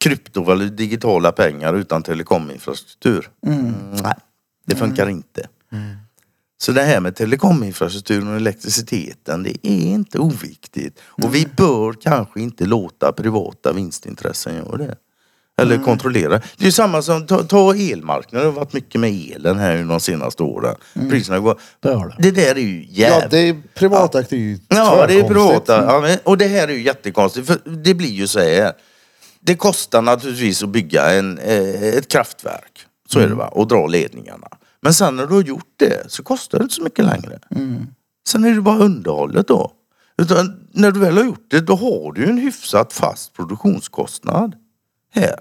kryptovalutor, 0.00 0.76
digitala 0.76 1.32
pengar 1.32 1.74
utan 1.74 2.02
telekominfrastruktur. 2.02 3.28
Mm, 3.46 3.74
nej, 4.02 4.14
det 4.66 4.76
funkar 4.76 5.08
inte. 5.08 5.46
Så 6.60 6.72
det 6.72 6.82
här 6.82 7.00
med 7.00 7.16
telekominfrastrukturen 7.16 8.28
och 8.28 8.36
elektriciteten, 8.36 9.42
det 9.42 9.66
är 9.66 9.86
inte 9.86 10.18
oviktigt. 10.18 11.00
Och 11.06 11.34
vi 11.34 11.48
bör 11.56 11.92
kanske 11.92 12.40
inte 12.40 12.66
låta 12.66 13.12
privata 13.12 13.72
vinstintressen 13.72 14.56
göra 14.56 14.76
det. 14.76 14.96
Eller 15.58 15.78
kontrollera. 15.78 16.40
Det 16.56 16.66
är 16.66 16.70
samma 16.70 17.02
som, 17.02 17.26
ta, 17.26 17.42
ta 17.42 17.74
elmarknaden, 17.74 18.46
det 18.46 18.52
har 18.52 18.60
varit 18.60 18.72
mycket 18.72 19.00
med 19.00 19.10
elen 19.10 19.58
här 19.58 19.84
de 19.84 20.00
senaste 20.00 20.42
åren. 20.42 20.74
Priserna 21.10 21.38
går... 21.38 21.60
Det 21.80 22.12
det. 22.18 22.30
Där 22.30 22.54
är 22.54 22.60
ju 22.60 22.86
Ja, 22.90 23.08
jävligt... 23.08 23.30
det 23.30 23.38
är 23.38 23.62
privatägt. 23.74 24.30
Det 24.30 24.36
är 24.36 24.40
ju 24.40 24.58
Ja, 24.68 25.06
det 25.06 25.20
är 25.20 25.28
privata. 25.28 25.84
Ja, 25.84 26.00
men, 26.00 26.18
och 26.24 26.38
det 26.38 26.46
här 26.48 26.68
är 26.68 26.72
ju 26.72 26.82
jättekonstigt. 26.82 27.46
För 27.46 27.58
det 27.64 27.94
blir 27.94 28.10
ju 28.10 28.26
så 28.26 28.40
här. 28.40 28.72
Det 29.40 29.54
kostar 29.54 30.02
naturligtvis 30.02 30.62
att 30.62 30.68
bygga 30.68 31.10
en, 31.12 31.38
eh, 31.38 31.82
ett 31.82 32.08
kraftverk. 32.08 32.86
Så 33.08 33.20
är 33.20 33.28
det 33.28 33.34
va. 33.34 33.46
Och 33.46 33.68
dra 33.68 33.86
ledningarna. 33.86 34.48
Men 34.80 34.94
sen 34.94 35.16
när 35.16 35.26
du 35.26 35.34
har 35.34 35.42
gjort 35.42 35.72
det 35.76 36.10
så 36.12 36.22
kostar 36.22 36.58
det 36.58 36.62
inte 36.62 36.74
så 36.74 36.82
mycket 36.82 37.04
längre. 37.04 37.38
Sen 38.28 38.44
är 38.44 38.54
det 38.54 38.60
bara 38.60 38.78
underhållet 38.78 39.48
då. 39.48 39.72
Utan 40.22 40.60
när 40.72 40.90
du 40.90 41.00
väl 41.00 41.16
har 41.16 41.24
gjort 41.24 41.46
det 41.50 41.60
då 41.60 41.74
har 41.74 42.12
du 42.12 42.20
ju 42.20 42.28
en 42.28 42.38
hyfsat 42.38 42.92
fast 42.92 43.32
produktionskostnad. 43.36 44.54
Här. 45.14 45.36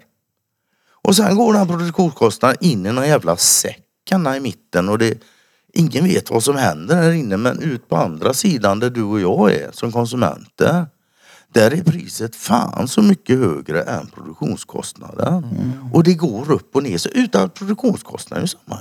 Och 1.07 1.15
sen 1.15 1.35
går 1.35 1.53
den 1.53 1.59
här 1.59 1.77
produktionskostnaden 1.77 2.57
in 2.61 2.85
i 2.85 2.91
någon 2.91 3.07
jävla 3.07 3.37
säck 3.37 3.83
i 4.37 4.39
mitten 4.39 4.89
och 4.89 4.97
det, 4.97 5.23
ingen 5.73 6.03
vet 6.03 6.29
vad 6.29 6.43
som 6.43 6.55
händer 6.55 6.95
här 6.95 7.11
inne 7.11 7.37
men 7.37 7.59
ut 7.59 7.89
på 7.89 7.95
andra 7.95 8.33
sidan 8.33 8.79
där 8.79 8.89
du 8.89 9.03
och 9.03 9.19
jag 9.19 9.53
är 9.53 9.71
som 9.71 9.91
konsumenter. 9.91 10.85
Där 11.53 11.73
är 11.73 11.83
priset 11.83 12.35
fan 12.35 12.87
så 12.87 13.01
mycket 13.01 13.39
högre 13.39 13.81
än 13.81 14.07
produktionskostnaden. 14.07 15.43
Och 15.93 16.03
det 16.03 16.13
går 16.13 16.51
upp 16.51 16.75
och 16.75 16.83
ner. 16.83 16.97
Så 16.97 17.09
utan 17.09 17.49
produktionskostnaden 17.49 18.43
är 18.43 18.47
samma. 18.47 18.79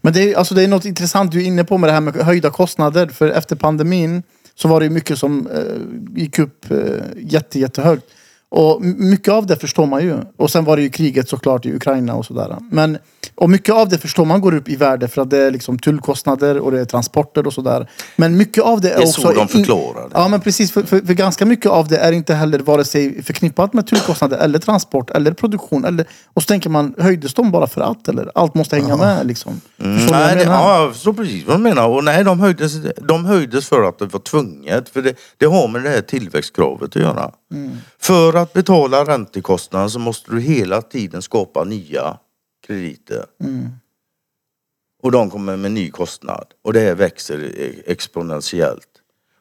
Men 0.00 0.12
det 0.12 0.32
är, 0.32 0.36
alltså 0.36 0.54
det 0.54 0.62
är 0.62 0.68
något 0.68 0.84
intressant 0.84 1.32
du 1.32 1.42
är 1.42 1.46
inne 1.46 1.64
på 1.64 1.78
med 1.78 1.88
det 1.88 1.92
här 1.92 2.00
med 2.00 2.14
höjda 2.16 2.50
kostnader. 2.50 3.06
För 3.06 3.28
efter 3.28 3.56
pandemin 3.56 4.22
så 4.54 4.68
var 4.68 4.80
det 4.80 4.90
mycket 4.90 5.18
som 5.18 5.46
eh, 5.46 6.20
gick 6.20 6.38
upp 6.38 6.70
eh, 6.70 6.78
jätte, 7.16 7.58
jättehögt. 7.58 8.04
Och 8.56 8.82
mycket 8.82 9.34
av 9.34 9.46
det 9.46 9.56
förstår 9.56 9.86
man 9.86 10.02
ju. 10.02 10.16
Och 10.36 10.50
sen 10.50 10.64
var 10.64 10.76
det 10.76 10.82
ju 10.82 10.88
kriget 10.88 11.28
såklart 11.28 11.66
i 11.66 11.74
Ukraina 11.74 12.14
och 12.14 12.26
sådär. 12.26 12.56
Men, 12.70 12.98
och 13.34 13.50
mycket 13.50 13.74
av 13.74 13.88
det 13.88 13.98
förstår 13.98 14.24
man 14.24 14.40
går 14.40 14.54
upp 14.54 14.68
i 14.68 14.76
värde 14.76 15.08
för 15.08 15.22
att 15.22 15.30
det 15.30 15.38
är 15.38 15.50
liksom 15.50 15.78
tullkostnader 15.78 16.58
och 16.58 16.72
det 16.72 16.80
är 16.80 16.84
transporter 16.84 17.46
och 17.46 17.52
sådär. 17.52 17.90
Men 18.16 18.36
mycket 18.36 18.64
av 18.64 18.80
det 18.80 18.90
är, 18.90 18.96
Det 18.96 19.02
är 19.02 19.06
också... 19.06 19.20
så 19.20 19.32
de 19.32 19.48
förklarar 19.48 20.02
det. 20.02 20.10
Ja 20.14 20.28
men 20.28 20.40
precis, 20.40 20.72
för, 20.72 20.82
för, 20.82 21.00
för 21.00 21.14
ganska 21.14 21.46
mycket 21.46 21.70
av 21.70 21.88
det 21.88 21.96
är 21.96 22.12
inte 22.12 22.34
heller 22.34 22.58
vare 22.58 22.84
sig 22.84 23.22
förknippat 23.22 23.72
med 23.72 23.86
tullkostnader 23.86 24.38
eller 24.38 24.58
transport 24.58 25.10
eller 25.10 25.32
produktion. 25.32 25.84
Eller, 25.84 26.06
och 26.34 26.42
så 26.42 26.46
tänker 26.46 26.70
man, 26.70 26.94
höjdes 26.98 27.34
de 27.34 27.50
bara 27.50 27.66
för 27.66 27.80
att? 27.80 28.08
Eller 28.08 28.30
allt 28.34 28.54
måste 28.54 28.76
hänga 28.76 28.96
med 28.96 29.26
liksom. 29.26 29.60
Förstår 29.76 29.94
du 29.98 30.06
vad 30.06 30.20
Nej, 30.20 30.36
det, 30.36 30.42
ja, 30.42 30.82
jag 30.82 30.92
förstår 30.92 31.12
precis 31.12 31.46
vad 31.46 31.56
du 31.56 31.62
menar. 31.62 31.88
Och 31.88 32.04
nej, 32.04 32.24
de 32.24 32.40
höjdes, 32.40 32.72
de 33.08 33.24
höjdes 33.24 33.68
för 33.68 33.82
att 33.82 33.98
det 33.98 34.06
var 34.06 34.20
tvunget. 34.20 34.88
För 34.88 35.02
det, 35.02 35.14
det 35.36 35.46
har 35.46 35.68
med 35.68 35.82
det 35.82 35.88
här 35.88 36.00
tillväxtkravet 36.00 36.96
att 36.96 37.02
göra. 37.02 37.30
För 38.00 38.34
att 38.36 38.52
betala 38.52 39.04
räntekostnaden 39.04 39.90
så 39.90 39.98
måste 39.98 40.30
du 40.30 40.40
hela 40.40 40.82
tiden 40.82 41.22
skapa 41.22 41.64
nya 41.64 42.16
krediter. 42.66 43.26
Och 45.02 45.12
de 45.12 45.30
kommer 45.30 45.56
med 45.56 45.72
ny 45.72 45.90
kostnad. 45.90 46.46
Och 46.64 46.72
det 46.72 46.80
här 46.80 46.94
växer 46.94 47.38
e- 47.60 47.82
exponentiellt. 47.86 48.88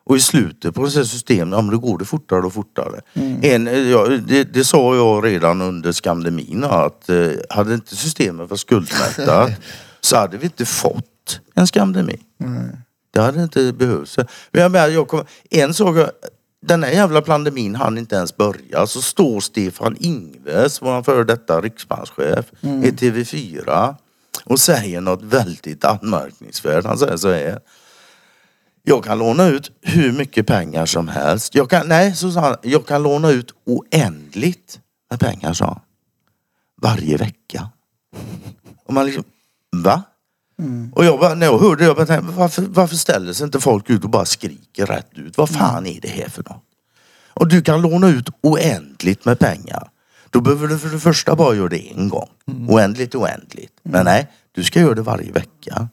Och 0.04 0.18
i 0.18 0.20
slutet 0.20 0.76
på 0.76 0.84
det 0.84 0.92
systemet, 0.92 1.58
ja, 1.58 1.62
men 1.62 1.72
då 1.72 1.78
går 1.80 1.98
det 1.98 2.06
fortare 2.06 2.42
och 2.42 2.54
fortare. 2.54 3.02
En, 3.42 3.68
eh, 3.68 3.80
ja, 3.80 4.08
det, 4.08 4.44
det 4.44 4.64
sa 4.64 4.96
jag 4.96 5.26
redan 5.26 5.62
under 5.62 5.92
skandemin 5.92 6.64
att 6.64 7.10
eh, 7.10 7.32
hade 7.50 7.74
inte 7.74 7.96
systemet 7.96 8.50
varit 8.50 8.60
skuldmättat 8.60 9.52
så 10.02 10.18
hade 10.18 10.38
vi 10.38 10.46
inte 10.46 10.66
fått 10.66 11.40
en 11.54 11.68
skandemi. 11.68 12.20
Det 13.14 13.22
hade 13.22 13.44
inte 13.44 13.74
behövts. 13.74 14.18
Men 14.52 14.62
jag 14.62 14.72
menar, 14.72 14.88
jag 14.88 15.08
kom, 15.08 15.26
en 15.50 15.74
sak, 15.74 16.10
den 16.68 16.84
här 16.84 16.92
jävla 16.92 17.22
pandemin 17.22 17.76
hann 17.76 17.98
inte 17.98 18.16
ens 18.16 18.38
börja. 18.38 18.88
Så 18.88 19.02
står 19.02 19.40
Stefan 19.40 19.98
Ingves, 20.00 20.82
vår 20.82 21.04
före 21.04 21.24
detta 21.24 21.62
riksbankschef, 21.62 22.46
i 22.62 22.92
TV4 22.92 23.96
och 24.46 24.60
säger 24.60 25.02
något 25.02 25.24
väldigt 25.24 25.86
anmärkningsvärt. 25.86 26.86
Han 26.86 26.98
säger 26.98 27.18
så 27.18 27.32
här. 27.32 27.60
Jag 28.84 29.04
kan 29.04 29.20
låna 29.20 29.48
ut 29.48 29.72
hur 29.82 30.12
mycket 30.12 30.48
pengar 30.48 30.86
som 30.86 31.08
helst. 31.08 31.56
Jag 31.56 31.70
kan, 31.70 31.88
nej, 31.88 32.16
så 32.16 32.32
sa 32.32 32.40
han, 32.40 32.56
jag 32.62 32.88
kan 32.88 33.04
låna 33.04 33.30
ut 33.30 33.52
oändligt 33.66 34.80
med 35.10 35.20
pengar, 35.20 35.54
sa 35.54 35.66
han. 35.66 35.80
Varje 36.82 37.18
vecka. 37.18 37.70
Och 38.86 38.94
man 38.94 39.06
liksom, 39.06 39.24
va? 39.72 40.04
Och 40.94 41.06
jag 41.06 41.20
bara, 41.20 41.34
när 41.34 41.46
jag 41.46 41.60
hörde 41.60 41.84
det, 41.84 41.86
jag 41.86 41.96
bara 41.96 42.06
tänkte, 42.06 42.32
varför, 42.32 42.62
varför 42.62 42.96
ställer 42.96 43.34
sig 43.34 43.46
inte 43.46 43.60
folk 43.60 43.90
ut 43.90 44.04
och 44.04 44.10
bara 44.10 44.26
skriker 44.26 44.86
rätt 44.86 45.10
ut? 45.16 45.38
Vad 45.38 45.50
fan 45.50 45.86
är 45.86 46.02
det 46.02 46.08
här 46.08 46.30
för 46.30 46.44
något? 46.44 46.64
Och 47.34 47.48
du 47.48 47.62
kan 47.62 47.82
låna 47.82 48.08
ut 48.08 48.30
oändligt 48.42 49.26
med 49.26 49.40
pengar. 49.40 49.90
Då 50.30 50.42
behöver 50.42 50.68
du 50.68 50.78
för 50.78 50.90
det 50.90 51.00
första 51.00 51.36
bara 51.36 51.56
göra 51.56 51.70
det 51.70 51.92
en 51.92 52.10
gång. 52.10 52.30
Oändligt, 52.68 53.16
oändligt. 53.16 53.74
Men 53.84 54.06
nej, 54.06 54.32
du 54.52 54.64
ska 54.64 54.80
göra 54.80 54.94
det 54.94 55.02
varje 55.02 55.32
vecka. 55.32 55.90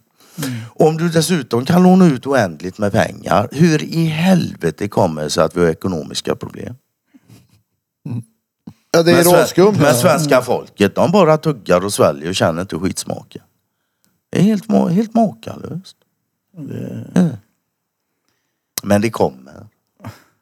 Och 0.69 0.87
om 0.87 0.97
du 0.97 1.09
dessutom 1.09 1.65
kan 1.65 1.83
låna 1.83 2.07
ut 2.07 2.27
oändligt 2.27 2.79
med 2.79 2.93
pengar, 2.93 3.49
hur 3.53 3.83
i 3.83 4.05
helvete 4.05 4.89
kommer 4.89 5.23
det 5.23 5.31
sig 5.31 5.45
att 5.45 5.57
vi 5.57 5.61
har 5.61 5.69
ekonomiska 5.69 6.35
problem? 6.35 6.75
Ja, 8.91 9.03
det 9.03 9.13
är 9.13 9.25
Men. 9.25 9.83
Men 9.83 9.95
svenska 9.95 10.43
folket, 10.43 10.95
de 10.95 11.13
bara 11.13 11.37
tuggar 11.39 11.85
och 11.85 11.93
sväljer 11.93 12.29
och 12.29 12.35
känner 12.35 12.61
inte 12.61 12.79
skitsmaken. 12.79 13.43
Det 14.33 14.39
är 14.39 14.43
helt, 14.43 14.71
helt 14.91 15.15
makalöst. 15.15 15.97
Ja. 17.15 17.29
Men 18.83 19.01
det 19.01 19.11
kommer. 19.11 19.67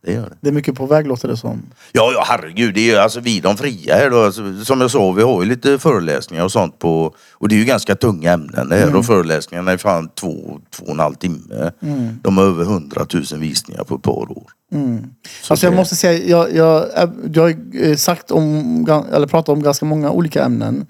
Det 0.05 0.13
gör 0.13 0.23
det. 0.23 0.37
Det 0.41 0.49
är 0.49 0.53
mycket 0.53 0.75
på 0.75 0.87
väg 0.87 1.07
låter 1.07 1.29
det 1.29 1.37
som. 1.37 1.63
Ja, 1.93 2.11
ja 2.15 2.25
herregud. 2.27 2.75
Det 2.75 2.81
är 2.81 2.85
ju 2.85 2.97
alltså 2.97 3.21
vi 3.21 3.41
de 3.41 3.57
fria 3.57 3.95
här 3.95 4.11
då. 4.11 4.25
Alltså, 4.25 4.65
som 4.65 4.81
jag 4.81 4.91
sa, 4.91 5.13
vi 5.13 5.23
har 5.23 5.43
ju 5.43 5.49
lite 5.49 5.79
föreläsningar 5.79 6.45
och 6.45 6.53
sånt 6.53 6.79
på... 6.79 7.15
Och 7.33 7.49
det 7.49 7.55
är 7.55 7.59
ju 7.59 7.65
ganska 7.65 7.95
tunga 7.97 8.33
ämnen 8.33 8.69
det 8.69 8.77
här. 8.77 8.97
Och 8.97 9.07
föreläsningarna 9.07 9.73
är 9.73 9.77
fan 9.77 10.09
två, 10.09 10.61
två 10.71 10.85
och 10.85 10.91
en 10.91 10.99
halv 10.99 11.15
timme. 11.15 11.71
De 12.23 12.37
har 12.39 12.45
över 12.45 12.65
hundratusen 12.65 13.41
visningar 13.41 13.85
på 13.85 13.95
ett 13.95 14.03
par 14.03 14.31
år. 14.39 14.51
Så 15.43 15.53
Alltså 15.53 15.67
jag 15.67 15.73
det- 15.73 15.77
måste 15.77 15.97
säga, 15.97 16.27
jag, 16.29 16.55
jag, 16.55 16.87
jag 17.33 17.43
har 17.43 17.55
eh, 17.89 17.97
sagt 17.97 18.31
om, 18.31 19.05
eller 19.13 19.27
pratat 19.27 19.49
om 19.49 19.63
ganska 19.63 19.85
många 19.87 20.11
olika 20.11 20.45
ämnen. 20.45 20.87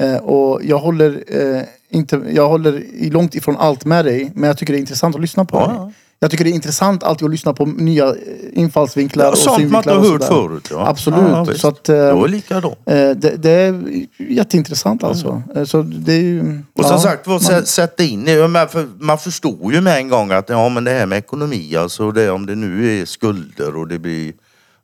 Eh, 0.00 0.16
och 0.16 0.60
jag 0.64 0.78
håller, 0.78 1.24
eh, 1.26 1.62
inte, 1.90 2.20
jag 2.32 2.48
håller 2.48 2.84
långt 3.10 3.34
ifrån 3.34 3.56
allt 3.56 3.84
med 3.84 4.04
dig, 4.04 4.32
men 4.34 4.46
jag 4.48 4.58
tycker 4.58 4.72
det 4.72 4.78
är 4.78 4.80
intressant 4.80 5.14
att 5.14 5.20
lyssna 5.20 5.44
på 5.44 5.56
Ja, 5.56 5.66
dig. 5.66 5.76
ja. 5.78 5.92
Jag 6.22 6.30
tycker 6.30 6.44
det 6.44 6.50
är 6.50 6.54
intressant 6.54 7.02
alltid 7.02 7.24
att 7.24 7.30
lyssna 7.30 7.52
på 7.52 7.66
nya 7.66 8.06
eh, 8.08 8.14
infallsvinklar 8.52 9.24
Ja, 9.24 9.30
och 9.30 9.38
sånt 9.38 9.70
man 9.70 9.78
inte 9.80 9.92
har 9.92 10.00
hört 10.10 10.24
förut. 10.24 10.68
Ja. 10.70 10.88
Absolut. 10.88 11.20
Ja, 11.30 11.46
så 11.54 11.68
att, 11.68 11.88
eh, 11.88 11.96
Jag 11.96 12.24
är 12.24 12.28
likadan. 12.28 12.70
eh, 12.86 12.94
det, 13.10 13.36
det 13.42 13.50
är 13.50 13.82
jätteintressant 14.18 15.04
alltså. 15.04 15.42
Eh, 15.56 15.64
Så 15.64 15.82
det 15.82 16.12
är 16.12 16.20
ju... 16.20 16.40
Mm. 16.40 16.66
Och 16.74 16.84
som 16.84 16.98
sagt, 16.98 17.26
vad 17.26 17.42
man- 17.50 17.66
sätta 17.66 18.02
in 18.02 18.24
det. 18.24 18.32
För 18.70 19.04
Man 19.04 19.18
förstår 19.18 19.72
ju 19.72 19.80
med 19.80 19.96
en 19.96 20.08
gång 20.08 20.30
att 20.32 20.48
ja, 20.48 20.68
men 20.68 20.84
det 20.84 20.90
här 20.90 21.06
med 21.06 21.18
ekonomi, 21.18 21.76
alltså 21.76 22.10
det, 22.10 22.30
om 22.30 22.46
det 22.46 22.54
nu 22.54 23.00
är 23.00 23.04
skulder 23.04 23.76
och 23.76 23.88
det 23.88 23.98
blir... 23.98 24.32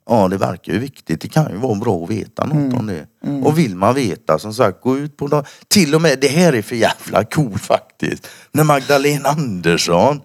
Ja, 0.09 0.27
det 0.27 0.37
verkar 0.37 0.73
ju 0.73 0.79
viktigt. 0.79 1.21
Det 1.21 1.27
kan 1.27 1.51
ju 1.51 1.57
vara 1.57 1.75
bra 1.75 2.03
att 2.03 2.09
veta 2.09 2.45
något 2.45 2.55
Mm. 2.55 2.77
om 2.77 2.87
det. 2.87 3.05
Och 3.47 3.57
vill 3.57 3.75
man 3.75 3.95
veta, 3.95 4.39
som 4.39 4.53
sagt, 4.53 4.81
gå 4.81 4.97
ut 4.97 5.17
på... 5.17 5.27
de- 5.27 5.43
Till 5.67 5.95
och 5.95 6.01
med, 6.01 6.19
det 6.19 6.27
här 6.27 6.53
är 6.53 6.61
för 6.61 6.75
jävla 6.75 7.23
cool 7.23 7.57
faktiskt. 7.59 8.27
När 8.51 8.63
Magdalena 8.63 9.29
Andersson 9.29 10.21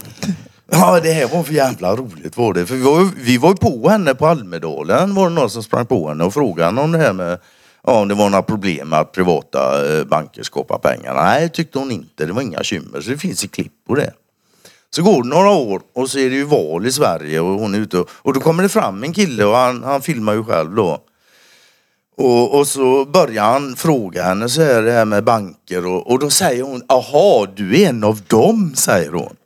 Ja, 0.70 1.00
det 1.00 1.12
här 1.12 1.28
var 1.28 1.42
för 1.42 1.52
jävla 1.54 1.96
roligt 1.96 2.36
var 2.36 2.54
det. 2.54 2.66
För 2.66 2.74
vi 2.74 2.82
var, 2.82 3.00
ju- 3.00 3.10
vi 3.16 3.38
var 3.38 3.48
ju 3.48 3.54
på 3.56 3.88
henne 3.88 4.14
på 4.14 4.26
Almedalen. 4.26 5.14
Var 5.14 5.28
det 5.28 5.34
någon 5.34 5.50
som 5.50 5.62
sprang 5.62 5.86
på 5.86 6.08
henne 6.08 6.24
och 6.24 6.34
frågade 6.34 6.80
om 6.80 6.92
det 6.92 6.98
här 6.98 7.12
med 7.12 7.38
Ja, 7.86 8.00
om 8.00 8.08
det 8.08 8.14
var 8.14 8.30
några 8.30 8.42
problem 8.42 8.88
med 8.88 8.98
att 8.98 9.12
privata 9.12 9.98
eh, 9.98 10.04
banker 10.04 10.42
skapar 10.42 10.78
pengar. 10.78 11.14
Nej, 11.14 11.48
tyckte 11.48 11.78
hon 11.78 11.90
inte. 11.90 12.26
Det 12.26 12.32
var 12.32 12.42
inga 12.42 12.58
bekymmer. 12.58 13.00
Så 13.00 13.10
det 13.10 13.18
finns 13.18 13.44
i 13.44 13.48
klipp 13.48 13.72
på 13.88 13.94
det. 13.94 14.12
Så 14.94 15.02
går 15.02 15.22
det 15.22 15.28
några 15.28 15.50
år 15.50 15.80
och 15.94 16.10
så 16.10 16.18
är 16.18 16.30
det 16.30 16.36
ju 16.36 16.44
val 16.44 16.86
i 16.86 16.92
Sverige 16.92 17.40
och 17.40 17.60
hon 17.60 17.74
är 17.74 17.78
ute 17.78 17.98
och, 17.98 18.08
och 18.12 18.34
då 18.34 18.40
kommer 18.40 18.62
det 18.62 18.68
fram 18.68 19.02
en 19.02 19.12
kille 19.12 19.44
och 19.44 19.56
han, 19.56 19.82
han 19.82 20.02
filmar 20.02 20.32
ju 20.32 20.44
själv 20.44 20.74
då. 20.74 20.98
Och, 22.16 22.58
och 22.58 22.66
så 22.66 23.04
börjar 23.04 23.44
han 23.44 23.76
fråga 23.76 24.22
henne 24.22 24.48
så 24.48 24.62
här 24.62 24.82
det 24.82 24.92
här 24.92 25.04
med 25.04 25.24
banker 25.24 25.86
och, 25.86 26.10
och 26.10 26.18
då 26.18 26.30
säger 26.30 26.62
hon, 26.62 26.82
aha 26.88 27.46
du 27.56 27.82
är 27.82 27.88
en 27.88 28.04
av 28.04 28.20
dem, 28.26 28.72
säger 28.74 29.12
hon. 29.12 29.36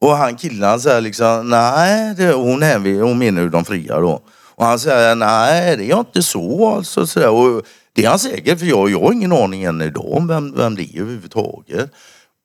Och 0.00 0.16
han 0.16 0.36
killen 0.36 0.68
han 0.68 0.80
säger 0.80 1.00
liksom, 1.00 1.48
nej, 1.48 2.14
det, 2.14 2.32
hon, 2.32 2.62
är, 2.62 3.02
hon 3.02 3.18
menar 3.18 3.42
ju 3.42 3.48
de 3.48 3.64
fria 3.64 4.00
då. 4.00 4.22
Och 4.54 4.64
han 4.64 4.78
säger, 4.78 5.14
nej 5.14 5.76
det 5.76 5.90
är 5.90 5.98
inte 5.98 6.22
så 6.22 6.74
alltså. 6.74 7.06
Så 7.06 7.20
där. 7.20 7.30
Och 7.30 7.62
det 7.92 8.04
är 8.04 8.08
han 8.08 8.18
säkert, 8.18 8.58
för 8.58 8.66
jag, 8.66 8.90
jag 8.90 9.00
har 9.00 9.12
ingen 9.12 9.32
aning 9.32 9.64
än 9.64 9.82
idag 9.82 10.12
om 10.12 10.26
vem, 10.26 10.54
vem 10.56 10.74
det 10.74 10.82
är 10.82 11.00
överhuvudtaget. 11.00 11.90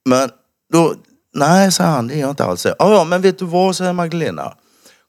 Men 0.06 0.30
då, 0.74 0.96
nej 1.34 1.72
säger 1.72 1.90
han, 1.90 2.08
det 2.08 2.14
är 2.14 2.20
jag 2.20 2.30
inte 2.30 2.46
alls. 2.46 2.66
Ja, 2.66 2.76
ja, 2.80 3.04
men 3.04 3.22
vet 3.22 3.40
du 3.40 3.46
vad, 3.46 3.76
säger 3.76 3.94
Magdalena. 3.94 4.54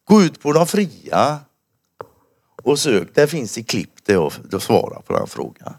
Gå 0.05 0.23
ut 0.23 0.43
på 0.43 0.53
de 0.53 0.67
fria 0.67 1.39
och 2.63 2.79
sök. 2.79 3.15
Där 3.15 3.27
finns 3.27 3.55
det 3.55 3.63
klipp 3.63 4.07
där 4.07 4.15
jag, 4.15 4.33
jag 4.51 4.63
svarar 4.63 5.01
på 5.01 5.13
den 5.13 5.27
frågan. 5.27 5.75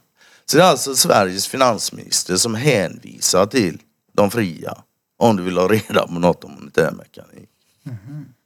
Så 0.46 0.58
det 0.58 0.64
är 0.64 0.68
alltså 0.68 0.96
Sveriges 0.96 1.48
finansminister 1.48 2.36
som 2.36 2.56
hänvisar 2.56 3.46
till 3.46 3.78
de 4.14 4.32
fria 4.32 4.78
om 5.18 5.36
du 5.36 5.44
vill 5.44 5.58
ha 5.58 5.68
reda 5.68 6.08
på 6.08 6.14
något 6.14 6.44
om 6.44 6.52
monetärmekanik. 6.52 7.50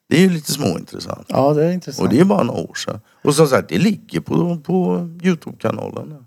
Det 0.10 0.18
är 0.18 0.22
ju 0.22 0.30
lite 0.30 0.52
småintressant. 0.52 1.26
Ja, 1.28 1.54
det 1.54 1.66
är 1.66 1.72
intressant. 1.72 2.08
Och 2.08 2.14
det 2.14 2.20
är 2.20 2.26
bara 2.26 2.44
några 2.44 2.62
år 2.62 2.74
sedan. 2.74 3.00
Och 3.24 3.36
som 3.36 3.48
sagt, 3.48 3.70
det 3.70 3.78
ligger 3.78 4.20
på, 4.20 4.58
på 4.58 5.10
Youtube-kanalen. 5.24 6.26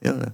Gör 0.00 0.16
det. 0.16 0.32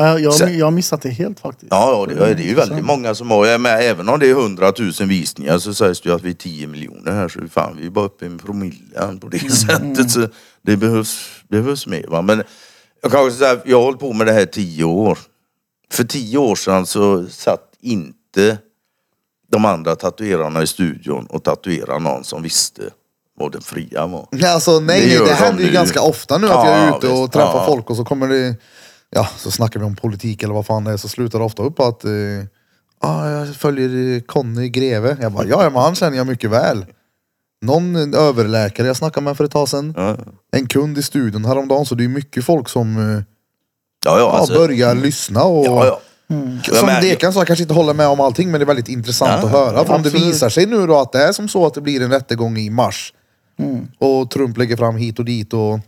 Ja, 0.00 0.18
jag, 0.18 0.54
jag 0.54 0.66
har 0.66 0.70
missat 0.70 1.02
det 1.02 1.08
helt 1.10 1.40
faktiskt. 1.40 1.68
Ja, 1.70 2.06
ja 2.10 2.14
det, 2.24 2.34
det 2.34 2.42
är 2.42 2.46
ju 2.48 2.54
väldigt 2.54 2.84
många 2.84 3.14
som 3.14 3.30
har, 3.30 3.46
ja, 3.46 3.58
men 3.58 3.80
även 3.80 4.08
om 4.08 4.18
det 4.20 4.26
är 4.26 4.30
100 4.30 4.72
000 4.78 4.92
visningar 5.08 5.58
så 5.58 5.74
sägs 5.74 6.00
det 6.00 6.08
ju 6.08 6.14
att 6.14 6.22
vi 6.22 6.30
är 6.30 6.34
10 6.34 6.66
miljoner 6.66 7.12
här 7.12 7.28
så 7.28 7.40
fan 7.50 7.76
vi 7.80 7.86
är 7.86 7.90
bara 7.90 8.04
uppe 8.04 8.24
i 8.24 8.28
en 8.28 8.38
promille 8.38 9.18
på 9.20 9.28
det 9.28 9.50
sättet. 9.52 10.10
Så 10.10 10.28
det 10.62 10.76
behövs, 10.76 11.18
det 11.48 11.62
behövs 11.62 11.86
mer 11.86 12.06
va. 12.08 12.22
Men 12.22 12.42
jag 13.02 13.12
kan 13.12 13.24
också 13.26 13.38
säga, 13.38 13.58
jag 13.64 13.76
har 13.76 13.84
hållit 13.84 14.00
på 14.00 14.12
med 14.12 14.26
det 14.26 14.32
här 14.32 14.46
10 14.46 14.84
år. 14.84 15.18
För 15.92 16.04
10 16.04 16.38
år 16.38 16.54
sedan 16.56 16.86
så 16.86 17.26
satt 17.26 17.64
inte 17.80 18.58
de 19.52 19.64
andra 19.64 19.96
tatuerarna 19.96 20.62
i 20.62 20.66
studion 20.66 21.26
och 21.26 21.42
tatuerade 21.44 21.98
någon 21.98 22.24
som 22.24 22.42
visste 22.42 22.82
vad 23.38 23.52
den 23.52 23.62
fria 23.62 24.06
var. 24.06 24.28
Alltså, 24.46 24.80
nej, 24.80 25.00
Det 25.00 25.14
gör 25.14 25.20
det 25.24 25.30
de 25.30 25.34
händer 25.34 25.64
ju 25.64 25.70
ganska 25.72 26.02
ofta 26.02 26.38
nu 26.38 26.46
att 26.46 26.52
jag 26.52 26.66
Ja, 26.66 26.94
är 26.94 26.96
ute 26.98 27.08
och 27.08 27.22
visst. 27.22 27.32
träffar 27.32 27.58
Ja. 27.58 27.64
folk 27.66 27.90
och 27.90 27.96
så 27.96 28.04
kommer 28.04 28.28
det, 28.28 28.56
ja 29.10 29.28
så 29.36 29.50
snackar 29.50 29.80
vi 29.80 29.86
om 29.86 29.96
politik 29.96 30.42
eller 30.42 30.54
vad 30.54 30.66
fan 30.66 30.84
det 30.84 30.92
är, 30.92 30.96
så 30.96 31.08
slutar 31.08 31.38
det 31.38 31.44
ofta 31.44 31.62
upp 31.62 31.80
att 31.80 32.04
eh, 32.04 32.10
ah, 33.00 33.28
jag 33.30 33.56
följer 33.56 34.14
eh, 34.16 34.20
Conny 34.20 34.68
Greve. 34.68 35.16
Jag 35.20 35.32
bara, 35.32 35.46
ja 35.46 35.62
ja, 35.64 35.70
men 35.70 35.82
han 35.82 35.94
känner 35.94 36.16
jag 36.16 36.26
mycket 36.26 36.50
väl. 36.50 36.86
Någon 37.62 38.14
överläkare 38.14 38.86
jag 38.86 38.96
snackade 38.96 39.24
med 39.24 39.36
för 39.36 39.44
ett 39.44 39.50
tag 39.50 39.68
sedan. 39.68 39.94
Ja, 39.96 40.16
En 40.52 40.66
kund 40.66 40.98
i 40.98 41.02
studion 41.02 41.44
häromdagen, 41.44 41.86
så 41.86 41.94
det 41.94 42.04
är 42.04 42.08
mycket 42.08 42.44
folk 42.44 42.68
som 42.68 42.96
eh, 42.98 43.22
ja, 44.04 44.18
ja, 44.18 44.32
alltså, 44.38 44.54
börjar 44.54 44.94
lyssna 44.94 45.42
och 45.42 45.66
ja, 45.66 45.86
ja. 45.86 46.00
Som 46.72 46.86
men- 46.86 47.02
Dekan 47.02 47.32
sa, 47.32 47.40
jag 47.40 47.46
kanske 47.46 47.62
inte 47.62 47.74
håller 47.74 47.94
med 47.94 48.06
om 48.08 48.20
allting 48.20 48.50
men 48.50 48.60
det 48.60 48.64
är 48.64 48.66
väldigt 48.66 48.88
intressant 48.88 49.30
Ja, 49.42 49.46
att 49.46 49.52
höra. 49.52 49.84
För 49.84 49.94
om 49.94 50.02
det 50.02 50.10
visar 50.10 50.48
sig 50.48 50.66
nu 50.66 50.86
då 50.86 50.98
att 51.00 51.12
det 51.12 51.22
är 51.22 51.32
som 51.32 51.48
så 51.48 51.66
att 51.66 51.74
det 51.74 51.80
blir 51.80 52.02
en 52.02 52.10
rättegång 52.10 52.56
i 52.58 52.70
mars 52.70 53.12
och 53.98 54.30
Trump 54.30 54.56
lägger 54.56 54.76
fram 54.76 54.96
hit 54.96 55.18
och 55.18 55.24
dit 55.24 55.52
och 55.52 55.78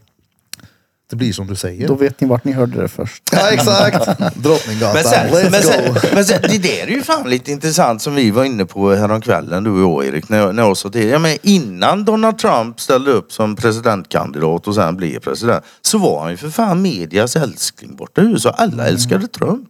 det 1.11 1.17
blir 1.17 1.33
som 1.33 1.47
du 1.47 1.57
säger. 1.57 1.89
Då 1.89 1.95
vet 1.95 2.21
ni 2.21 2.27
vart 2.27 2.45
ni 2.45 2.53
hörde 2.53 2.83
det 2.83 2.89
först. 2.89 3.23
Ja 3.33 3.51
exakt! 3.51 4.07
Drottninggatan, 4.37 4.95
Men 4.95 5.05
sen, 5.05 5.29
let's 5.29 5.51
men, 5.51 5.63
sen, 5.63 5.95
go! 5.95 6.01
men 6.15 6.25
sen, 6.25 6.43
det 6.43 6.59
där 6.59 6.87
är 6.87 6.91
ju 6.91 7.03
fan 7.03 7.31
lite 7.31 7.53
intressant 7.53 8.03
som 8.03 8.15
vi 8.15 8.31
var 8.31 8.45
inne 8.45 8.65
på 8.65 8.95
häromkvällen 8.95 9.65
du 9.65 9.71
och 9.71 9.81
jag 9.81 10.07
Erik. 10.07 10.29
När 10.29 10.53
när 10.53 10.63
jag 10.63 10.77
sa 10.77 10.91
till 10.91 11.09
ja, 11.09 11.19
men 11.19 11.39
Innan 11.43 12.05
Donald 12.05 12.39
Trump 12.39 12.81
ställde 12.81 13.11
upp 13.11 13.33
som 13.33 13.57
presidentkandidat 13.57 14.69
och 14.69 14.75
sen 14.75 14.97
blev 14.97 15.19
president. 15.19 15.65
Så 15.83 15.99
var 15.99 16.23
han 16.23 16.31
ju 16.31 16.37
för 16.37 16.51
fan 16.51 16.83
medias 16.83 17.37
älskling 17.37 17.97
borta 17.97 18.23
i 18.23 18.25
USA. 18.25 18.51
Alla 18.51 18.87
älskade 18.87 19.29
Trump. 19.29 19.69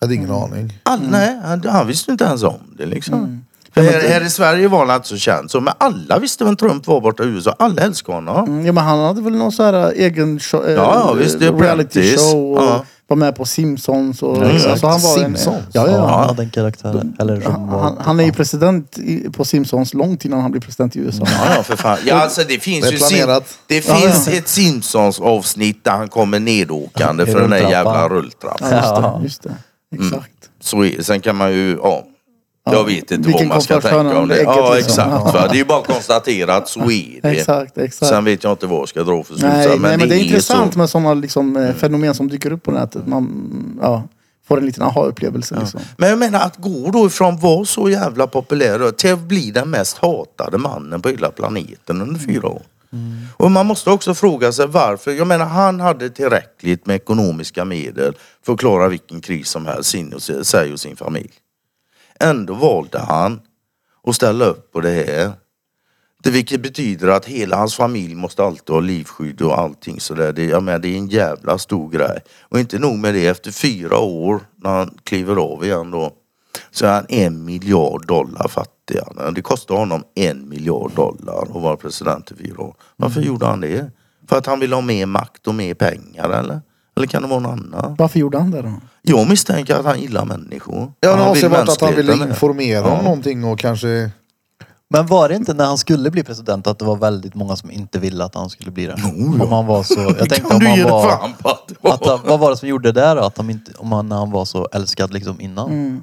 Jag 0.00 0.06
hade 0.06 0.14
ingen 0.14 0.30
aning. 0.30 0.78
Alla, 0.82 1.10
nej, 1.10 1.40
han, 1.44 1.64
han 1.64 1.86
visste 1.86 2.12
inte 2.12 2.24
ens 2.24 2.42
om 2.42 2.60
det 2.78 2.86
liksom. 2.86 3.44
För 3.45 3.45
här, 3.82 4.08
här 4.08 4.26
i 4.26 4.30
Sverige 4.30 4.68
var 4.68 4.86
han 4.86 4.96
inte 4.96 5.08
så 5.08 5.16
känd 5.16 5.50
så, 5.50 5.60
men 5.60 5.74
alla 5.78 6.18
visste 6.18 6.44
vem 6.44 6.56
Trump 6.56 6.86
var 6.86 7.00
borta 7.00 7.22
i 7.24 7.26
USA. 7.26 7.56
Alla 7.58 7.82
älskade 7.82 8.16
honom. 8.16 8.44
Mm, 8.48 8.66
Ja, 8.66 8.72
men 8.72 8.84
han 8.84 8.98
hade 8.98 9.20
väl 9.22 9.32
någon 9.36 9.52
så 9.52 9.62
här 9.62 9.92
egen 9.96 10.40
show, 10.40 10.66
eh, 10.66 10.72
Ja, 10.72 10.92
ja, 11.06 11.12
visst, 11.12 11.38
det 11.40 11.46
är 11.46 11.52
reality 11.52 12.16
show 12.16 12.52
och 12.52 12.62
Ja. 12.62 12.84
var 13.06 13.16
med 13.16 13.36
på 13.36 13.44
Simpsons. 13.44 14.22
Och, 14.22 14.44
exakt. 14.46 14.70
alltså 14.70 14.86
han 14.86 15.00
var 15.00 15.18
Simpsons? 15.18 15.46
En, 15.56 15.62
ja, 15.72 15.86
ja, 15.86 15.90
Ja, 15.92 15.96
ja. 15.98 16.06
han 16.18 16.26
hade 16.28 16.42
en 16.42 16.50
karaktär. 16.50 17.02
Eller 17.18 17.40
som 17.40 17.52
Han, 17.52 17.66
var, 17.68 17.80
han, 17.80 17.96
han 18.00 18.20
är 18.20 18.24
ju 18.24 18.32
president 18.32 18.98
i, 18.98 19.30
på 19.32 19.44
Simpsons 19.44 19.94
långt 19.94 20.24
innan 20.24 20.40
han 20.40 20.50
blir 20.50 20.60
president 20.60 20.96
i 20.96 20.98
USA. 20.98 21.22
Ja, 21.26 21.54
ja, 21.56 21.62
för 21.62 21.76
fan. 21.76 21.98
Ja, 22.06 22.14
alltså 22.14 22.42
det 22.48 22.58
finns 22.58 22.84
Det 22.84 22.90
ju. 22.90 22.96
Sim- 22.98 23.42
det 23.66 23.88
Ja, 23.88 23.94
finns 23.94 24.28
ja. 24.28 24.32
ett 24.32 24.48
Simpsons 24.48 25.20
avsnitt 25.20 25.84
där 25.84 25.92
han 25.92 26.08
kommer 26.08 26.40
nedåkande 26.40 27.24
Ja, 27.26 27.32
för 27.32 27.40
den 27.40 27.50
där 27.50 27.70
jävla 27.70 28.08
rulltrappan. 28.08 28.68
Ja, 28.70 29.20
just 29.22 29.42
det. 29.42 29.48
Ja. 29.48 29.56
Just 29.90 30.10
det. 30.10 30.16
Exakt. 30.16 30.32
Så 30.60 30.84
är, 30.84 31.02
sen 31.02 31.20
kan 31.20 31.36
man 31.36 31.52
ju, 31.52 31.78
ja. 31.82 32.04
Jag 32.72 32.84
vet 32.84 33.10
inte 33.10 33.30
vad 33.30 33.46
man 33.46 33.62
ska 33.62 33.80
tänka 33.80 34.18
om 34.18 34.28
det. 34.28 34.34
ägget 34.34 34.46
Ja 34.46 34.74
liksom. 34.74 34.90
exakt. 34.90 35.34
Va? 35.34 35.46
Det 35.48 35.54
är 35.54 35.58
ju 35.58 35.64
bara 35.64 35.78
att 35.80 35.86
konstatera 35.86 36.54
att 36.56 36.68
så 36.68 36.90
är 36.90 37.20
det. 37.22 37.28
Exakt, 37.28 37.78
exakt. 37.78 38.08
Sen 38.08 38.24
vet 38.24 38.44
jag 38.44 38.52
inte 38.52 38.66
vad 38.66 38.78
jag 38.78 38.88
ska 38.88 39.02
dra 39.02 39.22
för 39.22 39.34
slutsats. 39.34 39.66
nej, 39.66 39.78
nej, 39.78 39.98
men 39.98 40.08
det 40.08 40.16
är 40.16 40.24
intressant 40.24 40.72
så. 40.72 40.78
med 40.78 40.90
sådana 40.90 41.14
liksom, 41.14 41.56
eh, 41.56 41.74
fenomen 41.74 42.14
som 42.14 42.28
dyker 42.28 42.52
upp 42.52 42.62
på 42.62 42.70
nätet. 42.70 43.06
Man 43.06 43.78
ja, 43.82 44.02
får 44.48 44.58
en 44.58 44.66
liten 44.66 44.82
aha-upplevelse. 44.82 45.56
Liksom. 45.60 45.80
Men 45.96 46.08
jag 46.08 46.18
menar 46.18 46.40
att 46.40 46.56
gå 46.56 46.90
då 46.90 47.06
ifrån 47.06 47.34
att 47.34 47.42
vara 47.42 47.64
så 47.64 47.90
jävla 47.90 48.26
populär 48.26 48.90
till 48.90 49.12
att 49.12 49.20
bli 49.20 49.50
den 49.50 49.70
mest 49.70 49.98
hatade 49.98 50.58
mannen 50.58 51.02
på 51.02 51.08
hela 51.08 51.30
planeten 51.30 52.02
under 52.02 52.20
fyra 52.20 52.48
år. 52.48 52.62
Och 53.36 53.50
man 53.50 53.66
måste 53.66 53.90
också 53.90 54.14
fråga 54.14 54.52
sig 54.52 54.66
varför. 54.66 55.10
Jag 55.10 55.26
menar 55.26 55.44
han 55.46 55.80
hade 55.80 56.10
tillräckligt 56.10 56.86
med 56.86 56.96
ekonomiska 56.96 57.64
medel 57.64 58.14
för 58.46 58.52
att 58.52 58.58
klara 58.58 58.88
vilken 58.88 59.20
kris 59.20 59.48
som 59.48 59.66
helst, 59.66 59.90
sin 59.90 60.12
och 60.12 60.22
se- 60.22 60.44
sig 60.44 60.72
och 60.72 60.80
sin 60.80 60.96
familj. 60.96 61.30
Ändå 62.20 62.54
valde 62.54 62.98
han 62.98 63.40
att 64.06 64.14
ställa 64.14 64.44
upp 64.44 64.72
på 64.72 64.80
det 64.80 64.90
här. 64.90 65.32
Det, 66.22 66.30
vilket 66.30 66.62
betyder 66.62 67.08
att 67.08 67.24
hela 67.24 67.56
hans 67.56 67.74
familj 67.74 68.14
måste 68.14 68.44
alltid 68.44 68.74
ha 68.74 68.80
livskydd 68.80 69.42
och 69.42 69.58
allting 69.58 70.00
sådär. 70.00 70.32
Det, 70.32 70.44
jag 70.44 70.62
menar, 70.62 70.78
det 70.78 70.88
är 70.88 70.98
en 70.98 71.08
jävla 71.08 71.58
stor 71.58 71.90
grej. 71.90 72.18
Och 72.42 72.60
inte 72.60 72.78
nog 72.78 72.98
med 72.98 73.14
det, 73.14 73.26
efter 73.26 73.50
fyra 73.50 73.98
år 73.98 74.40
när 74.56 74.70
han 74.70 74.98
kliver 75.04 75.36
av 75.36 75.64
igen 75.64 75.90
då 75.90 76.12
så 76.70 76.86
är 76.86 76.92
han 76.92 77.06
en 77.08 77.44
miljard 77.44 78.06
dollar 78.06 78.48
fattigare. 78.48 79.30
Det 79.30 79.42
kostar 79.42 79.74
honom 79.74 80.04
en 80.14 80.48
miljard 80.48 80.90
dollar 80.94 81.42
att 81.42 81.62
vara 81.62 81.76
president 81.76 82.30
i 82.30 82.34
fyra 82.34 82.60
år. 82.60 82.74
Varför 82.96 83.20
gjorde 83.20 83.46
han 83.46 83.60
det? 83.60 83.90
För 84.28 84.38
att 84.38 84.46
han 84.46 84.60
vill 84.60 84.72
ha 84.72 84.80
mer 84.80 85.06
makt 85.06 85.46
och 85.46 85.54
mer 85.54 85.74
pengar 85.74 86.30
eller? 86.30 86.60
Eller 86.96 87.06
kan 87.06 87.22
det 87.22 87.28
vara 87.28 87.40
något 87.40 87.52
annat? 87.52 87.94
Varför 87.98 88.18
gjorde 88.18 88.38
han 88.38 88.50
det 88.50 88.62
då? 88.62 88.72
Jag 89.02 89.28
misstänker 89.28 89.74
att 89.74 89.84
han 89.84 90.00
gillar 90.00 90.24
människor. 90.24 90.92
Ja, 91.00 91.08
det 91.10 91.16
Han 91.16 91.28
måste 91.28 91.48
varit 91.48 91.68
att 91.68 91.80
han 91.80 91.94
ville 91.94 92.12
informera 92.12 92.78
Ja. 92.88 92.98
om 92.98 93.04
någonting 93.04 93.44
och 93.44 93.58
kanske... 93.58 94.10
Men 94.90 95.06
var 95.06 95.28
det 95.28 95.34
inte 95.34 95.54
när 95.54 95.66
han 95.66 95.78
skulle 95.78 96.10
bli 96.10 96.22
president 96.24 96.66
att 96.66 96.78
det 96.78 96.84
var 96.84 96.96
väldigt 96.96 97.34
många 97.34 97.56
som 97.56 97.70
inte 97.70 97.98
ville 97.98 98.24
att 98.24 98.34
han 98.34 98.50
skulle 98.50 98.70
bli 98.70 98.86
det? 98.86 98.94
Jo, 98.98 99.34
ja. 99.38 99.44
Om 99.44 99.52
han 99.52 99.66
var 99.66 99.82
så... 99.82 100.00
Jag 100.00 100.18
tänkte 100.18 100.40
kan 100.40 100.52
om 100.52 100.58
du 100.58 100.66
han 100.66 100.90
var... 100.90 101.12
att 101.12 101.68
det 101.68 101.74
var. 101.80 101.94
Att, 101.94 102.06
han- 102.06 102.20
vad 102.26 102.40
var 102.40 102.50
det 102.50 102.56
som 102.56 102.68
gjorde 102.68 102.92
det 102.92 103.00
där 103.00 103.16
då? 103.16 103.22
Att 103.22 103.36
han 103.36 103.50
inte, 103.50 103.72
om 103.78 103.92
han, 103.92 104.08
när 104.08 104.16
han 104.16 104.30
var 104.30 104.44
så 104.44 104.68
älskad 104.72 105.12
liksom 105.12 105.40
innan? 105.40 105.70
Mm. 105.70 106.02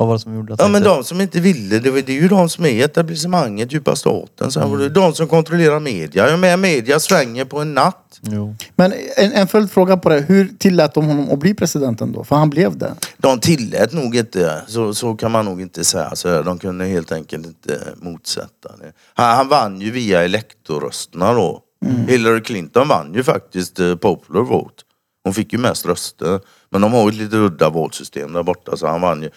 Vad 0.00 0.06
var 0.08 0.14
det 0.14 0.20
som 0.20 0.34
gjorde 0.34 0.54
att 0.54 0.60
Ja 0.60 0.66
det 0.66 0.72
men 0.72 0.82
inte... 0.82 0.94
de 0.94 1.04
som 1.04 1.20
inte 1.20 1.40
ville, 1.40 1.78
det, 1.78 1.90
var- 1.90 2.00
det 2.00 2.12
är 2.16 2.22
ju 2.22 2.28
de 2.28 2.48
som 2.48 2.64
är 2.64 2.84
etablissemanget, 2.84 3.72
djupa 3.72 3.96
staten. 3.96 4.52
Sen 4.52 4.70
var 4.70 4.78
det 4.78 4.88
de 4.88 5.14
som 5.14 5.28
kontrollerar 5.28 5.80
media. 5.80 6.30
Jag 6.30 6.38
med 6.40 6.58
media 6.58 7.00
svänger 7.00 7.44
på 7.44 7.58
en 7.60 7.74
natt. 7.74 8.20
Jo. 8.22 8.54
Men 8.76 8.92
en, 9.16 9.32
en 9.32 9.48
följdfråga 9.48 9.96
på 9.96 10.08
det. 10.08 10.20
Hur 10.20 10.48
tillät 10.58 10.94
de 10.94 11.06
honom 11.06 11.30
att 11.30 11.38
bli 11.38 11.54
presidenten 11.54 12.12
då? 12.12 12.24
För 12.24 12.36
han 12.36 12.50
blev 12.50 12.78
det. 12.78 12.94
De 13.18 13.40
tillät 13.40 13.92
nog 13.92 14.16
inte, 14.16 14.62
så, 14.66 14.94
så 14.94 15.14
kan 15.14 15.30
man 15.30 15.44
nog 15.44 15.60
inte 15.60 15.84
säga. 15.84 16.10
Så 16.16 16.42
de 16.42 16.58
kunde 16.58 16.84
helt 16.84 17.12
enkelt 17.12 17.46
inte 17.46 17.80
motsätta 17.96 18.68
det. 18.78 18.92
Han, 19.14 19.36
han 19.36 19.48
vann 19.48 19.80
ju 19.80 19.90
via 19.90 20.22
elektorrösterna 20.24 21.32
då. 21.32 21.60
Hillary 22.08 22.42
Clinton 22.42 22.88
vann 22.88 23.14
ju 23.14 23.22
faktiskt 23.22 23.80
eh, 23.80 23.94
popular 23.94 24.40
vote. 24.40 24.82
Hon 25.24 25.34
fick 25.34 25.52
ju 25.52 25.58
mest 25.58 25.86
röster. 25.86 26.40
Men 26.70 26.80
de 26.80 26.92
har 26.92 27.02
ju 27.02 27.08
ett 27.08 27.14
lite 27.14 27.36
udda 27.36 27.70
valsystem 27.70 28.32
där 28.32 28.42
borta 28.42 28.76
så 28.76 28.86
han 28.86 29.00
vann 29.00 29.22
ju. 29.22 29.30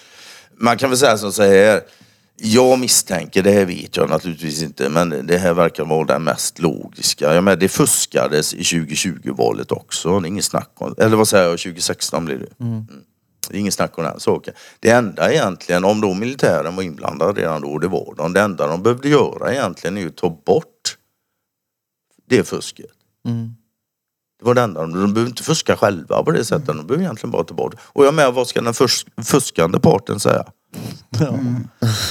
Man 0.58 0.78
kan 0.78 0.89
väl 0.89 0.99
säga 0.99 1.18
som 1.18 1.32
så 1.32 1.43
här. 1.43 1.82
Jag 2.36 2.80
misstänker, 2.80 3.43
det 3.43 3.51
här 3.51 3.66
vet 3.66 3.97
jag 3.97 4.10
naturligtvis 4.10 4.62
inte, 4.62 4.89
men 4.89 5.28
det 5.28 5.38
här 5.38 5.54
verkar 5.54 5.86
vara 5.86 6.06
den 6.06 6.24
mest 6.24 6.60
logiska. 6.60 7.34
Jag 7.34 7.43
menar, 7.43 7.58
det 7.58 7.70
fuskades 7.70 8.54
i 8.54 8.62
2020-valet 8.62 9.72
också. 9.72 10.20
Det 10.20 10.28
är 10.28 10.30
inget 10.30 10.45
snack 10.45 10.70
om 10.76 10.95
Eller 10.97 11.18
vad 11.18 11.28
säger 11.28 11.49
jag, 11.49 11.60
2016 11.60 12.26
blir 12.26 12.38
det. 12.38 12.64
Mm. 12.64 12.86
Det 13.49 13.56
är 13.56 13.60
inget 13.60 13.74
snack 13.74 13.97
om 13.97 14.04
den 14.04 14.20
saken. 14.20 14.54
Det 14.80 14.89
enda 14.89 15.34
egentligen, 15.34 15.86
om 15.86 16.01
då 16.01 16.14
militären 16.14 16.76
var 16.76 16.84
inblandad 16.84 17.38
redan 17.38 17.62
då, 17.62 17.78
det 17.78 17.88
var 17.88 18.14
de. 18.18 18.34
Det 18.34 18.41
enda 18.41 18.68
de 18.68 18.84
behövde 18.84 19.10
göra 19.10 19.54
egentligen 19.54 19.97
är 19.97 20.01
ju 20.01 20.08
att 20.08 20.16
ta 20.16 20.41
bort 20.45 20.97
det 22.30 22.43
fusket. 22.47 22.91
Mm. 23.26 23.56
Det 24.44 24.48
var 24.48 24.54
det 24.54 24.62
enda. 24.62 24.82
De 24.82 25.14
behöver 25.14 25.30
inte 25.30 25.44
fuska 25.44 25.78
själva 25.78 26.24
på 26.24 26.32
det 26.32 26.46
sättet. 26.46 26.68
De 26.68 26.88
behöver 26.88 27.04
egentligen 27.04 27.32
bara 27.32 27.44
ta 27.44 27.54
bort. 27.54 27.76
Och 27.84 28.06
jag 28.06 28.14
menar, 28.14 28.32
vad 28.32 28.48
ska 28.48 28.62
den 28.62 28.74
fus 28.74 29.06
fuskande 29.24 29.80
parten 29.80 30.20
säga? 30.20 30.44
Ja. 31.20 31.34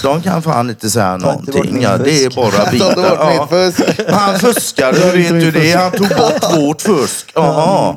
De 0.03 0.23
kan 0.23 0.43
fan 0.43 0.71
inte 0.71 0.91
säga 0.91 1.15
inte 1.15 1.27
någonting. 1.27 1.73
min 1.75 1.83
Ja, 1.83 1.99
det 1.99 2.25
är 2.25 2.25
fusk. 2.25 2.37
bara 2.37 2.51
Ta 2.51 2.63
inte 2.65 2.73
bitar. 2.73 3.17
Ja. 3.19 3.47
fusk. 3.51 4.01
Han 4.09 4.39
fuskade, 4.39 4.99
hur 4.99 5.13
vet 5.13 5.31
du 5.31 5.51
det? 5.51 5.73
Han 5.73 5.91
tog 5.93 6.09
bort 6.09 6.57
vårt 6.57 6.83
fusk. 6.83 7.33
Jaha. 7.35 7.97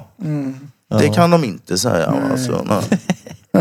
Det 1.00 1.10
kan 1.10 1.32
de 1.32 1.44
inte 1.44 1.78
säga. 1.78 2.14
Alltså, 2.32 2.66
nej. 2.70 3.00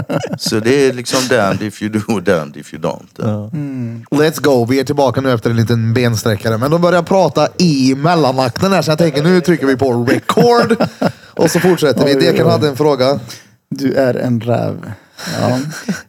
Så 0.38 0.60
det 0.60 0.86
är 0.88 0.92
liksom 0.92 1.20
damned 1.28 1.62
if 1.62 1.82
you 1.82 1.92
do, 1.92 2.20
damned 2.20 2.56
if 2.56 2.74
you 2.74 2.82
don't. 2.82 3.08
Ja. 3.16 3.50
Let's 4.18 4.40
go. 4.42 4.64
Vi 4.64 4.80
är 4.80 4.84
tillbaka 4.84 5.20
nu 5.20 5.32
efter 5.32 5.50
en 5.50 5.56
liten 5.56 5.94
bensträckare. 5.94 6.58
Men 6.58 6.70
de 6.70 6.80
börjar 6.80 7.02
prata 7.02 7.48
i 7.58 7.94
mellanakten 7.94 8.72
här 8.72 8.82
så 8.82 8.90
jag 8.90 8.98
tänker 8.98 9.22
nu 9.22 9.40
trycker 9.40 9.66
vi 9.66 9.76
på 9.76 10.04
record. 10.04 10.76
Och 11.36 11.50
så 11.50 11.60
fortsätter 11.60 12.04
vi. 12.04 12.14
Dekan 12.14 12.50
hade 12.50 12.68
en 12.68 12.76
fråga. 12.76 13.20
Du 13.70 13.94
är 13.94 14.14
en 14.14 14.40
räv. 14.40 14.92
Ja. 15.40 15.58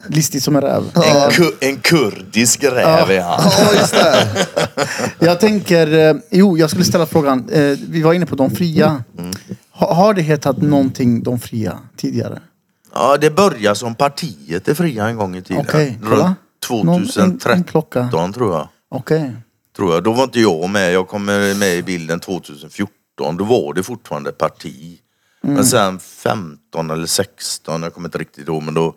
Listig 0.07 0.41
som 0.41 0.55
en 0.55 0.61
räv. 0.61 0.83
En, 0.95 1.31
ku, 1.31 1.51
en 1.59 1.77
kurdisk 1.77 2.63
räv 2.63 3.11
är 3.11 3.21
han. 3.21 3.51
Ja, 3.59 3.79
just 3.79 3.93
det. 3.93 4.27
Jag 5.19 5.39
tänker, 5.39 6.09
eh, 6.09 6.15
jo 6.31 6.57
jag 6.57 6.69
skulle 6.69 6.85
ställa 6.85 7.05
frågan. 7.05 7.49
Eh, 7.49 7.77
vi 7.89 8.01
var 8.01 8.13
inne 8.13 8.25
på 8.25 8.35
de 8.35 8.51
fria. 8.51 9.03
Ha, 9.71 9.93
har 9.93 10.13
det 10.13 10.21
hetat 10.21 10.61
någonting 10.61 11.23
de 11.23 11.39
fria 11.39 11.79
tidigare? 11.97 12.39
Ja, 12.95 13.17
det 13.17 13.29
började 13.29 13.75
som 13.75 13.95
partiet 13.95 14.67
är 14.67 14.73
fria 14.73 15.07
en 15.07 15.15
gång 15.17 15.35
i 15.35 15.41
tiden. 15.41 15.65
Okej, 15.67 15.99
kolla. 16.03 16.35
Runt 16.69 16.85
Någon- 16.85 16.95
en- 16.95 17.01
en 17.01 17.07
2013 17.07 17.63
klocka. 17.63 18.09
tror 18.33 18.53
jag. 18.55 18.67
Okej. 18.89 19.31
tror 19.75 19.93
jag. 19.93 20.03
Då 20.03 20.13
var 20.13 20.23
inte 20.23 20.39
jag 20.39 20.69
med. 20.69 20.93
Jag 20.93 21.07
kom 21.07 21.25
med 21.25 21.75
i 21.77 21.83
bilden 21.83 22.19
2014. 22.19 23.37
Då 23.37 23.43
var 23.43 23.73
det 23.73 23.83
fortfarande 23.83 24.31
parti. 24.31 24.99
Mm. 25.43 25.55
Men 25.55 25.65
sen 25.65 25.99
15 25.99 26.89
eller 26.91 27.05
16, 27.05 27.83
jag 27.83 27.93
kommer 27.93 28.07
inte 28.07 28.17
riktigt 28.17 28.47
ihåg, 28.47 28.63
men 28.63 28.73
då, 28.73 28.95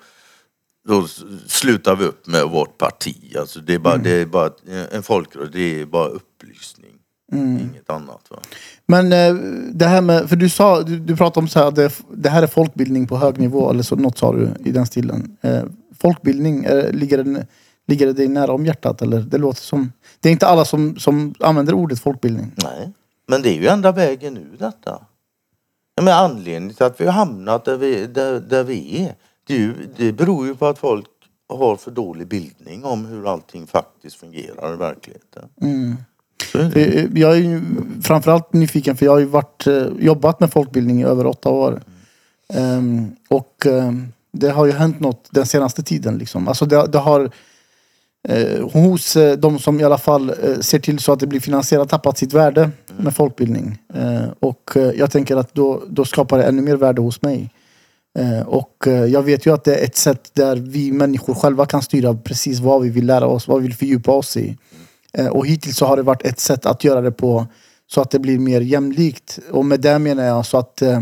då 0.89 1.07
slutade 1.47 1.97
vi 1.97 2.05
upp 2.05 2.27
med 2.27 2.45
vårt 2.45 2.79
parti. 2.79 3.37
Alltså 3.39 3.61
det 3.61 3.75
är 3.75 3.79
bara, 3.79 3.95
Mm. 3.95 4.05
det 4.05 4.11
är 4.11 4.27
bara 4.27 4.51
en 4.93 5.03
folkrörelse, 5.03 5.53
det 5.53 5.81
är 5.81 5.87
bara 5.87 6.09
upplysning. 6.09 6.95
Mm. 7.33 7.59
Inget 7.59 7.91
annat. 7.91 8.21
Va? 8.31 8.37
Men 8.89 9.13
eh, 9.13 9.35
det 9.73 9.87
här 9.87 10.01
med, 10.01 10.29
för 10.29 10.37
du 10.37 10.49
sa, 10.49 10.83
du, 10.83 10.99
du 10.99 11.17
pratade 11.17 11.45
om 11.45 11.49
så 11.49 11.59
här, 11.59 11.71
det, 11.71 11.93
det 12.11 12.29
här 12.29 12.43
är 12.43 12.47
folkbildning 12.47 13.07
på 13.07 13.17
hög 13.17 13.39
nivå, 13.39 13.71
eller 13.71 13.83
så, 13.83 13.97
något 13.97 14.19
sa 14.19 14.33
du 14.33 14.51
i 14.65 14.71
den 14.71 14.87
stilen. 14.87 15.37
Eh, 15.41 15.63
folkbildning, 15.99 16.67
ligger, 16.91 17.19
den, 17.19 17.47
ligger 17.87 18.07
det 18.07 18.13
dig 18.13 18.29
nära 18.29 18.53
om 18.53 18.67
hjärtat? 18.67 19.03
Eller? 19.03 19.21
Det 19.21 19.39
låter 19.39 19.61
som, 19.61 19.93
det 20.21 20.29
är 20.29 20.33
inte 20.33 20.47
alla 20.47 20.65
som, 20.65 20.97
som 20.97 21.35
använder 21.41 21.75
ordet 21.75 22.01
folkbildning. 22.01 22.53
Nej, 22.65 22.93
men 23.29 23.43
det 23.43 23.49
är 23.49 23.61
ju 23.61 23.69
enda 23.69 23.93
vägen 23.93 24.37
ur 24.37 24.57
detta. 24.59 25.01
Ja, 25.95 26.03
men 26.03 26.15
anledningen 26.15 26.75
till 26.75 26.87
att 26.87 27.01
vi 27.01 27.05
har 27.05 27.13
hamnat 27.13 27.65
där 27.65 27.77
vi, 27.77 28.07
där, 28.07 28.41
där 28.41 28.65
vi 28.65 29.05
är, 29.05 29.15
det, 29.47 29.55
är 29.55 29.59
ju, 29.59 29.75
det 29.97 30.13
beror 30.13 30.47
ju 30.47 30.55
på 30.55 30.67
att 30.67 30.79
folk 30.79 31.07
har 31.49 31.77
för 31.77 31.91
dålig 31.91 32.29
bildning 32.29 32.85
om 32.85 33.07
hur 33.07 33.33
allting 33.33 33.67
faktiskt 33.67 34.17
fungerar 34.17 34.75
i 34.75 34.77
verkligheten. 34.77 35.49
Så 35.61 35.67
är 36.55 36.77
eh, 36.77 36.83
eh, 36.83 37.07
Jag 37.15 37.33
är 37.33 37.37
ju 37.37 37.61
framförallt 38.03 38.53
nyfiken 38.53 38.97
för 38.97 39.07
jag 39.07 39.13
har 39.13 39.19
ju 39.19 39.25
varit, 39.25 39.67
eh, 39.67 39.87
jobbat 39.99 40.41
med 40.41 40.53
folkbildning 40.53 41.01
i 41.01 41.05
över 41.05 41.27
åtta 41.27 41.49
år. 41.49 41.83
Um, 42.55 43.17
och 43.29 43.67
um, 43.67 44.13
det 44.33 44.51
har 44.51 44.67
ju 44.67 44.73
hänt 44.73 45.01
något 45.01 45.29
den 45.31 45.47
senaste 45.47 45.83
tiden. 45.83 46.19
Liksom. 46.19 46.49
Alltså 46.49 46.67
det, 46.67 46.87
det 46.87 46.99
har 46.99 47.31
eh, 48.29 48.69
hos 48.73 49.17
eh, 49.17 49.39
de 49.39 49.59
som 49.59 49.81
i 49.81 49.85
alla 49.85 49.99
fall 49.99 50.31
eh, 50.31 50.59
ser 50.61 50.79
till 50.79 50.99
så 50.99 51.13
att 51.13 51.21
det 51.21 51.27
blir 51.27 51.41
finansierat 51.41 51.89
tappat 51.89 52.19
sitt 52.19 52.33
värde 52.33 52.71
med 52.97 53.17
folkbildning. 53.17 53.79
Eh, 53.95 54.29
och 54.41 54.71
jag 54.95 55.11
tänker 55.11 55.37
att 55.37 55.55
då, 55.55 55.83
då 55.89 56.05
skapar 56.05 56.39
det 56.39 56.45
ännu 56.45 56.63
mer 56.63 56.77
värde 56.77 57.03
hos 57.03 57.23
mig. 57.23 57.51
Och 58.47 58.87
jag 58.87 59.23
vet 59.23 59.47
ju 59.47 59.55
att 59.55 59.65
det 59.65 59.75
är 59.75 59.85
ett 59.85 59.97
sätt 59.97 60.31
där 60.33 60.57
vi 60.57 60.93
människor 60.93 61.35
själva 61.35 61.67
kan 61.67 61.83
styra 61.83 62.15
precis 62.15 62.61
vad 62.61 62.83
vi 62.83 62.89
vill 62.89 63.07
lära 63.07 63.27
oss, 63.27 63.49
vad 63.49 63.63
vi 63.63 63.69
vill 63.69 63.77
fördjupa 63.77 64.13
oss 64.13 64.37
i. 64.37 64.57
Eh, 65.13 65.27
Och 65.27 65.47
hittills 65.47 65.77
så 65.77 65.87
har 65.87 65.97
det 65.97 66.03
varit 66.03 66.27
ett 66.27 66.41
sätt 66.41 66.67
att 66.67 66.85
göra 66.85 67.01
det 67.01 67.13
på 67.13 67.47
så 67.87 68.01
att 68.01 68.11
det 68.11 68.19
blir 68.19 68.39
mer 68.39 68.61
jämlikt. 68.61 69.39
Och 69.51 69.65
med 69.67 69.81
det 69.81 69.99
menar 69.99 70.25
jag 70.25 70.47
så 70.47 70.59
att 70.59 70.83
eh, 70.83 71.01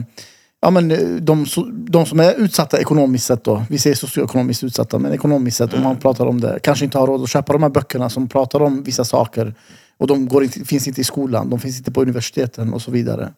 ja, 0.61 0.71
men 0.71 0.91
eh, 0.91 0.99
de, 1.21 1.47
de 1.89 2.07
som 2.07 2.21
är 2.21 2.35
utsatta 2.35 2.81
ekonomiskt 2.81 3.27
sett 3.27 3.45
då, 3.45 3.65
vi 3.71 3.79
säger 3.79 3.97
socioekonomiskt 3.97 4.65
utsatta, 4.65 4.99
men 4.99 5.13
ekonomiskt 5.13 5.57
sett 5.57 5.75
om 5.75 5.83
man 5.83 5.97
pratar 5.97 6.27
om 6.27 6.41
det, 6.41 6.59
kanske 6.63 6.85
inte 6.85 6.99
har 6.99 7.07
råd 7.07 7.23
att 7.23 7.29
köpa 7.31 7.53
de 7.53 7.63
här 7.63 7.71
böckerna 7.71 8.11
som 8.11 8.29
pratar 8.29 8.63
om 8.63 8.83
vissa 8.83 9.05
saker. 9.05 9.55
Och 9.99 10.07
de 10.07 10.29
går 10.29 10.43
inte, 10.45 10.65
finns 10.65 10.89
inte 10.89 11.01
i 11.01 11.05
skolan, 11.05 11.51
de 11.51 11.59
finns 11.59 11.79
inte 11.79 11.91
på 11.93 12.03
universiteten 12.03 12.73
och 12.73 12.83
så 12.83 12.91
vidare. 12.91 13.33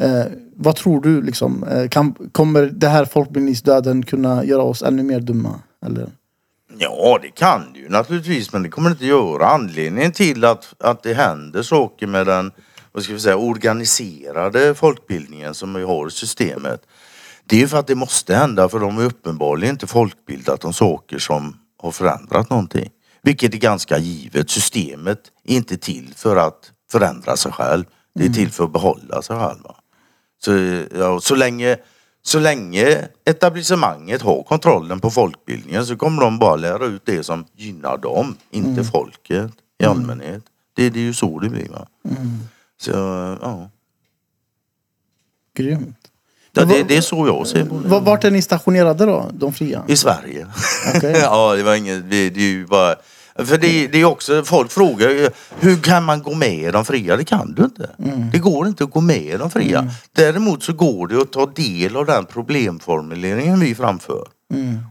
Eh, 0.00 0.24
vad 0.56 0.76
tror 0.76 1.00
du 1.00 1.22
liksom, 1.22 1.64
kan, 1.90 2.14
kommer 2.32 2.62
det 2.62 2.88
här 2.88 3.04
folkbildningsdöden 3.04 4.02
kunna 4.02 4.44
göra 4.44 4.62
oss 4.62 4.82
ännu 4.82 5.02
mer 5.02 5.20
dumma? 5.20 5.60
Eller? 5.86 6.08
Ja, 6.78 7.18
det 7.22 7.30
kan 7.30 7.72
det 7.72 7.78
ju 7.78 7.88
naturligtvis, 7.88 8.52
men 8.52 8.62
det 8.62 8.68
kommer 8.68 8.90
det 8.90 8.92
inte 8.92 9.06
göra. 9.06 9.46
Anledningen 9.46 10.12
till 10.12 10.44
att, 10.44 10.74
att 10.78 11.02
det 11.02 11.14
händer 11.14 11.62
saker 11.62 12.06
med 12.06 12.26
den 12.26 12.52
vad 12.92 13.04
ska 13.04 13.12
vi 13.12 13.20
säga, 13.20 13.36
organiserade 13.36 14.74
folkbildningen 14.74 15.54
som 15.54 15.74
vi 15.74 15.82
har 15.82 16.08
i 16.08 16.10
systemet. 16.10 16.82
Det 17.44 17.56
är 17.56 17.60
ju 17.60 17.68
för 17.68 17.78
att 17.78 17.86
det 17.86 17.94
måste 17.94 18.34
hända, 18.34 18.68
för 18.68 18.78
de 18.78 18.98
är 18.98 19.04
uppenbarligen 19.04 19.74
inte 19.74 19.86
folkbildat 19.86 20.64
om 20.64 20.72
saker 20.72 21.18
som 21.18 21.56
har 21.78 21.90
förändrat 21.90 22.50
någonting. 22.50 22.90
Vilket 23.22 23.54
är 23.54 23.58
ganska 23.58 23.98
givet. 23.98 24.50
Systemet 24.50 25.18
är 25.44 25.56
inte 25.56 25.76
till 25.76 26.12
för 26.16 26.36
att 26.36 26.72
förändra 26.90 27.36
sig 27.36 27.52
själv. 27.52 27.84
Det 28.14 28.24
är 28.24 28.28
till 28.28 28.50
för 28.50 28.64
att 28.64 28.72
behålla 28.72 29.22
sig 29.22 29.36
själv. 29.36 29.62
va. 29.62 29.74
Så, 30.44 30.52
ja, 30.98 31.20
så, 31.20 31.34
länge, 31.34 31.76
så 32.22 32.38
länge 32.38 33.08
etablissemanget 33.24 34.22
har 34.22 34.42
kontrollen 34.42 35.00
på 35.00 35.10
folkbildningen 35.10 35.86
så 35.86 35.96
kommer 35.96 36.22
de 36.22 36.38
bara 36.38 36.56
lära 36.56 36.86
ut 36.86 37.02
det 37.04 37.22
som 37.22 37.44
gynnar 37.56 37.98
dem, 37.98 38.36
inte 38.50 38.84
folket 38.84 39.50
i 39.78 39.84
allmänhet. 39.84 40.42
Det, 40.76 40.90
det 40.90 40.98
är 41.00 41.04
ju 41.04 41.14
så 41.14 41.38
det 41.38 41.48
blir. 41.48 41.68
Va? 41.68 41.86
Så, 42.80 42.90
ja. 43.42 43.70
Grymt. 45.54 45.96
Ja, 46.52 46.64
det, 46.64 46.82
det 46.82 46.96
är 46.96 47.00
så 47.00 47.26
jag 47.26 47.46
ser 47.46 47.64
på 47.64 47.78
det. 47.78 48.00
Vart 48.00 48.24
är 48.24 48.30
ni 48.30 48.42
stationerade 48.42 49.06
då, 49.06 49.30
de 49.32 49.52
fria? 49.52 49.84
I 49.88 49.96
Sverige. 49.96 50.46
Okej. 50.96 51.12
ja, 51.22 51.54
det 51.56 51.62
var 51.62 51.74
inget, 51.74 52.10
det, 52.10 52.30
det 52.30 52.40
är 52.40 52.50
ju 52.50 52.66
bara... 52.66 52.96
För 53.36 53.58
det, 53.58 53.86
det 53.86 54.00
är 54.00 54.04
också, 54.04 54.44
folk 54.44 54.70
frågar 54.70 55.10
ju, 55.10 55.30
hur 55.60 55.76
kan 55.76 56.04
man 56.04 56.22
gå 56.22 56.34
med 56.34 56.54
i 56.58 56.70
de 56.70 56.84
fria? 56.84 57.16
Det 57.16 57.24
kan 57.24 57.54
du 57.54 57.64
inte. 57.64 57.90
Det 58.32 58.38
går 58.38 58.66
inte 58.66 58.84
att 58.84 58.90
gå 58.90 59.00
med 59.00 59.22
i 59.22 59.36
de 59.36 59.50
fria. 59.50 59.90
Däremot 60.12 60.62
så 60.62 60.72
går 60.72 61.06
det 61.06 61.22
att 61.22 61.32
ta 61.32 61.46
del 61.46 61.96
av 61.96 62.06
den 62.06 62.24
problemformuleringen 62.26 63.60
vi 63.60 63.74
framför. 63.74 64.28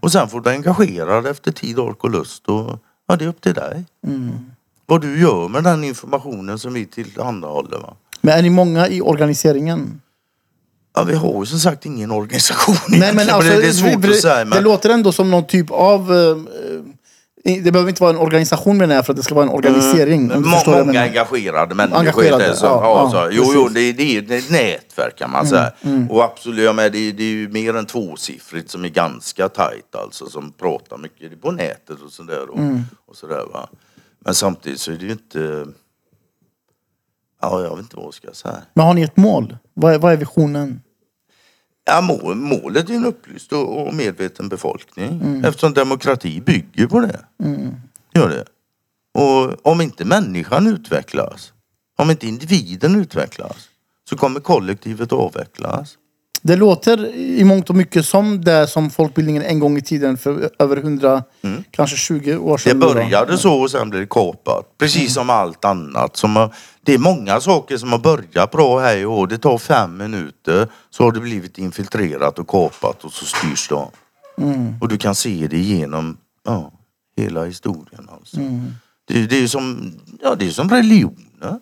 Och 0.01 0.11
sen 0.11 0.27
får 0.29 0.41
du 0.41 0.49
engagera 0.49 1.21
dig 1.21 1.31
efter 1.31 1.51
tid, 1.51 1.79
ork 1.79 2.03
och 2.03 2.09
lust. 2.09 2.47
Och, 2.47 2.79
ja, 3.07 3.15
det 3.15 3.25
är 3.25 3.29
upp 3.29 3.41
till 3.41 3.53
dig. 3.53 3.85
Vad 4.85 5.01
du 5.01 5.21
gör 5.21 5.47
med 5.47 5.63
den 5.63 5.83
informationen 5.83 6.59
som 6.59 6.73
vi 6.73 6.85
tillhandahåller. 6.85 7.77
Va? 7.77 7.93
Men 8.21 8.37
är 8.37 8.41
ni 8.41 8.49
många 8.49 8.87
i 8.87 9.01
organiseringen? 9.01 10.01
Ja, 10.95 11.03
vi 11.03 11.15
har 11.15 11.39
ju 11.39 11.45
som 11.45 11.59
sagt 11.59 11.85
ingen 11.85 12.11
organisation 12.11 12.75
Nej, 12.87 13.15
men 13.15 13.29
alltså, 13.29 13.53
det, 13.53 13.61
det 13.61 13.67
är 13.67 13.71
svårt 13.71 14.01
det, 14.01 14.09
att 14.09 14.21
säga. 14.21 14.37
det 14.37 14.45
Men... 14.45 14.63
låter 14.63 14.89
ändå 14.89 15.11
som 15.11 15.31
någon 15.31 15.47
typ 15.47 15.71
av... 15.71 16.13
eh, 16.13 16.37
Det 17.43 17.71
behöver 17.71 17.89
inte 17.89 18.01
vara 18.03 18.13
en 18.13 18.17
organisation 18.19 18.77
menar 18.77 18.95
jag 18.95 19.05
för 19.05 19.13
att 19.13 19.17
det 19.17 19.23
ska 19.23 19.35
vara 19.35 19.45
en 19.45 19.51
organisering. 19.51 20.27
du 20.27 20.35
Må- 20.39 20.61
Många 20.85 21.01
engagerade 21.01 21.75
människor. 21.75 21.99
Engagerade, 21.99 22.55
så, 22.55 22.65
ja, 22.65 22.81
ja, 22.83 23.09
så. 23.11 23.29
Jo, 23.31 23.43
jo 23.55 23.63
precis. 23.63 23.67
Mm, 23.67 23.73
det, 23.73 23.93
det, 23.93 24.17
är- 24.17 24.21
det 24.21 24.35
är 24.35 24.39
ett 24.39 24.49
nätverk 24.49 25.17
kan 25.17 25.31
man 25.31 25.47
säga. 25.47 25.71
Och 26.09 26.23
absolut, 26.23 26.65
jag 26.65 26.75
med, 26.75 26.91
det, 26.91 27.11
det 27.11 27.23
är 27.23 27.27
ju 27.27 27.49
mer 27.49 27.75
än 27.75 27.85
tvåsiffrigt 27.85 28.69
som 28.71 28.85
är 28.85 28.89
ganska 28.89 29.49
tajt 29.49 29.95
alltså. 29.95 30.25
Som 30.29 30.51
pratar 30.51 30.97
mycket 30.97 31.41
på 31.41 31.51
nätet 31.51 32.01
och 32.05 32.11
sådär. 32.11 32.49
Och, 32.49 32.57
Mm. 32.59 32.81
och 33.05 33.15
sådär 33.15 33.43
va. 33.53 33.69
Men 34.19 34.33
samtidigt 34.35 34.79
så 34.79 34.91
är 34.91 34.95
det 34.95 35.05
ju 35.05 35.11
inte... 35.11 35.65
Ja, 37.41 37.61
jag 37.61 37.69
vet 37.69 37.79
inte 37.79 37.95
vad 37.95 38.05
jag 38.05 38.13
ska 38.13 38.31
säga. 38.33 38.57
Men 38.73 38.85
har 38.85 38.93
ni 38.93 39.01
ett 39.01 39.17
mål? 39.17 39.57
Vad 39.73 39.93
är, 39.93 39.99
vad 39.99 40.13
är 40.13 40.17
visionen? 40.17 40.81
Ja, 41.85 42.01
målet 42.35 42.89
är 42.89 42.93
en 42.93 43.05
upplyst 43.05 43.53
och, 43.53 43.93
medveten 43.93 44.49
befolkning. 44.49 45.21
Mm. 45.21 45.45
Eftersom 45.45 45.73
demokrati 45.73 46.41
bygger 46.41 46.87
på 46.87 46.99
det. 46.99 47.19
Gör 48.13 48.29
det. 48.29 48.45
Och 49.19 49.67
om 49.67 49.81
inte 49.81 50.05
människan 50.05 50.67
utvecklas, 50.67 51.53
om 51.97 52.11
inte 52.11 52.27
individen 52.27 52.95
utvecklas, 52.95 53.69
så 54.09 54.17
kommer 54.17 54.39
kollektivet 54.39 55.13
att 55.13 55.19
avvecklas. 55.19 55.97
Det 56.41 56.55
låter 56.55 57.15
i 57.15 57.43
mångt 57.43 57.69
och 57.69 57.75
mycket 57.75 58.05
som 58.05 58.41
det 58.41 58.67
som 58.67 58.89
folkbildningen 58.89 59.43
en 59.43 59.59
gång 59.59 59.77
i 59.77 59.81
tiden 59.81 60.17
för 60.17 60.49
över 60.59 60.77
100, 60.77 61.23
kanske 61.71 61.97
20 61.97 62.37
år 62.37 62.57
Det 62.57 62.63
sedan. 62.63 62.79
då. 62.79 62.93
började 62.93 63.37
så 63.37 63.53
och 63.61 63.71
sen 63.71 63.89
blev 63.89 64.01
det 64.01 64.07
kapat. 64.09 64.77
Precis 64.77 65.13
som 65.13 65.29
allt 65.29 65.65
annat. 65.65 66.17
Som 66.17 66.35
har, 66.35 66.53
det 66.83 66.93
är 66.93 66.97
många 66.97 67.39
saker 67.41 67.77
som 67.77 67.91
har 67.91 67.99
börjat 67.99 68.51
bra 68.51 68.79
här 68.79 69.05
och 69.05 69.27
det 69.27 69.37
tar 69.37 69.57
fem 69.57 69.97
minuter 69.97 70.67
så 70.89 71.03
har 71.03 71.11
det 71.11 71.19
blivit 71.19 71.57
infiltrerat 71.57 72.39
och 72.39 72.47
kapat 72.47 73.03
och 73.03 73.13
så 73.13 73.25
styrs 73.25 73.67
det 73.67 73.75
om. 73.75 73.91
Och 74.81 74.87
du 74.87 74.97
kan 74.97 75.15
se 75.15 75.47
det 75.49 75.59
genom 75.59 76.17
ja, 76.45 76.71
hela 77.17 77.45
historien. 77.45 78.07
Alltså. 78.11 78.37
Det, 79.07 79.25
det 79.27 79.43
är 79.43 79.47
som, 79.47 79.93
ja, 80.21 80.35
det 80.35 80.45
är 80.47 80.51
som 80.51 80.69
religioner 80.69 81.59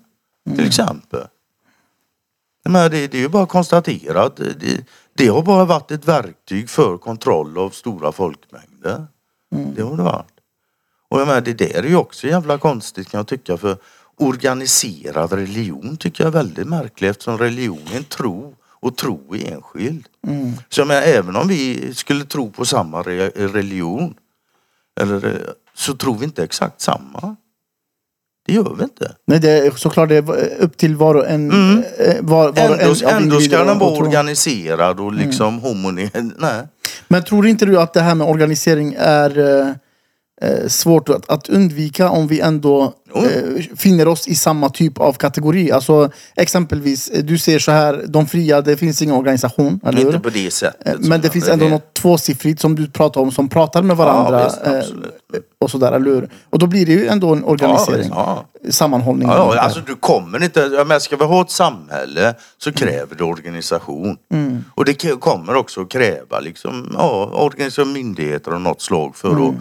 till 0.56 0.68
exempel. 0.68 1.22
Men 2.65 2.91
det, 2.91 3.07
det 3.07 3.18
är 3.18 3.22
ju 3.22 3.30
bara 3.30 3.45
konstaterat. 3.45 4.36
Det, 4.36 4.86
det, 5.14 5.27
har 5.27 5.41
bara 5.41 5.65
varit 5.65 5.91
ett 5.91 6.07
verktyg 6.07 6.69
för 6.69 6.98
kontroll 6.98 7.57
av 7.57 7.69
stora 7.69 8.11
folkmängder. 8.11 9.07
Det 9.76 9.81
har 9.81 9.98
det 9.98 10.03
varit. 10.03 10.34
Och 11.10 11.19
jag 11.19 11.27
menar, 11.27 11.41
det 11.41 11.53
där 11.53 11.84
är 11.84 11.88
ju 11.88 11.95
också 11.95 12.27
jävla 12.27 12.57
konstigt 12.57 13.10
kan 13.10 13.18
jag 13.18 13.27
tycka 13.27 13.57
för 13.57 13.77
organiserad 14.18 15.34
religion 15.34 15.98
tycker 15.98 16.23
jag 16.23 16.27
är 16.27 16.38
väldigt 16.38 16.68
märkligt 16.68 17.10
eftersom 17.10 17.38
religion 17.38 17.81
är 17.91 17.98
en 17.98 18.03
tro 18.03 18.56
och 18.61 18.98
tro 18.98 19.36
är 19.36 19.53
enskild. 19.53 20.07
Så 20.69 20.81
jag 20.81 20.88
menar, 20.88 21.02
även 21.02 21.36
om 21.36 21.48
vi 21.48 21.94
skulle 21.94 22.26
tro 22.26 22.52
på 22.52 22.65
samma 22.65 23.02
re 23.02 23.30
religion 23.30 24.14
eller, 24.99 25.26
eh, 25.26 25.53
så 25.73 25.94
tror 25.94 26.18
vi 26.18 26.26
inte 26.26 26.44
exakt 26.44 26.81
samma. 26.81 27.36
Det 28.50 28.56
gör 28.56 28.76
vi 28.78 28.84
inte. 28.84 29.12
Nej, 29.28 29.40
det 29.40 29.52
är 29.52 29.72
såklart 29.72 30.10
det 30.10 30.16
är 30.18 30.50
upp 30.60 30.78
till 30.78 30.96
var 30.96 31.16
och 31.16 31.28
en. 31.28 31.52
eh, 31.98 32.16
Var, 32.22 32.52
var 32.52 32.70
och 32.70 32.82
en 32.82 32.90
Ändå, 32.90 33.10
ändå 33.10 33.40
ska 33.40 33.64
den 33.64 33.80
vara 33.80 33.92
organiserad 33.92 35.00
och 35.00 35.14
liksom 35.14 35.60
homogen. 35.60 36.34
Nej. 36.38 36.68
Men 37.08 37.24
tror 37.24 37.48
inte 37.48 37.66
du 37.66 37.80
att 37.80 37.94
det 37.94 38.02
här 38.02 38.16
med 38.16 38.28
organisering 38.28 38.96
är 39.00 39.76
eh, 40.41 40.68
svårt 40.68 41.10
att, 41.10 41.30
att 41.30 41.49
undvika 41.49 42.10
om 42.10 42.28
vi 42.28 42.40
ändå 42.40 42.94
eh, 43.16 43.64
finner 43.78 44.07
oss 44.07 44.28
i 44.28 44.36
samma 44.36 44.70
typ 44.70 44.98
av 44.99 45.14
kategori? 45.14 45.72
Alltså 45.72 46.11
exempelvis, 46.36 47.10
eh, 47.10 47.24
du 47.24 47.38
säger 47.38 47.60
så 47.60 47.72
här, 47.72 48.03
de 48.07 48.28
fria, 48.28 48.61
det 48.61 48.78
finns 48.78 49.02
ingen 49.02 49.16
organisation, 49.16 49.80
eller 49.86 49.98
hur? 49.98 50.06
Inte 50.07 50.20
på 50.20 50.30
det 50.30 50.52
sättet. 50.53 50.88
Eh, 50.88 50.94
Men 50.99 51.22
det 51.22 51.30
finns 51.30 51.48
ändå 51.49 51.66
är- 51.66 51.70
något 51.70 51.94
tvåsiffrigt 51.94 52.61
som 52.61 52.76
du 52.76 52.88
pratar 52.88 53.22
om 53.22 53.32
som 53.32 53.49
pratar 53.49 53.82
med 53.82 53.98
varandra. 53.98 54.40
Ja, 54.64 54.72
visst, 54.76 54.94
eh, 54.94 55.40
och 55.61 55.72
sådär, 55.72 55.91
eller 55.91 56.11
hur? 56.11 56.30
Och 56.49 56.60
då 56.60 56.68
blir 56.68 56.86
det 56.86 56.91
ju 56.91 57.07
ändå 57.07 57.34
en 57.34 57.44
organisering. 57.44 58.10
Ja, 58.11 58.45
Sammanhållning. 58.70 59.28
Ja, 59.28 59.56
ja, 59.56 59.61
alltså 59.61 59.80
du 59.88 59.95
kommer 59.95 60.44
inte, 60.44 60.60
jag 60.60 60.88
menar, 60.88 60.99
ska 60.99 61.16
vi 61.18 61.26
ha 61.26 61.41
ett 61.41 61.52
samhälle 61.52 62.34
så 62.57 62.72
kräver 62.72 63.16
det 63.16 63.24
organisation. 63.24 64.18
Och 64.76 64.86
det 64.86 65.20
kommer 65.20 65.56
också 65.56 65.82
att 65.82 65.90
kräva 65.90 66.40
liksom, 66.40 66.91
ja, 66.98 67.26
organisation, 67.34 67.94
myndigheter 67.94 68.52
av 68.52 68.61
något 68.61 68.82
slag 68.82 69.16
för 69.16 69.30
att 69.49 69.53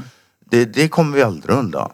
det, 0.50 0.64
det 0.64 0.88
kommer 0.88 1.16
vi 1.16 1.22
aldrig 1.22 1.56
undan. 1.56 1.90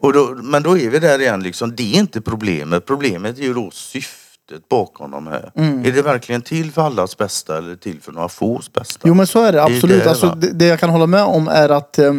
Och 0.00 0.12
då, 0.12 0.36
men 0.42 0.62
då 0.62 0.78
är 0.78 0.90
vi 0.90 0.98
där 0.98 1.20
igen, 1.20 1.42
liksom, 1.42 1.76
det 1.76 1.94
är 1.94 1.98
inte 1.98 2.20
problemet. 2.20 2.86
Problemet 2.86 3.38
är 3.38 3.42
ju 3.42 3.54
då 3.54 3.70
syftet 3.70 4.68
bakom 4.70 5.10
de 5.10 5.26
här. 5.26 5.50
Är 5.54 5.92
det 5.92 6.02
verkligen 6.02 6.42
till 6.42 6.72
för 6.72 6.82
allas 6.82 7.16
bästa 7.16 7.58
eller 7.58 7.76
till 7.76 8.00
för 8.00 8.12
några 8.12 8.28
fås 8.28 8.72
bästa? 8.72 9.08
Jo 9.08 9.14
men 9.14 9.26
så 9.26 9.42
är 9.44 9.52
det 9.52 9.62
absolut. 9.62 10.04
det, 10.04 10.10
alltså, 10.10 10.26
va? 10.26 10.34
det, 10.34 10.52
det 10.52 10.66
jag 10.66 10.80
kan 10.80 10.90
hålla 10.90 11.06
med 11.06 11.22
om 11.22 11.48
är 11.48 11.68
att 11.68 11.98
eh, 11.98 12.14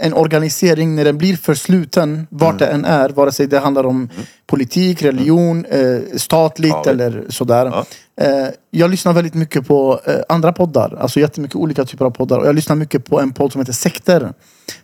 en 0.00 0.14
organisering 0.14 0.94
när 0.96 1.04
den 1.04 1.18
blir 1.18 1.36
för 1.36 1.54
sluten, 1.54 2.26
vart 2.30 2.48
Mm. 2.50 2.58
det 2.58 2.66
än 2.66 2.84
är, 2.84 3.08
vare 3.08 3.32
sig 3.32 3.46
det 3.46 3.58
handlar 3.58 3.86
om 3.86 4.08
politik, 4.46 5.02
religion, 5.02 5.64
eh, 5.64 5.98
statligt 6.16 6.74
Ja, 6.84 6.90
eller 6.90 7.24
sådär. 7.28 7.66
Ja. 7.66 7.84
Eh, 8.20 8.48
jag 8.70 8.90
lyssnar 8.90 9.12
väldigt 9.12 9.34
mycket 9.34 9.66
på 9.66 10.00
eh, 10.04 10.14
andra 10.28 10.52
poddar, 10.52 10.96
alltså 11.00 11.20
jättemycket 11.20 11.56
olika 11.56 11.84
typer 11.84 12.04
av 12.04 12.10
poddar. 12.10 12.38
Och 12.38 12.46
jag 12.46 12.54
lyssnar 12.54 12.76
mycket 12.76 13.04
på 13.04 13.20
en 13.20 13.32
podd 13.32 13.52
som 13.52 13.60
heter 13.60 13.72
Sekter. 13.72 14.32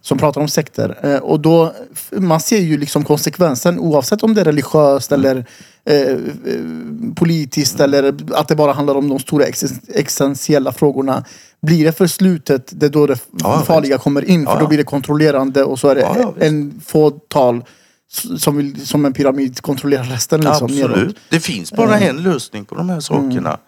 Som 0.00 0.18
pratar 0.18 0.40
om 0.40 0.48
sekter. 0.48 0.98
Eh, 1.02 1.16
och 1.22 1.40
då, 1.40 1.72
man 2.10 2.40
ser 2.40 2.58
ju 2.58 2.78
liksom 2.78 3.04
konsekvensen 3.04 3.78
oavsett 3.78 4.22
om 4.22 4.34
det 4.34 4.40
är 4.40 4.44
religiöst 4.44 5.12
Mm. 5.12 5.24
eller 5.24 5.46
eh, 5.84 6.16
politiskt 7.16 7.80
eller 7.80 8.14
att 8.34 8.48
det 8.48 8.56
bara 8.56 8.72
handlar 8.72 8.94
om 8.94 9.08
de 9.08 9.18
stora 9.18 9.44
existen- 9.44 9.90
existentiella 9.94 10.72
frågorna. 10.72 11.24
Blir 11.62 11.84
det 11.84 11.92
för 11.92 12.06
slutet, 12.06 12.70
det 12.80 12.86
är 12.86 12.90
då 12.90 13.06
det 13.06 13.18
Ja, 13.42 13.62
farliga 13.66 13.98
kommer 13.98 14.24
in. 14.24 14.44
För 14.46 14.52
Ja, 14.52 14.60
då 14.60 14.66
blir 14.66 14.78
det 14.78 14.84
kontrollerande 14.84 15.64
och 15.64 15.78
så 15.78 15.88
är 15.88 15.94
det 15.94 16.46
en 16.46 16.80
fåtal 16.86 17.64
som, 18.38 18.56
vill, 18.56 18.86
som 18.86 19.04
en 19.04 19.12
pyramid 19.12 19.60
kontrollerar 19.60 20.04
resten. 20.04 20.40
Liksom, 20.40 20.64
Absolut. 20.64 20.96
neråt. 20.96 21.16
Det 21.28 21.40
finns 21.40 21.72
bara 21.72 21.98
en 22.00 22.22
lösning 22.22 22.64
på 22.64 22.74
de 22.74 22.88
här 22.90 23.00
sakerna. 23.00 23.58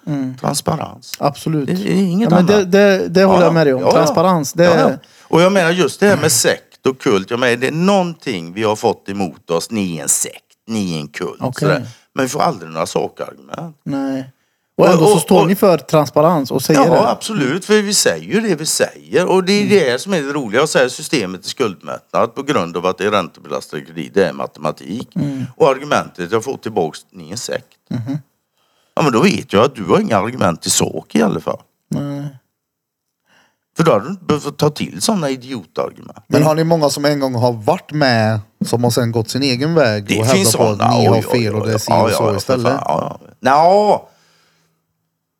Transparens. 0.40 1.12
Absolut. 1.18 1.66
Det 1.66 1.72
är 1.72 1.94
inget 1.94 2.30
ja, 2.30 2.36
men 2.36 2.46
det, 2.46 2.54
annat. 2.56 2.72
det, 2.72 3.08
det 3.08 3.24
håller 3.24 3.40
Ja, 3.40 3.44
jag 3.46 3.54
med 3.54 3.66
dig 3.66 3.74
om. 3.74 3.80
ja. 3.82 3.92
Transparens. 3.92 4.52
Det, 4.52 4.64
ja. 4.64 4.90
Och 5.22 5.42
jag 5.42 5.52
menar 5.52 5.70
just 5.70 6.00
det 6.00 6.06
här 6.06 6.16
med 6.16 6.32
sekt 6.32 6.86
och 6.86 7.00
kult. 7.00 7.30
Jag 7.30 7.40
menar, 7.40 7.56
det 7.56 7.66
är 7.66 7.72
någonting 7.72 8.52
vi 8.52 8.62
har 8.62 8.76
fått 8.76 9.08
emot 9.08 9.50
oss. 9.50 9.70
Ni 9.70 9.98
är 9.98 10.02
en 10.02 10.08
sekt, 10.08 10.34
ni 10.68 10.94
är 10.96 11.00
en 11.00 11.08
kult. 11.08 11.58
Sådär. 11.58 11.86
Men 12.14 12.24
vi 12.24 12.28
får 12.28 12.40
aldrig 12.40 12.70
några 12.70 12.86
sakargument. 12.86 13.76
Nej. 13.84 14.30
Och 14.76 14.88
ändå 14.88 15.06
så 15.06 15.18
står 15.18 15.46
ni 15.46 15.54
för 15.54 15.78
transparens 15.78 16.50
och 16.50 16.62
säger 16.62 16.80
Ja, 16.84 16.90
det. 16.90 17.08
absolut. 17.08 17.64
För 17.64 17.82
vi 17.82 17.94
säger 17.94 18.34
ju 18.34 18.40
det 18.40 18.54
vi 18.54 18.66
säger. 18.66 19.26
Och 19.26 19.44
det 19.44 19.52
är 19.52 19.68
det 19.68 19.98
som 20.00 20.12
är 20.14 20.22
det 20.22 20.32
roliga. 20.32 20.60
Jag 20.60 20.68
säger 20.68 20.88
systemet 20.88 21.44
är 21.44 21.48
skuldmättnad 21.48 22.34
på 22.34 22.42
grund 22.42 22.76
av 22.76 22.86
att 22.86 22.98
det 22.98 23.04
är 23.04 23.10
räntebelastade 23.10 23.82
kredit. 23.82 24.14
Det 24.14 24.28
är 24.28 24.32
matematik. 24.32 25.08
Och 25.56 25.68
argumentet 25.68 26.32
jag 26.32 26.44
får 26.44 26.56
tillbaks, 26.56 26.98
ni 27.12 27.32
är 27.32 27.36
sekt. 27.36 27.66
Ja, 28.96 29.02
men 29.02 29.12
då 29.12 29.20
vet 29.22 29.52
jag 29.52 29.64
att 29.64 29.74
du 29.74 29.84
har 29.84 30.00
inga 30.00 30.18
argument 30.18 30.66
i 30.66 30.70
sak 30.70 31.14
i 31.14 31.22
alla 31.22 31.40
fall. 31.40 31.60
Nej. 31.90 32.24
För 33.76 33.84
då 33.84 33.92
hade 33.92 34.04
du 34.04 34.10
inte 34.10 34.24
behövt 34.24 34.56
ta 34.58 34.70
till 34.70 35.02
sådana 35.02 35.30
idiotargument. 35.30 36.24
Men 36.26 36.42
har 36.42 36.54
ni 36.54 36.64
många 36.64 36.90
som 36.90 37.04
en 37.04 37.20
gång 37.20 37.34
har 37.34 37.52
varit 37.52 37.92
med 37.92 38.40
som 38.64 38.84
har 38.84 38.90
sen 38.90 39.12
gått 39.12 39.30
sin 39.30 39.42
egen 39.42 39.74
väg 39.74 40.04
Det 40.08 40.20
och 40.20 40.26
finns 40.26 40.56
hävdar 40.56 40.66
på 40.66 40.72
sådana. 40.76 40.84
att 40.92 40.98
ni 41.00 41.06
har 41.06 41.22
fel 41.22 41.54
och 41.54 41.66
det 41.66 41.74
är 41.74 41.78
si 41.78 41.86
ja, 41.90 42.02
och 42.02 42.10
ja, 42.10 42.14
så 42.16 42.22
ja, 42.24 42.36
istället? 42.36 42.72
Ja, 42.84 43.18
ja. 43.40 43.50
Nå, 43.50 44.08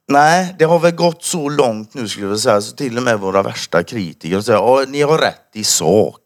Nej, 0.08 0.54
det 0.58 0.64
har 0.64 0.78
väl 0.78 0.94
gått 0.94 1.24
så 1.24 1.48
långt 1.48 1.94
nu 1.94 2.08
skulle 2.08 2.26
jag 2.26 2.38
säga. 2.38 2.60
Så 2.60 2.76
till 2.76 2.96
och 2.96 3.02
med 3.02 3.20
våra 3.20 3.42
värsta 3.42 3.82
kritiker 3.82 4.40
säger 4.40 4.58
ja, 4.58 4.84
ni 4.88 5.02
har 5.02 5.18
rätt 5.18 5.50
i 5.52 5.64
sak. 5.64 6.20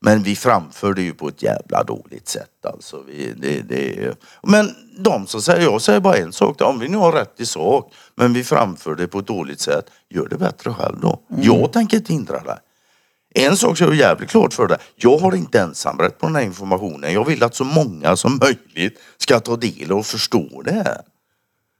Men 0.00 0.22
vi 0.22 0.36
framför 0.36 0.94
det 0.94 1.02
ju 1.02 1.14
på 1.14 1.28
ett 1.28 1.42
jävla 1.42 1.84
dåligt 1.84 2.28
sätt 2.28 2.66
alltså. 2.66 3.02
Vi, 3.06 3.34
det, 3.36 3.60
det, 3.60 4.14
men 4.42 4.74
de 4.98 5.26
som 5.26 5.42
säger, 5.42 5.62
jag 5.62 5.82
säger 5.82 6.00
bara 6.00 6.16
en 6.16 6.32
sak. 6.32 6.60
Om 6.60 6.78
vi 6.78 6.88
nu 6.88 6.96
har 6.96 7.12
rätt 7.12 7.40
i 7.40 7.46
sak, 7.46 7.92
men 8.14 8.32
vi 8.32 8.44
framför 8.44 8.94
det 8.94 9.08
på 9.08 9.18
ett 9.18 9.26
dåligt 9.26 9.60
sätt. 9.60 9.90
Gör 10.10 10.28
det 10.28 10.36
bättre 10.36 10.72
själv 10.72 11.00
då. 11.00 11.20
Jag 11.42 11.72
tänker 11.72 11.96
inte 11.96 12.12
hindra 12.12 12.42
det. 12.42 12.58
En 13.34 13.56
sak 13.56 13.80
är 13.80 13.84
jag 13.84 13.94
jävligt 13.94 14.30
klart 14.30 14.54
för 14.54 14.66
det. 14.66 14.78
Jag 14.96 15.18
har 15.18 15.34
inte 15.34 15.60
ensamrätt 15.60 16.18
på 16.18 16.26
den 16.26 16.36
här 16.36 16.42
informationen. 16.42 17.12
Jag 17.12 17.24
vill 17.24 17.42
att 17.42 17.54
så 17.54 17.64
många 17.64 18.16
som 18.16 18.38
möjligt 18.38 19.00
ska 19.18 19.40
ta 19.40 19.56
del 19.56 19.92
och 19.92 20.06
förstå 20.06 20.62
det 20.64 20.72
här. 20.72 21.00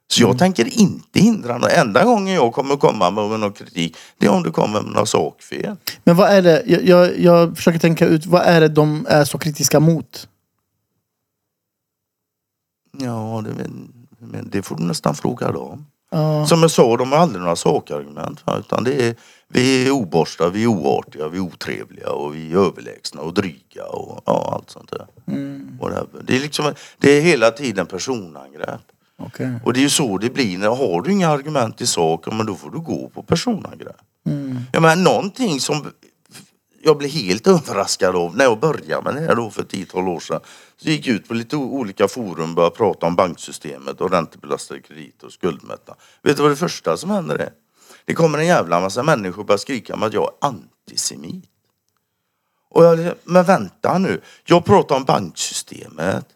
Så 0.09 0.23
jag 0.23 0.39
tänker 0.39 0.81
inte 0.81 1.21
hindra 1.21 1.59
något. 1.59 1.71
Enda 1.71 2.05
gången 2.05 2.35
jag 2.35 2.53
kommer 2.53 2.77
komma 2.77 3.11
med 3.11 3.41
någon 3.41 3.53
kritik, 3.53 3.97
det 4.19 4.27
är 4.27 4.31
om 4.31 4.43
du 4.43 4.53
kommer 4.53 4.83
med 4.83 4.93
några 4.93 5.07
sakfel. 5.07 5.77
Men 6.05 6.17
vad 6.17 6.31
är 6.31 6.43
det, 6.43 6.63
jag, 6.67 6.85
jag, 6.85 7.19
jag 7.19 7.57
försöker 7.57 7.79
tänka 7.79 8.07
ut, 8.07 8.27
vad 8.27 8.43
är 8.43 8.61
det 8.61 8.69
de 8.69 9.07
är 9.09 9.25
så 9.25 9.39
kritiska 9.39 9.81
mot? 9.81 10.29
Ja, 12.99 13.45
det, 13.47 13.69
men, 14.19 14.49
det 14.51 14.63
får 14.63 14.77
du 14.77 14.83
nästan 14.83 15.15
fråga 15.15 15.53
dem. 15.53 15.87
Ja. 16.11 16.47
Som 16.47 16.61
jag 16.61 16.71
sa, 16.71 16.97
de 16.97 17.13
har 17.13 17.19
aldrig 17.19 17.43
några 17.43 17.57
sakargument. 17.57 18.45
Utan 18.59 18.85
det 18.85 19.09
är, 19.09 19.15
vi 19.49 19.87
är 19.87 19.91
oborstade, 19.91 20.51
vi 20.51 20.63
är 20.63 20.67
oartiga, 20.67 21.29
vi 21.29 21.39
är 21.39 21.43
otrevliga 21.43 22.11
och 22.11 22.35
vi 22.35 22.53
är 22.53 22.57
överlägsna 22.57 23.21
och 23.21 23.35
dryga 23.35 23.85
och 23.93 24.23
ja, 24.27 24.53
allt 24.55 24.71
sånt 24.71 24.91
där. 24.91 25.07
Whatever. 25.81 26.23
Det 26.23 26.37
är 26.37 26.41
liksom, 26.41 26.75
det 26.99 27.11
är 27.11 27.21
hela 27.21 27.51
tiden 27.51 27.87
personangrepp. 27.87 28.81
Okej. 29.19 29.61
Och 29.65 29.73
det 29.73 29.81
är 29.81 29.83
ju 29.83 29.91
så 29.91 30.19
det 30.19 30.31
blir. 30.31 30.59
När 30.59 30.69
har 30.69 31.03
du 31.03 31.13
inga 31.13 31.29
argument 31.29 31.81
i 31.81 31.87
sak, 31.87 32.27
men 32.27 32.47
då 32.47 32.55
får 32.55 32.71
du 32.71 32.79
gå 32.79 33.09
på 33.09 33.23
personangrepp. 33.23 33.97
Jag 34.73 34.83
menar 34.83 34.97
någonting 34.97 35.61
som... 35.61 35.93
jag 36.83 36.99
blev 36.99 37.11
helt 37.11 37.47
överraskad 37.47 38.17
av 38.17 38.37
när 38.37 38.45
jag 38.45 38.61
började 38.61 39.03
med 39.03 39.15
det 39.15 39.21
här 39.21 39.35
då 39.35 39.51
för 39.51 39.63
10-12 39.63 40.09
år 40.09 40.21
sedan. 40.21 40.41
Så 40.77 40.89
gick 40.89 41.07
jag 41.07 41.17
ut 41.17 41.29
på 41.29 41.35
lite 41.35 41.57
olika 41.57 42.09
forum 42.09 42.51
och 42.51 42.57
började 42.57 42.77
prata 42.77 43.07
om 43.07 43.17
banksystemet 43.17 44.01
och 44.01 44.11
räntebelastade 44.11 44.81
krediter 44.81 45.27
och 45.27 45.33
skuldmättnad. 45.33 45.97
Vet 46.23 46.37
du 46.37 46.43
vad 46.43 46.53
det 46.53 46.57
första 46.57 46.97
som 46.97 47.11
händer 47.11 47.37
är? 47.37 47.51
Det 48.05 48.15
kommer 48.15 48.39
en 48.39 48.47
jävla 48.47 48.81
massa 48.81 49.03
människor 49.03 49.39
och 49.39 49.47
börjar 49.47 49.59
skrika 49.59 49.95
om 49.95 50.03
att 50.03 50.13
jag 50.13 50.25
är 50.25 50.47
antisemit. 50.49 51.45
Och 52.71 52.85
jag, 52.85 53.13
men 53.25 53.45
vänta 53.45 53.99
nu. 53.99 54.21
Jag 54.45 54.65
pratar 54.65 54.97
om 54.97 55.05
banksystemet 55.05 56.27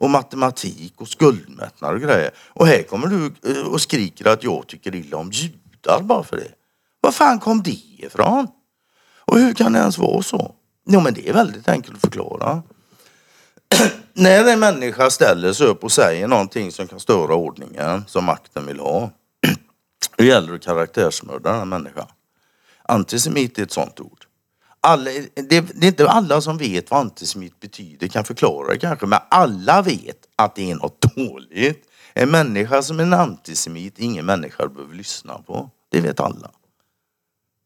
och 0.00 0.10
matematik 0.10 0.94
och 0.96 1.08
skuldmättnad 1.08 1.94
och 1.94 2.00
grejer. 2.00 2.30
Och 2.48 2.66
här 2.66 2.82
kommer 2.82 3.06
du 3.06 3.32
eh, 3.50 3.66
och 3.66 3.80
skriker 3.80 4.26
att 4.28 4.44
jag 4.44 4.66
tycker 4.66 4.94
illa 4.94 5.16
om 5.16 5.30
judar 5.32 6.00
bara 6.02 6.22
för 6.22 6.36
det. 6.36 6.52
Var 7.00 7.12
fan 7.12 7.38
kom 7.38 7.62
det 7.62 7.78
ifrån? 7.98 8.48
Och 9.18 9.38
hur 9.38 9.54
kan 9.54 9.72
det 9.72 9.78
ens 9.78 9.98
vara 9.98 10.22
så? 10.22 10.54
Jo 10.88 11.00
men 11.00 11.14
det 11.14 11.28
är 11.28 11.32
väldigt 11.32 11.68
enkelt 11.68 11.94
att 11.96 12.00
förklara. 12.00 12.62
När 14.12 14.44
en 14.52 14.60
människa 14.60 15.10
ställer 15.10 15.52
sig 15.52 15.66
upp 15.66 15.84
och 15.84 15.92
säger 15.92 16.28
någonting 16.28 16.72
som 16.72 16.86
kan 16.88 17.00
störa 17.00 17.34
ordningen 17.34 18.04
som 18.06 18.24
makten 18.24 18.66
vill 18.66 18.80
ha. 18.80 19.10
Då 20.16 20.24
gäller 20.24 20.48
det 20.48 20.54
att 20.54 20.64
karaktärsmörda 20.64 21.50
den 21.50 21.58
här 21.58 21.64
människan. 21.64 22.06
Antisemit 22.82 23.58
är 23.58 23.62
ett 23.62 23.72
sånt 23.72 24.00
ord. 24.00 24.19
Alla, 24.82 25.10
det, 25.34 25.60
det 25.60 25.86
är 25.86 25.88
inte 25.88 26.08
alla 26.08 26.40
som 26.40 26.58
vet 26.58 26.90
vad 26.90 27.00
antisemit 27.00 27.60
betyder, 27.60 28.08
kan 28.08 28.24
förklara 28.24 28.72
det 28.72 28.78
kanske, 28.78 29.06
men 29.06 29.18
alla 29.30 29.82
vet 29.82 30.18
att 30.36 30.54
det 30.54 30.70
är 30.70 30.74
något 30.74 31.00
dåligt. 31.16 31.86
En 32.14 32.30
människa 32.30 32.82
som 32.82 32.98
är 32.98 33.02
en 33.02 33.12
antisemit, 33.12 33.98
ingen 33.98 34.26
människa 34.26 34.68
behöver 34.68 34.94
lyssna 34.94 35.38
på. 35.38 35.70
Det 35.88 36.00
vet 36.00 36.20
alla. 36.20 36.50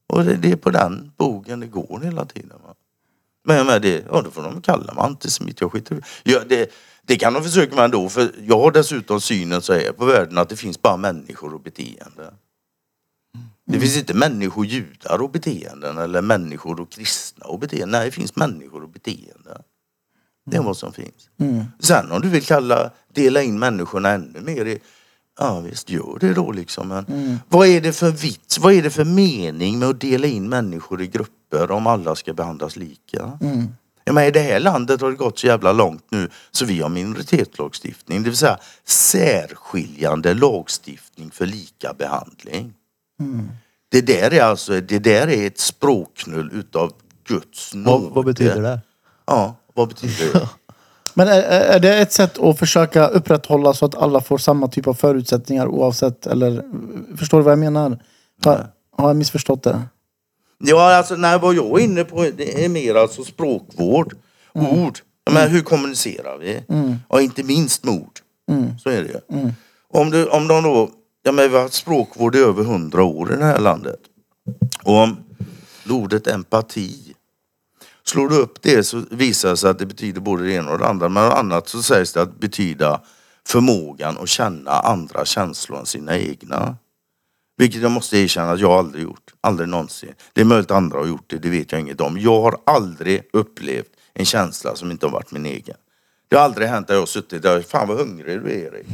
Och 0.07 0.25
det, 0.25 0.37
det 0.37 0.53
är 0.53 0.57
på 0.57 0.71
den 0.71 1.13
bogen 1.17 1.61
det 1.61 1.67
går 1.67 2.01
hela 2.05 2.25
tiden. 2.25 2.59
Va? 2.65 2.75
Men 3.45 3.67
med 3.67 3.83
det, 3.83 4.05
ja 4.11 4.23
då 4.23 4.31
får 4.31 4.43
de 4.43 4.63
kalla 4.63 4.95
mig 4.95 5.05
antisemit, 5.05 5.61
jag 5.61 5.73
skiter 5.73 6.05
ja, 6.23 6.41
det. 6.49 6.71
Det 7.07 7.17
kan 7.17 7.33
de 7.33 7.43
försöka 7.43 7.75
med 7.75 7.85
ändå, 7.85 8.09
för 8.09 8.31
jag 8.43 8.61
har 8.61 8.71
dessutom 8.71 9.21
synen 9.21 9.63
så 9.63 9.73
här 9.73 9.93
på 9.93 10.05
världen 10.05 10.39
att 10.39 10.49
det 10.49 10.57
finns 10.57 10.83
bara 10.83 10.97
människor 10.97 11.55
och 11.55 11.61
beteende. 11.61 12.35
Det 13.67 13.81
finns 13.81 13.97
inte 13.97 14.15
människor, 14.15 14.67
judar 14.67 15.23
och 15.23 15.31
beteenden 15.31 15.99
eller 15.99 16.23
människor 16.23 16.81
och 16.81 16.93
kristna 16.93 17.47
och 17.47 17.59
beteenden. 17.59 17.91
Nej, 17.91 18.05
det 18.05 18.11
finns 18.11 18.37
människor 18.37 18.83
och 18.83 18.89
beteenden. 18.89 19.63
Det 20.47 20.57
är 20.57 20.63
vad 20.63 20.77
som 20.77 20.93
finns. 20.93 21.31
Sen 21.81 22.13
om 22.13 22.21
du 22.21 22.29
vill 22.29 22.45
kalla, 22.45 22.91
dela 23.15 23.43
in 23.43 23.59
människorna 23.59 24.11
ännu 24.11 24.41
mer 24.41 24.65
i, 24.65 24.79
ja 25.39 25.61
visst 25.61 25.91
gör 25.91 26.19
det 26.21 26.35
då 26.35 26.53
liksom. 26.53 26.89
Men 26.89 27.39
vad 27.49 27.69
är 27.69 27.81
det 27.81 27.93
för 27.93 28.11
vits, 28.11 28.59
vad 28.59 28.73
är 28.73 28.83
det 28.83 28.91
för 28.91 29.05
mening 29.05 29.79
med 29.79 29.89
att 29.89 30.01
dela 30.01 30.27
in 30.27 30.49
människor 30.49 31.03
i 31.03 31.07
grupper 31.07 31.71
om 31.71 31.87
alla 31.87 32.15
ska 32.15 32.35
behandlas 32.35 32.77
lika? 32.77 33.39
Ja, 34.05 34.13
men 34.13 34.25
I 34.25 34.31
det 34.31 34.41
här 34.41 34.61
landet 34.61 35.01
har 35.01 35.11
det 35.11 35.17
gått 35.17 35.39
så 35.39 35.47
jävla 35.47 35.73
långt 35.73 36.05
nu 36.11 36.29
så 36.51 36.65
vi 36.65 36.81
har 36.81 36.89
minoritetslagstiftning. 36.89 38.23
Det 38.23 38.29
vill 38.29 38.39
säga 38.39 38.59
särskiljande 38.85 40.35
lagstiftning 40.35 41.31
för 41.31 41.47
lika 41.47 41.95
behandling. 41.99 42.75
Det 43.91 44.01
där 44.01 44.35
är 44.35 44.43
alltså 44.43 44.81
det 44.81 44.99
där 44.99 45.29
är 45.29 45.47
ett 45.47 45.59
språknull 45.59 46.51
utav 46.53 46.93
Guds 47.29 47.75
nåde. 47.75 48.05
Vad, 48.05 48.15
vad 48.15 48.25
betyder 48.25 48.63
det? 48.63 48.81
Ja, 49.27 49.57
vad 49.75 49.89
betyder 49.89 50.33
det? 50.33 50.49
Men 51.15 51.29
är, 51.29 51.43
är 51.43 51.81
det 51.81 51.99
ett 51.99 52.13
sätt 52.13 52.39
att 52.39 52.59
försöka 52.59 53.09
upprätthålla 53.09 53.75
så 53.75 53.85
att 53.87 53.95
alla 53.95 54.21
får 54.21 54.39
samma 54.39 54.69
typ 54.69 54.87
av 54.87 54.95
förutsättningar 54.95 55.67
oavsett 55.67 56.27
eller 56.27 56.65
förstår 57.17 57.39
du 57.39 57.45
vad 57.45 57.53
jag 57.53 57.59
menar? 57.59 58.03
Har, 58.45 58.67
har 58.97 59.09
jag 59.09 59.17
missförstått 59.17 59.63
det? 59.63 59.83
Ja, 60.59 60.97
alltså 60.97 61.17
nej, 61.17 61.39
vad 61.39 61.55
jag 61.55 61.81
är 61.81 61.85
inne 61.85 62.05
på 62.05 62.23
det 62.37 62.65
är 62.65 62.69
mer 62.69 62.95
alltså 62.95 63.25
språkvård. 63.25 64.15
Ord. 64.53 64.99
Men 65.31 65.51
hur 65.51 65.61
kommunicerar 65.61 66.39
vi? 66.39 66.63
Och 67.09 67.23
inte 67.23 67.43
minst 67.43 67.85
med 67.85 67.95
ord. 67.95 68.21
Så 68.83 68.91
är 68.91 69.03
det 69.03 69.09
ju. 69.09 69.51
Om, 69.89 70.11
du, 70.11 70.27
om 70.27 70.49
de 70.49 70.63
då, 70.63 70.91
ja 71.25 71.33
men 71.33 71.51
vi 71.51 71.57
har 71.57 71.63
haft 71.63 71.75
språkvård 71.75 72.37
i 72.37 72.39
över 72.39 72.65
hundra 72.65 73.03
år 73.03 73.33
i 73.33 73.37
det 73.37 73.45
här 73.45 73.61
landet. 73.61 74.01
Och 74.85 74.97
om 74.97 75.17
ordet 75.89 76.27
empati 76.27 77.15
Slår 78.07 78.29
du 78.29 78.37
upp 78.37 78.63
det 78.63 78.85
så 78.85 79.03
visar 79.11 79.51
det 79.51 79.57
sig 79.57 79.71
att 79.71 79.79
det 79.79 79.87
betyder 79.87 80.21
både 80.21 80.45
det 80.45 80.53
ena 80.53 80.73
och 80.73 80.79
det 80.79 80.89
andra. 80.89 81.09
Men 81.09 81.33
annat 81.33 81.69
så 81.69 81.83
sägs 81.83 82.13
det 82.13 82.23
att 82.23 82.41
betyda 82.41 83.01
förmågan 83.47 84.19
att 84.19 84.29
känna 84.29 84.71
andra 84.71 85.25
känslor 85.25 85.79
än 85.79 85.87
sina 85.87 86.19
egna. 86.19 86.77
Vilket 87.57 87.83
jag 87.83 87.91
måste 87.91 88.19
erkänna 88.19 88.53
att 88.53 88.61
jag 88.61 88.73
aldrig 88.73 89.05
gjort. 89.05 89.35
Aldrig 89.41 89.69
någonsin. 89.69 90.15
Det 90.33 90.41
är 90.41 90.45
möjligt 90.45 90.71
att 90.71 90.77
andra 90.77 90.99
har 90.99 91.07
gjort 91.07 91.25
det, 91.27 91.37
det 91.37 91.51
vet 91.51 91.73
jag 91.73 91.81
inget 91.81 92.01
om. 92.01 92.19
Jag 92.19 92.41
har 92.41 92.57
aldrig 92.67 93.23
upplevt 93.33 93.91
en 94.13 94.25
känsla 94.25 94.77
som 94.77 94.91
inte 94.91 95.07
har 95.07 95.13
varit 95.13 95.31
min 95.31 95.47
egen. 95.47 95.77
Det 96.35 96.39
har 96.39 96.45
aldrig 96.45 96.69
hänt 96.69 96.91
att 96.91 96.95
jag 96.95 97.01
har 97.03 97.07
suttit 97.07 97.43
där, 97.43 97.65
fan 97.69 97.89
vad 97.89 97.97
hungrig 97.97 98.41
du 98.41 98.51
är 98.51 98.55
Erik. 98.55 98.87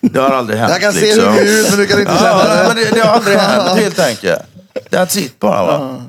Det 0.00 0.20
har 0.20 0.30
aldrig 0.30 0.58
hänt. 0.58 0.72
Jag 0.72 0.80
kan 0.80 0.92
se 0.92 1.00
liksom. 1.00 1.32
hur 1.32 1.44
du 1.44 1.60
ut 1.60 1.70
men 1.70 1.78
du 1.78 1.86
kan 1.86 2.00
inte 2.00 2.12
känna 2.12 2.28
Ja, 2.28 2.64
men 2.68 2.76
det. 2.76 2.84
det, 2.84 2.90
det 2.90 3.00
har 3.00 3.14
aldrig 3.14 3.36
hänt 3.38 3.78
helt 3.80 3.98
enkelt. 3.98 4.42
That's 4.90 5.18
it 5.18 5.38
bara 5.40 5.66
va. 5.66 6.02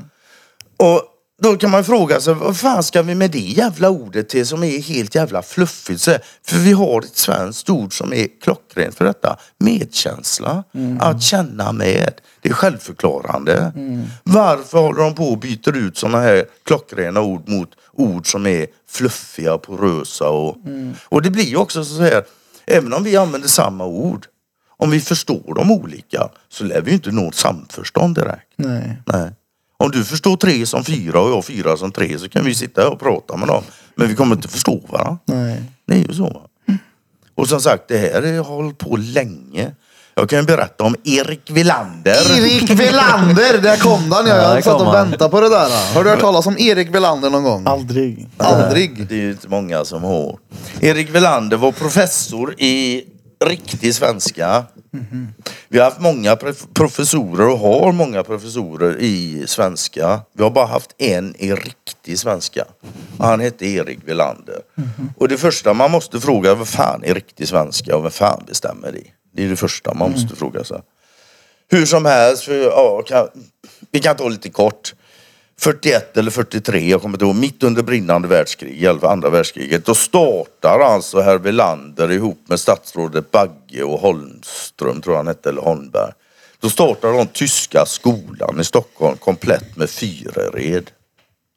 Och 0.78 1.02
då 1.42 1.58
kan 1.58 1.72
man 1.72 1.84
fråga 1.84 2.22
sig, 2.22 2.34
vad 2.34 2.58
fan 2.58 2.84
ska 2.84 3.02
vi 3.02 3.16
med 3.16 3.32
det 3.32 3.40
jävla 3.40 3.90
ordet 3.90 4.30
till 4.30 4.48
som 4.48 4.64
är 4.64 4.82
helt 4.82 5.16
jävla 5.16 5.42
fluffigt? 5.42 6.02
Så 6.02 6.12
För 6.46 6.58
vi 6.58 6.72
har 6.72 7.02
ett 7.02 7.18
svenskt 7.18 7.70
ord 7.70 7.98
som 7.98 8.14
är 8.14 8.28
klockrent 8.42 8.96
för 8.96 9.06
detta. 9.06 9.38
Medkänsla. 9.58 10.64
Att 11.00 11.24
känna 11.24 11.72
med. 11.72 12.14
Det 12.42 12.50
är 12.50 12.54
självförklarande. 12.54 13.74
Varför 14.24 14.78
håller 14.78 15.04
de 15.04 15.16
på 15.16 15.30
och 15.30 15.40
byter 15.40 15.78
ut 15.78 15.98
sådana 15.98 16.20
här 16.20 16.46
klockrena 16.66 17.22
ord 17.22 17.50
mot 17.50 17.70
ord 17.92 18.32
som 18.32 18.48
är 18.48 18.68
fluffiga, 18.90 19.58
porösa 19.58 20.30
och... 20.30 20.58
Och 21.06 21.22
det 21.22 21.30
blir 21.30 21.46
ju 21.46 21.58
också 21.58 21.86
så 21.86 22.02
här, 22.02 22.24
även 22.66 22.94
om 22.94 23.04
vi 23.04 23.18
använder 23.18 23.48
samma 23.48 23.86
ord, 23.86 24.26
om 24.78 24.92
vi 24.92 25.02
förstår 25.02 25.56
dem 25.56 25.72
olika 25.72 26.30
så 26.50 26.64
lär 26.64 26.82
vi 26.82 26.92
ju 26.92 26.96
inte 26.96 27.12
nå 27.12 27.32
samförstånd 27.32 28.16
direkt. 28.16 28.54
Nej. 28.56 29.02
Nej. 29.06 29.32
Om 29.84 29.92
du 29.92 30.04
förstår 30.04 30.38
tre 30.38 30.66
som 30.66 30.84
fyra 30.84 31.20
och 31.20 31.30
jag 31.30 31.46
fyra 31.46 31.78
som 31.78 31.92
tre 31.92 32.20
så 32.20 32.30
kan 32.30 32.46
vi 32.46 32.56
sitta 32.56 32.82
här 32.82 32.92
och 32.92 33.00
prata 33.00 33.38
med 33.38 33.48
dem. 33.48 33.64
Men 33.96 34.08
vi 34.08 34.16
kommer 34.16 34.36
inte 34.36 34.48
förstå 34.48 34.82
varandra. 34.90 35.18
Nej. 35.26 35.64
Det 35.88 35.94
är 35.94 35.98
ju 35.98 36.14
så. 36.14 36.24
Va? 36.24 36.42
Och 37.36 37.50
som 37.50 37.62
sagt, 37.62 37.84
det 37.88 37.98
här 37.98 38.38
har 38.38 38.44
hållit 38.44 38.78
på 38.78 38.98
länge. 38.98 39.72
Jag 40.16 40.30
kan 40.30 40.40
ju 40.40 40.46
berätta 40.46 40.84
om 40.84 40.96
Erik 41.04 41.52
Villander. 41.52 42.38
Erik 42.38 42.70
Velander, 42.70 43.58
där 43.62 43.78
kom 43.78 44.10
den 44.10 44.28
ja. 44.28 44.56
Jag 44.56 44.64
satt 44.64 44.82
och 44.82 44.94
väntade 44.94 45.30
på 45.30 45.42
det 45.42 45.50
där. 45.50 45.94
Har 45.94 46.04
du 46.04 46.10
hört 46.10 46.20
talas 46.20 46.48
om 46.48 46.58
Erik 46.60 46.96
Velander 46.96 47.30
någon 47.30 47.44
gång? 47.44 47.64
Aldrig. 47.68 48.30
Aldrig. 48.38 49.08
Det 49.08 49.16
är 49.16 49.22
ju 49.22 49.32
inte 49.32 49.48
många 49.48 49.86
som 49.86 50.04
har. 50.04 50.38
Erik 50.82 51.10
Velander 51.10 51.58
var 51.58 51.72
professor 51.72 52.56
i 52.58 53.04
riktig 53.46 53.96
svenska. 53.96 54.66
Vi 55.68 55.80
har 55.80 55.86
haft 55.86 56.00
många 56.00 56.36
professorer 56.74 57.50
och 57.50 57.60
har 57.60 57.92
många 57.92 58.24
professorer 58.24 58.98
i 59.00 59.44
svenska. 59.48 60.22
Vi 60.34 60.44
har 60.44 60.52
bara 60.52 60.66
haft 60.66 60.96
en 60.98 61.36
i 61.36 61.54
riktig 61.54 62.20
svenska. 62.20 62.66
Och 63.18 63.26
Han 63.26 63.40
hette 63.40 63.66
Erik 63.66 64.00
Velander. 64.06 64.62
Och 65.18 65.28
det 65.28 65.38
första 65.38 65.74
man 65.74 65.92
måste 65.92 66.20
fråga 66.20 66.52
är 66.52 66.56
vad 66.56 66.68
fan 66.68 67.04
är 67.04 67.14
riktig 67.14 67.48
svenska 67.48 67.98
och 67.98 68.04
vem 68.04 68.12
fan 68.12 68.44
bestämmer 68.48 68.92
det? 68.92 69.04
Det 69.36 69.44
är 69.46 69.50
det 69.50 69.56
första 69.56 69.94
man 69.94 70.12
måste 70.12 70.36
fråga 70.36 70.64
sig. 70.64 70.82
Hur 71.70 71.86
som 71.86 72.06
helst, 72.06 72.44
för, 72.44 72.54
ja, 72.54 73.04
kan, 73.08 73.28
vi 73.92 74.00
kan 74.00 74.16
ta 74.16 74.30
lite 74.30 74.50
kort. 74.50 74.94
41 75.64 76.18
eller 76.18 76.32
43, 76.32 76.90
jag 76.90 77.02
kommer 77.02 77.16
inte 77.16 77.26
ihåg, 77.26 77.36
mitt 77.36 77.64
under 77.64 77.84
brinnande 77.84 78.28
världskrig, 78.28 78.84
fall 78.84 79.06
andra 79.06 79.30
världskriget. 79.30 79.86
Då 79.86 79.96
startar 79.96 80.80
alltså 80.80 81.22
herr 81.22 81.38
Welander 81.38 82.12
ihop 82.12 82.40
med 82.46 82.60
statsrådet 82.60 83.32
Bagge 83.32 83.84
och 83.84 84.00
Holmström, 84.00 85.02
tror 85.02 85.16
han 85.16 85.28
hette, 85.28 85.50
eller 85.50 85.62
Holmberg. 85.62 86.12
Då 86.60 86.70
startar 86.70 87.14
de 87.14 87.28
tyska 87.28 87.86
skolan 87.86 88.60
i 88.60 88.64
Stockholm 88.64 89.18
komplett 89.18 89.78
med 89.78 89.90
fyrared. 89.90 90.92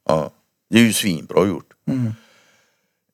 Ja, 0.09 0.31
det 0.71 0.79
är 0.79 0.83
ju 0.83 0.93
svinbra 0.93 1.47
gjort. 1.47 1.73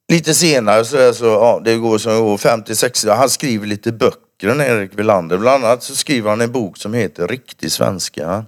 Lite 0.09 0.35
senare 0.35 0.85
så, 0.85 1.15
så 1.15 1.25
ja, 1.25 1.61
det 1.65 1.77
går 1.77 1.99
som 1.99 2.19
går, 2.19 2.37
50-60, 2.37 3.17
han 3.17 3.31
skriver 3.31 3.67
lite 3.67 3.93
böcker, 3.93 4.49
den 4.49 4.61
Erik 4.61 4.99
Welander. 4.99 5.39
Bland 5.39 5.65
annat 5.65 5.83
så 5.83 5.97
skriver 5.97 6.31
han 6.31 6.41
en 6.41 6.53
bok 6.53 6.79
som 6.79 6.95
heter 6.95 7.29
Riktig 7.29 7.73
svenska. 7.73 8.45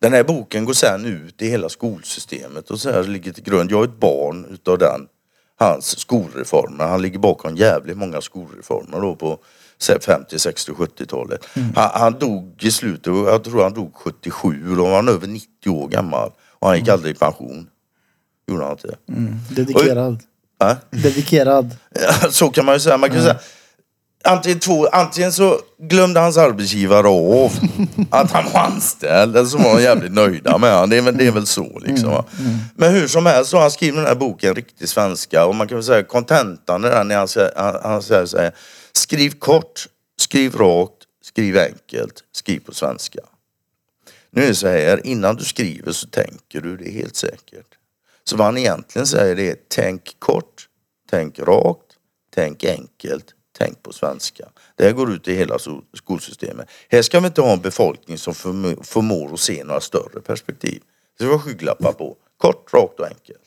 Den 0.00 0.12
här 0.12 0.24
boken 0.24 0.64
går 0.64 0.72
sen 0.72 1.04
ut 1.04 1.42
i 1.42 1.48
hela 1.48 1.68
skolsystemet 1.68 2.70
och 2.70 2.80
så 2.80 2.90
här 2.90 3.04
ligger 3.04 3.32
till 3.32 3.44
grund. 3.44 3.70
Jag 3.70 3.80
är 3.80 3.84
ett 3.84 4.00
barn 4.00 4.46
utav 4.50 4.78
den, 4.78 5.06
hans 5.58 5.98
skolreformer. 5.98 6.84
Han 6.84 7.02
ligger 7.02 7.18
bakom 7.18 7.56
jävligt 7.56 7.96
många 7.96 8.20
skolreformer 8.20 9.00
då 9.00 9.14
på 9.14 9.38
så 9.78 9.92
här 9.92 9.98
50, 10.00 10.38
60, 10.38 10.72
70-talet. 10.72 11.46
Han, 11.74 11.90
han 11.94 12.18
dog 12.18 12.64
i 12.64 12.70
slutet, 12.70 13.06
jag 13.06 13.44
tror 13.44 13.62
han 13.62 13.74
dog 13.74 13.94
77, 13.94 14.74
då 14.76 14.84
var 14.84 14.96
han 14.96 15.08
över 15.08 15.26
90 15.26 15.70
år 15.70 15.88
gammal. 15.88 16.30
Och 16.48 16.68
han 16.68 16.78
gick 16.78 16.88
aldrig 16.88 17.16
i 17.16 17.18
pension. 17.18 17.66
Gjorde 18.46 18.64
han 18.64 18.72
inte. 18.72 18.96
Dedikerad. 19.54 20.22
Äh? 20.62 20.76
Dedikerad. 20.90 21.76
Så 22.30 22.50
kan 22.50 22.64
man 22.64 22.74
ju 22.74 22.80
säga. 22.80 22.96
Man 22.96 23.08
kan 23.08 23.18
ju 23.18 23.24
säga 23.24 23.38
antingen, 24.24 24.58
två, 24.60 24.86
antingen 24.86 25.32
så 25.32 25.60
glömde 25.78 26.20
hans 26.20 26.36
arbetsgivare 26.36 27.08
av 27.08 27.52
att 28.10 28.30
han 28.30 28.44
var 28.52 28.60
anställd 28.60 29.36
eller 29.36 29.48
så 29.48 29.58
var 29.58 29.76
de 29.76 29.82
jävligt 29.82 30.12
nöjda 30.12 30.58
med 30.58 30.72
honom. 30.74 30.90
Det 30.90 30.96
är, 30.96 31.02
väl- 31.02 31.16
det 31.16 31.26
är 31.26 31.30
väl 31.30 31.46
så 31.46 31.78
liksom. 31.78 32.10
va. 32.10 32.24
Men 32.76 32.92
hur 32.94 33.08
som 33.08 33.26
helst 33.26 33.50
så 33.50 33.56
har 33.56 33.62
han 33.62 33.70
skrivit 33.70 33.96
den 33.96 34.06
här 34.06 34.14
boken 34.14 34.54
riktig 34.54 34.88
svenska 34.88 35.46
och 35.46 35.54
man 35.54 35.68
kan 35.68 35.76
väl 35.76 35.84
säga 35.84 36.02
kontentan 36.02 36.84
är 36.84 36.90
den 36.90 37.08
när 37.08 37.16
han 37.16 37.28
säger, 37.28 37.52
han, 37.56 37.76
han 37.82 38.02
säger 38.02 38.26
så 38.26 38.38
här, 38.38 38.52
skriv 38.92 39.30
kort, 39.30 39.86
skriv 40.20 40.54
rakt, 40.56 40.94
skriv 41.24 41.58
enkelt, 41.58 42.14
skriv 42.32 42.60
på 42.60 42.74
svenska. 42.74 43.20
Nu 44.30 44.42
är 44.42 44.46
det 44.48 44.54
så 44.54 44.68
här, 44.68 45.06
innan 45.06 45.36
du 45.36 45.44
skriver 45.44 45.92
så 45.92 46.06
tänker 46.06 46.60
du, 46.60 46.76
det 46.76 46.88
är 46.88 46.92
helt 46.92 47.16
säkert. 47.16 47.66
Så 48.24 48.36
vad 48.36 48.46
han 48.46 48.58
egentligen 48.58 49.06
säger 49.06 49.36
det 49.36 49.50
är 49.50 49.56
tänk 49.68 50.16
kort, 50.18 50.68
tänk 51.10 51.38
rakt, 51.38 51.86
tänk 52.34 52.64
enkelt, 52.64 53.24
tänk 53.60 53.82
på 53.82 53.92
svenska. 53.92 54.44
Det 54.76 54.84
här 54.84 54.92
går 54.92 55.12
ut 55.12 55.28
i 55.28 55.34
hela 55.34 55.58
skolsystemet. 55.94 56.68
Här 56.88 57.02
ska 57.02 57.20
vi 57.20 57.26
inte 57.26 57.40
ha 57.40 57.52
en 57.52 57.60
befolkning 57.60 58.18
som 58.18 58.34
förmå- 58.34 58.82
förmår 58.82 59.34
att 59.34 59.40
se 59.40 59.64
några 59.64 59.80
större 59.80 60.20
perspektiv. 60.20 60.80
Det 61.18 61.24
ska 61.24 61.30
vara 61.30 61.42
skygglappar 61.42 61.92
på. 61.92 62.16
Kort, 62.36 62.74
rakt 62.74 63.00
och 63.00 63.06
enkelt. 63.06 63.40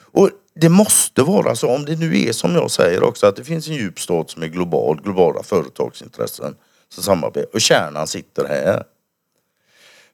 Och 0.00 0.30
det 0.54 0.68
måste 0.68 1.22
vara 1.22 1.56
så, 1.56 1.68
om 1.68 1.84
det 1.84 1.96
nu 1.96 2.22
är 2.22 2.32
som 2.32 2.54
jag 2.54 2.70
säger 2.70 3.02
också, 3.02 3.26
att 3.26 3.36
det 3.36 3.44
finns 3.44 3.68
en 3.68 3.74
djup 3.74 4.00
stat 4.00 4.30
som 4.30 4.42
är 4.42 4.46
global, 4.46 5.00
globala 5.02 5.42
företagsintressen 5.42 6.56
som 6.88 7.02
samarbetar. 7.02 7.54
Och 7.54 7.60
kärnan 7.60 8.06
sitter 8.06 8.48
här. 8.48 8.84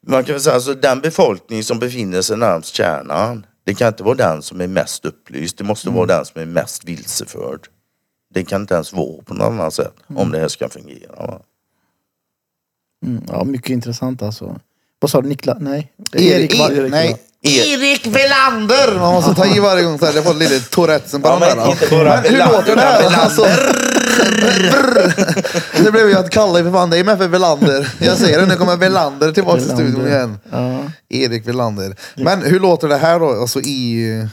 Man 0.01 0.23
kan 0.23 0.33
väl 0.33 0.41
säga 0.41 0.55
alltså 0.55 0.73
den 0.73 1.01
befolkning 1.01 1.63
som 1.63 1.79
befinner 1.79 2.21
sig 2.21 2.37
närmast 2.37 2.73
kärnan. 2.73 3.45
Det 3.63 3.73
kan 3.73 3.87
inte 3.87 4.03
vara 4.03 4.15
den 4.15 4.41
som 4.41 4.61
är 4.61 4.67
mest 4.67 5.05
upplyst. 5.05 5.57
Det 5.57 5.63
måste 5.63 5.89
vara 5.89 6.05
den 6.05 6.25
som 6.25 6.41
är 6.41 6.45
mest 6.45 6.85
vilseförd. 6.85 7.67
Det 8.33 8.43
kan 8.43 8.61
inte 8.61 8.73
ens 8.73 8.93
vara 8.93 9.23
på 9.25 9.33
något 9.33 9.45
annat 9.45 9.73
sätt 9.73 9.93
om 10.15 10.31
det 10.31 10.39
här 10.39 10.47
ska 10.47 10.69
fungera. 10.69 11.15
Va? 11.27 11.39
Mm, 13.05 13.23
ja, 13.27 13.43
mycket 13.43 13.69
intressant 13.69 14.21
alltså. 14.21 14.59
Vad 14.99 15.11
sa 15.11 15.21
du 15.21 15.29
Niklas? 15.29 15.57
Nej. 15.61 15.91
Erik, 16.13 16.59
var- 16.59 16.71
Erik, 16.71 16.91
nej. 16.91 17.11
va? 17.11 17.17
Erik 17.41 18.07
Velander! 18.07 18.99
Man 18.99 19.13
måste 19.13 19.35
ta 19.35 19.45
i 19.45 19.59
varje 19.59 19.83
gång 19.83 19.99
så 19.99 20.05
här. 20.05 20.13
Det 20.13 20.21
får 20.23 20.33
lite 20.33 20.59
Tourettesen 20.59 21.21
på 21.21 21.27
Ja, 21.27 21.39
den 21.39 21.57
där. 21.57 21.89
bara 21.91 22.21
Men 22.21 22.31
hur 22.31 22.37
låter 22.51 22.75
det 22.75 22.81
här? 22.81 23.19
Alltså, 23.23 23.45
det 25.83 25.91
blev 25.91 26.09
ju 26.09 26.15
att 26.17 26.29
kalla 26.29 26.63
för 26.63 26.71
fan 26.71 26.89
dig 26.89 27.03
med 27.03 27.17
för 27.17 27.27
Velander. 27.27 27.93
Jag 27.99 28.17
säger 28.17 28.39
det, 28.39 28.45
nu 28.45 28.55
kommer 28.55 28.77
Velander 28.77 29.31
tillbaka 29.31 29.61
till 29.61 29.69
studion 29.69 30.07
igen. 30.07 30.37
Ja. 30.51 30.79
Erik 31.09 31.47
Velander. 31.47 31.95
Men 32.15 32.41
hur 32.41 32.59
låter 32.59 32.87
det 32.87 32.97
här 32.97 33.19
då? 33.19 33.29
Alltså 33.41 33.59
i 33.59 34.27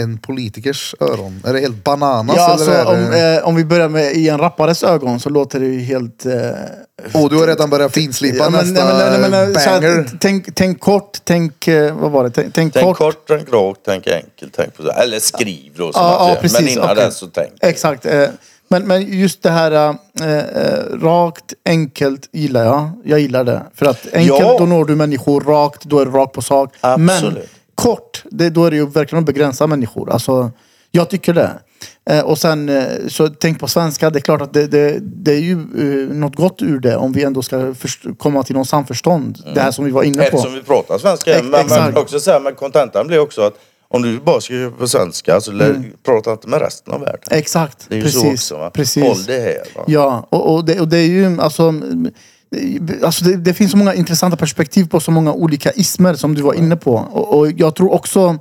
en 0.00 0.18
politikers 0.18 0.94
öron? 1.00 1.42
Är 1.46 1.52
det 1.52 1.60
helt 1.60 1.84
bananas? 1.84 2.36
Ja, 2.36 2.48
alltså, 2.52 2.70
eller 2.70 2.80
är 2.80 3.04
om, 3.04 3.10
det... 3.10 3.36
eh, 3.38 3.48
om 3.48 3.54
vi 3.56 3.64
börjar 3.64 3.88
med 3.88 4.12
i 4.12 4.28
en 4.28 4.38
rappares 4.38 4.82
ögon 4.82 5.20
så 5.20 5.28
låter 5.30 5.60
det 5.60 5.66
ju 5.66 5.80
helt... 5.80 6.26
Eh, 6.26 6.32
oh, 7.14 7.30
du 7.30 7.36
har 7.38 7.46
redan 7.46 7.70
börjat 7.70 7.92
finslipa 7.92 8.44
ja, 8.44 8.50
men- 8.50 8.72
nästa 8.72 8.84
nej, 8.98 9.30
nej, 9.30 9.54
här, 9.56 9.80
banger. 9.80 10.10
tänk, 10.20 10.54
tänk 10.54 10.80
kort, 10.80 11.18
tänk... 11.24 11.68
eh, 11.68 11.94
Vad 11.96 12.10
var 12.10 12.24
det? 12.24 12.30
Tänk, 12.30 12.54
tänk, 12.54 12.72
Tänk 12.74 12.84
kort. 12.86 12.98
kort, 12.98 13.24
tänk 13.28 13.52
rakt, 13.52 13.80
tänk 13.84 14.06
enkelt, 14.06 14.52
tänk 14.56 14.74
på 14.76 14.90
Eller 14.90 15.18
skriv 15.20 15.72
då 15.76 15.92
som 15.92 16.02
Ja, 16.02 16.28
ja, 16.28 16.36
precis, 16.40 16.60
Men 16.60 16.68
innan 16.68 16.84
okej. 16.90 17.04
dess 17.04 17.16
så 17.16 17.26
tänk. 17.26 17.50
Exakt. 17.60 18.06
Eh, 18.06 18.26
men, 18.72 18.82
men 18.86 19.02
just 19.18 19.42
det 19.42 19.50
här 19.50 19.72
eh, 19.72 20.36
eh, 20.38 20.44
rakt, 21.02 21.54
enkelt 21.68 22.28
gillar 22.32 22.64
jag. 22.64 22.90
Jag 23.04 23.20
gillar 23.20 23.44
det. 23.44 23.62
För 23.74 23.86
att 23.86 24.06
enkelt, 24.12 24.40
Ja. 24.40 24.56
då 24.58 24.66
når 24.66 24.84
du 24.84 24.96
människor. 24.96 25.40
Rakt, 25.40 25.84
då 25.84 25.98
är 25.98 26.04
det 26.06 26.10
rakt 26.10 26.32
på 26.32 26.42
sak. 26.42 26.74
Absolut. 26.80 27.34
Men 27.34 27.42
kort, 27.80 28.24
det, 28.30 28.50
då 28.50 28.64
är 28.64 28.70
det 28.70 28.76
ju 28.76 28.86
verkligen 28.86 29.22
att 29.22 29.26
begränsa 29.26 29.66
människor. 29.66 30.10
Alltså, 30.10 30.50
jag 30.90 31.10
tycker 31.10 31.34
det. 31.34 31.50
Eh, 32.10 32.20
och 32.20 32.38
sen, 32.38 32.68
eh, 32.68 32.84
så 33.08 33.28
tänk 33.28 33.60
på 33.60 33.68
svenska. 33.68 34.10
Det 34.10 34.18
är 34.18 34.20
klart 34.20 34.40
att 34.40 34.52
det, 34.52 34.66
det, 34.66 34.98
det 35.00 35.32
är 35.32 35.40
ju 35.40 35.52
eh, 35.52 36.14
något 36.16 36.36
gott 36.36 36.62
ur 36.62 36.78
det. 36.78 36.96
Om 36.96 37.12
vi 37.12 37.24
ändå 37.24 37.42
ska 37.42 37.74
komma 38.18 38.42
till 38.42 38.56
någon 38.56 38.66
samförstånd. 38.66 39.38
Det 39.54 39.60
här 39.60 39.70
som 39.70 39.84
vi 39.84 39.90
var 39.90 40.02
inne 40.02 40.16
på. 40.16 40.22
Eftersom 40.22 40.54
vi 40.54 40.62
pratar 40.62 40.98
svenska. 40.98 41.34
Ex- 41.38 41.46
Men 41.48 41.68
kan 41.68 41.96
också 41.96 42.20
säga, 42.20 42.40
men 42.40 42.54
kontentan 42.54 43.06
blir 43.06 43.18
också 43.18 43.42
att 43.42 43.54
om 43.88 44.02
du 44.02 44.20
bara 44.20 44.40
ska 44.40 44.72
på 44.78 44.88
svenska 44.88 45.40
så 45.40 45.52
lär, 45.52 45.82
prata 46.04 46.32
inte 46.32 46.48
med 46.48 46.60
resten 46.60 46.94
av 46.94 47.00
världen. 47.00 47.20
Exakt. 47.30 47.86
Det 47.88 47.94
är 47.94 47.96
ju 47.96 48.02
precis, 48.02 48.22
så 48.22 48.32
också. 48.32 48.56
Va? 48.56 48.70
Precis. 48.70 49.02
Håll 49.04 49.24
det 49.26 49.40
här. 49.40 49.62
Va? 49.76 49.84
Ja, 49.86 50.26
och, 50.30 50.54
och, 50.54 50.64
det, 50.64 50.80
och 50.80 50.88
det 50.88 50.98
är 50.98 51.06
ju 51.06 51.40
alltså... 51.40 51.74
mm, 52.56 53.04
Alltså 53.04 53.24
det, 53.24 53.36
det 53.36 53.54
finns 53.54 53.70
så 53.70 53.76
många 53.76 53.94
intressanta 53.94 54.36
perspektiv 54.36 54.88
på 54.88 55.00
så 55.00 55.10
många 55.10 55.32
olika 55.32 55.72
ismer 55.72 56.14
som 56.14 56.34
du 56.34 56.42
var 56.42 56.54
inne 56.54 56.76
på. 56.76 56.94
Och, 56.94 57.38
och 57.38 57.50
jag 57.50 57.74
tror 57.74 57.92
också... 57.92 58.38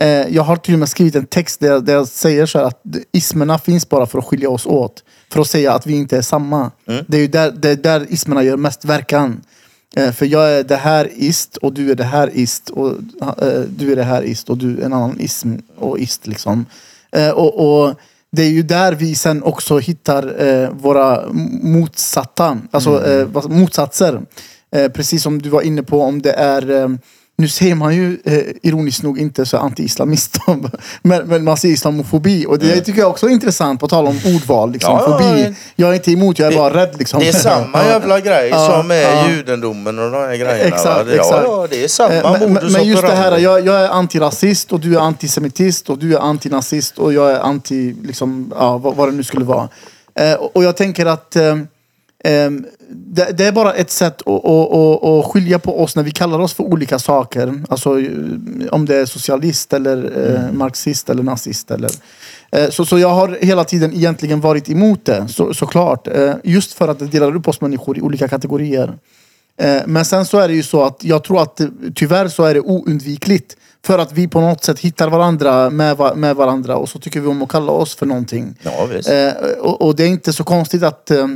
Eh, 0.00 0.08
jag 0.08 0.42
har 0.42 0.56
till 0.56 0.74
och 0.74 0.78
med 0.78 0.88
skrivit 0.88 1.14
en 1.14 1.26
text 1.26 1.60
där, 1.60 1.80
där 1.80 1.92
jag 1.92 2.08
säger 2.08 2.46
så 2.46 2.58
här 2.58 2.64
att 2.64 2.82
ismerna 3.12 3.58
finns 3.58 3.88
bara 3.88 4.06
för 4.06 4.18
att 4.18 4.24
skilja 4.24 4.50
oss 4.50 4.66
åt. 4.66 5.04
För 5.32 5.40
att 5.40 5.46
säga 5.48 5.72
att 5.72 5.86
vi 5.86 5.96
inte 5.96 6.16
är 6.16 6.22
samma. 6.22 6.70
Det 7.06 7.16
är 7.16 7.20
ju 7.20 7.26
där, 7.26 7.50
det 7.50 7.70
är 7.70 7.76
där 7.76 8.06
ismerna 8.08 8.42
gör 8.42 8.56
mest 8.56 8.84
verkan. 8.84 9.40
Eh, 9.96 10.12
för 10.12 10.26
jag 10.26 10.50
är 10.50 10.64
det 10.64 10.76
här 10.76 11.08
ist 11.14 11.56
och 11.56 11.72
du 11.72 11.90
är 11.90 11.94
det 11.94 12.04
här 12.04 12.30
ist. 12.34 12.70
Och 12.70 12.90
eh, 13.42 13.60
du 13.76 13.92
är 13.92 13.96
det 13.96 14.04
här 14.04 14.22
ist 14.22 14.50
och 14.50 14.58
du 14.58 14.80
är 14.80 14.84
en 14.84 14.92
annan 14.92 15.20
ism 15.20 15.54
och 15.76 15.98
ist 15.98 16.26
liksom. 16.26 16.66
Eh, 17.12 17.30
och, 17.30 17.84
och 17.86 17.94
det 18.32 18.42
är 18.42 18.48
ju 18.50 18.62
där 18.62 18.92
vi 18.92 19.14
sen 19.14 19.42
också 19.42 19.78
hittar 19.78 20.46
eh, 20.46 20.70
våra 20.70 21.22
motsatta, 21.62 22.58
alltså 22.70 23.06
eh, 23.10 23.26
vad- 23.26 23.50
motsatser. 23.50 24.20
Eh, 24.76 24.88
precis 24.92 25.22
som 25.22 25.42
du 25.42 25.48
var 25.48 25.62
inne 25.62 25.82
på 25.82 26.02
om 26.02 26.22
det 26.22 26.32
är 26.32 26.70
eh, 26.70 26.88
nu 27.40 27.48
ser 27.48 27.74
man 27.74 27.94
ju 27.96 28.18
eh, 28.24 28.38
ironiskt 28.62 29.02
nog 29.02 29.18
inte 29.18 29.46
så 29.46 29.56
anti-islamist, 29.56 30.38
men, 31.02 31.28
men 31.28 31.44
man 31.44 31.56
ser 31.56 31.68
islamofobi. 31.68 32.46
Och 32.46 32.58
det 32.58 32.80
tycker 32.80 33.00
jag 33.00 33.10
också 33.10 33.26
är 33.26 33.30
intressant, 33.30 33.80
på 33.80 33.88
tal 33.88 34.06
om 34.06 34.20
ordval. 34.34 34.72
Liksom, 34.72 34.92
Ja, 34.94 35.04
ja, 35.10 35.18
fobi. 35.18 35.42
ja. 35.44 35.54
Jag 35.76 35.90
är 35.90 35.94
inte 35.94 36.12
emot, 36.12 36.38
jag 36.38 36.46
är 36.46 36.50
Det- 36.50 36.56
bara 36.58 36.74
rädd. 36.74 36.94
Liksom. 36.98 37.20
Det 37.20 37.28
är 37.28 37.32
samma 37.32 37.84
jävla 37.84 38.20
grej 38.20 38.50
som 38.50 38.90
är 38.90 38.94
ja. 39.02 39.30
judendomen 39.30 39.98
och 39.98 40.10
de 40.10 40.16
här 40.18 40.36
grejerna. 40.36 40.52
Exakt, 40.76 41.10
exakt. 41.10 41.44
Ja, 41.46 41.66
det 41.70 41.84
är 41.84 41.88
samma 41.88 42.14
Eh, 42.14 42.40
men, 42.48 42.72
men, 42.72 42.84
just 42.84 43.02
det 43.02 43.14
här, 43.14 43.38
jag, 43.38 43.66
jag 43.66 43.76
är 43.80 43.88
antirasist 43.88 44.72
och 44.72 44.80
du 44.80 44.94
är 44.96 45.00
antisemitist 45.00 45.90
och 45.90 45.98
du 45.98 46.14
är 46.14 46.20
antinazist 46.20 46.98
och 46.98 47.12
jag 47.12 47.30
är 47.30 47.40
anti, 47.40 47.94
liksom, 48.02 48.52
ja, 48.58 48.78
vad, 48.78 48.96
vad 48.96 49.08
det 49.08 49.12
nu 49.12 49.22
skulle 49.24 49.44
vara. 49.44 49.68
Eh, 50.14 50.34
och 50.34 50.64
jag 50.64 50.76
tänker 50.76 51.06
att 51.06 51.36
eh, 51.36 51.56
det, 52.88 53.32
det 53.32 53.44
är 53.44 53.52
bara 53.52 53.74
ett 53.74 53.90
sätt 53.90 54.22
att, 54.26 54.44
att, 54.44 54.72
att, 54.72 55.04
att 55.04 55.24
skilja 55.24 55.58
på 55.58 55.82
oss 55.82 55.96
när 55.96 56.02
vi 56.02 56.10
kallar 56.10 56.38
oss 56.38 56.54
för 56.54 56.64
olika 56.64 56.98
saker. 56.98 57.62
Alltså 57.68 58.00
eh, 58.00 58.08
om 58.70 58.86
det 58.86 58.96
är 58.96 59.06
socialist 59.06 59.72
eller 59.72 60.12
eh, 60.26 60.52
marxist 60.52 61.10
eller 61.10 61.22
nazist. 61.22 61.70
Eller, 61.70 61.90
eh, 62.50 62.70
så, 62.70 62.84
så 62.84 62.98
jag 62.98 63.08
har 63.08 63.38
hela 63.40 63.64
tiden 63.64 63.94
egentligen 63.94 64.40
varit 64.40 64.70
emot 64.70 65.04
det, 65.04 65.28
så, 65.28 65.54
såklart. 65.54 66.08
Just 66.44 66.72
för 66.72 66.88
att 66.88 66.98
det 66.98 67.06
delar 67.06 67.36
upp 67.36 67.48
oss 67.48 67.60
människor 67.60 67.98
i 67.98 68.00
olika 68.00 68.28
kategorier. 68.28 68.98
Men 69.86 70.04
sen 70.04 70.26
så 70.26 70.38
är 70.38 70.48
det 70.48 70.54
ju 70.54 70.62
så 70.62 70.82
att 70.82 71.04
jag 71.04 71.24
tror 71.24 71.42
att 71.42 71.60
tyvärr 71.94 72.28
så 72.28 72.44
är 72.44 72.54
det 72.54 72.60
oundvikligt. 72.60 73.56
För 73.84 73.98
att 73.98 74.12
vi 74.12 74.28
på 74.28 74.40
något 74.40 74.64
sätt 74.64 74.80
hittar 74.80 75.08
varandra 75.10 75.70
med, 75.70 75.96
va- 75.96 76.14
med 76.14 76.36
varandra 76.36 76.76
och 76.76 76.88
så 76.88 76.98
tycker 76.98 77.20
vi 77.20 77.26
om 77.26 77.42
att 77.42 77.48
kalla 77.48 77.72
oss 77.72 77.96
för 77.96 78.06
någonting. 78.06 78.54
Ja, 78.62 78.86
och, 79.60 79.82
och 79.82 79.96
det 79.96 80.02
är 80.04 80.08
inte 80.08 80.32
så 80.32 80.44
konstigt 80.44 80.82
att 80.82 81.10
eh, 81.10 81.26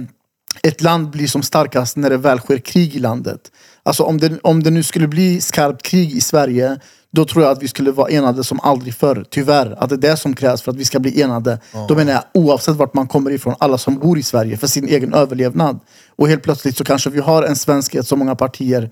ett 0.62 0.80
land 0.80 1.10
blir 1.10 1.26
som 1.26 1.42
starkast 1.42 1.96
när 1.96 2.10
det 2.10 2.16
väl 2.16 2.38
sker 2.38 2.58
krig 2.58 2.96
i 2.96 2.98
landet. 2.98 3.40
Alltså 3.82 4.02
om 4.02 4.18
det, 4.18 4.38
om 4.42 4.62
det 4.62 4.70
nu 4.70 4.82
skulle 4.82 5.08
bli 5.08 5.40
skarpt 5.40 5.82
krig 5.82 6.12
i 6.12 6.20
Sverige 6.20 6.78
då 7.14 7.24
tror 7.24 7.44
jag 7.44 7.52
att 7.52 7.62
vi 7.62 7.68
skulle 7.68 7.92
vara 7.92 8.08
enade 8.08 8.44
som 8.44 8.60
aldrig 8.60 8.94
förr. 8.94 9.24
Tyvärr. 9.30 9.76
Att 9.78 9.88
det 9.88 9.94
är 9.94 10.10
det 10.10 10.16
som 10.16 10.34
krävs 10.34 10.62
för 10.62 10.70
att 10.70 10.76
vi 10.76 10.84
ska 10.84 11.00
bli 11.00 11.22
enade. 11.22 11.58
Då 11.88 11.94
menar 11.94 12.12
jag 12.12 12.22
oavsett 12.34 12.76
vart 12.76 12.94
man 12.94 13.06
kommer 13.06 13.30
ifrån. 13.30 13.54
Alla 13.58 13.78
som 13.78 13.98
bor 13.98 14.18
i 14.18 14.22
Sverige 14.22 14.56
för 14.56 14.66
sin 14.66 14.88
egen 14.88 15.14
överlevnad. 15.14 15.78
Och 16.16 16.28
helt 16.28 16.42
plötsligt 16.42 16.76
så 16.76 16.84
kanske 16.84 17.10
vi 17.10 17.20
har 17.20 17.42
en 17.42 17.56
svenskhet 17.56 18.06
som 18.06 18.18
många 18.18 18.34
partier 18.34 18.90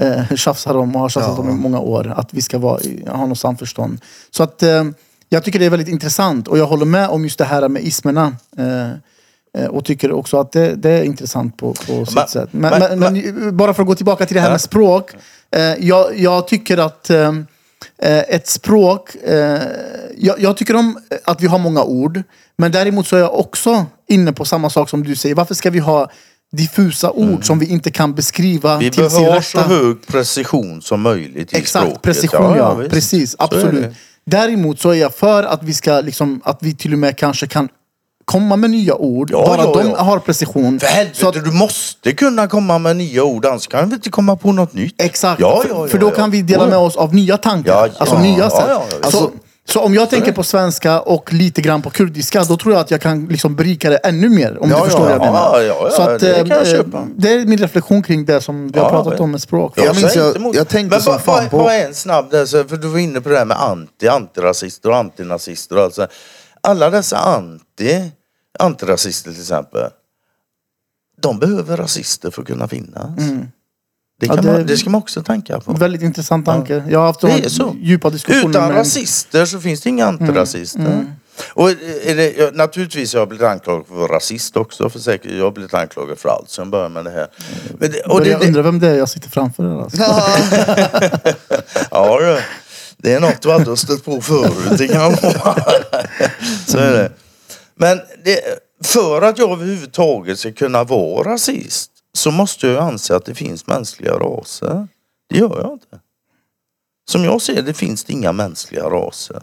eh, 0.00 0.34
tjafsar 0.34 0.76
om 0.76 0.94
och 0.94 1.00
har 1.00 1.08
tjafsat 1.08 1.38
om 1.38 1.50
i 1.50 1.52
många 1.52 1.80
år. 1.80 2.14
Att 2.16 2.34
vi 2.34 2.42
ska 2.42 2.58
vara, 2.58 2.80
ha 3.08 3.26
något 3.26 3.38
samförstånd. 3.38 4.00
Så 4.30 4.42
att 4.42 4.62
eh, 4.62 4.84
jag 5.28 5.44
tycker 5.44 5.58
det 5.58 5.66
är 5.66 5.70
väldigt 5.70 5.88
intressant. 5.88 6.48
Och 6.48 6.58
jag 6.58 6.66
håller 6.66 6.86
med 6.86 7.08
om 7.08 7.24
just 7.24 7.38
det 7.38 7.44
här 7.44 7.68
med 7.68 7.82
ismerna. 7.82 8.36
Eh, 8.58 8.90
och 9.64 9.84
tycker 9.84 10.12
också 10.12 10.40
att 10.40 10.52
det, 10.52 10.74
det 10.74 10.90
är 10.90 11.02
intressant 11.02 11.56
på, 11.56 11.72
på 11.86 12.06
sitt 12.06 12.14
Men- 12.14 12.28
sätt. 12.28 12.48
Men, 12.52 12.98
men, 12.98 12.98
men- 12.98 13.56
bara 13.56 13.74
för 13.74 13.82
att 13.82 13.86
gå 13.88 13.94
tillbaka 13.94 14.26
till 14.26 14.34
det 14.34 14.40
här 14.40 14.48
Ja. 14.48 14.52
med 14.52 14.60
språk. 14.60 15.10
Eh, 15.56 15.62
jag, 15.62 16.18
jag 16.18 16.48
tycker 16.48 16.78
att 16.78 17.10
eh, 17.10 17.28
eh, 18.02 18.18
ett 18.18 18.48
språk... 18.48 19.14
Eh, 19.14 19.58
jag, 20.18 20.40
jag 20.40 20.56
tycker 20.56 20.76
om 20.76 20.98
att 21.24 21.40
vi 21.42 21.46
har 21.46 21.58
många 21.58 21.82
ord. 21.84 22.22
Men 22.58 22.72
däremot 22.72 23.06
så 23.06 23.16
är 23.16 23.20
jag 23.20 23.34
också 23.38 23.86
inne 24.08 24.32
på 24.32 24.44
samma 24.44 24.70
sak 24.70 24.88
som 24.88 25.04
du 25.04 25.16
säger. 25.16 25.34
Varför 25.34 25.54
ska 25.54 25.70
vi 25.70 25.78
ha 25.78 26.10
diffusa 26.52 27.10
ord 27.10 27.44
som 27.46 27.58
vi 27.58 27.66
inte 27.66 27.90
kan 27.90 28.14
beskriva 28.14 28.70
Mm. 28.70 28.80
Vi 28.80 28.90
till 28.90 29.10
sin 29.10 29.20
behöver 29.22 29.40
så 29.40 29.60
hög 29.60 30.06
precision 30.06 30.82
som 30.82 31.00
möjligt 31.00 31.52
i 31.52 31.56
Exakt, 31.56 31.84
språket. 31.86 32.02
precision 32.02 32.56
ja. 32.56 32.74
visst. 32.74 32.90
Precis, 32.90 33.30
Så 33.30 33.36
absolut. 33.38 33.94
Däremot 34.24 34.80
så 34.80 34.90
är 34.90 34.94
jag 34.94 35.14
för 35.14 35.42
att 35.42 35.62
vi 35.62 35.74
ska 35.74 36.00
liksom, 36.00 36.40
att 36.44 36.58
vi 36.60 36.74
till 36.74 36.92
och 36.92 36.98
med 36.98 37.16
kanske 37.16 37.46
kan 37.46 37.68
komma 38.32 38.56
med 38.56 38.70
nya 38.70 38.94
ord. 38.94 39.30
Ja, 39.32 39.44
bara 39.46 39.62
ja, 39.64 39.72
de 39.82 39.90
ja. 39.90 40.02
har 40.02 40.18
precision. 40.18 40.80
För 40.80 40.86
helvete, 40.86 41.18
Så 41.18 41.28
att- 41.28 41.34
du 41.44 41.50
måste 41.52 42.12
kunna 42.12 42.46
komma 42.48 42.78
med 42.78 42.96
nya 42.96 43.24
ord, 43.24 43.46
annars 43.46 43.66
kan 43.66 43.88
vi 43.88 43.94
inte 43.94 44.10
komma 44.10 44.36
på 44.36 44.52
något 44.52 44.72
nytt. 44.74 45.02
Exakt, 45.02 45.40
Ja, 45.40 45.60
för, 45.62 45.68
ja, 45.68 45.76
ja, 45.82 45.88
för 45.88 45.98
då 45.98 46.06
ja. 46.06 46.10
kan 46.10 46.30
vi 46.30 46.42
dela 46.42 46.66
med 46.66 46.78
oss 46.78 46.96
av 46.96 47.14
nya 47.14 47.36
tankar. 47.36 47.72
Ja, 47.72 47.86
ja. 47.86 47.92
Alltså 47.98 48.18
nya 48.18 48.50
sätt. 48.50 48.64
ja, 48.68 48.82
ja. 48.90 48.96
Så, 49.00 49.04
Alltså, 49.04 49.30
Så 49.68 49.80
om 49.80 49.94
jag 49.94 50.10
tänker 50.10 50.32
på 50.32 50.42
svenska 50.42 51.00
och 51.00 51.32
lite 51.32 51.62
grann 51.62 51.82
på 51.82 51.90
kurdiska, 51.90 52.44
då 52.44 52.56
tror 52.56 52.74
jag 52.74 52.80
att 52.80 52.90
jag 52.90 53.00
kan 53.00 53.26
liksom 53.26 53.54
berika 53.56 53.90
det 53.90 53.96
ännu 53.96 54.28
mer. 54.28 54.62
Om 54.62 54.70
Ja, 54.70 54.76
du 54.78 54.84
förstår 54.84 55.10
ja, 55.10 55.18
vad 55.18 55.26
jag 55.26 55.26
ja, 55.26 55.32
menar. 55.32 55.60
ja, 55.60 55.74
ja, 55.84 55.90
Så 55.90 56.02
att, 56.02 56.20
det 56.20 56.34
kan 56.34 56.48
jag 56.48 56.58
eh, 56.58 56.64
köpa. 56.72 57.06
det 57.16 57.32
är 57.32 57.44
min 57.46 57.58
reflektion 57.58 58.02
kring 58.02 58.24
det 58.24 58.40
som 58.40 58.68
vi 58.72 58.78
har 58.80 58.90
pratat 58.90 59.20
om 59.20 59.30
med 59.30 59.42
språk. 59.42 59.72
Jag 59.76 59.96
minns 59.96 60.16
jag- 60.16 60.26
inte 60.26 60.38
emot. 60.38 60.56
jag 60.56 60.68
tänkte 60.68 60.96
Men 60.96 61.02
som 61.02 61.18
fan 61.18 61.48
på- 61.48 61.58
Vad 61.58 61.74
är 61.74 61.86
en 61.86 61.94
snabb 61.94 62.30
där, 62.30 62.68
för 62.68 62.76
du 62.76 62.88
var 62.88 62.98
inne 62.98 63.20
på 63.20 63.28
det 63.28 63.38
här 63.38 63.44
med 63.44 63.62
anti, 63.62 64.08
antirasister 64.08 64.88
och 64.90 64.96
antinazister 64.96 65.76
och 65.76 65.82
allt 65.82 65.94
så 65.94 66.00
här. 66.00 66.10
Alla 66.66 66.90
dessa 66.90 67.18
anti, 67.18 68.10
antirasister 68.58 69.30
till 69.32 69.40
exempel. 69.40 69.90
De 71.22 71.38
behöver 71.38 71.76
rasister 71.76 72.30
för 72.30 72.42
att 72.42 72.48
kunna 72.48 72.68
finnas. 72.68 73.10
Det, 74.20 74.26
kan 74.28 74.38
Mm. 74.38 74.46
Ja, 74.46 74.52
det- 74.52 74.58
Man, 74.58 74.66
det 74.66 74.76
ska 74.76 74.90
man 74.90 74.98
också 74.98 75.22
tänka 75.22 75.60
på. 75.60 75.72
Väldigt 75.72 76.02
intressant 76.02 76.46
tanke. 76.46 76.84
Jag 76.88 76.98
har 76.98 77.06
haft 77.06 77.20
Det 77.20 77.26
de 77.26 77.42
är 77.44 77.48
så. 77.48 77.76
djupa 77.80 78.10
diskussioner 78.10 78.50
Utan 78.50 78.68
med... 78.68 78.76
rasister 78.76 79.44
så 79.46 79.60
finns 79.60 79.80
det 79.80 79.88
inga 79.88 80.06
antirasister. 80.06 81.06
Och 81.54 81.70
är 81.70 82.16
det, 82.16 82.32
jag- 82.36 82.54
naturligtvis 82.56 83.12
har 83.12 83.20
jag 83.20 83.28
blivit 83.28 83.46
anklagad 83.46 83.86
för 83.86 83.94
att 83.94 83.98
vara 84.00 84.12
rasist 84.16 84.56
också. 84.56 84.90
För 84.90 84.98
säkert, 84.98 85.30
jag 85.32 85.44
har 85.44 85.50
blivit 85.50 85.74
anklagad 85.74 86.18
för 86.18 86.28
allt 86.28 86.50
sen 86.50 86.70
började 86.70 86.88
med 86.94 87.04
det 87.04 87.10
här. 87.10 87.26
Men 87.78 87.90
det, 87.90 88.00
och 88.00 88.20
det, 88.20 88.28
jag 88.30 88.40
det, 88.40 88.46
undrar 88.46 88.62
vem 88.62 88.78
det 88.78 88.88
är 88.88 88.94
jag 88.94 89.08
sitter 89.08 89.28
framför. 89.30 89.62
Där, 89.64 89.82
alltså. 89.82 90.02
Ja 91.90 92.18
du. 92.20 92.38
Det 92.96 93.12
är 93.12 93.20
något 93.20 93.42
du 93.42 93.52
aldrig 93.52 93.68
har 93.68 93.76
stött 93.76 94.04
på 94.04 94.20
förut. 94.20 94.78
Det 94.78 94.88
kan 94.88 95.10
lova. 95.10 95.56
Så 96.66 96.78
är 96.78 96.92
det. 96.92 97.12
Men 97.74 98.00
det, 98.24 98.40
för 98.84 99.22
att 99.22 99.38
jag 99.38 99.50
överhuvudtaget 99.52 100.38
ska 100.38 100.52
kunna 100.52 100.84
vara 100.84 101.32
rasist 101.32 101.90
så 102.12 102.30
måste 102.30 102.66
jag 102.66 102.82
anse 102.82 103.16
att 103.16 103.24
det 103.24 103.34
finns 103.34 103.66
mänskliga 103.66 104.12
raser. 104.12 104.88
Det 105.28 105.38
gör 105.38 105.60
jag 105.62 105.72
inte. 105.72 106.00
Som 107.10 107.24
jag 107.24 107.42
ser 107.42 107.62
det 107.62 107.74
finns 107.74 108.04
det 108.04 108.12
inga 108.12 108.32
mänskliga 108.32 108.84
raser. 108.84 109.42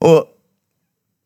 Och 0.00 0.24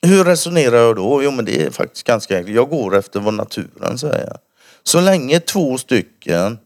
hur 0.03 0.25
resonerar 0.25 0.77
jag 0.77 0.97
då? 0.97 1.23
Jo 1.23 1.31
men 1.31 1.45
det 1.45 1.63
är 1.63 1.71
faktiskt 1.71 2.07
ganska 2.07 2.37
enkelt. 2.37 2.57
Jag 2.57 2.69
går 2.69 2.97
efter 2.97 3.21
vad 3.21 3.35
naturen 3.35 3.99
säger. 3.99 4.37
Så 4.83 5.01
länge 5.01 5.41
två 5.41 5.79
stycken 5.79 6.59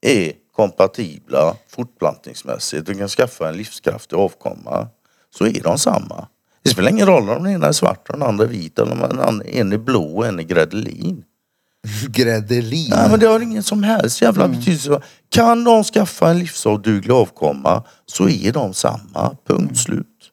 är 0.00 0.32
kompatibla 0.58 1.56
fortplantningsmässigt 1.68 2.88
och 2.88 2.98
kan 2.98 3.08
skaffa 3.08 3.48
en 3.48 3.56
livskraftig 3.56 4.16
avkomma 4.16 4.88
så 5.34 5.46
är 5.46 5.62
de 5.62 5.78
samma. 5.78 6.26
Det 6.62 6.70
spelar 6.70 6.90
ingen 6.90 7.06
roll 7.06 7.30
om 7.30 7.44
den 7.44 7.52
ena 7.52 7.66
är 7.66 7.72
svart 7.72 8.08
och 8.08 8.18
den 8.18 8.28
andra 8.28 8.44
är 8.44 8.48
vit 8.48 8.78
eller 8.78 9.26
om 9.28 9.42
en 9.46 9.72
är 9.72 9.78
blå 9.78 10.16
och 10.16 10.26
en 10.26 10.38
är 10.38 10.42
gräddelin. 10.42 11.24
Gräddelin. 12.08 12.90
Nej 12.90 13.10
men 13.10 13.20
det 13.20 13.26
har 13.26 13.40
ingen 13.40 13.62
som 13.62 13.82
helst 13.82 14.22
jävla 14.22 14.48
betydelse. 14.48 15.00
Kan 15.28 15.64
de 15.64 15.84
skaffa 15.84 16.30
en 16.30 16.38
livsavduglig 16.38 17.12
avkomma 17.12 17.84
så 18.06 18.28
är 18.28 18.52
de 18.52 18.74
samma. 18.74 19.36
Punkt 19.46 19.78
slut. 19.78 20.32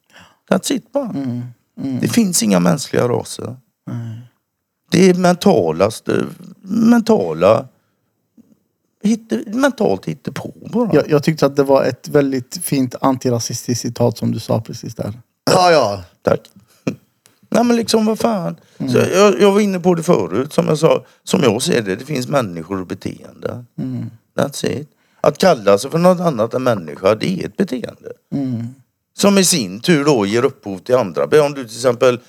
That's 0.51 0.71
it 0.71 0.91
bara. 0.91 1.13
Det 2.01 2.07
finns 2.07 2.43
inga 2.43 2.59
mänskliga 2.59 3.07
raser. 3.07 3.57
Det 4.91 5.09
är 5.09 5.13
mentala, 5.13 5.91
mentala 6.61 7.67
hitte, 9.05 9.43
mentalt 9.47 10.05
hittepå 10.05 10.53
bara. 10.73 10.93
Jag, 10.93 11.09
jag 11.09 11.23
tyckte 11.23 11.45
att 11.45 11.55
det 11.55 11.63
var 11.63 11.83
ett 11.83 12.07
väldigt 12.07 12.59
fint 12.63 12.95
antirasistiskt 13.01 13.81
citat 13.81 14.17
som 14.17 14.31
du 14.31 14.39
sa 14.39 14.61
precis 14.61 14.95
där. 14.95 15.13
Ja, 15.51 15.71
ja. 15.71 16.03
Tack. 16.21 16.39
Nej 17.49 17.63
men 17.63 17.75
liksom 17.75 18.05
vad 18.05 18.19
fan. 18.19 18.55
Så 18.77 18.97
jag, 18.97 19.41
jag 19.41 19.51
var 19.51 19.59
inne 19.59 19.79
på 19.79 19.93
det 19.95 20.03
förut 20.03 20.53
som 20.53 20.67
jag 20.67 20.77
sa. 20.77 21.05
Som 21.23 21.43
jag 21.43 21.61
ser 21.61 21.81
det, 21.81 21.95
det 21.95 22.05
finns 22.05 22.27
människor 22.27 22.81
och 22.81 22.87
beteenden. 22.87 23.67
That's 24.37 24.65
it. 24.65 24.89
Att 25.21 25.37
kalla 25.37 25.77
sig 25.77 25.91
för 25.91 25.97
något 25.97 26.19
annat 26.19 26.53
än 26.53 26.63
människa, 26.63 27.15
det 27.15 27.41
är 27.41 27.45
ett 27.45 27.57
beteende. 27.57 28.11
Som 29.17 29.37
i 29.37 29.43
sin 29.43 29.79
tur 29.79 30.05
då 30.05 30.25
ger 30.25 30.45
upphov 30.45 30.77
till 30.77 30.95
andra. 30.95 31.23
Om 31.23 31.53
du 31.53 31.63
till 31.63 31.77
exempel 31.77 32.19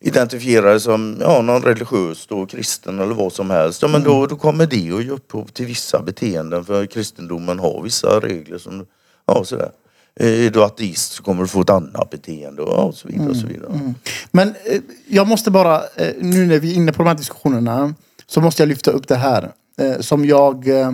identifierar 0.00 0.70
dig 0.70 0.80
som 0.80 1.16
ja, 1.20 1.42
någon 1.42 1.62
religiös 1.62 2.26
då, 2.26 2.46
kristen 2.46 2.98
eller 2.98 3.14
vad 3.14 3.32
som 3.32 3.50
helst. 3.50 3.82
Ja, 3.82 3.88
men 3.88 4.02
då, 4.02 4.26
då 4.26 4.36
kommer 4.36 4.66
det 4.66 4.92
att 4.92 5.04
ge 5.04 5.10
upphov 5.10 5.46
till 5.46 5.66
vissa 5.66 6.02
beteenden. 6.02 6.64
För 6.64 6.86
kristendomen 6.86 7.58
har 7.58 7.82
vissa 7.82 8.20
regler 8.20 8.58
som, 8.58 8.86
ja 9.26 9.44
sådär. 9.44 9.70
Är 10.20 10.50
du 10.50 10.64
ateist 10.64 11.12
så 11.12 11.22
kommer 11.22 11.42
du 11.42 11.48
få 11.48 11.60
ett 11.60 11.70
annat 11.70 12.10
beteende 12.10 12.62
och 12.62 12.94
så 12.94 13.08
vidare. 13.08 13.28
Och 13.28 13.36
så 13.36 13.46
vidare. 13.46 13.94
Men 14.30 14.48
eh, 14.48 14.80
jag 15.08 15.26
måste 15.26 15.50
bara, 15.50 15.76
eh, 15.76 16.14
nu 16.20 16.46
när 16.46 16.58
vi 16.58 16.70
är 16.72 16.74
inne 16.74 16.92
på 16.92 17.02
de 17.02 17.08
här 17.08 17.14
diskussionerna, 17.14 17.94
så 18.26 18.40
måste 18.40 18.62
jag 18.62 18.68
lyfta 18.68 18.90
upp 18.90 19.08
det 19.08 19.16
här. 19.16 19.52
Eh, 19.80 20.00
som 20.00 20.24
jag, 20.24 20.68
eh, 20.68 20.92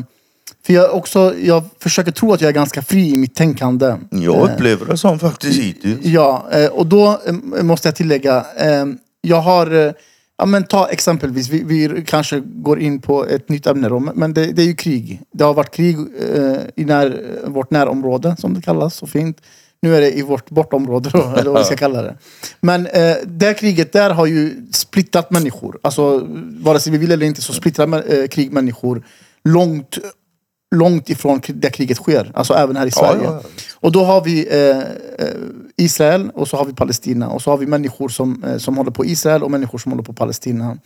för 0.67 0.73
jag 0.73 0.95
också, 0.95 1.35
jag 1.39 1.65
försöker 1.81 2.13
tro 2.13 2.33
att 2.33 2.41
jag 2.41 2.49
är 2.49 2.53
ganska 2.53 2.83
fri 2.83 3.15
i 3.15 3.17
mitt 3.17 3.35
tänkande. 3.35 3.97
Jag 4.11 4.51
upplever 4.51 4.87
det 4.87 4.97
som 4.97 5.19
faktiskt 5.19 5.61
hittills. 5.61 5.99
Ja, 6.03 6.47
eh, 6.53 6.67
och 6.67 6.87
då 6.87 7.21
eh, 7.27 7.63
måste 7.63 7.89
jag 7.89 7.97
tillägga, 7.97 8.47
eh, 8.57 8.87
jag 9.21 9.41
har, 9.41 9.87
eh, 9.87 9.93
ja 10.39 10.47
men 10.47 10.65
ta 10.65 10.89
exempelvis, 10.89 11.49
vi, 11.49 11.63
vi 11.65 12.05
kanske 12.07 12.41
går 12.41 12.81
in 12.81 13.01
på 13.01 13.27
ett 13.27 13.49
nytt 13.49 13.67
ämne 13.67 13.89
då, 13.89 14.01
men 14.01 14.35
det, 14.35 14.47
det 14.47 14.63
är 14.63 14.67
ju 14.67 14.75
krig. 14.75 15.21
Det 15.33 15.45
har 15.45 15.55
varit 15.55 15.75
krig 15.75 15.97
eh, 15.99 16.57
i 16.77 16.85
när, 16.85 17.25
vårt 17.47 17.71
närområde 17.71 18.37
som 18.39 18.55
det 18.55 18.63
kallas 18.63 18.95
så 18.95 19.07
fint. 19.07 19.43
Nu 19.83 19.97
är 19.97 20.01
det 20.01 20.19
i 20.19 20.23
vårt 20.23 20.51
bortområde 20.51 21.11
då, 21.11 21.35
eller 21.37 21.51
vad 21.51 21.61
vi 21.61 21.65
ska 21.65 21.77
kalla 21.87 22.03
det. 22.03 22.17
Men 22.61 22.87
eh, 22.87 23.17
det 23.27 23.55
kriget 23.55 23.93
där 23.93 24.11
har 24.11 24.27
ju 24.27 24.67
splittat 24.73 25.31
människor. 25.31 25.79
Alltså 25.83 26.27
vare 26.61 26.81
sig 26.81 26.93
vi 26.93 26.99
vill 26.99 27.13
eller 27.13 27.27
inte 27.27 27.43
så 27.43 27.53
splittrar 27.53 28.13
eh, 28.13 28.27
krig 28.27 28.53
människor 28.53 29.03
långt 29.45 29.99
långt 30.75 31.11
ifrån 31.11 31.41
där 31.47 31.71
kriget 31.71 31.97
sker. 31.97 32.31
Alltså 32.35 32.55
även 32.55 32.77
här 32.77 32.87
i 32.87 32.91
Sverige. 32.91 33.25
ja, 33.25 33.43
ja. 33.43 33.65
Och 33.75 33.93
då 33.93 34.05
har 34.05 34.21
vi 34.25 34.49
eh, 34.51 34.79
eh, 34.79 35.35
Israel 35.77 36.31
och 36.35 36.49
så 36.49 36.57
har 36.57 36.65
vi 36.65 36.73
Palestina. 36.73 37.29
Och 37.29 37.43
så 37.43 37.51
har 37.51 37.59
vi 37.59 37.67
människor 37.67 38.09
som, 38.09 38.45
eh, 38.45 38.57
som 38.57 38.77
håller 38.77 38.91
på 38.91 39.05
Israel 39.05 39.43
och 39.43 39.51
människor 39.51 39.79
som 39.79 39.93
håller 39.93 40.05
på 40.05 40.13
Palestina. 40.13 40.79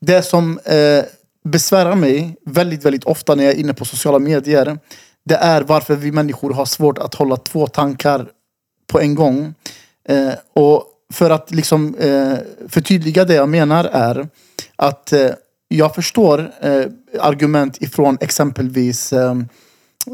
Det 0.00 0.22
som 0.22 0.58
eh, 0.64 1.04
besvärar 1.44 1.94
mig 1.94 2.36
väldigt, 2.44 2.84
väldigt 2.84 3.04
ofta 3.04 3.34
när 3.34 3.44
jag 3.44 3.52
är 3.52 3.58
inne 3.58 3.74
på 3.74 3.84
sociala 3.84 4.18
medier. 4.18 4.78
Det 5.24 5.34
är 5.34 5.62
varför 5.62 5.96
vi 5.96 6.12
människor 6.12 6.50
har 6.50 6.64
svårt 6.64 6.98
att 6.98 7.14
hålla 7.14 7.36
två 7.36 7.66
tankar 7.66 8.28
på 8.86 9.00
en 9.00 9.14
gång. 9.14 9.54
Eh, 10.08 10.32
och 10.54 10.84
för 11.12 11.30
att 11.30 11.50
liksom 11.50 11.94
eh, 11.94 12.34
förtydliga 12.68 13.24
det 13.24 13.34
jag 13.34 13.48
menar 13.48 13.84
är 13.84 14.28
att 14.76 15.12
jag 15.76 15.94
förstår 15.94 16.52
eh, 16.60 16.84
argument 17.20 17.82
ifrån 17.82 18.18
exempelvis 18.20 19.12
eh, 19.12 19.36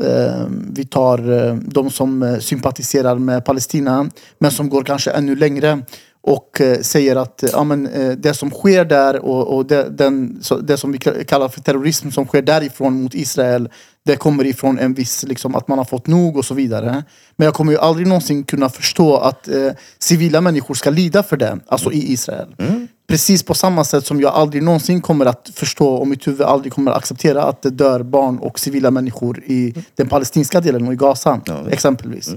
eh 0.03 0.47
vi 0.73 0.85
tar 0.85 1.33
eh, 1.33 1.55
de 1.55 1.91
som 1.91 2.23
eh, 2.23 2.39
sympatiserar 2.39 3.15
med 3.15 3.45
Palestina 3.45 4.11
men 4.39 4.51
som 4.51 4.69
går 4.69 4.83
kanske 4.83 5.11
ännu 5.11 5.37
längre 5.37 5.83
och 6.21 6.61
säger 6.81 7.17
att 7.17 7.45
ja, 7.53 7.65
men, 7.65 7.89
det 8.19 8.35
som 8.35 8.51
sker 8.51 8.85
där 8.85 9.25
och, 9.25 9.57
och 9.57 9.67
det, 9.67 9.89
den, 9.91 10.39
så, 10.43 10.57
det 10.57 10.77
som 10.77 10.93
vi 10.93 10.99
kallar 10.99 11.49
för 11.49 11.61
terrorism 11.61 12.11
som 12.11 12.27
sker 12.27 12.43
därifrån 12.43 13.03
mot 13.03 13.15
Israel 13.15 13.69
det 14.09 14.17
kommer 14.17 14.47
ifrån 14.47 14.79
en 14.79 14.95
viss, 14.95 15.23
liksom, 15.23 15.55
att 15.55 15.69
man 15.69 15.79
har 15.79 15.85
fått 15.85 16.07
nog 16.07 16.37
och 16.37 16.45
så 16.45 16.55
vidare. 16.55 17.05
Men 17.37 17.45
jag 17.45 17.55
kommer 17.55 17.73
ju 17.73 17.79
aldrig 17.79 18.07
någonsin 18.07 18.45
kunna 18.45 18.69
förstå 18.69 19.17
att 19.17 19.49
eh, 19.49 19.71
civila 19.99 20.41
människor 20.41 20.75
ska 20.75 20.91
lida 20.91 21.23
för 21.23 21.37
det, 21.37 21.59
alltså 21.67 21.93
i 21.93 22.13
Israel. 22.13 22.55
Mm. 22.59 22.88
Precis 23.09 23.43
på 23.43 23.55
samma 23.55 23.85
sätt 23.85 24.07
som 24.07 24.21
jag 24.21 24.35
aldrig 24.35 24.63
någonsin 24.63 25.01
kommer 25.01 25.27
att 25.27 25.51
förstå 25.55 25.89
och 25.89 26.09
mitt 26.09 26.27
huvud 26.27 26.43
aldrig 26.43 26.73
kommer 26.73 26.91
att 26.91 26.97
acceptera 26.97 27.43
att 27.43 27.63
det 27.63 27.71
dör 27.71 28.03
barn 28.03 28.39
och 28.39 28.59
civila 28.59 28.91
människor 28.91 29.43
i 29.47 29.75
den 29.95 30.09
palestinska 30.09 30.61
delen 30.61 30.87
och 30.87 30.93
i 30.93 30.97
Gaza. 30.97 31.41
Exempelvis. 31.71 32.31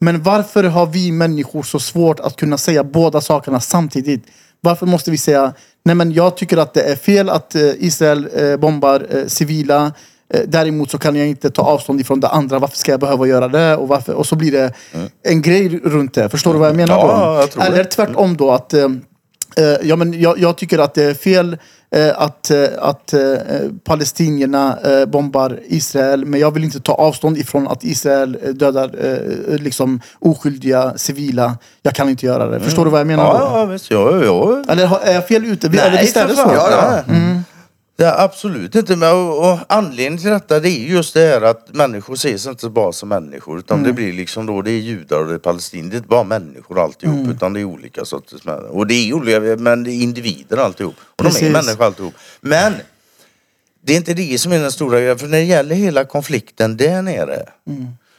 Men 0.00 0.22
varför 0.22 0.64
har 0.64 0.86
vi 0.86 1.12
människor 1.12 1.62
så 1.62 1.78
svårt 1.78 2.20
att 2.20 2.36
kunna 2.36 2.58
säga 2.58 2.84
båda 2.84 3.20
sakerna 3.20 3.60
samtidigt? 3.60 4.26
Varför 4.60 4.86
måste 4.86 5.10
vi 5.10 5.18
säga, 5.18 5.52
nej 5.84 5.94
men 5.94 6.12
jag 6.12 6.36
tycker 6.36 6.56
att 6.56 6.74
det 6.74 6.82
är 6.82 6.96
fel 6.96 7.28
att 7.28 7.54
eh, 7.54 7.62
Israel 7.62 8.28
eh, 8.36 8.56
bombar 8.56 9.06
eh, 9.10 9.26
civila. 9.26 9.92
Däremot 10.46 10.90
så 10.90 10.98
kan 10.98 11.16
jag 11.16 11.28
inte 11.28 11.50
ta 11.50 11.62
avstånd 11.62 12.00
ifrån 12.00 12.20
det 12.20 12.28
andra. 12.28 12.58
Varför 12.58 12.76
ska 12.76 12.90
jag 12.90 13.00
behöva 13.00 13.26
göra 13.26 13.48
det? 13.48 13.76
Och, 13.76 13.88
varför? 13.88 14.12
och 14.12 14.26
så 14.26 14.36
blir 14.36 14.52
det 14.52 14.72
en 15.22 15.42
grej 15.42 15.68
runt 15.84 16.14
det. 16.14 16.28
Förstår 16.28 16.52
du 16.52 16.58
vad 16.58 16.68
jag 16.68 16.76
menar 16.76 16.94
Ja, 16.98 17.46
då? 17.54 17.60
jag. 17.60 17.66
Eller 17.66 17.84
tvärtom 17.84 18.36
då 18.36 18.50
att 18.50 18.74
ja, 19.82 19.96
men 19.96 20.20
jag, 20.20 20.38
jag 20.38 20.56
tycker 20.56 20.78
att 20.78 20.94
det 20.94 21.04
är 21.04 21.14
fel 21.14 21.56
eh, 21.94 22.22
att, 22.22 22.50
eh, 22.50 22.66
att 22.78 23.12
eh, 23.12 23.20
palestinierna 23.84 24.78
eh, 24.84 25.06
bombar 25.06 25.60
Israel. 25.66 26.24
Men 26.24 26.40
jag 26.40 26.54
vill 26.54 26.64
inte 26.64 26.80
ta 26.80 26.92
avstånd 26.92 27.38
ifrån 27.38 27.68
att 27.68 27.84
Israel 27.84 28.38
eh, 28.42 28.50
dödar 28.50 28.90
eh, 29.04 29.58
liksom 29.58 30.00
oskyldiga 30.18 30.92
civila. 30.96 31.58
Jag 31.82 31.94
kan 31.94 32.08
inte 32.08 32.26
göra 32.26 32.46
det. 32.46 32.60
Förstår 32.60 32.84
du 32.84 32.90
vad 32.90 33.00
jag 33.00 33.06
menar 33.06 33.24
då? 33.24 33.30
Ja, 33.38 33.58
ja 33.58 33.64
visst. 33.64 33.90
Ja, 33.90 34.24
ja. 34.24 34.64
Eller 34.68 35.06
är 35.06 35.14
jag 35.14 35.28
fel 35.28 35.44
ute? 35.44 35.66
Eller 35.66 36.00
visst 36.00 36.16
är 36.16 36.28
det 36.28 36.34
så? 36.34 36.50
Ja, 36.54 36.70
ja. 36.70 37.02
Nej. 37.06 37.40
Är 38.02 38.24
absolut 38.24 38.74
inte. 38.74 38.96
Men, 38.96 39.12
och, 39.12 39.52
och 39.52 39.58
anledningen 39.68 40.18
till 40.18 40.30
detta 40.30 40.60
det 40.60 40.68
är 40.68 40.78
just 40.78 41.14
det 41.14 41.20
här 41.20 41.42
att 41.42 41.74
människor 41.74 42.14
ses 42.14 42.46
inte 42.46 42.68
bara 42.68 42.92
som 42.92 43.08
människor. 43.08 43.58
Utan 43.58 43.82
det 43.82 43.92
blir 43.92 44.12
liksom 44.12 44.46
då, 44.46 44.62
det 44.62 44.70
är 44.70 44.80
judar 44.80 45.18
och 45.18 45.28
det 45.28 45.34
är 45.34 45.38
palestinier. 45.38 45.90
Det 45.90 45.94
är 45.94 45.98
inte 45.98 46.08
bara 46.08 46.24
människor 46.24 46.80
alltihop. 46.80 47.28
Utan 47.28 47.52
det 47.52 47.60
är 47.60 47.64
olika 47.64 48.04
sorters 48.04 48.44
människor. 48.44 48.76
Och 48.76 48.86
det 48.86 48.94
är 48.94 49.12
olika, 49.12 49.40
men 49.40 49.84
det 49.84 49.90
är 49.90 50.02
individer 50.02 50.56
alltihop. 50.56 50.94
Och 51.16 51.24
de 51.24 51.30
Precis. 51.30 51.42
är 51.42 51.50
människor 51.50 51.84
alltihop. 51.84 52.14
Men 52.40 52.72
det 53.80 53.92
är 53.92 53.96
inte 53.96 54.14
det 54.14 54.38
som 54.38 54.52
är 54.52 54.58
den 54.58 54.72
stora 54.72 55.00
grejen. 55.00 55.18
För 55.18 55.26
när 55.26 55.38
det 55.38 55.44
gäller 55.44 55.74
hela 55.74 56.04
konflikten 56.04 56.76
där 56.76 57.02
nere. 57.02 57.48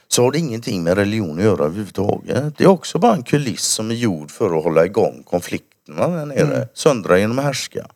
så 0.08 0.22
har 0.24 0.32
det 0.32 0.38
ingenting 0.38 0.82
med 0.82 0.96
religion 0.96 1.38
att 1.38 1.44
göra 1.44 1.64
överhuvudtaget. 1.64 2.58
Det 2.58 2.64
är 2.64 2.68
också 2.68 2.98
bara 2.98 3.14
en 3.14 3.22
kuliss 3.22 3.64
som 3.64 3.90
är 3.90 3.94
gjord 3.94 4.30
för 4.30 4.58
att 4.58 4.64
hålla 4.64 4.84
igång 4.84 5.22
konflikterna 5.30 6.08
där 6.08 6.26
nere. 6.26 6.68
Söndra 6.74 7.18
genom 7.18 7.38
att 7.38 7.44
härska. 7.44 7.86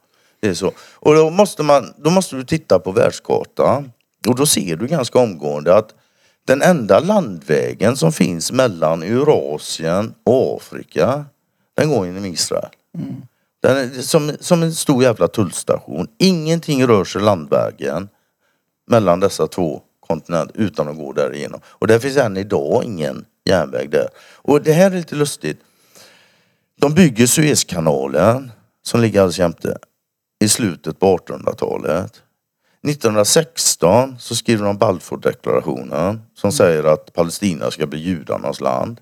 Det 0.44 0.50
är 0.50 0.54
så. 0.54 0.72
Och 0.94 1.14
då 1.14 1.30
måste, 1.30 1.62
man, 1.62 1.94
då 1.96 2.10
måste 2.10 2.36
du 2.36 2.44
titta 2.44 2.78
på 2.78 2.92
världskartan. 2.92 3.92
Och 4.26 4.36
då 4.36 4.46
ser 4.46 4.76
du 4.76 4.86
ganska 4.86 5.18
omgående 5.18 5.76
att 5.76 5.94
den 6.46 6.62
enda 6.62 7.00
landvägen 7.00 7.96
som 7.96 8.12
finns 8.12 8.52
mellan 8.52 9.02
Eurasien 9.02 10.14
och 10.24 10.56
Afrika, 10.56 11.24
den 11.76 11.88
går 11.88 12.06
genom 12.06 12.24
Israel. 12.24 12.68
Den 13.62 13.76
är 13.76 14.02
som, 14.02 14.32
som 14.40 14.62
en 14.62 14.74
stor 14.74 15.02
jävla 15.02 15.28
tullstation. 15.28 16.08
Ingenting 16.18 16.86
rör 16.86 17.04
sig 17.04 17.22
landvägen 17.22 18.08
mellan 18.86 19.20
dessa 19.20 19.46
två 19.46 19.82
kontinenter 20.00 20.60
utan 20.60 20.88
att 20.88 20.96
gå 20.96 21.12
där 21.12 21.34
igenom. 21.34 21.60
Och 21.66 21.86
det 21.86 22.00
finns 22.00 22.16
än 22.16 22.36
idag 22.36 22.84
ingen 22.84 23.24
järnväg 23.44 23.90
där. 23.90 24.08
Och 24.32 24.62
det 24.62 24.72
här 24.72 24.90
är 24.90 24.96
lite 24.96 25.14
lustigt. 25.14 25.60
De 26.80 26.94
bygger 26.94 27.26
Suezkanalen 27.26 28.52
som 28.82 29.00
ligger 29.00 29.20
alldeles 29.20 29.38
jämte 29.38 29.78
i 30.40 30.48
slutet 30.48 31.00
på 31.00 31.16
1800-talet. 31.16 32.22
1916 32.88 34.16
så 34.18 34.36
skriver 34.36 34.64
de 34.64 34.78
Balfourdeklarationen 34.78 36.22
som 36.34 36.52
säger 36.52 36.84
att 36.84 37.12
Palestina 37.12 37.70
ska 37.70 37.86
bli 37.86 38.00
judarnas 38.00 38.60
land. 38.60 39.00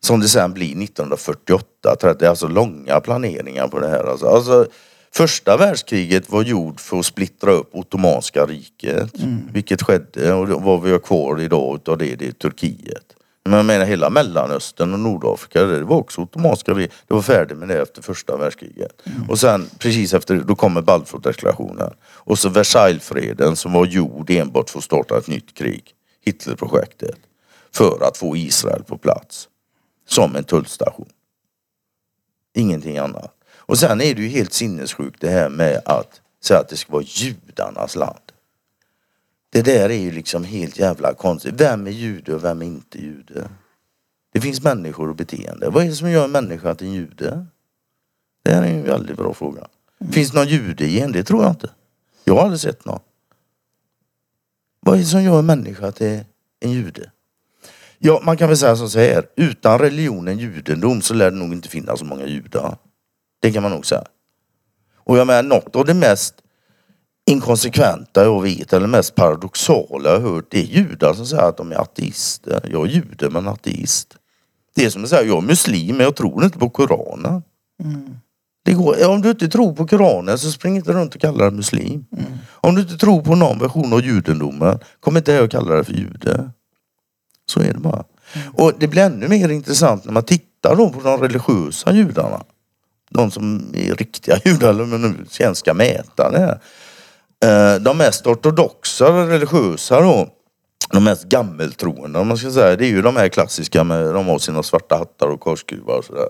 Som 0.00 0.20
det 0.20 0.28
sen 0.28 0.52
blir 0.52 0.82
1948. 0.84 1.96
30, 2.00 2.18
det 2.18 2.26
är 2.26 2.30
alltså 2.30 2.48
långa 2.48 3.00
planeringar 3.00 3.68
på 3.68 3.78
det 3.78 3.88
här. 3.88 4.04
Alltså, 4.04 4.26
alltså, 4.26 4.66
första 5.12 5.56
världskriget 5.56 6.30
var 6.30 6.42
gjord 6.42 6.80
för 6.80 6.98
att 6.98 7.06
splittra 7.06 7.50
upp 7.52 7.68
Ottomanska 7.72 8.46
riket. 8.46 9.12
Vilket 9.52 9.82
skedde 9.82 10.32
och 10.32 10.62
vad 10.62 10.82
vi 10.82 10.92
har 10.92 10.98
kvar 10.98 11.40
idag 11.40 11.76
utav 11.76 11.98
det, 11.98 12.14
det 12.14 12.26
är 12.26 12.32
Turkiet. 12.32 13.16
Men 13.44 13.56
jag 13.56 13.66
menar 13.66 13.84
hela 13.84 14.10
Mellanöstern 14.10 14.92
och 14.92 15.00
Nordafrika, 15.00 15.62
det 15.62 15.84
var 15.84 15.96
också 15.96 16.20
Ottomanska. 16.20 16.74
Det 16.74 16.90
var 17.08 17.22
färdigt 17.22 17.58
med 17.58 17.68
det 17.68 17.82
efter 17.82 18.02
första 18.02 18.36
världskriget. 18.36 19.02
Och 19.28 19.38
sen 19.38 19.70
precis 19.78 20.14
efter, 20.14 20.36
då 20.36 20.54
kommer 20.54 20.82
Balfourdeklarationen. 20.82 21.90
Och 22.02 22.38
så 22.38 22.48
Versaillesfreden 22.48 23.56
som 23.56 23.72
var 23.72 23.86
gjord 23.86 24.30
enbart 24.30 24.70
för 24.70 24.78
att 24.78 24.84
starta 24.84 25.18
ett 25.18 25.28
nytt 25.28 25.54
krig. 25.54 25.94
Hitlerprojektet. 26.24 27.18
För 27.72 28.08
att 28.08 28.16
få 28.16 28.36
Israel 28.36 28.84
på 28.84 28.98
plats. 28.98 29.48
Som 30.08 30.36
en 30.36 30.44
tullstation. 30.44 31.08
Ingenting 32.54 32.98
annat. 32.98 33.34
Och 33.56 33.78
sen 33.78 34.00
är 34.00 34.14
det 34.14 34.22
ju 34.22 34.28
helt 34.28 34.52
sinnessjukt 34.52 35.20
det 35.20 35.30
här 35.30 35.48
med 35.48 35.82
att 35.84 36.20
säga 36.44 36.60
att 36.60 36.68
det 36.68 36.76
ska 36.76 36.92
vara 36.92 37.02
judarnas 37.06 37.96
land. 37.96 38.23
Det 39.54 39.62
där 39.62 39.90
är 39.90 39.98
ju 39.98 40.12
liksom 40.12 40.44
helt 40.44 40.78
jävla 40.78 41.14
konstigt. 41.14 41.54
Vem 41.60 41.86
är 41.86 41.90
jude 41.90 42.34
och 42.34 42.44
vem 42.44 42.62
är 42.62 42.66
inte 42.66 42.98
jude? 42.98 43.48
Det 44.32 44.40
finns 44.40 44.62
människor 44.62 45.08
och 45.08 45.16
beteende. 45.16 45.70
Vad 45.70 45.84
är 45.84 45.88
det 45.88 45.94
som 45.94 46.10
gör 46.10 46.24
en 46.24 46.30
människa 46.30 46.74
till 46.74 46.86
en 46.86 46.92
jude? 46.92 47.46
Det 48.44 48.54
här 48.54 48.62
är 48.62 48.66
en 48.66 48.82
väldigt 48.82 49.16
bra 49.16 49.34
fråga. 49.34 49.66
Finns 50.10 50.30
det 50.30 50.38
någon 50.38 50.48
judegen? 50.48 51.12
Det 51.12 51.24
tror 51.24 51.42
jag 51.42 51.52
inte. 51.52 51.70
Jag 52.24 52.34
har 52.34 52.42
aldrig 52.42 52.60
sett 52.60 52.84
någon. 52.84 53.00
Vad 54.80 54.94
är 54.94 54.98
det 54.98 55.04
som 55.04 55.22
gör 55.22 55.38
en 55.38 55.46
människa 55.46 55.92
till 55.92 56.24
en 56.60 56.70
jude? 56.70 57.10
Ja, 57.98 58.20
man 58.24 58.36
kan 58.36 58.48
väl 58.48 58.58
säga 58.58 58.76
så 58.76 58.98
här. 58.98 59.26
Utan 59.36 59.78
religionen 59.78 60.38
judendom 60.38 61.02
så 61.02 61.14
lär 61.14 61.30
det 61.30 61.36
nog 61.36 61.52
inte 61.52 61.68
finnas 61.68 61.98
så 61.98 62.04
många 62.04 62.26
judar. 62.26 62.76
Det 63.40 63.52
kan 63.52 63.62
man 63.62 63.72
nog 63.72 63.86
säga. 63.86 64.04
Och 64.94 65.18
jag 65.18 65.26
menar, 65.26 65.42
något 65.42 65.76
av 65.76 65.84
det 65.84 65.94
mest 65.94 66.34
inkonsekventa 67.26 68.24
jag 68.24 68.42
vet, 68.42 68.72
eller 68.72 68.86
mest 68.86 69.14
paradoxala 69.14 70.10
jag 70.10 70.20
hört, 70.20 70.46
det 70.50 70.58
är 70.58 70.64
judar 70.64 71.14
som 71.14 71.26
säger 71.26 71.48
att 71.48 71.56
de 71.56 71.72
är 71.72 71.76
ateister. 71.76 72.68
Jag 72.72 72.86
är 72.86 72.90
jude 72.90 73.30
men 73.30 73.48
ateist. 73.48 74.16
Det 74.74 74.84
är 74.84 74.90
som 74.90 75.04
att 75.04 75.08
säga, 75.10 75.22
jag 75.22 75.36
är 75.36 75.46
muslim 75.46 75.96
men 75.96 76.04
jag 76.04 76.16
tror 76.16 76.44
inte 76.44 76.58
på 76.58 76.70
Koranen. 76.70 77.42
Det 78.64 78.72
går, 78.72 79.06
om 79.06 79.22
du 79.22 79.30
inte 79.30 79.48
tror 79.48 79.74
på 79.74 79.86
Koranen 79.86 80.38
så 80.38 80.50
spring 80.50 80.76
inte 80.76 80.92
runt 80.92 81.14
och 81.14 81.20
kalla 81.20 81.44
dig 81.44 81.50
muslim. 81.50 82.06
Om 82.50 82.74
du 82.74 82.82
inte 82.82 82.96
tror 82.96 83.22
på 83.22 83.34
någon 83.34 83.58
version 83.58 83.92
av 83.92 84.04
judendomen, 84.04 84.78
kom 85.00 85.16
inte 85.16 85.32
här 85.32 85.42
och 85.42 85.50
kalla 85.50 85.74
dig 85.74 85.84
för 85.84 85.92
jude. 85.92 86.50
Så 87.46 87.60
är 87.60 87.72
det 87.72 87.78
bara. 87.78 88.04
Och 88.54 88.72
det 88.78 88.88
blir 88.88 89.02
ännu 89.02 89.28
mer 89.28 89.48
intressant 89.48 90.04
när 90.04 90.12
man 90.12 90.22
tittar 90.22 90.76
då 90.76 90.90
på 90.90 91.00
de 91.00 91.20
religiösa 91.20 91.92
judarna. 91.92 92.44
De 93.10 93.30
som 93.30 93.70
är 93.74 93.94
riktiga 93.94 94.38
judar, 94.44 94.70
eller 94.70 94.82
om 94.82 94.90
man 94.90 95.02
nu 95.02 95.26
sen 95.30 95.54
ska 95.54 95.74
mäta 95.74 96.30
det 96.30 96.38
här. 96.38 96.60
Eh, 97.44 97.74
de 97.80 97.98
mest 97.98 98.26
ortodoxa 98.26 99.28
religiösa 99.28 100.00
då, 100.00 100.28
de 100.92 101.04
mest 101.04 101.24
gammeltroende 101.24 102.18
om 102.18 102.28
man 102.28 102.38
ska 102.38 102.50
säga, 102.50 102.76
det 102.76 102.86
är 102.86 102.88
ju 102.88 103.02
de 103.02 103.16
här 103.16 103.28
klassiska 103.28 103.84
med 103.84 104.14
de 104.14 104.26
har 104.26 104.38
sina 104.38 104.62
svarta 104.62 104.96
hattar 104.96 105.26
och 105.26 105.40
korsskruvar 105.40 105.98
och 105.98 106.04
sådär. 106.04 106.28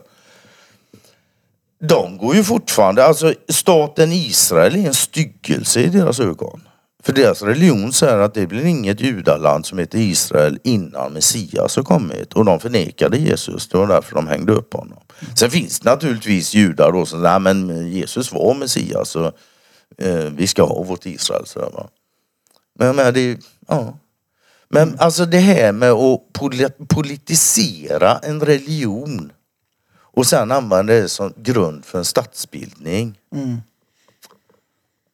De 1.81 2.19
går 2.19 2.35
ju 2.35 2.45
fortfarande, 2.45 3.05
alltså 3.05 3.35
staten 3.49 4.13
Israel 4.13 4.77
är 4.77 4.87
en 4.87 4.95
styggelse 4.95 5.81
i 5.81 5.87
deras 5.87 6.21
ögon. 6.21 6.61
För 7.03 7.13
deras 7.13 7.43
religion 7.43 7.93
säger 7.93 8.19
att 8.19 8.35
det 8.35 8.47
blir 8.47 8.65
inget 8.65 9.01
judaland 9.01 9.67
som 9.67 9.79
heter 9.79 9.99
Israel 9.99 10.59
innan 10.65 11.13
Messias 11.13 11.77
har 11.77 11.83
kommit. 11.83 12.33
Och 12.33 12.45
de 12.45 12.61
förnekade 12.61 13.17
Jesus, 13.17 13.69
det 13.69 13.79
var 13.79 13.87
därför 13.87 14.15
de 14.15 14.29
hängde 14.29 14.53
upp 14.53 14.75
honom. 14.75 14.99
Sen 15.37 15.51
finns 15.51 15.81
det 15.81 15.91
naturligtvis 15.91 16.55
judar 16.55 16.93
då 16.93 17.07
som 17.07 17.23
säger, 17.23 17.39
"Nej, 17.39 17.55
men 17.55 17.89
Jesus 17.93 18.33
var 18.33 18.55
Messias 18.55 19.17
Och 19.17 19.33
eh, 19.99 20.25
vi 20.37 20.47
ska 20.47 20.63
ha 20.63 20.83
vårt 20.83 21.07
Israel. 21.07 21.47
Så 21.47 21.61
va? 21.61 21.89
Men, 22.79 22.97
men 22.97 23.15
det 23.15 23.21
är, 23.21 23.39
ja. 23.69 23.99
Men 24.69 24.99
alltså 24.99 25.27
det 25.27 25.39
här 25.39 25.73
med 25.73 25.91
att 25.91 26.21
poli- 26.33 26.87
politisera 26.89 28.19
en 28.19 28.41
religion 28.41 29.33
och 29.97 30.27
sen 30.27 30.53
använda 30.53 30.93
det 30.93 31.09
som 31.09 31.33
grund 31.37 31.85
för 31.85 31.99
en 31.99 32.05
statsbildning. 32.05 33.19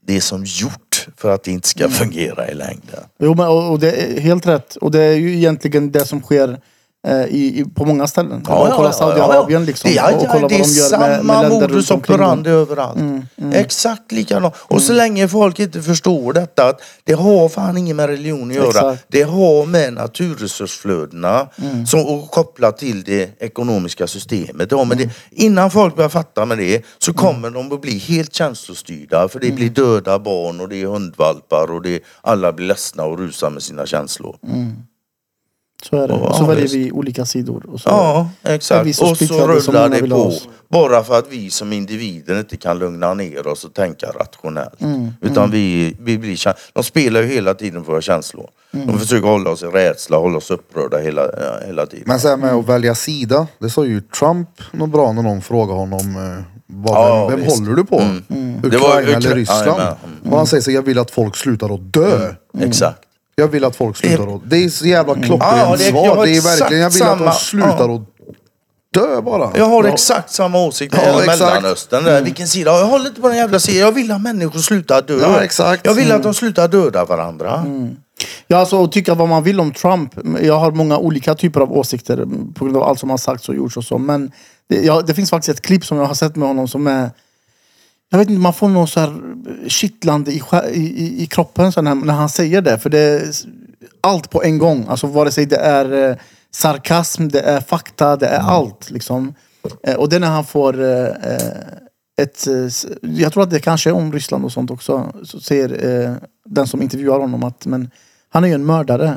Det 0.01 0.17
är 0.17 0.21
som 0.21 0.45
gjort 0.45 1.09
för 1.17 1.31
att 1.31 1.43
det 1.43 1.51
inte 1.51 1.69
ska 1.69 1.89
fungera 1.89 2.51
i 2.51 2.55
längden. 2.55 3.05
Jo, 3.19 3.35
men, 3.35 3.49
och, 3.49 3.79
det 3.79 3.93
är 3.93 4.21
helt 4.21 4.47
rätt. 4.47 4.77
Och 4.77 4.91
det 4.91 5.03
är 5.03 5.15
ju 5.15 5.37
egentligen 5.37 5.93
det 5.93 6.07
som 6.07 6.23
sker 6.23 6.61
i, 7.09 7.61
i, 7.61 7.65
på 7.65 7.85
många 7.85 8.07
ställen. 8.07 8.45
Ja, 8.49 8.69
ja, 8.69 8.75
kolla 8.77 8.89
ja, 8.89 8.93
Saudiarabien 8.93 9.61
ja. 9.63 9.67
liksom. 9.67 9.91
Och 9.91 9.97
ja, 9.97 10.27
kolla 10.33 10.49
det 10.49 10.55
är 10.55 10.59
de 10.59 10.65
samma 10.65 11.07
med, 11.07 11.25
med 11.25 11.51
modus 11.51 11.91
operandi 11.91 12.51
överallt. 12.51 12.99
Mm, 12.99 13.27
Exakt 13.53 14.13
likadant. 14.13 14.55
Och 14.59 14.83
så 14.83 14.93
länge 14.93 15.29
folk 15.29 15.59
inte 15.59 15.83
förstår 15.83 16.33
detta 16.33 16.69
att 16.69 16.81
det 17.05 17.13
har 17.13 17.49
fan 17.49 17.77
inget 17.77 17.97
med 17.97 18.07
religion 18.07 18.51
att 18.51 18.57
göra. 18.57 18.67
Exakt. 18.69 18.85
Mm. 18.85 18.97
Det 19.09 19.23
har 19.23 19.67
med 19.67 19.93
naturresursflödena 19.93 21.49
som, 21.87 22.01
och 22.07 22.31
kopplat 22.31 22.79
till 22.79 23.03
det 23.03 23.31
ekonomiska 23.43 24.07
systemet. 24.07 24.71
Med 24.71 24.73
Mm. 24.73 24.99
det. 24.99 25.11
Innan 25.31 25.71
folk 25.71 25.97
börjar 25.97 26.09
fatta 26.09 26.45
med 26.47 26.59
det 26.59 26.85
så 26.99 27.13
kommer 27.13 27.51
de 27.51 27.73
att 27.73 27.81
bli 27.81 27.99
helt 27.99 28.35
känslostyrda. 28.35 29.29
För 29.29 29.41
det 29.41 29.47
Mm. 29.47 29.57
blir 29.57 29.69
döda 29.71 30.19
barn 30.19 30.61
och 30.61 30.69
det 30.69 30.83
är 30.83 30.87
hundvalpar 30.87 31.73
och 31.73 31.83
det, 31.83 32.01
alla 32.23 32.53
blir 32.53 32.67
ledsna 32.67 33.05
och 33.05 33.19
rusar 33.19 33.51
med 33.51 33.63
sina 33.63 33.87
känslor. 33.87 34.37
Så 35.83 35.97
är 35.97 36.09
det. 36.09 36.15
Ja, 36.15 36.29
Och 36.29 36.37
så 36.37 36.45
väljer 36.45 36.63
visst. 36.63 36.75
vi 36.75 36.93
olika 36.93 37.27
sidor. 37.27 37.65
Och 37.73 37.81
så, 37.81 37.89
Ja, 37.89 38.29
exakt. 38.43 38.97
så 38.97 39.11
Och 39.11 39.17
så 39.17 39.47
rullar 39.47 39.89
det 39.89 40.09
på. 40.09 40.33
Bara 40.69 41.05
för 41.05 41.19
att 41.19 41.27
vi 41.31 41.51
som 41.51 41.73
individer 41.73 42.39
inte 42.39 42.57
kan 42.57 42.79
lugna 42.79 43.15
ner 43.15 43.47
oss 43.47 43.65
och 43.65 43.75
tänka 43.75 44.07
rationellt. 44.07 44.81
Mm, 44.81 45.09
Utan 45.21 45.51
vi, 45.51 45.97
vi 46.01 46.19
blir 46.19 46.39
De 46.75 46.85
spelar 46.85 47.23
ju 47.23 47.27
hela 47.27 47.55
tiden 47.55 47.85
på 47.85 47.91
våra 47.93 48.01
känslor. 48.01 48.49
Mm. 48.73 48.87
De 48.87 48.99
försöker 48.99 49.29
hålla 49.29 49.51
oss 49.51 49.63
i 49.63 49.67
rädsla, 49.67 50.17
hålla 50.17 50.39
oss 50.39 50.51
upprörda 50.51 50.99
hela, 50.99 51.23
ja, 51.23 51.67
hela 51.67 51.87
tiden. 51.87 52.05
Men 52.07 52.19
här 52.19 52.37
med 52.37 52.53
att 52.55 52.67
välja 52.69 52.95
sida. 52.95 53.47
Det 53.59 53.71
sa 53.71 53.85
ju 53.85 54.01
Trump 54.01 54.49
något 54.73 54.91
bra 54.91 55.13
när 55.13 55.23
någon 55.23 55.43
frågade 55.43 55.79
honom 55.79 56.01
eh, 56.17 56.43
vad, 56.67 56.95
Ja, 56.97 57.27
vem, 57.29 57.37
vem 57.39 57.47
visst. 57.47 57.59
håller 57.61 57.77
du 57.77 57.85
på? 57.85 57.99
Det 58.29 58.67
Ukraina 58.67 58.89
var 58.89 59.01
eller 59.03 59.35
Ryssland? 59.35 59.67
Jajamän. 59.67 59.95
Och 60.31 60.37
han 60.37 60.47
säger 60.47 60.63
så 60.63 60.71
jag 60.71 60.83
vill 60.83 60.99
att 60.99 61.11
folk 61.11 61.37
slutar 61.37 61.75
att 61.75 61.93
dö. 61.93 62.35
Exakt. 62.61 62.99
Jag 63.41 63.49
vill 63.49 63.65
att 63.65 63.77
folk 63.77 63.97
slutar 63.97 64.35
att... 64.37 64.41
Det 64.51 64.57
är 64.65 64.69
så 64.69 64.87
jävla 64.87 65.15
klockrent 65.15 65.43
Ja, 65.57 65.77
det- 65.79 65.85
svar. 65.85 66.17
har 66.17 66.27
Det 66.27 66.33
är 66.33 66.37
exakt 66.37 66.61
verkligen, 66.61 66.83
jag 66.83 66.91
vill 66.91 67.03
att 67.03 67.09
de 67.19 67.25
samma- 67.25 67.33
slutar 67.33 67.89
ja. 67.89 67.95
att 67.95 68.03
dö 68.95 69.21
bara. 69.23 69.51
Jag 69.57 69.65
har 69.65 69.85
exakt 69.85 70.31
samma 70.33 70.59
åsikt 70.59 70.93
när 70.95 71.01
det 71.01 71.07
Ja, 71.07 71.13
gäller 71.21 71.33
exakt. 71.33 71.55
Mellanöstern. 71.55 72.05
Där. 72.05 72.23
Vilken 72.23 72.49
sida? 72.49 72.71
Jag 72.79 72.87
håller 72.87 73.07
inte 73.09 73.21
på 73.21 73.29
den 73.29 73.37
jävla 73.37 73.59
sidan. 73.61 73.81
Jag 73.81 73.93
vill 73.93 74.11
att 74.11 74.21
människor 74.21 74.59
slutar 74.59 75.03
dö. 75.03 75.19
Ja, 75.23 75.41
exakt. 75.43 75.87
Jag 75.87 75.95
vill 75.95 76.13
att 76.13 76.23
de 76.23 76.35
slutar 76.35 76.69
döda 76.69 77.05
varandra. 77.05 77.65
Ja, 78.47 78.57
alltså 78.59 78.85
att 78.85 78.93
tycka 78.93 79.15
vad 79.15 79.29
man 79.29 79.43
vill 79.43 79.61
om 79.61 79.73
Trump. 79.73 80.15
Jag 80.43 80.59
har 80.59 80.71
många 80.71 80.99
olika 80.99 81.35
typer 81.35 81.61
av 81.61 81.73
åsikter 81.73 82.15
mm, 82.23 82.53
på 82.55 82.65
grund 82.65 82.77
av 82.77 82.83
allt 82.83 82.99
som 83.01 83.11
har 83.11 83.19
sagts 83.19 83.49
och 83.49 83.55
gjorts 83.55 83.77
och 83.77 83.85
så. 83.85 83.99
Men 83.99 84.33
det, 84.69 84.77
ja, 84.77 85.03
det 85.03 85.15
finns 85.15 85.31
faktiskt 85.31 85.59
ett 85.59 85.65
klipp 85.67 85.85
som 85.87 85.99
jag 85.99 86.05
har 86.05 86.15
sett 86.15 86.37
med 86.37 86.49
honom 86.49 86.69
som 86.69 86.87
är... 86.87 87.11
Jag 88.11 88.19
vet 88.19 88.29
inte, 88.31 88.41
man 88.41 88.53
får 88.55 88.69
något 88.69 88.91
så 88.91 89.01
här 89.01 89.21
kittlande 89.69 90.33
i, 90.33 90.43
i, 90.73 91.23
i, 91.23 91.27
kroppen 91.27 91.73
så 91.73 91.83
när, 91.83 91.95
när 91.95 92.15
han 92.15 92.29
säger 92.29 92.63
det. 92.63 92.79
För 92.79 92.91
det 92.91 92.99
är 92.99 93.23
allt 94.01 94.31
på 94.31 94.43
en 94.43 94.59
gång. 94.59 94.87
Alltså 94.89 95.07
vare 95.07 95.31
sig 95.31 95.47
det 95.47 95.57
är 95.57 96.11
eh, 96.11 96.17
sarkasm, 96.51 97.29
det 97.29 97.41
är 97.41 97.61
fakta, 97.61 98.17
det 98.17 98.27
är 98.27 98.41
allt. 98.41 98.91
Liksom. 98.91 99.35
Eh, 99.83 99.95
och 99.95 100.09
det 100.09 100.17
är 100.17 100.21
när 100.21 100.31
han 100.31 100.45
får 100.45 100.83
eh, 100.83 101.07
eh, 101.07 101.63
ett... 102.21 102.47
eh, 102.47 102.69
Jag 103.03 103.33
tror 103.33 103.43
att 103.43 103.51
det 103.51 103.61
kanske 103.61 103.91
är 103.91 103.95
om 103.95 104.13
Ryssland 104.13 104.45
och 104.45 104.53
sånt 104.53 104.71
också. 104.71 105.13
Så 105.25 105.41
säger 105.41 106.01
eh, 106.05 106.15
den 106.45 106.67
som 106.67 106.83
intervjuar 106.83 107.19
honom 107.21 107.45
att 107.45 107.67
men, 107.67 107.91
han 108.29 108.45
är 108.45 108.49
ju 108.49 108.55
en 108.55 108.67
mördare. 108.67 109.17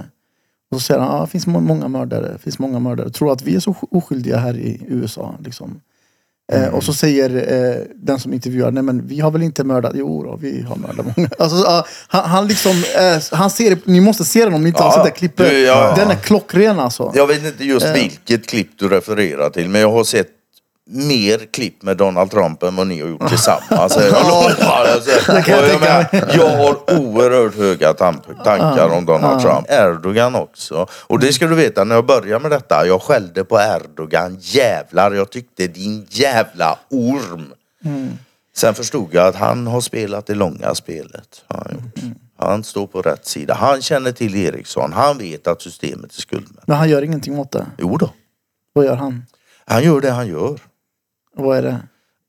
Och 0.72 0.82
så 0.82 0.86
säger 0.86 1.00
han, 1.02 1.16
ja, 1.16 1.22
det 1.22 1.28
finns 1.28 1.48
må- 1.48 1.60
många 1.60 1.88
mördare, 1.88 2.38
finns 2.38 2.60
många 2.60 2.80
mördare. 2.80 3.10
Tror 3.10 3.32
att 3.32 3.42
vi 3.44 3.56
är 3.56 3.60
så 3.60 3.76
oskyldiga 3.92 4.38
här 4.38 4.58
i 4.58 4.82
USA. 4.88 5.36
Liksom. 5.44 5.82
Eh, 6.52 6.68
och 6.68 6.84
så 6.84 6.94
säger 6.94 7.30
eh, 7.54 7.82
den 7.96 8.20
som 8.20 8.34
intervjuar, 8.34 8.72
nej 8.72 8.84
men 8.84 9.08
vi 9.08 9.20
har 9.20 9.32
väl 9.32 9.44
inte 9.44 9.64
mördat, 9.64 9.92
jo 9.96 10.24
då, 10.24 10.36
vi 10.42 10.62
har 10.62 10.76
mördat 10.76 11.06
många. 11.18 11.30
Alltså, 11.40 11.58
ja, 11.58 11.86
han, 12.08 12.30
han 12.30 12.48
liksom, 12.48 12.72
eh, 12.72 13.22
han 13.38 13.50
ser, 13.50 13.70
det- 13.70 13.82
ni 13.86 14.00
måste 14.02 14.24
se 14.26 14.46
den 14.46 14.54
om 14.54 14.62
ni 14.64 14.68
inte 14.70 14.84
har 14.84 14.90
Ja, 14.90 14.96
sett 14.96 15.14
det 15.14 15.20
klippet. 15.20 15.54
ja. 15.68 15.94
Den 15.98 16.12
är 16.12 16.16
klockren 16.16 16.80
alltså. 16.80 17.12
Jag 17.16 17.28
vet 17.28 17.46
inte 17.46 17.64
just 17.64 17.86
Eh. 17.86 17.94
vilket 17.94 18.48
klipp 18.48 18.70
du 18.80 18.90
refererar 18.90 19.50
till, 19.50 19.70
men 19.70 19.82
jag 19.82 19.92
har 19.92 20.04
sett 20.04 20.28
mer 20.86 21.38
klipp 21.38 21.84
med 21.84 21.98
Donald 21.98 22.32
Trump 22.32 22.64
än 22.64 22.76
vad 22.76 22.88
ni 22.88 23.02
har 23.02 23.10
gjort 23.10 23.28
tillsammans. 23.28 23.98
Jag 24.12 24.28
lovar. 24.28 24.86
Alltså, 24.86 25.32
jag 25.50 25.80
menar, 25.80 26.06
jag 26.38 26.58
har 26.58 27.00
oerhört 27.00 27.56
höga 27.56 27.94
tankar 27.94 28.90
om 28.90 29.06
Donald 29.06 29.42
Trump. 29.42 29.66
Erdogan 29.70 30.36
också. 30.36 30.88
Och 30.92 31.20
det 31.20 31.34
ska 31.34 31.48
du 31.48 31.56
veta, 31.56 31.84
när 31.84 31.96
jag 31.96 32.06
började 32.06 32.40
med 32.40 32.52
detta, 32.52 32.88
jag 32.88 33.02
skällde 33.02 33.44
på 33.44 33.60
Erdogan. 33.60 34.38
Jävlar, 34.42 35.12
jag 35.12 35.30
tyckte 35.30 35.68
din 35.68 36.08
jävla 36.10 36.80
orm. 36.90 37.54
Sen 38.56 38.74
förstod 38.74 39.10
jag 39.12 39.28
att 39.28 39.36
han 39.36 39.68
har 39.68 39.82
spelat 39.82 40.26
det 40.26 40.36
långa 40.36 40.76
spelet. 40.76 41.46
Han, 41.48 41.68
gjort. 41.74 42.16
han 42.38 42.64
står 42.64 42.88
på 42.88 43.02
rätt 43.02 43.26
sida. 43.26 43.54
Han 43.54 43.82
känner 43.82 44.12
till 44.12 44.36
Ericsson. 44.36 44.94
Han 44.94 45.18
vet 45.18 45.48
att 45.48 45.62
systemet 45.62 46.16
är 46.18 46.22
skuldmätt. 46.22 46.68
Men 46.68 46.78
han 46.78 46.90
gör 46.90 47.02
ingenting 47.02 47.40
åt 47.40 47.52
det. 47.52 47.66
Jo 47.78 47.98
då. 47.98 48.10
Vad 48.74 48.86
gör 48.86 48.96
han? 48.96 49.26
Han 49.66 49.84
gör 49.84 50.02
det 50.02 50.12
han 50.12 50.28
gör. 50.28 50.60
Vad 51.36 51.58
är 51.58 51.62
det? 51.62 51.80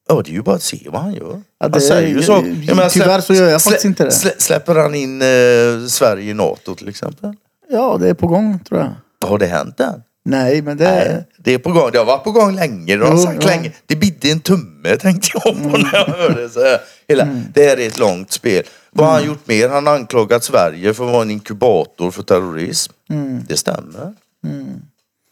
Ja, 0.09 0.23
det 0.25 0.31
är 0.31 0.35
ju 0.35 0.43
bara 0.43 0.57
att 0.57 0.63
se 0.63 0.89
vad 0.93 1.03
han 1.03 1.15
gör. 1.15 1.43
Ja, 1.61 1.69
det 1.69 1.75
han 1.75 1.81
säger 1.81 2.09
ju 2.09 2.23
så. 2.23 2.45
jag- 2.69 2.91
tyvärr 2.91 3.21
så 3.21 3.35
gör 3.35 3.49
jag 3.51 3.63
faktiskt 3.63 3.85
inte 3.85 4.05
det. 4.05 4.11
Slä, 4.11 4.31
släpper 4.39 4.75
han 4.75 4.95
in 4.95 5.23
eh, 5.23 5.87
Sverige 5.89 6.31
i 6.31 6.35
NATO 6.35 6.75
till 6.75 6.89
exempel? 6.89 7.35
Ja, 7.71 7.97
det 8.01 8.09
är 8.09 8.15
på 8.15 8.27
gång 8.27 8.59
tror 8.59 8.81
jag. 8.81 9.29
Har 9.29 9.39
det 9.39 9.47
hänt 9.47 9.81
än? 9.81 10.03
Nej, 10.27 10.63
men 10.63 10.77
det... 10.77 10.85
Nej, 10.85 11.25
det 11.39 11.55
är 11.55 11.59
på 11.59 11.73
gång. 11.73 11.91
Det 11.93 11.99
har 11.99 12.05
varit 12.05 12.25
på 12.25 12.33
gång 12.33 12.55
länge. 12.55 12.97
Det 12.97 13.05
har 13.07 13.13
Jo, 13.13 13.19
sagt 13.19 13.39
ja. 13.43 13.49
länge. 13.49 13.73
Det 13.87 13.97
bidde 13.97 14.31
en 14.31 14.41
tumme 14.41 14.97
tänkte 14.97 15.29
jag 15.35 15.43
på 15.43 15.79
när 15.79 15.91
jag 15.93 16.05
hörde 16.07 16.49
så 16.49 16.61
här. 16.61 16.79
Hela, 17.09 17.23
Mm. 17.23 17.41
Det 17.55 17.65
här 17.69 17.77
är 17.81 17.87
ett 17.87 17.99
långt 17.99 18.33
spel. 18.33 18.63
Vad 18.91 19.07
har 19.07 19.15
han 19.15 19.27
gjort 19.27 19.49
mer? 19.49 19.69
Han 19.69 19.87
har 19.87 19.95
anklagat 19.95 20.45
Sverige 20.45 20.95
för 20.95 21.07
att 21.07 21.13
vara 21.13 21.23
en 21.23 21.31
inkubator 21.31 22.11
för 22.11 22.23
terrorism. 22.23 22.93
Det 23.49 23.57
stämmer. 23.57 23.83
Det 24.43 24.49
inget 24.49 24.67
Mm. 24.67 24.81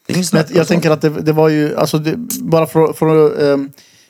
Men 0.08 0.44
jag, 0.48 0.68
tänker 0.68 0.90
att 0.90 1.00
det, 1.00 1.08
det 1.08 1.32
var 1.32 1.48
ju, 1.48 1.76
alltså 1.76 1.98
det, 1.98 2.16
bara 2.40 2.66
för, 2.66 2.92
för 2.92 3.26
att, 3.26 3.42
eh, 3.42 3.56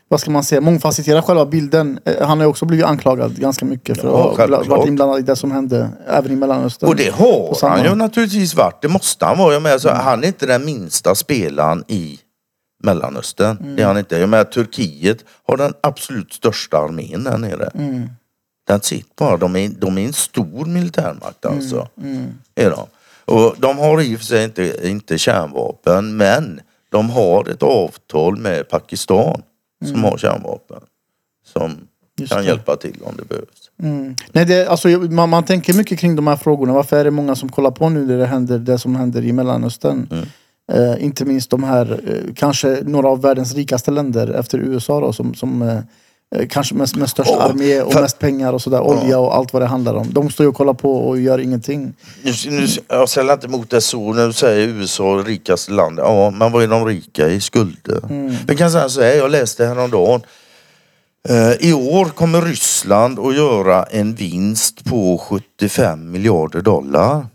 vad 0.09 0.21
ska 0.21 0.31
man 0.31 0.45
säga, 0.45 0.61
mångfacetera 0.61 1.23
själva 1.23 1.47
bilden. 1.47 1.99
Eh, 2.05 2.27
han 2.27 2.39
har 2.39 2.45
ju 2.45 2.51
också 2.51 2.65
blivit 2.65 2.87
anklagad 2.87 3.41
ganska 3.41 3.65
mycket 3.65 4.01
för 4.01 4.09
Ja, 4.09 4.31
att 4.39 4.51
ha 4.51 4.77
varit 4.77 4.89
inblandad 4.89 5.19
i 5.19 5.23
det 5.23 5.37
som 5.37 5.51
hände 5.53 5.89
även 6.09 6.33
i 6.33 6.37
Mellanöstern. 6.37 6.89
Och 6.89 6.97
det 6.97 7.15
har 7.15 7.69
han 7.69 7.85
ju 7.85 7.95
naturligtvis 7.95 8.55
varit. 8.55 8.83
Det 8.83 8.89
måste 8.89 9.25
han 9.25 9.39
vara. 9.39 9.53
Jag 9.53 9.63
menar, 9.63 9.75
alltså, 9.75 9.91
Han 9.91 10.23
är 10.25 10.27
inte 10.27 10.47
den 10.47 10.65
minsta 10.65 11.15
spelaren 11.15 11.85
i 11.89 12.19
Mellanöstern. 12.85 13.77
Det 13.77 13.83
är 13.83 13.87
han 13.87 13.99
inte. 13.99 14.19
Jag 14.19 14.29
menar, 14.29 14.45
Turkiet 14.45 15.19
har 15.49 15.57
den 15.57 15.75
absolut 15.81 16.33
största 16.33 16.79
armén 16.79 17.25
där 17.25 17.39
nere. 17.39 17.71
That's 18.71 18.95
it 18.95 19.17
bara. 19.17 19.37
De 19.37 19.57
är, 19.57 19.69
de 19.69 19.99
är 19.99 20.05
en 20.07 20.13
stor 20.13 20.65
militärmakt 20.65 21.47
alltså. 21.47 21.89
Är 22.55 22.71
de. 22.71 22.87
Och 23.33 23.55
de 23.59 23.79
har 23.79 24.01
i 24.01 24.15
och 24.15 24.19
för 24.19 24.27
sig 24.27 24.45
inte, 24.45 24.89
inte 24.89 25.19
kärnvapen 25.19 26.17
men 26.17 26.61
de 26.91 27.11
har 27.11 27.49
ett 27.49 27.63
avtal 27.63 28.37
med 28.37 28.69
Pakistan 28.69 29.43
som 29.85 30.05
har 30.05 30.19
kärnvapen. 30.19 30.81
Som 31.53 31.77
Just 32.19 32.33
kan 32.33 32.43
det. 32.43 32.49
hjälpa 32.49 32.77
till 32.77 32.99
om 33.05 33.15
det 33.17 33.29
behövs. 33.29 33.71
Mm. 33.83 34.17
Nej, 34.33 34.45
det, 34.45 34.69
alltså, 34.69 34.89
man, 34.89 35.29
man 35.29 35.45
tänker 35.45 35.75
mycket 35.75 35.99
kring 35.99 36.17
de 36.17 36.27
här 36.27 36.37
frågorna. 36.37 36.73
Varför 36.73 36.97
är 36.97 37.05
det 37.05 37.11
många 37.11 37.35
som 37.35 37.49
kollar 37.49 37.71
på 37.71 37.89
nu 37.89 38.07
när 38.07 38.19
det 38.19 38.27
händer 38.27 38.59
det 38.59 38.79
som 38.79 38.97
händer 38.97 39.25
i 39.25 39.33
Mellanöstern? 39.33 40.09
Mm. 40.11 40.27
Eh, 40.73 41.05
inte 41.05 41.25
minst 41.25 41.51
de 41.51 41.65
här, 41.65 42.01
eh, 42.07 42.35
kanske 42.35 42.83
några 42.85 43.09
av 43.09 43.23
världens 43.23 43.55
rikaste 43.55 43.91
länder 43.91 44.29
efter 44.29 44.59
USA 44.59 45.01
då, 45.01 45.13
som, 45.13 45.35
som 45.35 45.63
eh, 45.63 45.79
kanske 46.49 46.75
med, 46.75 46.97
med 46.97 47.11
störst 47.11 47.31
Ja, 47.31 47.43
armé 47.43 47.81
och 47.81 47.93
för- 47.93 48.01
mest 48.01 48.19
pengar 48.19 48.53
och 48.53 48.63
sådär. 48.63 48.81
Olja 48.81 49.19
och 49.19 49.37
allt 49.37 49.53
vad 49.53 49.63
det 49.63 49.67
handlar 49.67 49.95
om. 49.95 50.13
De 50.13 50.31
står 50.31 50.45
ju 50.45 50.49
och 50.49 50.57
kollar 50.57 50.75
på 50.75 51.09
och 51.09 51.21
gör 51.21 51.39
ingenting. 51.39 51.95
Nu, 52.23 52.33
nu, 52.51 52.67
jag 52.89 53.09
säljer 53.09 53.33
inte 53.33 53.47
emot 53.47 53.71
det 53.71 53.81
så 53.81 54.13
när 54.13 54.27
du 54.27 54.33
säger 54.33 54.69
USA 54.69 55.05
rikaste 55.27 55.73
land. 55.73 55.99
Ja, 55.99 56.31
men 56.31 56.53
vad 56.53 56.63
är 56.63 56.69
de 56.69 56.87
rika 56.87 57.29
i? 57.29 57.41
Skulder. 57.41 58.01
Vi 58.49 58.57
kan 58.57 58.71
säga 58.71 58.89
så 58.89 59.03
här, 59.03 59.13
jag 59.15 59.31
läste 59.31 59.67
häromdagen. 59.67 60.21
Eh, 61.29 61.53
I 61.69 61.73
år 61.73 62.05
kommer 62.05 62.43
Ryssland 62.43 63.19
att 63.19 63.37
göra 63.37 63.83
en 63.85 64.15
vinst 64.15 64.85
på 64.85 65.19
75 65.19 66.11
miljarder 66.11 66.61
dollar. 66.61 67.27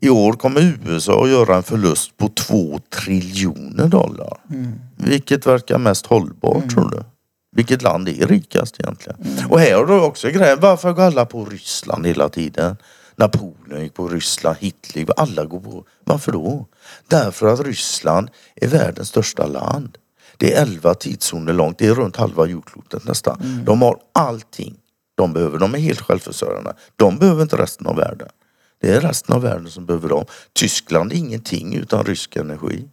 I 0.00 0.08
år 0.10 0.32
kommer 0.32 0.78
USA 0.88 1.24
att 1.24 1.30
göra 1.30 1.56
en 1.56 1.62
förlust 1.62 2.16
på 2.16 2.28
2 2.28 2.78
triljoner 3.04 3.86
dollar. 3.86 4.38
Vilket 4.96 5.46
verkar 5.46 5.78
mest 5.78 6.06
hållbart 6.06 6.70
tror 6.70 6.90
du? 6.90 7.02
Vilket 7.58 7.82
land 7.82 8.08
är 8.08 8.26
rikast 8.26 8.80
egentligen? 8.80 9.18
Och 9.48 9.60
här 9.60 9.74
har 9.74 9.86
du 9.86 10.00
också 10.00 10.28
grejen, 10.28 10.60
varför 10.60 10.92
går 10.92 11.02
alla 11.02 11.26
på 11.26 11.44
Ryssland 11.44 12.06
hela 12.06 12.28
tiden? 12.28 12.76
Napoleon 13.16 13.82
gick 13.82 13.94
på 13.94 14.08
Ryssland, 14.08 14.56
Hitler, 14.60 15.06
alla 15.16 15.44
går 15.44 15.60
på. 15.60 15.84
Varför 16.04 16.32
då? 16.32 16.66
Därför 17.08 17.46
att 17.46 17.60
Ryssland 17.60 18.30
är 18.56 18.68
världens 18.68 19.08
största 19.08 19.46
land. 19.46 19.98
Det 20.36 20.54
är 20.54 20.62
11 20.62 20.94
tidszoner 20.94 21.52
långt, 21.52 21.78
det 21.78 21.86
är 21.86 21.94
runt 21.94 22.16
halva 22.16 22.46
jordklotet 22.46 23.04
nästan. 23.04 23.62
De 23.66 23.82
har 23.82 23.96
allting 24.14 24.76
de 25.14 25.32
behöver. 25.32 25.58
De 25.58 25.74
är 25.74 25.78
helt 25.78 26.00
självförsörjande. 26.00 26.74
De 26.96 27.18
behöver 27.18 27.42
inte 27.42 27.56
resten 27.56 27.86
av 27.86 27.96
världen. 27.96 28.28
Det 28.80 28.90
är 28.90 29.00
resten 29.00 29.34
av 29.34 29.42
världen 29.42 29.70
som 29.70 29.86
behöver 29.86 30.08
dem. 30.08 30.24
Tyskland 30.52 31.12
är 31.12 31.16
ingenting 31.16 31.74
utan 31.74 32.04
rysk 32.04 32.36
energi. 32.36 32.88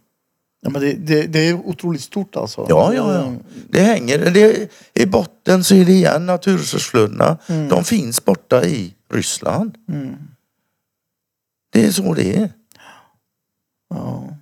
Ja, 0.60 0.70
men 0.70 0.80
det, 0.82 0.92
det, 0.92 1.26
det 1.26 1.48
är 1.48 1.54
otroligt 1.54 2.02
stort 2.02 2.36
alltså. 2.36 2.66
Ja, 2.68 2.94
ja, 2.94 3.14
ja. 3.14 3.32
Det 3.68 3.80
hänger. 3.82 4.18
Det, 4.30 4.68
I 4.94 5.06
botten 5.06 5.64
så 5.64 5.74
är 5.74 5.84
det 5.84 5.92
igen 5.92 6.26
naturresursflödena. 6.26 7.38
De 7.46 7.84
finns 7.84 8.24
borta 8.24 8.64
i 8.64 8.94
Ryssland. 9.12 9.74
Det 11.72 11.84
är 11.84 11.90
så 11.90 12.14
det 12.14 12.36
är. 12.36 12.50
Ja. 13.90 14.36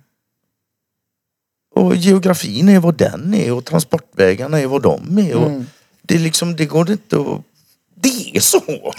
Och 1.75 1.95
geografin 1.95 2.69
är 2.69 2.79
vad 2.79 2.95
den 2.97 3.33
är 3.33 3.53
och 3.53 3.65
transportvägarna 3.65 4.59
är 4.59 4.67
vad 4.67 4.81
de 4.81 5.17
är. 5.17 5.35
Och 5.35 5.47
Mm. 5.47 5.65
Det 6.07 6.15
är 6.15 6.19
liksom, 6.19 6.55
det 6.55 6.65
går 6.65 6.91
inte 6.91 7.15
att... 7.19 7.41
Det 8.05 8.37
är 8.37 8.39
så! 8.39 8.61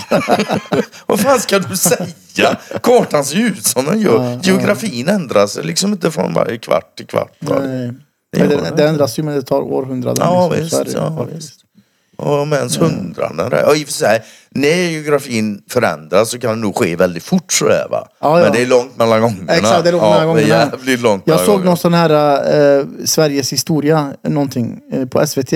vad 1.06 1.20
fan 1.20 1.40
ska 1.40 1.58
du 1.58 1.76
säga? 1.76 2.56
Kartan 2.82 3.24
ser 3.24 3.36
ut 3.36 3.66
som 3.66 3.84
den 3.84 4.00
gör. 4.00 4.24
Ja, 4.24 4.30
ja. 4.30 4.38
Geografin 4.42 5.08
ändrar 5.08 5.46
sig 5.46 5.64
liksom 5.64 5.92
inte 5.92 6.10
från 6.10 6.34
varje 6.34 6.58
kvart 6.58 6.96
till 6.96 7.06
kvart. 7.06 7.32
va? 7.40 7.58
Nej. 7.60 7.92
Det 8.32 8.38
gör 8.38 8.48
det, 8.48 8.72
det. 8.76 8.88
ändras 8.88 9.18
ju 9.18 9.22
men 9.22 9.34
det 9.34 9.42
tar 9.42 9.60
århundraden. 9.60 10.26
Ja 10.26 10.48
liksom. 10.48 10.84
Visst. 10.84 10.94
ju 10.96 10.98
Ja, 11.00 11.16
faktiskt. 11.16 11.36
visst. 11.48 11.60
Om 12.18 12.52
ens 12.52 12.80
hundraden. 12.80 13.64
Och 13.68 13.76
i 13.76 13.82
och 13.84 13.86
för 13.86 13.92
sig, 13.92 14.22
när 14.50 14.68
geografin 14.90 15.62
förändras 15.70 16.30
så 16.30 16.38
kan 16.38 16.50
det 16.50 16.56
nog 16.56 16.76
ske 16.76 16.96
väldigt 16.96 17.22
fort 17.22 17.52
sådär 17.52 17.86
va. 17.90 18.08
Ja, 18.20 18.38
ja. 18.38 18.44
Men 18.44 18.52
det 18.52 18.62
är 18.62 18.66
långt 18.66 18.96
mellan 18.96 19.20
gångerna. 19.20 19.52
Exakt, 19.52 19.82
det 19.84 19.90
är 19.90 19.92
långt 19.92 20.04
ja, 20.04 20.10
mellan 20.10 20.26
gångerna. 20.26 20.48
Jävligt 20.48 21.00
långt 21.00 21.22
Jag 21.26 21.40
såg 21.40 21.46
gångerna. 21.46 21.70
någon 21.70 21.76
sån 21.76 21.94
här 21.94 22.78
eh, 22.80 22.86
Sveriges 23.04 23.52
historia, 23.52 24.12
någonting, 24.22 24.80
eh, 24.92 25.06
på 25.06 25.26
SVT. 25.26 25.52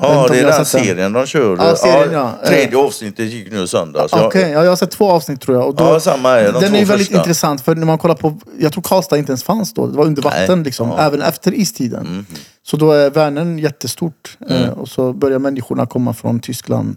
Ja, 0.00 0.28
det 0.30 0.38
är 0.40 0.46
den 0.46 0.64
serien 0.64 1.12
de 1.12 1.26
kör. 1.26 1.56
Ja, 1.56 1.76
serien, 1.76 2.12
ja. 2.12 2.32
Tredje 2.46 2.78
avsnittet 2.78 3.26
gick 3.30 3.52
nu 3.52 3.66
söndags. 3.66 4.12
Jag- 4.12 4.26
Okej, 4.26 4.50
ja, 4.50 4.62
jag 4.64 4.70
har 4.70 4.76
sett 4.76 4.90
två 4.90 5.10
avsnitt 5.10 5.40
tror 5.40 5.56
jag. 5.56 5.68
Och 5.68 5.74
då, 5.74 5.84
Ja, 5.84 6.00
samma 6.00 6.30
är 6.30 6.52
de 6.52 6.60
den 6.60 6.74
är 6.74 6.78
ju 6.78 6.84
väldigt 6.84 7.06
första. 7.06 7.18
intressant 7.20 7.60
för 7.60 7.74
när 7.74 7.86
man 7.86 7.98
kollar 7.98 8.14
på, 8.14 8.38
jag 8.58 8.72
tror 8.72 8.82
Karlstad 8.82 9.18
inte 9.18 9.30
ens 9.32 9.42
fanns 9.44 9.74
då. 9.74 9.86
Det 9.86 9.96
var 9.96 10.04
under 10.04 10.22
vatten 10.22 10.58
Nej, 10.58 10.64
liksom, 10.64 10.88
ja. 10.88 10.94
Mm. 10.94 11.06
även 11.06 11.22
efter 11.22 11.54
istiden. 11.54 12.26
Så 12.62 12.76
då 12.76 12.92
är 12.92 13.10
Vänern 13.10 13.58
jättestort. 13.58 14.38
Eh, 14.50 14.68
och 14.68 14.88
så 14.88 15.12
börjar 15.12 15.38
människorna 15.38 15.86
komma 15.86 16.12
från 16.14 16.40
Tyskland. 16.40 16.96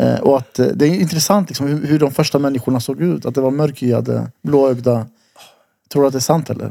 Eh, 0.00 0.14
och 0.20 0.36
att 0.38 0.58
eh, 0.58 0.66
det 0.66 0.86
är 0.86 0.94
intressant 0.94 1.48
liksom, 1.48 1.66
hur, 1.66 1.86
hur 1.86 1.98
de 1.98 2.10
första 2.12 2.38
människorna 2.38 2.80
såg 2.80 3.00
ut. 3.00 3.26
Att 3.26 3.34
det 3.34 3.40
var 3.40 3.50
mörkhyade, 3.50 4.30
blåögda. 4.42 5.06
Tror 5.92 6.02
du 6.02 6.06
att 6.06 6.12
det 6.12 6.18
är 6.18 6.20
sant 6.20 6.50
eller? 6.50 6.70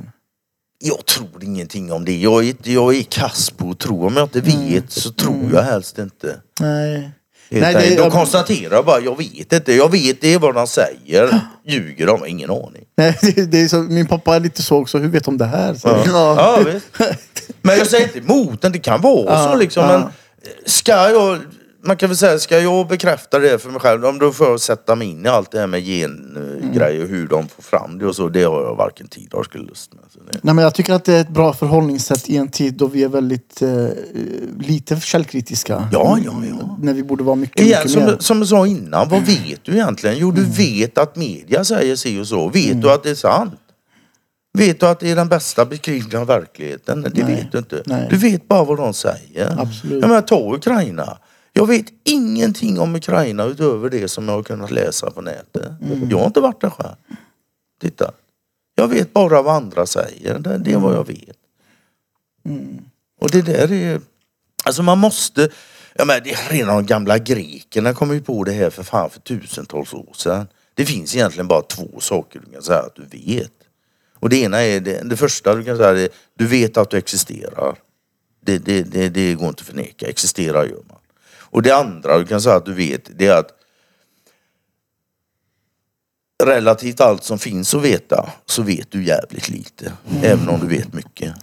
Jag 0.83 1.05
tror 1.05 1.43
ingenting 1.43 1.91
om 1.91 2.05
det. 2.05 2.17
Jag 2.17 2.47
är, 2.47 2.55
jag 2.63 2.95
är 2.95 3.03
kass 3.03 3.49
på 3.49 3.69
att 3.69 3.79
tro. 3.79 4.07
Om 4.07 4.17
jag 4.17 4.25
inte 4.25 4.41
vet 4.41 4.91
så 4.91 5.11
tror 5.11 5.49
jag 5.53 5.61
helst 5.61 5.97
inte. 5.97 6.39
Nej. 6.59 7.11
Nej, 7.49 7.73
det-. 7.73 7.95
De 7.95 8.11
konstaterar 8.11 8.83
bara, 8.83 8.99
jag 8.99 9.17
vet 9.17 9.53
inte. 9.53 9.73
Jag 9.73 9.91
vet 9.91 10.21
det 10.21 10.33
är 10.33 10.39
vad 10.39 10.55
de 10.55 10.67
säger. 10.67 11.39
Ljuger 11.67 12.07
de? 12.07 12.25
Ingen 12.25 12.49
aning. 12.49 12.83
Nej, 12.97 13.17
det, 13.21 13.45
det 13.45 13.61
är 13.61 13.67
så, 13.67 13.75
min 13.77 14.07
pappa 14.07 14.35
är 14.35 14.39
lite 14.39 14.63
så 14.63 14.77
också. 14.77 14.97
Hur 14.97 15.09
vet 15.09 15.23
de 15.23 15.37
det 15.37 15.45
här? 15.45 15.73
Så, 15.73 15.87
Ja. 15.87 16.03
Ja, 16.07 16.71
visst. 16.73 16.85
Men 17.61 17.77
jag 17.77 17.87
säger 17.87 18.05
inte 18.05 18.19
emot 18.19 18.61
den. 18.61 18.71
Det 18.71 18.79
kan 18.79 19.01
vara 19.01 19.25
Ja, 19.33 19.51
så 19.51 19.57
liksom. 19.57 19.83
ja. 19.83 19.99
Men 19.99 20.09
ska 20.65 20.91
jag 20.91 21.39
man 21.83 21.97
kan 21.97 22.09
väl 22.09 22.17
säga, 22.17 22.39
ska 22.39 22.59
jag 22.59 22.87
bekräfta 22.87 23.39
det 23.39 23.59
för 23.59 23.69
mig 23.69 23.79
själv, 23.79 24.05
om 24.05 24.19
då 24.19 24.31
får 24.31 24.47
jag 24.47 24.59
sätta 24.59 24.95
mig 24.95 25.07
in 25.07 25.25
i 25.25 25.29
allt 25.29 25.51
det 25.51 25.59
här 25.59 25.67
med 25.67 25.83
gengrejer 25.83 27.03
och 27.03 27.09
hur 27.09 27.27
de 27.27 27.47
får 27.47 27.63
fram 27.63 27.99
det 27.99 28.05
och 28.05 28.15
så. 28.15 28.29
Det 28.29 28.43
har 28.43 28.63
jag 28.63 28.75
varken 28.75 29.07
tid 29.07 29.29
eller 29.33 29.43
skulle 29.43 29.63
lust 29.63 29.93
med. 29.93 30.03
Nej, 30.41 30.55
men 30.55 30.63
jag 30.63 30.73
tycker 30.73 30.93
att 30.93 31.05
det 31.05 31.13
är 31.13 31.21
ett 31.21 31.29
bra 31.29 31.53
förhållningssätt 31.53 32.29
i 32.29 32.37
en 32.37 32.47
tid 32.47 32.73
då 32.73 32.87
vi 32.87 33.03
är 33.03 33.09
väldigt 33.09 33.61
eh, 33.61 33.87
lite 34.59 34.99
källkritiska. 34.99 35.89
Ja, 35.91 36.17
ja, 36.25 36.33
ja. 36.49 36.77
När 36.81 36.93
vi 36.93 37.03
borde 37.03 37.23
vara 37.23 37.35
mycket, 37.35 37.61
Igen, 37.61 37.79
mycket 37.85 38.01
mer. 38.01 38.09
som, 38.11 38.19
som 38.19 38.37
jag 38.37 38.47
sa 38.47 38.67
innan, 38.67 39.09
vad 39.09 39.21
vet 39.21 39.63
du 39.63 39.71
egentligen? 39.71 40.17
Jo, 40.17 40.31
du 40.31 40.43
vet 40.43 40.97
att 40.97 41.15
media 41.15 41.63
säger 41.63 41.95
si 41.95 42.19
och 42.21 42.27
så. 42.27 42.49
Vet 42.49 42.81
du 42.81 42.91
att 42.91 43.03
det 43.03 43.09
är 43.09 43.15
sant? 43.15 43.53
Vet 44.53 44.79
du 44.79 44.85
att 44.85 44.99
det 44.99 45.11
är 45.11 45.15
den 45.15 45.29
bästa 45.29 45.65
beskrivningen 45.65 46.21
av 46.21 46.27
verkligheten? 46.27 47.01
Det 47.01 47.23
Nej. 47.23 47.35
vet 47.35 47.51
du 47.51 47.57
inte. 47.57 47.83
Nej. 47.85 48.07
Du 48.09 48.17
vet 48.17 48.47
bara 48.47 48.63
vad 48.63 48.77
de 48.77 48.93
säger. 48.93 49.61
Absolut. 49.61 50.01
Jag 50.01 50.09
menar, 50.09 50.21
ta 50.21 50.55
Ukraina. 50.55 51.17
Jag 51.53 51.67
vet 51.67 51.85
ingenting 52.03 52.79
om 52.79 52.95
Ukraina 52.95 53.43
utöver 53.43 53.89
det 53.89 54.07
som 54.07 54.27
jag 54.27 54.35
har 54.35 54.43
kunnat 54.43 54.71
läsa 54.71 55.11
på 55.11 55.21
nätet. 55.21 55.71
Mm. 55.81 56.09
Jag 56.09 56.19
har 56.19 56.25
inte 56.25 56.39
varit 56.39 56.61
där 56.61 56.69
själv. 56.69 56.95
Titta. 57.81 58.11
Jag 58.79 58.87
vet 58.87 59.13
bara 59.13 59.41
vad 59.41 59.55
andra 59.55 59.85
säger. 59.85 60.39
Det, 60.39 60.57
det 60.57 60.71
är 60.71 60.77
vad 60.77 60.95
jag 60.95 61.07
vet. 61.07 61.37
Mm. 62.45 62.81
Och 63.21 63.29
det 63.31 63.41
där 63.41 63.71
är... 63.71 64.01
Alltså 64.63 64.83
man 64.83 64.97
måste... 64.97 65.49
Ja, 65.95 66.05
men 66.05 66.21
det 66.23 66.31
är 66.31 66.53
redan 66.53 66.75
de 66.75 66.85
gamla 66.85 67.17
grekerna 67.17 67.93
kom 67.93 68.13
ju 68.13 68.21
på 68.21 68.43
det 68.43 68.51
här 68.51 68.69
för 68.69 68.83
fan 68.83 69.09
för 69.09 69.19
tusentals 69.19 69.93
år 69.93 70.13
sedan. 70.15 70.47
Det 70.73 70.85
finns 70.85 71.15
egentligen 71.15 71.47
bara 71.47 71.61
två 71.61 71.99
saker 71.99 72.41
du 72.45 72.51
kan 72.53 72.61
säga 72.61 72.79
att 72.79 72.95
du 72.95 73.17
vet. 73.17 73.51
Och 74.13 74.29
det 74.29 74.37
ena 74.37 74.61
är 74.61 74.79
det, 74.79 75.09
det 75.09 75.17
första 75.17 75.55
du 75.55 75.63
kan 75.63 75.77
säga 75.77 75.89
är 75.89 76.09
du 76.37 76.47
vet 76.47 76.77
att 76.77 76.89
du 76.89 76.97
existerar. 76.97 77.75
Det, 78.41 78.57
det, 78.57 78.83
det, 78.83 79.09
det 79.09 79.33
går 79.33 79.47
inte 79.47 79.61
att 79.61 79.67
förneka. 79.67 80.07
Existerar 80.07 80.65
gör 80.65 80.83
man. 80.87 80.99
Och 81.37 81.61
det 81.61 81.71
andra 81.75 82.17
du 82.17 82.25
kan 82.25 82.41
säga 82.41 82.55
att 82.55 82.65
du 82.65 82.73
vet 82.73 83.09
det 83.17 83.27
är 83.27 83.37
att 83.37 83.51
relativt 86.43 87.01
allt 87.01 87.23
som 87.23 87.39
finns 87.39 87.73
att 87.73 87.81
veta 87.81 88.29
så 88.45 88.61
vet 88.61 88.91
du 88.91 89.03
jävligt 89.03 89.49
lite. 89.49 89.93
Även 90.23 90.49
om 90.49 90.59
du 90.59 90.67
vet 90.67 90.93
mycket. 90.93 91.33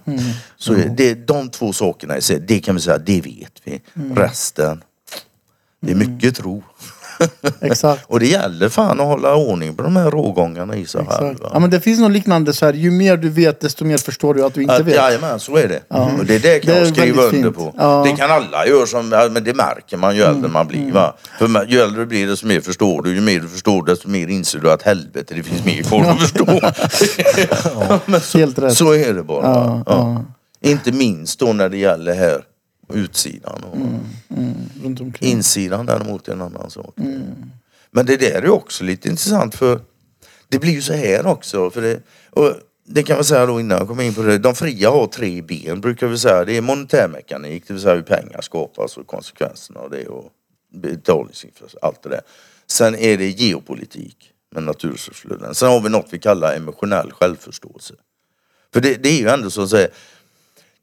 Så 0.57 0.73
det, 0.73 0.93
det, 0.97 1.27
de 1.27 1.49
två 1.49 1.73
sakerna, 1.73 2.17
i 2.17 2.21
sig, 2.21 2.39
det 2.39 2.59
kan 2.59 2.75
vi 2.75 2.81
säga, 2.81 2.97
det 2.97 3.21
vet 3.21 3.61
vi. 3.63 3.81
Resten, 4.15 4.83
det 5.79 5.91
är 5.91 5.95
mycket 5.95 6.35
tro. 6.35 6.63
Exakt. 7.61 8.03
Och 8.07 8.19
det 8.19 8.27
gäller 8.27 8.69
fan 8.69 8.99
att 8.99 9.05
hålla 9.05 9.35
ordning 9.35 9.75
på 9.75 9.83
de 9.83 9.95
här 9.95 10.11
rågångarna 10.11 10.75
i 10.75 10.85
sig 10.85 11.05
själv. 11.05 11.27
Exakt. 11.31 11.43
va? 11.43 11.49
Ja, 11.53 11.59
men 11.59 11.69
det 11.69 11.79
finns 11.81 11.99
något 11.99 12.11
liknande 12.11 12.53
så 12.53 12.65
här. 12.65 12.73
Ju 12.73 12.91
mer 12.91 13.17
du 13.17 13.29
vet 13.29 13.59
desto 13.61 13.85
mer 13.85 13.97
förstår 13.97 14.33
du 14.33 14.45
att 14.45 14.53
du 14.53 14.61
inte 14.61 14.75
Att, 14.75 14.81
vet. 14.85 14.95
jajamän, 14.95 15.39
så 15.39 15.57
är 15.57 15.67
det. 15.67 15.81
Och 16.19 16.25
det, 16.25 16.37
det 16.39 16.59
kan 16.59 16.73
Det 16.73 16.79
är 16.79 16.85
jag 16.85 16.95
skriva 16.95 17.21
väldigt 17.21 17.33
under 17.33 17.43
fint. 17.43 17.55
på. 17.55 17.73
Ja. 17.77 18.01
Mm, 18.01 18.11
Det 18.15 18.21
kan 18.21 18.31
alla 18.31 18.67
göra, 18.67 18.85
som, 18.85 19.11
ja, 19.11 19.29
men 19.31 19.43
det 19.43 19.53
märker 19.53 19.97
man 19.97 20.15
ju 20.15 20.21
äldre 20.21 20.49
man 20.49 20.67
blir. 20.67 20.91
Va? 20.91 21.13
För 21.39 21.47
man- 21.47 21.65
ju 21.69 21.79
äldre 21.79 21.99
du 22.01 22.05
blir 22.05 22.27
desto 22.27 22.47
mer 22.47 22.61
förstår 22.61 23.01
du. 23.03 23.15
Ju 23.15 23.21
mer 23.21 23.39
du 23.39 23.47
förstår 23.47 23.85
desto 23.85 24.09
mer 24.09 24.27
inser 24.27 24.59
du 24.59 24.71
att 24.71 24.81
helvete 24.81 25.33
det 25.33 25.43
finns 25.43 25.65
mer 25.65 25.83
kvar 25.83 26.01
att 26.05 26.19
förstå. 26.21 26.45
men 28.05 28.21
så, 28.21 28.37
Helt 28.37 28.59
rätt. 28.59 28.73
så 28.77 28.93
är 28.93 29.13
det 29.13 29.23
bara. 29.23 29.43
Ja, 29.45 29.83
Ja. 29.85 30.23
Inte 30.61 30.91
minst 30.91 31.39
då 31.39 31.53
när 31.53 31.69
det 31.69 31.77
gäller 31.77 32.13
här 32.15 32.41
utsidan. 32.93 33.63
Och 33.63 33.77
Mm. 34.29 34.97
Omkring. 34.99 35.31
Insidan 35.31 35.85
däremot 35.85 36.27
är 36.27 36.31
en 36.31 36.41
annan 36.41 36.69
sak. 36.69 36.99
Mm. 36.99 37.21
Men 37.91 38.05
det 38.05 38.17
där 38.17 38.31
är 38.31 38.41
ju 38.41 38.49
också 38.49 38.83
lite 38.83 39.09
intressant 39.09 39.55
för 39.55 39.79
det 40.47 40.59
blir 40.59 40.71
ju 40.71 40.81
så 40.81 40.93
här 40.93 41.25
också. 41.25 41.69
För 41.69 41.81
det, 41.81 41.99
och 42.29 42.53
det 42.85 43.03
kan 43.03 43.17
man 43.17 43.23
säga 43.23 43.45
då 43.45 43.59
innan 43.59 43.77
jag 43.77 43.87
kommer 43.87 44.03
in 44.03 44.13
på 44.13 44.21
det. 44.21 44.37
De 44.37 44.55
fria 44.55 44.89
har 44.89 45.07
tre 45.07 45.41
ben 45.41 45.81
brukar 45.81 46.07
vi 46.07 46.17
säga. 46.17 46.45
Det 46.45 46.57
är 46.57 46.61
monetärmekanik, 46.61 47.63
det 47.67 47.73
vill 47.73 47.81
säga 47.81 47.95
hur 47.95 48.01
pengar 48.01 48.41
skapas 48.41 48.97
och 48.97 49.07
konsekvenserna 49.07 49.79
av 49.79 49.89
det 49.89 50.07
och 50.07 50.31
betalningsinfrastruktur, 50.73 51.87
allt 51.87 52.03
det 52.03 52.09
där. 52.09 52.21
Sen 52.67 52.95
är 52.95 53.17
det 53.17 53.29
geopolitik 53.29 54.31
med 54.51 54.63
naturresursflöden. 54.63 55.55
Sen 55.55 55.69
har 55.69 55.81
vi 55.81 55.89
något 55.89 56.07
vi 56.09 56.19
kallar 56.19 56.55
emotionell 56.55 57.11
självförståelse. 57.11 57.93
För 58.73 58.81
det, 58.81 59.03
det 59.03 59.09
är 59.09 59.19
ju 59.19 59.27
ändå 59.27 59.49
så 59.49 59.61
att 59.61 59.69
säga 59.69 59.87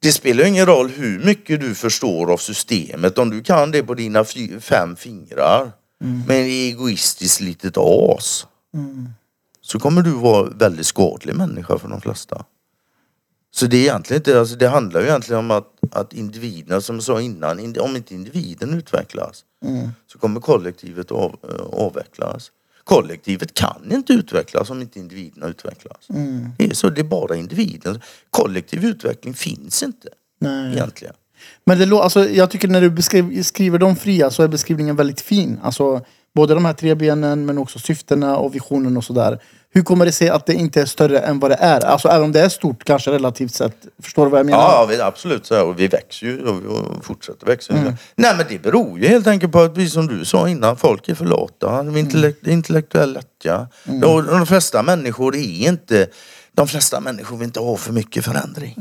det 0.04 0.12
spelar 0.12 0.44
ingen 0.44 0.66
roll 0.66 0.88
hur 0.90 1.24
mycket 1.24 1.60
du 1.60 1.74
förstår 1.74 2.32
av 2.32 2.36
systemet. 2.36 3.18
Om 3.18 3.30
du 3.30 3.42
kan 3.42 3.70
det 3.70 3.82
på 3.82 3.94
dina 3.94 4.24
fem 4.60 4.96
fingrar 4.96 5.72
med 6.26 6.40
en 6.40 6.46
egoistiskt 6.46 7.40
litet 7.40 7.76
as. 7.76 8.46
Så 9.60 9.78
kommer 9.78 10.02
du 10.02 10.10
vara 10.10 10.50
väldigt 10.50 10.86
skadlig 10.86 11.34
människa 11.36 11.78
för 11.78 11.88
de 11.88 12.00
flesta. 12.00 12.44
Så 13.50 13.66
det 13.66 13.76
är 13.76 13.80
egentligen 13.80 14.20
inte, 14.20 14.40
alltså 14.40 14.56
det 14.56 14.68
handlar 14.68 15.00
ju 15.00 15.06
egentligen 15.06 15.38
om 15.38 15.50
att, 15.50 15.68
att 15.90 16.12
individerna, 16.12 16.80
som 16.80 16.96
jag 16.96 17.02
sa 17.02 17.20
innan, 17.20 17.76
om 17.80 17.96
inte 17.96 18.14
individen 18.14 18.74
utvecklas 18.74 19.44
så 20.06 20.18
kommer 20.18 20.40
kollektivet 20.40 21.10
av, 21.10 21.36
eh, 21.48 21.84
avvecklas. 21.84 22.50
Kollektivet 22.84 23.54
kan 23.54 23.92
inte 23.92 24.12
utvecklas 24.12 24.70
om 24.70 24.80
inte 24.80 24.98
individerna 24.98 25.46
utvecklas. 25.46 26.06
Det 26.58 26.64
är 26.64 26.74
så, 26.74 26.90
det 26.90 27.00
är 27.00 27.04
bara 27.04 27.36
individen. 27.36 28.00
Kollektiv 28.30 28.84
utveckling 28.84 29.34
finns 29.34 29.82
inte 29.82 30.08
Nej. 30.40 30.72
egentligen. 30.72 31.14
Men 31.64 31.78
det, 31.78 31.96
alltså, 31.96 32.28
jag 32.28 32.50
tycker 32.50 32.68
när 32.68 32.80
du 32.80 32.90
beskriv, 32.90 33.42
skriver 33.42 33.78
de 33.78 33.96
fria 33.96 34.30
så 34.30 34.42
är 34.42 34.48
beskrivningen 34.48 34.96
väldigt 34.96 35.20
fin. 35.20 35.60
Alltså, 35.62 36.04
både 36.34 36.54
de 36.54 36.64
här 36.64 36.72
tre 36.72 36.94
benen 36.94 37.46
men 37.46 37.58
också 37.58 37.78
syftena 37.78 38.36
och 38.36 38.54
visionen 38.54 38.96
och 38.96 39.04
sådär. 39.04 39.38
Hur 39.76 39.82
kommer 39.82 40.06
det 40.06 40.12
sig 40.12 40.28
att 40.28 40.46
det 40.46 40.54
inte 40.54 40.80
är 40.80 40.86
större 40.86 41.18
än 41.18 41.38
vad 41.38 41.50
det 41.50 41.56
är? 41.60 41.84
Alltså 41.84 42.08
även 42.08 42.22
om 42.22 42.32
det 42.32 42.40
är 42.40 42.48
stort 42.48 42.84
kanske 42.84 43.10
relativt 43.10 43.54
sett. 43.54 43.76
Förstår 44.02 44.24
du 44.24 44.30
vad 44.30 44.40
jag 44.40 44.46
menar? 44.46 44.58
Ja, 44.58 44.86
vi, 44.90 45.00
absolut. 45.00 45.46
Så 45.46 45.54
här, 45.54 45.64
och 45.64 45.80
vi 45.80 45.88
växer 45.88 46.26
ju 46.26 46.46
och 46.46 46.62
vi 46.62 46.66
och 46.68 47.04
fortsätter 47.04 47.46
växa. 47.46 47.74
Nej 47.74 48.36
men 48.36 48.46
det 48.48 48.62
beror 48.62 48.98
ju 48.98 49.08
helt 49.08 49.26
enkelt 49.26 49.52
på 49.52 49.60
att, 49.60 49.74
precis 49.74 49.92
som 49.92 50.06
du 50.06 50.24
sa 50.24 50.48
innan, 50.48 50.76
folk 50.76 51.08
är 51.08 51.14
för 51.14 51.24
lata. 51.24 51.82
De 51.82 51.94
är 51.94 51.98
intellekt, 51.98 52.46
intellektuellt 52.46 53.14
lättja. 53.14 53.68
Och 54.04 54.24
de 54.24 54.46
flesta 54.46 54.82
människor 54.82 55.36
är 55.36 55.68
inte... 55.68 56.06
De 56.52 56.68
flesta 56.68 57.00
människor 57.00 57.36
vill 57.36 57.46
inte 57.46 57.60
ha 57.60 57.76
för 57.76 57.92
mycket 57.92 58.24
förändring. 58.24 58.76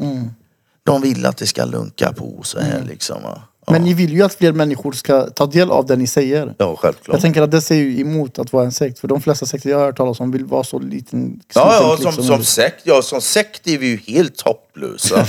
De 0.83 1.01
vill 1.01 1.25
att 1.25 1.37
det 1.37 1.47
ska 1.47 1.65
lunka 1.65 2.13
på 2.13 2.39
så 2.43 2.59
här 2.59 2.83
liksom. 2.87 3.23
va. 3.23 3.41
Men 3.71 3.83
ni 3.83 3.93
vill 3.93 4.13
ju 4.13 4.23
att 4.23 4.33
fler 4.33 4.51
människor 4.51 4.91
ska 4.91 5.21
ta 5.29 5.45
del 5.45 5.71
av 5.71 5.85
det 5.85 5.95
ni 5.95 6.07
säger. 6.07 6.55
ja 6.57 6.75
självklart. 6.75 7.13
Jag 7.13 7.21
tänker 7.21 7.41
att 7.41 7.51
det 7.51 7.61
säger 7.61 7.83
ju 7.83 8.01
emot 8.01 8.39
att 8.39 8.53
vara 8.53 8.65
en 8.65 8.71
sekt. 8.71 8.99
För 8.99 9.07
de 9.07 9.21
flesta 9.21 9.45
sekter 9.45 9.69
jag 9.69 9.77
har 9.77 9.85
hört 9.85 9.97
talas 9.97 10.19
om 10.19 10.31
vill 10.31 10.45
vara 10.45 10.63
så 10.63 10.79
liten 10.79 11.39
Ja, 11.55 11.97
ja 12.01 12.11
som, 12.11 12.23
som 12.23 12.43
sekt, 12.43 12.81
ja, 12.83 13.01
som 13.01 13.21
sekt 13.21 13.67
är 13.67 13.77
vi 13.77 13.87
ju 13.87 13.97
helt 13.97 14.41
hopplösa. 14.41 15.25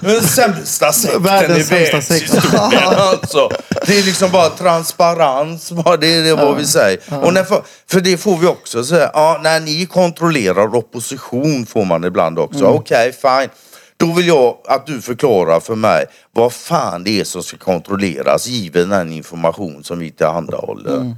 Den 0.00 0.22
sämsta 0.22 0.92
sekten 0.92 1.22
Världens 1.22 1.58
i 1.58 1.62
sämsta 1.64 2.00
sekt. 2.00 2.34
världshistorien 2.34 2.82
alltså. 2.98 3.50
Det 3.86 3.98
är 3.98 4.02
liksom 4.02 4.30
bara 4.30 4.48
transparens, 4.48 5.72
bara 5.72 5.96
det 5.96 6.06
är 6.06 6.22
det 6.22 6.34
vad 6.34 6.56
vi 6.56 6.66
säger. 6.66 7.00
Och 7.24 7.34
när, 7.34 7.44
för, 7.44 7.62
för 7.90 8.00
det 8.00 8.16
får 8.16 8.36
vi 8.36 8.46
också 8.46 8.84
säga, 8.84 9.10
ja, 9.14 9.40
när 9.42 9.60
ni 9.60 9.86
kontrollerar 9.86 10.76
opposition 10.76 11.66
får 11.66 11.84
man 11.84 12.04
ibland 12.04 12.38
också. 12.38 12.64
Okej, 12.64 13.12
fine. 13.12 13.48
Då 14.00 14.12
vill 14.12 14.26
jag 14.26 14.56
att 14.64 14.86
du 14.86 15.00
förklarar 15.00 15.60
för 15.60 15.74
mig 15.74 16.06
vad 16.32 16.52
fan 16.52 17.04
det 17.04 17.20
är 17.20 17.24
som 17.24 17.42
ska 17.42 17.56
kontrolleras 17.56 18.46
given 18.46 18.88
den 18.88 19.12
information 19.12 19.84
som 19.84 19.98
vi 19.98 20.10
tillhandahåller. 20.10 21.16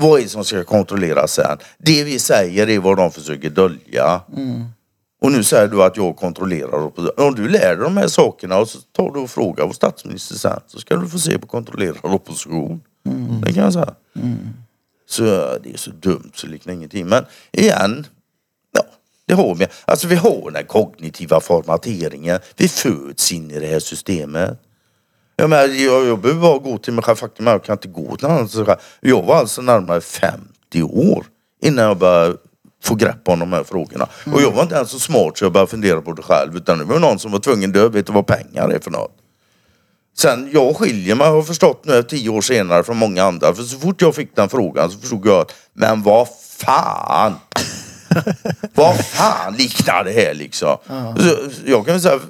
Vad 0.00 0.18
är 0.18 0.22
det 0.22 0.28
som 0.28 0.44
ska 0.44 0.64
kontrolleras 0.64 1.32
sen? 1.32 1.58
Det 1.78 2.04
vi 2.04 2.18
säger 2.18 2.68
är 2.68 2.78
vad 2.78 2.96
de 2.96 3.10
försöker 3.10 3.50
dölja. 3.50 4.20
Och 5.22 5.32
nu 5.32 5.44
säger 5.44 5.68
du 5.68 5.82
att 5.82 5.96
jag 5.96 6.16
kontrollerar. 6.16 7.20
Om 7.20 7.34
du 7.34 7.48
lär 7.48 7.76
dig 7.76 7.84
de 7.84 7.96
här 7.96 8.08
sakerna 8.08 8.58
och 8.58 8.68
så 8.68 8.78
tar 8.78 9.10
du 9.10 9.20
och 9.20 9.30
frågar 9.30 9.66
vår 9.66 9.72
statsminister 9.72 10.34
sen 10.34 10.60
så 10.66 10.78
ska 10.78 10.96
du 10.96 11.08
få 11.08 11.18
se 11.18 11.38
på 11.38 11.46
kontrollerad 11.46 11.96
opposition. 12.02 12.80
Det 13.46 13.52
kan 13.52 13.64
jag 13.64 13.72
säga. 13.72 13.94
Så 15.08 15.24
det 15.62 15.72
är 15.72 15.76
så 15.76 15.90
dumt 15.90 16.30
så 16.34 16.46
liknar 16.46 16.74
ingenting. 16.74 17.06
Men 17.06 17.24
igen, 17.52 18.06
det 19.26 19.34
har 19.34 19.54
vi. 19.54 19.66
Alltså 19.84 20.08
vi 20.08 20.14
har 20.14 20.50
den 20.50 20.66
kognitiva 20.66 21.40
formateringen. 21.40 22.38
Vi 22.56 22.68
föds 22.68 23.32
in 23.32 23.50
i 23.50 23.60
det 23.60 23.66
här 23.66 23.80
systemet. 23.80 24.60
Jag, 25.36 25.50
menar, 25.50 25.66
jag, 25.66 26.06
jag 26.06 26.20
behöver 26.20 26.40
bara 26.40 26.58
gå 26.58 26.78
till 26.78 26.92
mig 26.92 27.04
själv. 27.04 27.16
Faktum 27.16 27.48
är 27.48 27.52
jag 27.52 27.64
kan 27.64 27.72
inte 27.72 27.88
gå 27.88 28.16
till 28.16 28.28
någon 28.28 28.48
annan. 28.56 28.76
Jag 29.00 29.22
var 29.22 29.36
alltså 29.36 29.62
närmare 29.62 30.00
50 30.00 30.82
år 30.82 31.26
innan 31.62 31.84
jag 31.84 31.98
började 31.98 32.36
få 32.84 32.94
grepp 32.94 33.28
om 33.28 33.38
de 33.38 33.52
här 33.52 33.64
frågorna. 33.64 34.08
Och 34.32 34.42
jag 34.42 34.50
var 34.50 34.62
inte 34.62 34.74
ens 34.74 34.90
så 34.90 34.98
smart 34.98 35.38
så 35.38 35.44
jag 35.44 35.52
började 35.52 35.70
fundera 35.70 36.00
på 36.00 36.12
det 36.12 36.22
själv. 36.22 36.56
Utan 36.56 36.78
det 36.78 36.84
var 36.84 36.98
någon 36.98 37.18
som 37.18 37.32
var 37.32 37.38
tvungen 37.38 37.72
dö. 37.72 37.88
Vet 37.88 38.06
du 38.06 38.12
vad 38.12 38.26
pengar 38.26 38.68
är 38.68 38.78
för 38.78 38.90
något? 38.90 39.12
Sen 40.18 40.50
jag 40.52 40.76
skiljer 40.76 41.14
mig, 41.14 41.28
har 41.28 41.42
förstått 41.42 41.84
nu 41.84 42.02
tio 42.02 42.30
år 42.30 42.40
senare 42.40 42.84
från 42.84 42.96
många 42.96 43.24
andra. 43.24 43.54
För 43.54 43.62
så 43.62 43.78
fort 43.78 44.02
jag 44.02 44.14
fick 44.14 44.36
den 44.36 44.48
frågan 44.48 44.90
så 44.90 44.98
förstod 44.98 45.26
jag 45.26 45.40
att, 45.40 45.54
men 45.72 46.02
vad 46.02 46.28
fan! 46.58 47.34
vad 48.74 49.04
fan 49.04 49.54
liknar 49.56 50.04
det 50.04 50.12
här 50.12 50.34
liksom? 50.34 50.76
Så, 51.18 51.36
jag 51.66 51.86
kan 51.86 52.00
säga, 52.00 52.20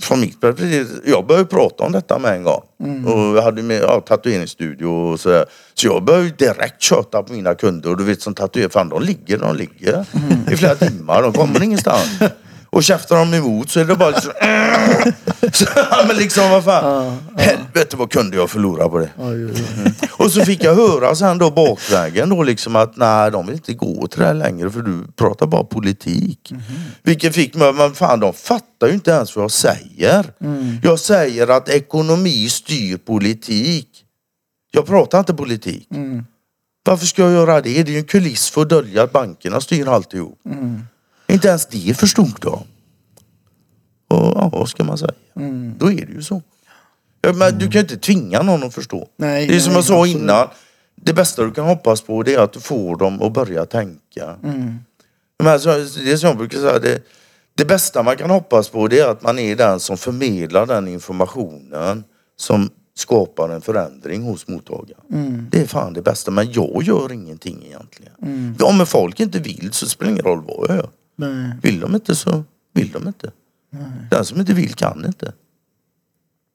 från 0.00 0.20
mitt 0.20 0.40
perspektiv, 0.40 0.88
jag 1.04 1.26
började 1.26 1.46
prata 1.46 1.84
om 1.84 1.92
detta 1.92 2.18
med 2.18 2.32
en 2.32 2.42
gång. 2.42 2.62
Och 3.06 3.36
jag 3.36 3.42
hade 3.42 3.62
med 3.62 3.82
ja, 3.82 4.00
tatueringsstudio 4.00 4.86
och 4.86 5.20
sådär. 5.20 5.44
Så 5.74 5.86
jag 5.86 6.04
började 6.04 6.30
direkt 6.30 6.82
köta 6.82 7.22
på 7.22 7.32
mina 7.32 7.54
kunder. 7.54 7.90
Och 7.90 7.96
du 7.96 8.04
vet 8.04 8.22
som 8.22 8.34
tatuerare, 8.34 8.70
fan 8.70 8.88
de 8.88 9.02
ligger, 9.02 9.38
de 9.38 9.56
ligger 9.56 10.04
i 10.50 10.56
flera 10.56 10.74
timmar. 10.74 11.22
De 11.22 11.32
kommer 11.32 11.62
ingenstans. 11.62 12.18
Och 12.76 12.84
käftar 12.84 13.16
de 13.16 13.34
emot 13.34 13.70
så 13.70 13.80
är 13.80 13.84
det 13.84 13.96
bara 13.96 14.10
liksom... 14.10 14.32
så, 15.52 15.66
men 16.06 16.16
liksom 16.16 16.50
vad 16.50 16.64
fan. 16.64 17.18
Helvete 17.36 17.96
vad 17.96 18.10
kunde 18.10 18.36
jag 18.36 18.50
förlora 18.50 18.88
på 18.88 18.98
det. 18.98 19.10
Oj. 19.18 19.50
Och 20.12 20.32
så 20.32 20.44
fick 20.44 20.64
jag 20.64 20.74
höra 20.74 21.14
sen 21.14 21.38
då 21.38 21.50
bakvägen 21.50 22.28
då 22.28 22.42
liksom 22.42 22.76
att 22.76 22.96
nej 22.96 23.30
de 23.30 23.46
vill 23.46 23.54
inte 23.54 23.72
gå 23.72 24.06
till 24.06 24.20
det 24.20 24.26
här 24.26 24.34
längre 24.34 24.70
för 24.70 24.80
du 24.80 25.12
pratar 25.16 25.46
bara 25.46 25.64
politik. 25.64 26.52
Vilket 27.02 27.34
fick 27.34 27.54
mig, 27.54 27.72
men 27.72 27.94
fan 27.94 28.20
de 28.20 28.32
fattar 28.32 28.86
ju 28.86 28.92
inte 28.92 29.10
ens 29.10 29.36
vad 29.36 29.42
jag 29.42 29.50
säger. 29.50 30.24
Jag 30.82 31.00
säger 31.00 31.48
att 31.48 31.68
ekonomi 31.68 32.48
styr 32.48 32.96
politik. 32.96 33.88
Jag 34.70 34.86
pratar 34.86 35.18
inte 35.18 35.34
politik. 35.34 35.88
Varför 36.84 37.06
ska 37.06 37.22
jag 37.22 37.32
göra 37.32 37.54
det? 37.54 37.82
Det 37.82 37.90
är 37.90 37.92
ju 37.92 37.98
en 37.98 38.04
kuliss 38.04 38.50
för 38.50 38.62
att 38.62 38.68
dölja 38.68 39.02
att 39.02 39.12
bankerna 39.12 39.60
styr 39.60 39.88
alltihop. 39.88 40.38
Inte 41.36 41.48
ens 41.48 41.66
det 41.66 41.98
förstod 41.98 42.32
de. 42.40 42.62
Och 44.08 44.32
ja, 44.36 44.50
vad 44.52 44.68
ska 44.68 44.84
man 44.84 44.98
säga? 44.98 45.12
Då 45.78 45.92
är 45.92 46.06
det 46.06 46.12
ju 46.12 46.22
så. 46.22 46.42
Ja, 47.20 47.32
men 47.32 47.58
Du 47.58 47.64
kan 47.64 47.72
ju 47.72 47.80
inte 47.80 47.96
tvinga 47.96 48.42
någon 48.42 48.62
att 48.62 48.74
förstå. 48.74 49.08
Nej, 49.16 49.46
det 49.46 49.56
är 49.56 49.60
som 49.60 49.72
nej, 49.72 49.78
jag 49.78 49.84
sa 49.84 50.00
absolut. 50.00 50.22
innan. 50.22 50.48
Det 50.94 51.12
bästa 51.12 51.42
du 51.42 51.50
kan 51.50 51.66
hoppas 51.66 52.00
på 52.00 52.22
det 52.22 52.34
är 52.34 52.38
att 52.38 52.52
du 52.52 52.60
får 52.60 52.96
dem 52.96 53.22
att 53.22 53.32
börja 53.32 53.66
tänka. 53.66 54.36
Mm. 54.44 54.78
Men 55.42 55.60
så, 55.60 55.68
det 55.68 56.12
är 56.12 56.16
som 56.16 56.28
jag 56.28 56.38
brukar 56.38 56.58
säga. 56.58 56.78
Det, 56.78 57.02
det 57.54 57.64
bästa 57.64 58.02
man 58.02 58.16
kan 58.16 58.30
hoppas 58.30 58.68
på 58.68 58.88
det 58.88 59.00
är 59.00 59.08
att 59.08 59.22
man 59.22 59.38
är 59.38 59.56
den 59.56 59.80
som 59.80 59.96
förmedlar 59.96 60.66
den 60.66 60.88
informationen 60.88 62.04
som 62.36 62.70
skapar 62.94 63.48
en 63.48 63.60
förändring 63.60 64.22
hos 64.22 64.48
mottagaren. 64.48 65.02
Mm. 65.12 65.46
Det 65.50 65.60
är 65.60 65.66
fan 65.66 65.92
det 65.92 66.02
bästa. 66.02 66.30
Men 66.30 66.52
jag 66.52 66.82
gör 66.82 67.12
ingenting 67.12 67.64
egentligen. 67.66 68.56
Om 68.62 68.86
folk 68.86 69.20
inte 69.20 69.38
vill 69.38 69.68
så 69.72 69.88
spelar 69.88 70.12
det 70.12 70.12
ingen 70.12 70.24
roll 70.24 70.44
vad 70.46 70.70
jag 70.70 70.76
gör. 70.76 70.90
Nej. 71.16 71.52
Vill 71.62 71.80
de 71.80 71.94
inte 71.94 72.14
så 72.14 72.44
vill 72.76 72.92
de 72.92 73.08
inte. 73.08 73.30
Den 74.10 74.24
som 74.24 74.40
inte 74.40 74.52
vill 74.52 74.74
kan 74.74 75.04
inte. 75.04 75.32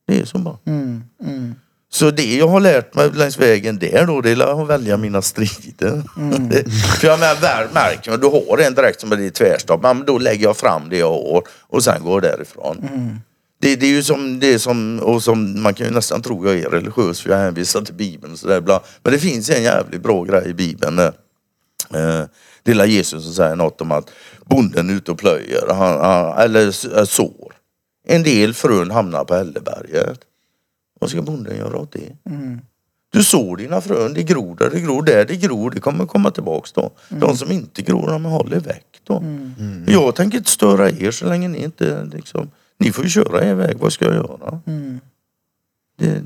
Det 0.08 0.20
är 0.20 0.26
så 0.26 0.38
bara. 0.38 0.58
Mm. 0.66 1.04
Mm. 1.24 1.56
Så 1.90 2.12
det 2.12 2.36
jag 2.36 2.48
har 2.48 2.60
lärt 2.60 2.96
mig 2.96 3.12
längs 3.14 3.40
vägen 3.40 3.80
där 3.80 4.06
då, 4.06 4.22
det 4.22 4.32
är 4.32 4.62
att 4.62 4.68
välja 4.68 4.98
mina 4.98 5.22
strider. 5.22 6.02
För 7.00 7.08
jag 7.08 7.20
menar, 7.20 7.74
märker 7.74 8.12
man, 8.12 8.20
du 8.20 8.28
har 8.28 8.58
en 8.58 8.74
direkt 8.74 9.02
som 9.02 9.12
är 9.12 9.30
tvärstopp, 9.30 9.82
men 9.84 10.06
då 10.06 10.18
lägger 10.18 10.44
jag 10.44 10.58
fram 10.58 10.90
det 10.90 10.98
jag 10.98 11.10
har 11.10 11.44
och 11.62 11.84
sen 11.84 12.04
går 12.04 12.14
jag 12.14 12.38
därifrån. 12.38 12.78
Det, 13.62 13.76
det 13.76 13.86
är 13.86 13.90
ju 13.90 14.04
som, 14.04 14.40
det 14.40 14.60
som, 14.60 15.00
och 15.00 15.24
som, 15.24 15.62
man 15.62 15.74
kan 15.74 15.88
ju 15.88 15.94
nästan 15.94 16.22
tro 16.22 16.48
jag 16.48 16.60
är 16.60 16.70
religiös 16.70 17.22
för 17.22 17.30
jag 17.30 17.38
hänvisar 17.38 17.82
till 17.82 17.94
bibeln 17.94 18.34
och 18.34 18.40
sådär. 18.40 18.62
bla. 18.62 18.84
Men 19.04 19.14
det 19.14 19.20
finns 19.20 19.50
en 19.50 19.64
jävligt 19.64 20.04
bra 20.04 20.24
grej 20.24 20.50
i 20.50 20.54
bibeln. 20.54 20.96
där. 20.96 21.14
Eh, 21.94 22.26
det 22.64 22.72
är 22.72 22.86
Jesus 22.86 23.24
som 23.24 23.34
säger 23.34 23.56
något 23.56 23.82
om 23.82 23.92
att 23.92 24.10
bonden 24.46 24.90
ute 24.90 25.12
och 25.12 25.18
plöjer, 25.18 25.74
han, 25.74 26.00
han, 26.00 26.38
eller 26.38 26.98
äh, 26.98 27.06
sår. 27.06 27.54
En 28.08 28.24
del 28.24 28.54
frön 28.54 28.92
hamnar 28.92 29.24
på 29.24 29.34
Hälleberget. 29.36 30.20
Vad 31.00 31.10
ska 31.10 31.22
bonden 31.22 31.58
göra 31.58 31.78
åt 31.78 31.92
det? 31.92 32.18
Du 33.12 33.24
sår 33.24 33.58
dina 33.58 33.82
frön, 33.82 34.14
det 34.14 34.24
gror 34.24 34.56
där 34.56 34.70
det 34.70 34.80
gror, 34.80 35.04
där 35.04 35.26
det 35.26 35.36
gror, 35.36 35.72
det 35.72 35.80
kommer 35.80 36.06
komma 36.06 36.32
tillbaks 36.32 36.72
då. 36.72 36.92
De 37.10 37.38
som 37.38 37.52
inte 37.52 37.82
gror, 37.82 38.08
de 38.08 38.26
håller 38.26 38.60
väck 38.60 39.02
då. 39.04 39.24
Jag 39.88 40.16
tänker 40.16 40.38
inte 40.38 40.52
störa 40.52 40.90
er 40.90 41.12
så 41.12 41.26
länge 41.26 41.48
ni 41.48 41.64
inte 41.64 42.10
liksom, 42.14 42.52
ni 42.78 42.92
får 42.92 43.04
ju 43.04 43.10
köra 43.10 43.44
er 43.44 43.54
väg, 43.54 43.78
vad 43.78 43.94
ska 43.94 44.06
jag 44.06 44.16
göra? 44.16 44.62
Det, 45.98 46.24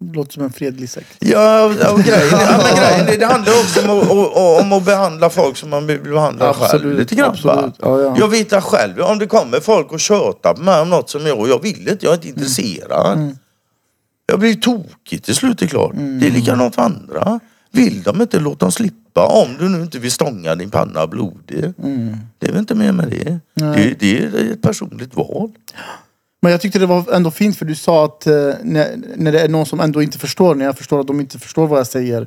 Det 0.00 0.16
låter 0.16 0.32
som 0.32 0.42
en 0.42 0.52
fredlig 0.52 0.90
sekt. 0.90 1.16
Ja, 1.18 1.64
och 1.64 2.00
grejen, 2.00 2.28
ja, 2.30 2.60
men 2.64 2.76
grejen 2.84 3.06
det, 3.06 3.16
det 3.16 3.26
handlar 3.26 3.52
också 3.52 3.90
om 3.90 4.00
att, 4.00 4.10
om, 4.10 4.64
om 4.64 4.72
att 4.72 4.84
behandla 4.84 5.30
folk 5.30 5.56
som 5.56 5.70
man 5.70 5.86
vill 5.86 6.00
behandla 6.00 6.54
själv 6.54 6.62
Absolut, 6.64 6.98
lite 6.98 7.14
grann. 7.14 7.30
absolut. 7.30 7.74
Ja, 7.78 8.00
ja. 8.00 8.16
Jag 8.18 8.28
vet 8.28 8.52
att 8.52 8.64
själv, 8.64 9.00
om 9.00 9.18
det 9.18 9.26
kommer 9.26 9.60
folk 9.60 9.92
och 9.92 10.00
tjötar 10.00 10.54
på 10.54 10.62
mig 10.62 10.80
om 10.80 10.90
något 10.90 11.10
som 11.10 11.26
jag, 11.26 11.48
jag 11.48 11.62
vill 11.62 11.88
inte, 11.88 12.06
jag 12.06 12.12
är 12.12 12.14
inte 12.16 12.28
intresserad. 12.28 13.36
Jag 14.26 14.38
blir 14.40 14.54
tokig 14.54 15.22
till 15.24 15.34
slut, 15.34 15.58
det 15.58 15.64
är 15.64 15.68
klart. 15.68 15.92
Det 15.94 16.26
är 16.26 16.30
likadant 16.30 16.74
för 16.74 16.82
andra. 16.82 17.40
Vill 17.70 18.02
de 18.02 18.22
inte, 18.22 18.38
låt 18.40 18.60
dem 18.60 18.72
slippa. 18.72 19.26
Om 19.26 19.56
du 19.58 19.68
nu 19.68 19.82
inte 19.82 19.98
vill 19.98 20.12
stånga 20.12 20.54
din 20.54 20.70
panna 20.70 21.06
blodig. 21.06 21.72
Det 22.38 22.46
är 22.46 22.50
väl 22.50 22.58
inte 22.58 22.74
mer 22.74 22.92
med 22.92 23.08
det. 23.08 23.38
Det, 23.54 23.94
det 24.00 24.18
är 24.18 24.52
ett 24.52 24.62
personligt 24.62 25.16
val. 25.16 25.50
Men 26.42 26.52
jag 26.52 26.60
tyckte 26.60 26.78
det 26.78 26.86
var 26.86 27.12
ändå 27.12 27.30
fint 27.30 27.58
för 27.58 27.64
du 27.64 27.74
sa 27.74 28.04
att 28.04 28.26
eh, 28.26 28.32
när, 28.62 28.96
när 29.16 29.32
det 29.32 29.40
är 29.40 29.48
någon 29.48 29.66
som 29.66 29.80
ändå 29.80 30.02
inte 30.02 30.18
förstår, 30.18 30.54
när 30.54 30.64
jag 30.64 30.78
förstår 30.78 31.00
att 31.00 31.06
de 31.06 31.20
inte 31.20 31.38
förstår 31.38 31.66
vad 31.66 31.78
jag 31.78 31.86
säger. 31.86 32.22
eh, 32.22 32.26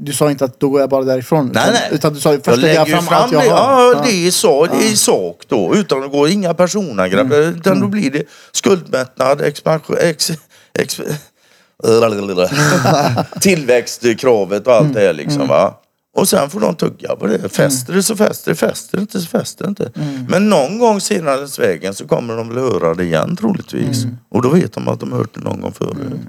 Du 0.00 0.12
sa 0.12 0.30
inte 0.30 0.44
att 0.44 0.60
då 0.60 0.68
går 0.68 0.80
jag 0.80 0.90
bara 0.90 1.04
därifrån. 1.04 1.50
Nej, 1.54 1.62
utan, 1.62 1.72
nej. 1.74 1.88
utan 1.92 2.14
du 2.14 2.20
sa 2.20 2.32
Jag 2.32 2.44
först 2.44 2.58
lägger 2.58 2.78
lägger 2.84 2.92
jag 2.96 3.04
fram, 3.04 3.06
fram 3.06 3.22
allt 3.22 3.32
jag 3.32 3.42
det, 3.44 3.50
har. 3.50 3.94
ja, 3.94 4.02
det 4.06 4.26
är 4.26 4.30
så, 4.30 4.66
det 4.66 4.76
är 4.76 4.92
i 4.92 4.96
sak 4.96 5.42
då. 5.48 5.74
Utan 5.74 6.04
att 6.04 6.10
gå 6.12 6.28
inga 6.28 6.54
personangrepp. 6.54 7.26
Mm. 7.32 7.40
Utan 7.40 7.80
då 7.80 7.86
blir 7.86 8.10
det 8.10 8.22
skuldmättnad, 8.52 9.40
expansion, 9.40 9.96
ex, 10.00 10.30
ex, 10.78 11.00
tillväxtkravet 13.40 14.66
och 14.66 14.72
allt 14.74 14.94
det 14.94 15.00
här 15.00 15.12
liksom 15.12 15.46
va. 15.48 15.74
Och 16.20 16.28
sen 16.28 16.50
får 16.50 16.60
de 16.60 16.74
tugga 16.74 17.16
på 17.16 17.26
det. 17.26 17.48
Fäster 17.48 17.92
det 17.92 18.02
så 18.02 18.16
fäster 18.16 18.50
det, 18.50 18.56
fäster 18.56 18.96
det 18.96 19.00
inte 19.00 19.20
så 19.20 19.26
fäster 19.26 19.64
det 19.64 19.68
inte. 19.68 19.92
Men 20.28 20.48
någon 20.48 20.78
gång 20.78 21.00
senare 21.00 21.36
längs 21.36 21.58
vägen 21.58 21.94
så 21.94 22.06
kommer 22.06 22.36
de 22.36 22.48
väl 22.48 22.58
höra 22.58 22.94
det 22.94 23.04
igen 23.04 23.36
troligtvis. 23.36 24.04
Och 24.28 24.42
då 24.42 24.48
vet 24.48 24.72
de 24.72 24.88
att 24.88 25.00
de 25.00 25.12
har 25.12 25.18
hört 25.18 25.34
det 25.34 25.40
någon 25.40 25.60
gång 25.60 25.72
förut. 25.72 26.20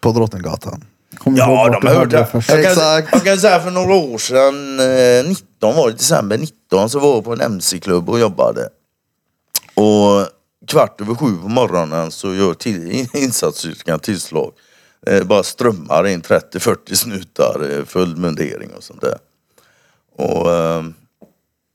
På 0.00 0.12
Drottninggatan. 0.12 0.84
Kommer 1.18 1.38
Ja, 1.38 1.46
de 1.80 1.86
har 1.88 1.94
hört 1.94 2.12
hörde 2.12 2.16
det. 2.16 2.28
Jag 2.32 2.44
kan, 2.46 2.58
Exakt. 2.58 3.08
jag 3.12 3.24
kan 3.24 3.38
säga 3.38 3.60
för 3.60 3.70
några 3.70 3.94
år 3.94 4.18
sedan, 4.18 4.80
eh, 4.80 5.28
19 5.28 5.76
var 5.76 5.88
det, 5.88 5.92
december 5.92 6.38
19, 6.38 6.90
så 6.90 6.98
var 6.98 7.14
jag 7.14 7.24
på 7.24 7.32
en 7.32 7.40
MC-klubb 7.40 8.10
och 8.10 8.20
jobbade. 8.20 8.68
Och 9.74 10.26
kvart 10.66 11.00
över 11.00 11.14
sju 11.14 11.36
på 11.42 11.48
morgonen 11.48 12.10
så 12.10 12.34
gör 12.34 12.54
till, 12.54 13.08
insatsstyrkan 13.14 13.98
tillslag. 13.98 14.52
Eh, 15.06 15.24
bara 15.24 15.42
strömmar 15.42 16.06
in 16.06 16.22
30-40 16.22 16.94
snutar, 16.94 17.78
eh, 17.78 17.84
full 17.84 18.16
mundering 18.16 18.70
och 18.76 18.82
sånt 18.82 19.00
där. 19.00 19.18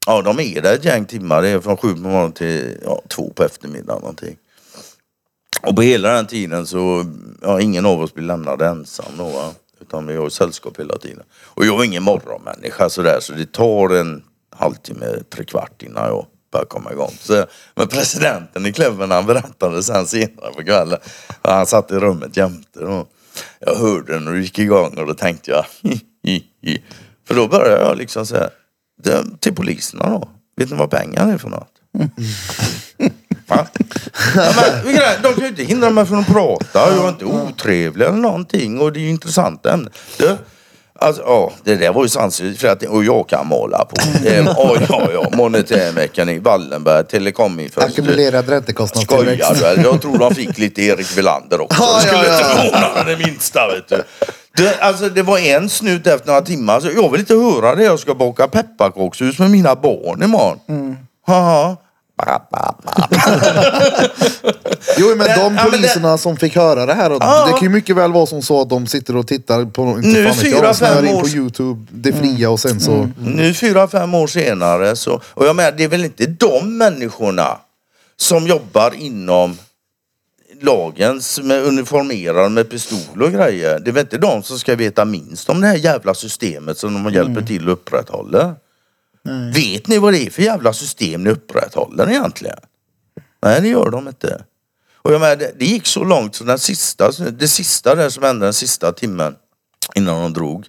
Ja, 0.09 0.21
de 0.21 0.39
är 0.39 0.61
där 0.61 0.73
ett 0.73 0.85
gäng 0.85 1.05
timmar. 1.05 1.41
Det 1.41 1.49
är 1.49 1.59
från 1.59 1.77
sju 1.77 1.93
på 1.93 1.99
morgonen 1.99 2.31
till 2.31 2.77
ja, 2.85 3.01
två 3.07 3.31
på 3.35 3.43
eftermiddagen 3.43 4.01
någonting. 4.01 4.37
Och 5.61 5.75
på 5.75 5.81
hela 5.81 6.13
den 6.13 6.27
tiden 6.27 6.67
så, 6.67 7.05
ja, 7.41 7.61
ingen 7.61 7.85
av 7.85 8.01
oss 8.01 8.13
blir 8.13 8.25
lämnad 8.25 8.61
ensam 8.61 9.05
då 9.17 9.23
va. 9.23 9.51
Utan 9.81 10.07
vi 10.07 10.15
har 10.15 10.23
ju 10.23 10.29
sällskap 10.29 10.79
hela 10.79 10.97
tiden. 10.97 11.23
Och 11.43 11.65
jag 11.65 11.79
är 11.79 11.83
ingen 11.83 12.03
morgonmänniska 12.03 12.89
sådär 12.89 13.17
så 13.21 13.33
det 13.33 13.51
tar 13.51 13.89
en 13.89 14.23
halvtimme, 14.55 15.05
tre 15.29 15.45
kvart 15.45 15.83
innan 15.83 16.03
jag 16.03 16.25
börjar 16.51 16.65
komma 16.65 16.91
igång. 16.91 17.13
Så, 17.19 17.45
men 17.75 17.87
presidenten 17.87 18.65
i 18.65 18.73
klubben 18.73 19.11
han 19.11 19.25
berättade 19.25 19.83
sen 19.83 20.07
senare 20.07 20.53
på 20.53 20.63
kvällen. 20.63 20.99
Han 21.41 21.65
satt 21.65 21.91
i 21.91 21.95
rummet 21.95 22.37
jämte 22.37 22.79
då. 22.79 23.07
jag 23.59 23.75
hörde 23.75 24.19
när 24.19 24.31
du 24.31 24.41
gick 24.41 24.59
igång 24.59 24.97
och 24.97 25.07
då 25.07 25.13
tänkte 25.13 25.51
jag 25.51 25.65
hi, 25.81 26.01
hi, 26.23 26.43
hi. 26.61 26.83
För 27.27 27.35
då 27.35 27.47
började 27.47 27.83
jag 27.83 27.97
liksom 27.97 28.25
till 29.39 29.55
poliserna 29.55 30.09
då. 30.09 30.29
Vet 30.57 30.71
ni 30.71 30.77
vad 30.77 30.91
pengar 30.91 31.33
är 31.33 31.37
för 31.37 31.49
något? 31.49 31.71
Va? 33.47 33.67
Ja, 34.35 34.53
men, 34.55 34.93
de 35.21 35.33
kan 35.33 35.43
ju 35.43 35.47
inte 35.47 35.63
hindra 35.63 35.89
mig 35.89 36.05
från 36.05 36.19
att 36.19 36.27
prata. 36.27 36.95
Jag 36.95 37.05
är 37.05 37.09
inte 37.09 37.25
otrevlig 37.25 38.05
eller 38.05 38.17
någonting. 38.17 38.81
Och 38.81 38.93
det 38.93 38.99
är 38.99 39.01
ju 39.01 39.09
intressanta 39.09 39.73
ämnen. 39.73 39.91
Det, 40.17 40.37
alltså, 40.95 41.21
ja, 41.21 41.51
det 41.63 41.75
där 41.75 41.93
var 41.93 42.03
ju 42.03 42.09
sanslöst. 42.09 42.61
För 42.61 42.67
att, 42.67 42.83
och 42.83 43.03
jag 43.03 43.29
kan 43.29 43.47
måla 43.47 43.85
på. 43.85 43.95
Oh, 43.95 44.83
ja, 44.89 45.09
ja, 45.13 45.29
monetärmekanik, 45.33 46.43
Wallenberg, 46.43 47.05
telekominfrastruktur. 47.07 48.03
Ackumulerad 48.03 48.49
räntekostnadstillväxt. 48.49 49.55
Skojar 49.55 49.75
du? 49.75 49.81
Jag 49.81 50.01
tror 50.01 50.17
de 50.17 50.35
fick 50.35 50.57
lite 50.57 50.81
Erik 50.81 51.17
Welander 51.17 51.61
också. 51.61 51.83
Ja, 51.83 51.99
skulle 51.99 52.17
ja, 52.17 52.25
ja. 52.25 52.39
inte 52.39 52.61
förvåna 52.61 52.93
mig 52.93 53.15
det 53.15 53.25
minsta 53.25 53.67
vet 53.67 53.87
du. 53.87 54.03
Det, 54.57 54.77
alltså, 54.81 55.09
det 55.09 55.23
var 55.23 55.37
en 55.37 55.69
snut 55.69 56.07
efter 56.07 56.27
några 56.27 56.41
timmar. 56.41 56.79
Så 56.79 56.87
jag 56.95 57.11
vill 57.11 57.19
inte 57.19 57.33
höra 57.35 57.75
det. 57.75 57.83
Jag 57.83 57.99
ska 57.99 58.15
baka 58.15 58.47
pepparkakshus 58.47 59.39
med 59.39 59.51
mina 59.51 59.75
barn 59.75 60.23
imorgon. 60.23 60.59
Mm. 60.69 60.95
Haha. 61.27 61.77
Ba, 62.17 62.39
ba, 62.51 62.73
ba. 62.83 63.07
Jo 64.97 65.07
men 65.15 65.27
de 65.27 65.55
ja, 65.55 65.63
poliserna 65.71 66.17
som 66.17 66.37
fick 66.37 66.55
höra 66.55 66.85
det 66.85 66.93
här. 66.93 67.11
Och 67.11 67.17
Ja. 67.21 67.45
Det 67.45 67.51
kan 67.51 67.61
ju 67.61 67.69
mycket 67.69 67.95
väl 67.95 68.11
vara 68.13 68.25
som 68.25 68.41
så 68.41 68.61
att 68.61 68.69
de 68.69 68.87
sitter 68.87 69.15
och 69.15 69.27
tittar 69.27 69.65
på, 69.65 69.81
inte 69.83 70.07
Nu 70.07 70.25
fan 70.25 70.35
fyra, 70.35 70.73
jag, 70.79 71.05
in 71.05 71.15
år- 71.15 71.21
på 71.21 71.27
youtube, 71.27 71.85
det 71.91 72.13
fria 72.13 72.49
och 72.49 72.59
sen 72.59 72.79
så. 72.79 73.09
Nu 73.21 73.53
fyra, 73.53 73.87
fem 73.87 74.13
år 74.13 74.27
senare 74.27 74.95
så, 74.95 75.21
och 75.33 75.45
jag 75.45 75.55
menar 75.55 75.71
det 75.71 75.83
är 75.83 75.87
väl 75.87 76.05
inte 76.05 76.25
de 76.25 76.77
människorna 76.77 77.57
som 78.17 78.47
jobbar 78.47 78.93
inom 78.97 79.57
lagens 80.61 81.39
med 81.43 81.63
uniformerade 81.63 82.49
med 82.49 82.69
pistol 82.69 83.23
och 83.23 83.31
grejer. 83.31 83.79
Det 83.79 83.89
är 83.89 83.93
väl 83.93 84.01
inte 84.01 84.17
de 84.17 84.43
som 84.43 84.59
ska 84.59 84.75
veta 84.75 85.05
minst 85.05 85.49
om 85.49 85.61
det 85.61 85.67
här 85.67 85.75
jävla 85.75 86.13
systemet 86.13 86.77
som 86.77 87.03
de 87.03 87.13
hjälper 87.13 87.41
till 87.41 87.63
att 87.63 87.73
upprätthålla. 87.73 88.55
Vet 89.53 89.87
ni 89.87 89.97
vad 89.97 90.13
det 90.13 90.25
är 90.25 90.29
för 90.29 90.41
jävla 90.41 90.73
system 90.73 91.23
ni 91.23 91.29
upprätthåller 91.29 92.09
egentligen? 92.09 92.59
Nej, 93.43 93.61
det 93.61 93.67
gör 93.67 93.89
de 93.89 94.07
inte. 94.07 94.43
Och 94.95 95.13
jag 95.13 95.21
menar, 95.21 95.35
det, 95.35 95.51
det 95.59 95.65
gick 95.65 95.87
så 95.87 96.03
långt 96.03 96.35
så 96.35 96.43
den 96.43 96.59
sista, 96.59 97.11
det 97.11 97.47
sista 97.47 97.95
där 97.95 98.09
som 98.09 98.23
hände 98.23 98.45
den 98.45 98.53
sista 98.53 98.91
timmen 98.91 99.35
innan 99.95 100.21
de 100.21 100.33
drog. 100.33 100.65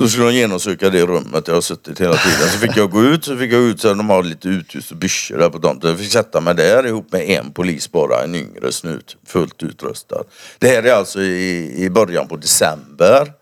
Då 0.00 0.08
skulle 0.08 0.24
de 0.24 0.34
genomsöka 0.34 0.90
det 0.90 1.06
rummet 1.06 1.48
jag 1.48 1.54
har 1.54 1.60
suttit 1.60 2.00
hela 2.00 2.16
tiden. 2.16 2.48
Så 2.48 2.58
fick 2.58 2.76
jag 2.76 2.90
gå 2.90 3.04
ut, 3.04 3.24
så 3.24 3.36
fick 3.36 3.52
jag 3.52 3.60
ut 3.60 3.80
så 3.80 3.94
de 3.94 4.10
har 4.10 4.22
lite 4.22 4.48
uthus 4.48 4.90
och 4.90 4.96
byssor 4.96 5.38
där 5.38 5.50
på 5.50 5.58
tomten. 5.58 5.90
Jag 5.90 5.98
fick 5.98 6.12
sätta 6.12 6.40
mig 6.40 6.54
där 6.54 6.86
ihop 6.86 7.12
med 7.12 7.30
en 7.30 7.52
polis 7.52 7.92
bara, 7.92 8.22
en 8.22 8.34
yngre 8.34 8.72
snut, 8.72 9.16
fullt 9.26 9.62
utrustad. 9.62 10.24
Det 10.58 10.68
här 10.68 10.82
är 10.82 10.92
alltså 10.92 11.22
i, 11.22 11.74
i 11.76 11.90
början 11.90 12.28
på 12.28 12.36
december, 12.36 13.32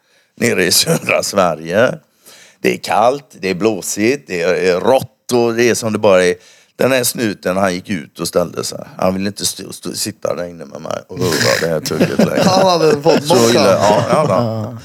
nere 0.41 0.65
i 0.65 0.71
södra 0.73 1.23
Sverige. 1.23 1.99
Det 2.61 2.75
är 2.75 2.79
kallt, 2.79 3.37
det 3.41 3.51
är 3.51 3.55
blåsigt, 3.55 4.27
det 4.27 4.43
är 4.43 4.81
rått 4.81 5.33
och 5.33 5.55
det 5.55 5.71
är 5.71 5.75
som 5.75 5.93
det 5.93 5.99
bara 5.99 6.25
är. 6.25 6.35
Den 6.77 6.93
här 6.93 7.05
snuten 7.05 7.57
han 7.57 7.75
gick 7.75 7.91
ut 7.91 8.21
och 8.21 8.29
ställde 8.29 8.65
sig. 8.65 8.85
Han 8.97 9.15
ville 9.15 9.27
inte 9.27 9.47
stå, 9.47 9.73
stå, 9.73 9.93
sitta 9.93 10.35
där 10.35 10.45
inne 10.45 10.65
med 10.65 10.81
mig 10.81 11.03
och 11.09 11.19
höra 11.19 11.61
det 11.61 11.69
här 11.69 11.81
tugget 11.81 12.19
längre. 12.19 12.43
Han 12.45 12.67
hade 12.67 13.03
fått 13.03 13.27
Så 13.27 13.51
illa, 13.51 13.73
ja, 13.73 14.05
ja, 14.11 14.27
ja. 14.29 14.79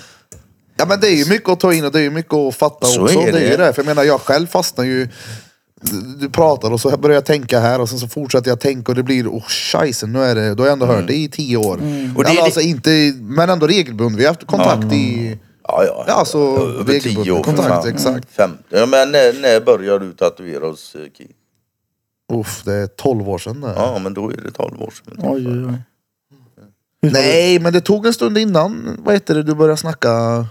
Ja 0.77 0.85
men 0.85 0.99
det 0.99 1.07
är 1.07 1.15
ju 1.15 1.25
mycket 1.29 1.49
att 1.49 1.59
ta 1.59 1.73
in 1.73 1.85
och 1.85 1.91
det 1.91 1.99
är 1.99 2.03
ju 2.03 2.09
mycket 2.09 2.33
att 2.33 2.55
fatta 2.55 2.87
Så 2.87 3.01
också. 3.03 3.19
är 3.19 3.31
det. 3.31 3.37
är 3.39 3.51
ju 3.51 3.57
det. 3.57 3.65
det. 3.65 3.73
För 3.73 3.81
jag 3.81 3.85
menar 3.85 4.03
jag 4.03 4.21
själv 4.21 4.47
fastnar 4.47 4.85
ju. 4.85 5.07
Du 6.19 6.29
pratar 6.29 6.71
och 6.71 6.81
så 6.81 6.97
börjar 6.97 7.15
jag 7.15 7.25
tänka 7.25 7.59
här 7.59 7.81
och 7.81 7.89
sen 7.89 7.99
så 7.99 8.07
fortsätter 8.07 8.49
jag 8.51 8.59
tänka 8.59 8.91
och 8.91 8.95
det 8.95 9.03
blir, 9.03 9.27
oh 9.27 9.43
scheisse, 9.43 10.05
nu 10.07 10.19
är 10.23 10.35
det, 10.35 10.53
då 10.55 10.63
har 10.63 10.67
jag 10.67 10.73
ändå 10.73 10.85
hört 10.85 11.07
det 11.07 11.15
i 11.15 11.29
tio 11.29 11.57
år. 11.57 11.63
Och 11.77 12.17
Och 12.17 12.23
det 12.23 12.29
är 12.29 12.35
det- 12.35 12.41
alltså 12.41 12.59
inte, 12.61 13.13
men 13.21 13.49
ändå 13.49 13.67
regelbundet. 13.67 14.19
Vi 14.19 14.23
har 14.25 14.33
haft 14.33 14.47
kontakt 14.47 14.93
i, 14.93 15.37
Ja, 15.67 15.83
ja. 15.87 16.03
Ja, 16.07 16.13
alltså, 16.13 16.37
Över 16.79 16.99
tio 16.99 17.31
år. 17.31 17.43
kontakt, 17.43 17.85
exakt. 17.85 18.31
Femte. 18.31 18.63
Ja, 18.69 18.85
men 18.85 19.11
när, 19.11 19.41
när 19.41 19.59
började 19.65 20.05
du 20.05 20.13
tatuera 20.13 20.65
hos 20.67 20.95
eh, 20.95 21.01
Keith? 21.17 21.33
uff, 22.33 22.61
det 22.65 22.73
är 22.73 22.87
12 22.87 23.29
år 23.29 23.37
sedan 23.37 23.61
det. 23.61 23.73
Ja, 23.75 23.99
men 24.03 24.13
då 24.13 24.29
är 24.29 24.37
det 24.45 24.51
12 24.51 24.81
år 24.81 24.93
sedan. 25.05 25.19
Oj, 25.23 25.47
oj, 25.47 25.65
oj. 25.65 25.77
Nej 27.11 27.59
men 27.59 27.73
det 27.73 27.81
tog 27.81 28.05
en 28.05 28.13
stund 28.13 28.37
innan, 28.37 28.97
vad 29.05 29.13
heter 29.13 29.35
det, 29.35 29.43
du 29.43 29.55
började 29.55 29.77
snacka 29.77 30.45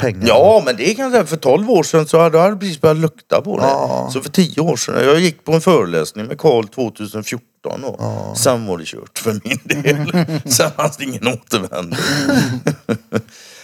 pengar. 0.00 0.28
Ja, 0.28 0.62
men 0.64 0.76
det 0.76 0.94
kan 0.94 1.02
jag 1.02 1.12
säga. 1.12 1.26
För 1.26 1.36
12 1.36 1.70
år 1.70 1.82
sedan 1.82 2.06
så 2.06 2.18
hade 2.18 2.38
jag 2.38 2.60
precis 2.60 2.80
börjat 2.80 2.96
lukta 2.96 3.40
på 3.40 3.56
det. 3.56 3.62
Ja. 3.62 4.10
Så 4.12 4.20
för 4.20 4.30
10 4.30 4.60
år 4.60 4.76
sedan. 4.76 5.04
Jag 5.04 5.20
gick 5.20 5.44
på 5.44 5.52
en 5.52 5.60
föreläsning 5.60 6.26
med 6.26 6.38
Karl 6.38 6.66
2014 6.66 7.84
och 7.84 8.38
sen 8.38 8.66
var 8.66 8.78
det 8.78 8.84
kört 8.84 9.18
för 9.18 9.40
min 9.44 9.60
del. 9.64 10.26
sen 10.50 10.70
fanns 10.76 10.96
det 10.96 11.04
ingen 11.04 11.28
återvändo. 11.28 11.96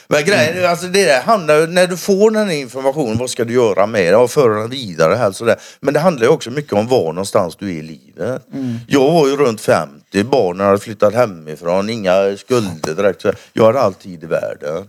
Men 0.08 0.24
grejen 0.24 0.70
alltså 0.70 0.86
det 0.86 1.04
där 1.04 1.22
handlar 1.22 1.66
när 1.66 1.86
du 1.86 1.96
får 1.96 2.30
den 2.30 2.48
här 2.48 2.56
informationen, 2.56 3.18
vad 3.18 3.30
ska 3.30 3.44
du 3.44 3.54
göra 3.54 3.86
med 3.86 4.02
det? 4.02 4.10
Ja, 4.10 4.28
föra 4.28 4.60
den 4.60 4.70
vidare 4.70 5.14
här 5.14 5.32
sådär. 5.32 5.56
Men 5.80 5.94
det 5.94 6.00
handlar 6.00 6.26
ju 6.26 6.32
också 6.32 6.50
mycket 6.50 6.72
om 6.72 6.88
var 6.88 7.12
någonstans 7.12 7.56
du 7.56 7.68
är 7.68 7.78
i 7.78 7.82
livet. 7.82 8.42
Jag 8.88 9.12
var 9.12 9.28
ju 9.28 9.36
runt 9.36 9.60
50, 9.60 10.24
barnen 10.24 10.66
hade 10.66 10.78
flyttat 10.78 11.14
hemifrån, 11.14 11.90
inga 11.90 12.36
skulder 12.36 12.94
direkt. 12.94 13.24
Jag 13.52 13.64
hade 13.64 13.80
all 13.80 13.94
tid 13.94 14.24
i 14.24 14.26
världen 14.26 14.86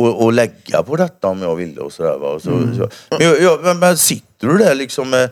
och, 0.00 0.24
och 0.24 0.32
lägga 0.32 0.82
på 0.82 0.96
detta 0.96 1.28
om 1.28 1.42
jag 1.42 1.56
ville 1.56 1.80
och 1.80 1.92
sådär. 1.92 2.18
Va? 2.18 2.28
Och 2.28 2.42
så, 2.42 2.50
så. 2.50 2.88
Men, 3.10 3.20
jag, 3.26 3.42
jag, 3.42 3.76
men, 3.76 3.96
sitter 3.96 4.48
du 4.48 4.58
där 4.58 4.74
liksom 4.74 5.10
med 5.10 5.30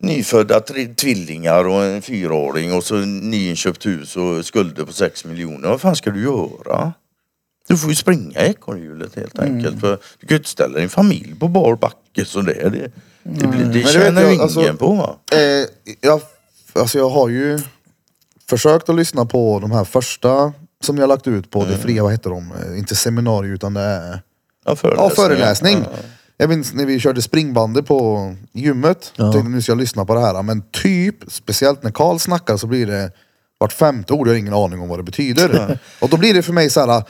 nyfödda 0.00 0.60
tvillingar 0.96 1.64
och 1.68 1.84
en 1.84 2.02
fyraåring 2.02 2.72
och 2.72 2.84
så 2.84 2.94
nyinköpt 2.94 3.86
hus 3.86 4.16
och 4.16 4.46
skulder 4.46 4.84
på 4.84 4.92
sex 4.92 5.24
miljoner. 5.24 5.68
Vad 5.68 5.80
fan 5.80 5.96
ska 5.96 6.10
du 6.10 6.22
göra? 6.22 6.92
Du 7.68 7.76
får 7.76 7.90
ju 7.90 7.96
springa 7.96 8.46
i 8.46 8.50
ekorrhjulet 8.50 9.14
helt 9.14 9.38
enkelt. 9.38 9.80
För 9.80 9.90
du 10.20 10.26
kan 10.26 10.34
ju 10.34 10.36
inte 10.36 10.48
ställa 10.48 10.78
din 10.78 10.88
familj 10.88 11.34
på 11.40 11.48
bar 11.48 11.76
backe 11.76 12.24
så 12.24 12.40
det, 12.40 12.52
det, 12.52 12.70
det, 12.70 12.90
det, 13.22 13.46
blir- 13.46 13.64
det 13.64 13.88
tjänar 13.88 14.20
ju 14.20 14.26
jag- 14.26 14.34
ingen 14.34 14.42
alltså- 14.42 14.74
på. 14.74 14.94
Va? 14.94 15.16
Eh, 15.32 15.66
jag, 16.00 16.20
alltså 16.72 16.98
jag 16.98 17.08
har 17.08 17.28
ju 17.28 17.58
försökt 18.48 18.88
att 18.88 18.96
lyssna 18.96 19.24
på 19.24 19.58
de 19.60 19.70
här 19.72 19.84
första 19.84 20.52
som 20.84 20.98
jag 20.98 21.08
lagt 21.08 21.26
ut 21.26 21.50
på 21.50 21.64
det 21.64 21.76
fria, 21.76 22.02
vad 22.02 22.12
heter 22.12 22.30
de? 22.30 22.52
Eh, 22.52 22.78
Inte 22.78 22.94
seminarium 22.96 23.54
utan 23.54 23.74
det 23.74 23.80
är 23.80 24.20
Ja, 24.66 24.76
ja, 24.82 25.10
föreläsning. 25.10 25.84
Jag 26.36 26.48
minns 26.48 26.72
när 26.74 26.86
vi 26.86 27.00
körde 27.00 27.22
springbandet 27.22 27.86
på 27.86 28.34
gymmet. 28.52 29.12
Ja. 29.16 29.32
Tänkte 29.32 29.50
nu 29.50 29.62
ska 29.62 29.72
jag 29.72 29.78
lyssna 29.78 30.04
på 30.04 30.14
det 30.14 30.20
här. 30.20 30.42
Men 30.42 30.62
typ, 30.70 31.14
speciellt 31.28 31.82
när 31.82 31.90
Karl 31.90 32.18
snackar 32.18 32.56
så 32.56 32.66
blir 32.66 32.86
det 32.86 33.10
vart 33.58 33.72
femte 33.72 34.12
ord, 34.12 34.26
jag 34.28 34.32
har 34.32 34.38
ingen 34.38 34.54
aning 34.54 34.80
om 34.80 34.88
vad 34.88 34.98
det 34.98 35.02
betyder. 35.02 35.78
Och 36.00 36.08
då 36.08 36.16
blir 36.16 36.34
det 36.34 36.42
för 36.42 36.52
mig 36.52 36.70
så 36.70 36.80
här. 36.80 36.88
ah, 36.88 37.02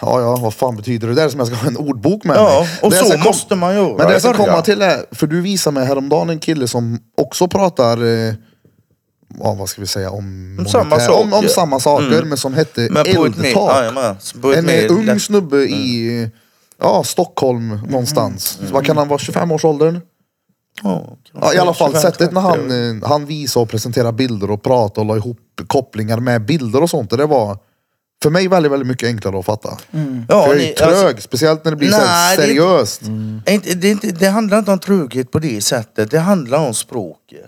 Ja, 0.00 0.20
ja, 0.20 0.36
vad 0.36 0.54
fan 0.54 0.76
betyder 0.76 1.08
det? 1.08 1.14
Det 1.14 1.22
är 1.22 1.28
som 1.28 1.38
jag 1.40 1.46
ska 1.46 1.56
ha 1.56 1.68
en 1.68 1.76
ordbok 1.76 2.24
med 2.24 2.36
Ja, 2.36 2.60
mig. 2.60 2.78
och 2.82 2.90
Det 2.90 2.96
så 2.96 3.12
kom- 3.12 3.20
måste 3.20 3.54
man 3.54 3.74
göra 3.74 3.88
Men 3.96 4.06
det 4.06 4.12
jag 4.12 4.22
ska 4.22 4.34
komma 4.34 4.62
till 4.62 4.82
är, 4.82 5.04
för 5.12 5.26
du 5.26 5.40
visade 5.40 5.74
mig 5.74 5.86
häromdagen 5.86 6.30
en 6.30 6.38
kille 6.38 6.68
som 6.68 6.98
också 7.16 7.48
pratar, 7.48 7.96
eh, 8.28 8.34
ja, 9.40 9.54
vad 9.54 9.68
ska 9.68 9.80
vi 9.80 9.86
säga, 9.86 10.10
om, 10.10 10.56
Om 10.58 10.66
samma 10.66 10.84
monetär- 10.96 11.10
om, 11.12 11.22
om 11.22 11.30
saker. 11.30 11.48
samma 11.48 11.80
saker, 11.80 12.12
Mm. 12.16 12.28
men 12.28 12.38
som 12.38 12.54
hette 12.54 12.82
Eldtak. 12.82 14.56
En 14.56 14.66
mer 14.66 14.84
eh, 14.84 14.92
ung 14.96 15.04
lätt- 15.06 15.22
snubbe 15.22 15.56
i 15.56 16.30
ja, 16.80 17.04
Stockholm 17.04 17.80
någonstans. 17.88 18.58
Mm. 18.60 18.72
Vad 18.72 18.86
kan 18.86 18.96
han 18.96 19.08
vara, 19.08 19.18
25 19.18 19.50
års 19.52 19.64
åldern? 19.64 20.00
Ja, 20.82 21.16
Ja, 21.40 21.54
I 21.54 21.58
alla 21.58 21.74
fall 21.74 21.90
25, 21.92 22.02
sättet 22.02 22.32
när 22.32 22.52
30. 22.52 22.70
han, 22.70 23.00
eh, 23.02 23.08
han 23.08 23.26
visade 23.26 23.62
och 23.62 23.68
presenterade 23.70 24.12
bilder 24.12 24.50
och 24.50 24.62
pratade 24.62 25.00
och 25.00 25.06
la 25.06 25.16
ihop 25.16 25.38
kopplingar 25.66 26.20
med 26.20 26.44
bilder 26.46 26.82
och 26.82 26.90
sånt. 26.90 27.10
Det 27.10 27.26
var 27.26 27.58
för 28.22 28.30
mig 28.30 28.48
väldigt, 28.48 28.72
väldigt 28.72 28.88
mycket 28.88 29.06
enklare 29.06 29.38
att 29.38 29.44
fatta. 29.46 29.78
Ja, 30.28 30.42
för 30.44 30.48
jag 30.54 30.62
är 30.62 30.66
ju 30.68 30.72
trög, 30.74 30.88
alltså- 31.06 31.20
speciellt 31.22 31.64
när 31.64 31.70
det 31.72 31.76
blir 31.76 31.90
så 31.90 31.96
här 31.96 32.06
Nej, 32.06 32.36
det 32.36 32.42
seriöst. 32.42 33.02
Är 33.46 33.52
Inte, 33.52 33.74
det, 33.74 33.88
är 33.88 33.92
inte, 33.92 34.06
det 34.06 34.28
handlar 34.28 34.58
inte 34.58 34.70
om 34.70 34.78
tröghet 34.78 35.30
på 35.30 35.38
det 35.38 35.60
sättet. 35.64 36.10
Det 36.10 36.18
handlar 36.18 36.58
om 36.66 36.74
språket. 36.74 37.44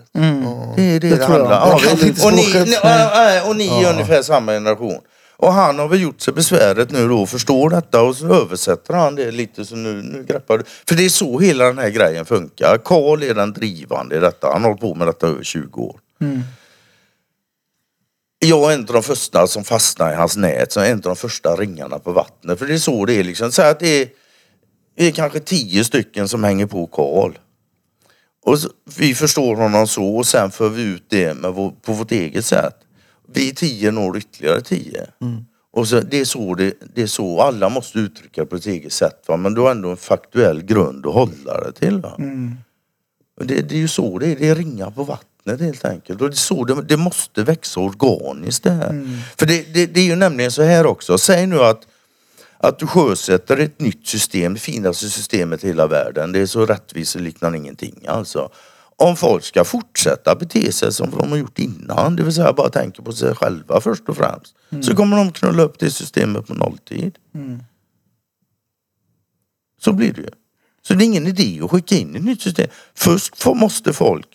Det 0.75 0.81
är 0.83 0.99
det 0.99 1.09
det, 1.09 1.17
tror 1.17 1.21
jag. 1.21 1.27
handlar 1.29 1.61
om. 1.61 1.69
Jag 1.69 1.79
kan 1.81 1.97
Ja, 2.01 2.07
inte 2.07 2.25
och 2.25 2.33
ni, 2.33 2.43
språket. 2.43 2.67
ni, 2.67 2.73
ja, 2.83 3.31
ja, 3.35 3.49
och 3.49 3.55
ni 3.55 3.83
är 3.83 3.93
ungefär 3.93 4.21
samma 4.21 4.51
generation. 4.51 4.97
Och 5.37 5.53
han 5.53 5.79
har 5.79 5.87
väl 5.87 6.01
gjort 6.01 6.21
sig 6.21 6.33
besväret 6.33 6.91
nu 6.91 7.07
då 7.07 7.21
och 7.21 7.29
förstår 7.29 7.69
detta 7.69 8.01
och 8.01 8.15
så 8.15 8.33
översätter 8.33 8.93
han 8.93 9.15
det 9.15 9.31
lite 9.31 9.65
så 9.65 9.75
nu, 9.75 9.93
nu 9.93 10.23
greppar 10.23 10.57
du. 10.57 10.63
För 10.87 10.95
det 10.95 11.05
är 11.05 11.09
så 11.09 11.39
hela 11.39 11.65
den 11.65 11.77
här 11.77 11.89
grejen 11.89 12.25
funkar. 12.25 12.77
Karl 12.85 13.23
är 13.23 13.33
den 13.33 13.53
drivande 13.53 14.15
i 14.15 14.19
detta. 14.19 14.47
Han 14.53 14.61
har 14.61 14.69
hållit 14.69 14.81
på 14.81 14.95
med 14.95 15.07
detta 15.07 15.27
över 15.27 15.43
20 15.43 15.81
år. 15.81 15.95
Jag 18.45 18.71
är 18.71 18.75
en 18.75 18.79
av 18.79 18.85
de 18.85 19.03
första 19.03 19.47
som 19.47 19.63
fastnar 19.63 20.13
i 20.13 20.15
hans 20.15 20.37
nät, 20.37 20.71
så 20.71 20.79
en 20.79 20.97
av 20.97 21.01
de 21.01 21.15
första 21.15 21.55
ringarna 21.55 21.99
på 21.99 22.11
vattnet. 22.11 22.59
För 22.59 22.65
det 22.65 22.73
är 22.73 22.77
så 22.77 23.05
det 23.05 23.13
är 23.13 23.23
liksom. 23.23 23.51
Säg 23.51 23.69
att 23.69 23.79
det 23.79 24.01
är, 24.01 24.07
det 24.97 25.07
är 25.07 25.11
kanske 25.11 25.39
tio 25.39 25.83
stycken 25.83 26.27
som 26.27 26.43
hänger 26.43 26.65
på 26.65 26.87
Karl. 26.87 27.31
Och 28.45 28.59
så, 28.59 28.69
vi 28.97 29.15
förstår 29.15 29.55
honom 29.55 29.87
så 29.87 30.15
och 30.15 30.25
sen 30.25 30.51
för 30.51 30.69
vi 30.69 30.83
ut 30.83 31.03
det 31.07 31.33
med 31.33 31.53
vår, 31.53 31.73
på 31.81 31.93
vårt 31.93 32.11
eget 32.11 32.45
sätt. 32.45 32.75
Vi 33.33 33.55
tio 33.55 33.91
når 33.91 34.17
ytterligare 34.17 34.61
tio. 34.61 35.07
Och 35.73 35.87
så, 35.87 35.99
det, 35.99 36.19
är 36.19 36.25
så 36.25 36.55
det, 36.55 36.73
det 36.93 37.01
är 37.01 37.07
så 37.07 37.41
alla 37.41 37.69
måste 37.69 37.99
uttrycka 37.99 38.45
på 38.45 38.55
ett 38.55 38.65
eget 38.65 38.93
sätt. 38.93 39.23
Va? 39.27 39.37
Men 39.37 39.53
du 39.53 39.61
har 39.61 39.71
ändå 39.71 39.89
en 39.89 39.97
faktuell 39.97 40.61
grund 40.63 41.05
att 41.05 41.13
hålla 41.13 41.63
det 41.63 41.71
till. 41.71 41.99
Va? 41.99 42.17
Och 43.39 43.45
det, 43.45 43.61
det 43.61 43.75
är 43.75 43.79
ju 43.79 43.87
så 43.87 44.19
det 44.19 44.27
är. 44.27 44.35
Det 44.35 44.47
är 44.47 44.55
ringar 44.55 44.91
på 44.91 45.03
vattnet 45.03 45.30
helt 45.45 45.85
enkelt. 45.85 46.21
Och 46.21 46.29
det 46.29 46.35
så 46.35 46.63
det, 46.63 46.81
det 46.81 46.97
måste 46.97 47.43
växa 47.43 47.79
organiskt 47.79 48.63
det 48.63 48.71
här. 48.71 49.21
För 49.37 49.45
det, 49.45 49.73
det, 49.73 49.85
det 49.85 49.99
är 49.99 50.05
ju 50.05 50.15
nämligen 50.15 50.51
så 50.51 50.63
här 50.63 50.85
också. 50.85 51.17
Säg 51.17 51.47
nu 51.47 51.59
att 51.59 51.85
att 52.63 52.79
du 52.79 52.87
sjösätter 52.87 53.57
ett 53.57 53.79
nytt 53.79 54.07
system, 54.07 54.53
det 54.53 54.59
finaste 54.59 55.09
systemet 55.09 55.63
i 55.63 55.67
hela 55.67 55.87
världen. 55.87 56.31
Det 56.31 56.39
är 56.39 56.45
så 56.45 56.65
rättvist 56.65 57.11
så 57.11 57.19
liknar 57.19 57.55
ingenting 57.55 58.05
alltså. 58.07 58.49
Om 58.95 59.15
folk 59.15 59.43
ska 59.43 59.63
fortsätta 59.63 60.35
bete 60.35 60.71
sig 60.71 60.93
som 60.93 61.11
de 61.11 61.29
har 61.29 61.37
gjort 61.37 61.59
innan, 61.59 62.15
det 62.15 62.23
vill 62.23 62.33
säga 62.33 62.53
bara 62.53 62.69
tänka 62.69 63.01
på 63.01 63.11
sig 63.11 63.35
själva 63.35 63.81
först 63.81 64.09
och 64.09 64.17
främst. 64.17 64.55
Så 64.81 64.95
kommer 64.95 65.17
de 65.17 65.31
knulla 65.31 65.63
upp 65.63 65.79
det 65.79 65.91
systemet 65.91 66.47
på 66.47 66.53
nolltid. 66.53 67.17
Så 69.81 69.93
blir 69.93 70.13
det 70.13 70.21
ju. 70.21 70.29
Så 70.81 70.93
det 70.93 71.03
är 71.03 71.05
ingen 71.05 71.27
idé 71.27 71.59
att 71.63 71.71
skicka 71.71 71.95
in 71.95 72.15
ett 72.15 72.23
nytt 72.23 72.41
system. 72.41 72.67
Först 72.93 73.45
måste 73.45 73.93
folk 73.93 74.27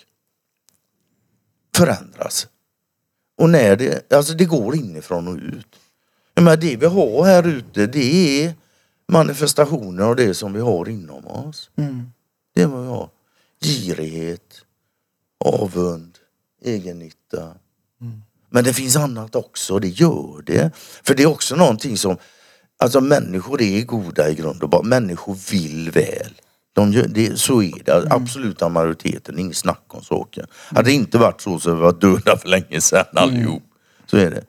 förändras. 1.76 2.48
Och 3.38 3.50
när 3.50 3.76
det, 3.76 4.12
alltså 4.12 4.34
det 4.34 4.44
går 4.44 4.76
inifrån 4.76 5.28
och 5.28 5.36
ut. 5.36 5.76
Menar, 6.34 6.56
det 6.56 6.76
vi 6.76 6.86
har 6.86 7.24
här 7.24 7.46
ute 7.46 7.86
det 7.86 8.44
är 8.44 8.54
manifestationer 9.08 10.04
av 10.04 10.16
det 10.16 10.34
som 10.34 10.52
vi 10.52 10.60
har 10.60 10.88
inom 10.88 11.26
oss. 11.26 11.70
Det 12.54 12.62
är 12.62 12.66
vad 12.66 12.82
vi 12.82 12.88
har. 12.88 13.10
Girighet, 13.62 14.62
avund, 15.44 16.18
egennytta. 16.64 17.54
Men 18.50 18.64
det 18.64 18.74
finns 18.74 18.96
annat 18.96 19.34
också, 19.34 19.78
det 19.78 19.88
gör 19.88 20.42
det. 20.46 20.70
För 20.76 21.14
det 21.14 21.22
är 21.22 21.26
också 21.26 21.56
någonting 21.56 21.96
som, 21.96 22.16
alltså 22.78 23.00
människor 23.00 23.62
är 23.62 23.82
goda 23.82 24.30
i 24.30 24.34
grund 24.34 24.62
och 24.62 24.68
botten. 24.68 24.88
Människor 24.88 25.34
vill 25.50 25.90
väl. 25.90 26.40
De 26.76 26.92
gör, 26.92 27.06
det, 27.08 27.38
så 27.40 27.62
är 27.62 27.82
det, 27.84 28.06
absoluta 28.10 28.68
majoriteten, 28.68 29.38
inget 29.38 29.56
snack 29.56 29.84
om 29.88 30.02
saken. 30.02 30.46
Hade 30.52 30.88
det 30.90 30.92
inte 30.92 31.18
varit 31.18 31.40
så 31.40 31.58
så 31.60 31.70
hade 31.70 31.80
vi 31.80 31.82
varit 31.82 32.00
döda 32.00 32.36
för 32.38 32.48
länge 32.48 32.80
sedan 32.80 33.04
allihop. 33.14 33.62
Så 34.06 34.16
är 34.16 34.30
det. 34.30 34.44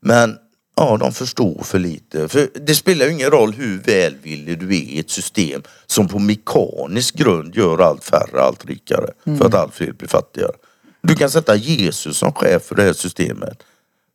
Men 0.00 0.36
ja, 0.76 0.96
de 0.96 1.12
förstår 1.12 1.62
för 1.62 1.78
lite. 1.78 2.28
För 2.28 2.48
det 2.66 2.74
spelar 2.74 3.06
ju 3.06 3.12
ingen 3.12 3.30
roll 3.30 3.52
hur 3.52 3.78
välvillig 3.78 4.58
du 4.60 4.66
är 4.66 4.80
i 4.80 4.98
ett 4.98 5.10
system 5.10 5.62
som 5.86 6.08
på 6.08 6.18
mekanisk 6.18 7.14
grund 7.14 7.54
gör 7.54 7.78
allt 7.78 8.04
färre, 8.04 8.40
allt 8.40 8.64
rikare. 8.64 9.10
För 9.38 9.46
att 9.46 9.54
allt 9.54 9.74
fler 9.74 9.92
blir 9.92 10.08
fattigare. 10.08 10.52
Du 11.02 11.14
kan 11.14 11.30
sätta 11.30 11.56
Jesus 11.56 12.18
som 12.18 12.32
chef 12.32 12.62
för 12.62 12.74
det 12.74 12.82
här 12.82 12.92
systemet. 12.92 13.62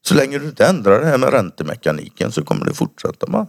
Så 0.05 0.15
länge 0.15 0.39
du 0.39 0.45
inte 0.45 0.65
ändrar 0.65 0.99
det 0.99 1.05
här 1.05 1.17
med 1.17 1.33
räntemekaniken 1.33 2.31
så 2.31 2.43
kommer 2.43 2.65
det 2.65 2.73
fortsätta 2.73 3.27
bara. 3.27 3.47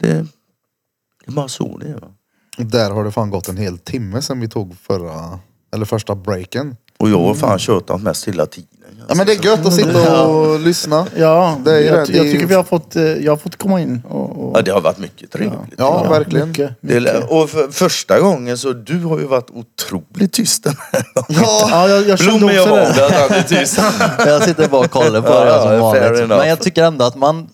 Det, 0.00 0.08
Det 0.08 1.26
är 1.26 1.32
bara 1.32 1.48
så 1.48 1.78
det 1.78 1.86
är. 1.88 1.94
Va? 2.00 2.14
Där 2.56 2.90
har 2.90 3.04
det 3.04 3.10
fan 3.10 3.30
gått 3.30 3.48
en 3.48 3.56
hel 3.56 3.78
timme 3.78 4.22
sedan 4.22 4.40
vi 4.40 4.48
tog 4.48 4.76
förra, 4.86 5.38
eller 5.74 5.84
första 5.84 6.14
breaken. 6.14 6.76
Och 6.98 7.10
jag 7.10 7.18
har 7.20 7.34
fan 7.34 7.58
tjötat 7.58 8.02
mest 8.02 8.28
hela 8.28 8.46
tiden. 8.46 8.68
Ja 9.08 9.14
men 9.14 9.26
det 9.26 9.32
är 9.32 9.44
gött 9.44 9.66
att 9.66 9.74
sitta 9.74 10.26
och 10.26 10.60
lyssna. 10.60 11.06
Ja, 11.16 11.58
Det 11.64 11.70
är 11.72 11.78
ju 11.78 11.84
jag, 11.86 12.06
det. 12.08 12.12
Jag 12.16 12.26
tycker 12.32 12.46
vi 12.46 12.54
har 12.54 12.62
fått, 12.62 12.96
eh, 12.96 13.02
jag 13.02 13.32
har 13.32 13.36
fått 13.36 13.56
komma 13.56 13.80
in 13.80 14.02
och... 14.08 14.44
och 14.48 14.58
Ja, 14.58 14.62
det 14.62 14.70
har 14.70 14.80
varit 14.80 14.98
mycket 14.98 15.30
trevligt. 15.32 15.58
Ja, 15.76 16.02
verkligen. 16.10 16.48
Mycket, 16.48 16.70
Det 16.80 16.96
är, 16.96 17.32
och 17.32 17.50
för 17.50 17.68
första 17.68 18.20
gången 18.20 18.58
så 18.58 18.72
du 18.72 18.98
har 19.04 19.18
ju 19.18 19.26
varit 19.26 19.50
otroligt 19.50 20.32
tyst 20.32 20.64
den 20.64 20.74
här 20.92 21.04
gången. 21.14 21.42
Ja, 21.46 21.68
Ja, 21.70 21.88
jag, 21.88 22.08
jag 22.08 22.18
kände 22.18 22.38
Blom 22.38 22.50
är 22.50 22.60
också 22.60 22.70
van 22.70 22.78
det. 22.78 22.92
vid 22.94 23.02
att 23.04 23.12
han 23.12 23.38
är 23.38 23.42
tyst. 23.42 23.80
Jag 24.18 24.42
sitter 24.42 24.68
bara 24.68 24.80
och 24.80 24.90
kollar 24.90 25.20
på 25.22 25.28
Ja, 25.28 25.44
det 25.44 25.52
som 25.62 25.92
fair 25.92 26.00
vanligt. 26.02 26.20
enough. 26.20 26.38
Men 26.40 26.48
jag 26.48 26.60
tycker 26.60 26.84
ändå 26.84 27.04
att 27.04 27.16
man, 27.16 27.48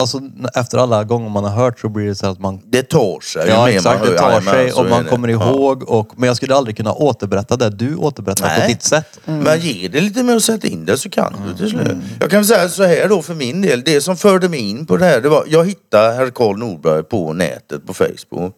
alltså 0.00 0.20
efter 0.54 0.78
alla 0.78 1.04
gånger 1.04 1.28
man 1.28 1.44
har 1.44 1.50
hört 1.64 1.80
så 1.80 1.88
blir 1.88 2.06
det 2.06 2.14
så 2.14 2.26
att 2.26 2.38
man 2.40 2.60
Det 2.66 2.82
tar 2.82 3.20
sig. 3.20 3.44
ju 3.46 3.50
Ja 3.52 3.64
mer 3.66 3.72
exakt, 3.76 3.98
man 4.00 4.06
det 4.08 4.12
hör. 4.12 4.18
tar 4.18 4.28
Jajamän, 4.30 4.54
sig 4.54 4.70
så 4.70 4.78
och 4.80 4.86
är 4.86 4.90
man 4.90 5.02
det. 5.04 5.10
kommer 5.10 5.28
Ja. 5.28 5.50
ihåg. 5.50 5.82
Och, 5.88 6.08
men 6.16 6.26
jag 6.26 6.36
skulle 6.36 6.54
aldrig 6.54 6.76
kunna 6.76 6.92
återberätta 6.92 7.56
det 7.56 7.70
du 7.70 7.96
återberättar 7.96 8.48
på 8.54 8.58
Nej. 8.58 8.68
ditt 8.68 8.82
sätt. 8.82 9.20
Men 9.24 9.60
ge 9.60 9.88
det 9.88 10.00
lite 10.00 10.22
mer 10.22 10.36
att 10.36 10.42
sätta 10.44 10.66
in 10.68 10.84
det 10.84 10.96
så 10.98 11.10
kan 11.10 11.34
du 11.48 11.54
till 11.56 11.70
slut. 11.70 11.88
Jag 12.20 12.30
kan 12.30 12.44
säga 12.44 12.68
så 12.68 12.82
här 12.84 13.08
då 13.08 13.22
för 13.22 13.34
min 13.34 13.60
del. 13.62 13.82
Det 13.84 14.00
som 14.00 14.16
förde 14.16 14.48
mig 14.48 14.60
in 14.70 14.86
på 14.86 14.96
det 14.96 15.04
här, 15.04 15.20
det 15.20 15.28
var, 15.28 15.44
jag 15.48 15.64
hittade 15.66 16.12
herr 16.14 16.30
Karl 16.30 16.56
Norberg 16.58 17.02
på 17.02 17.32
nätet 17.32 17.86
på 17.86 17.94
Facebook. 17.94 18.54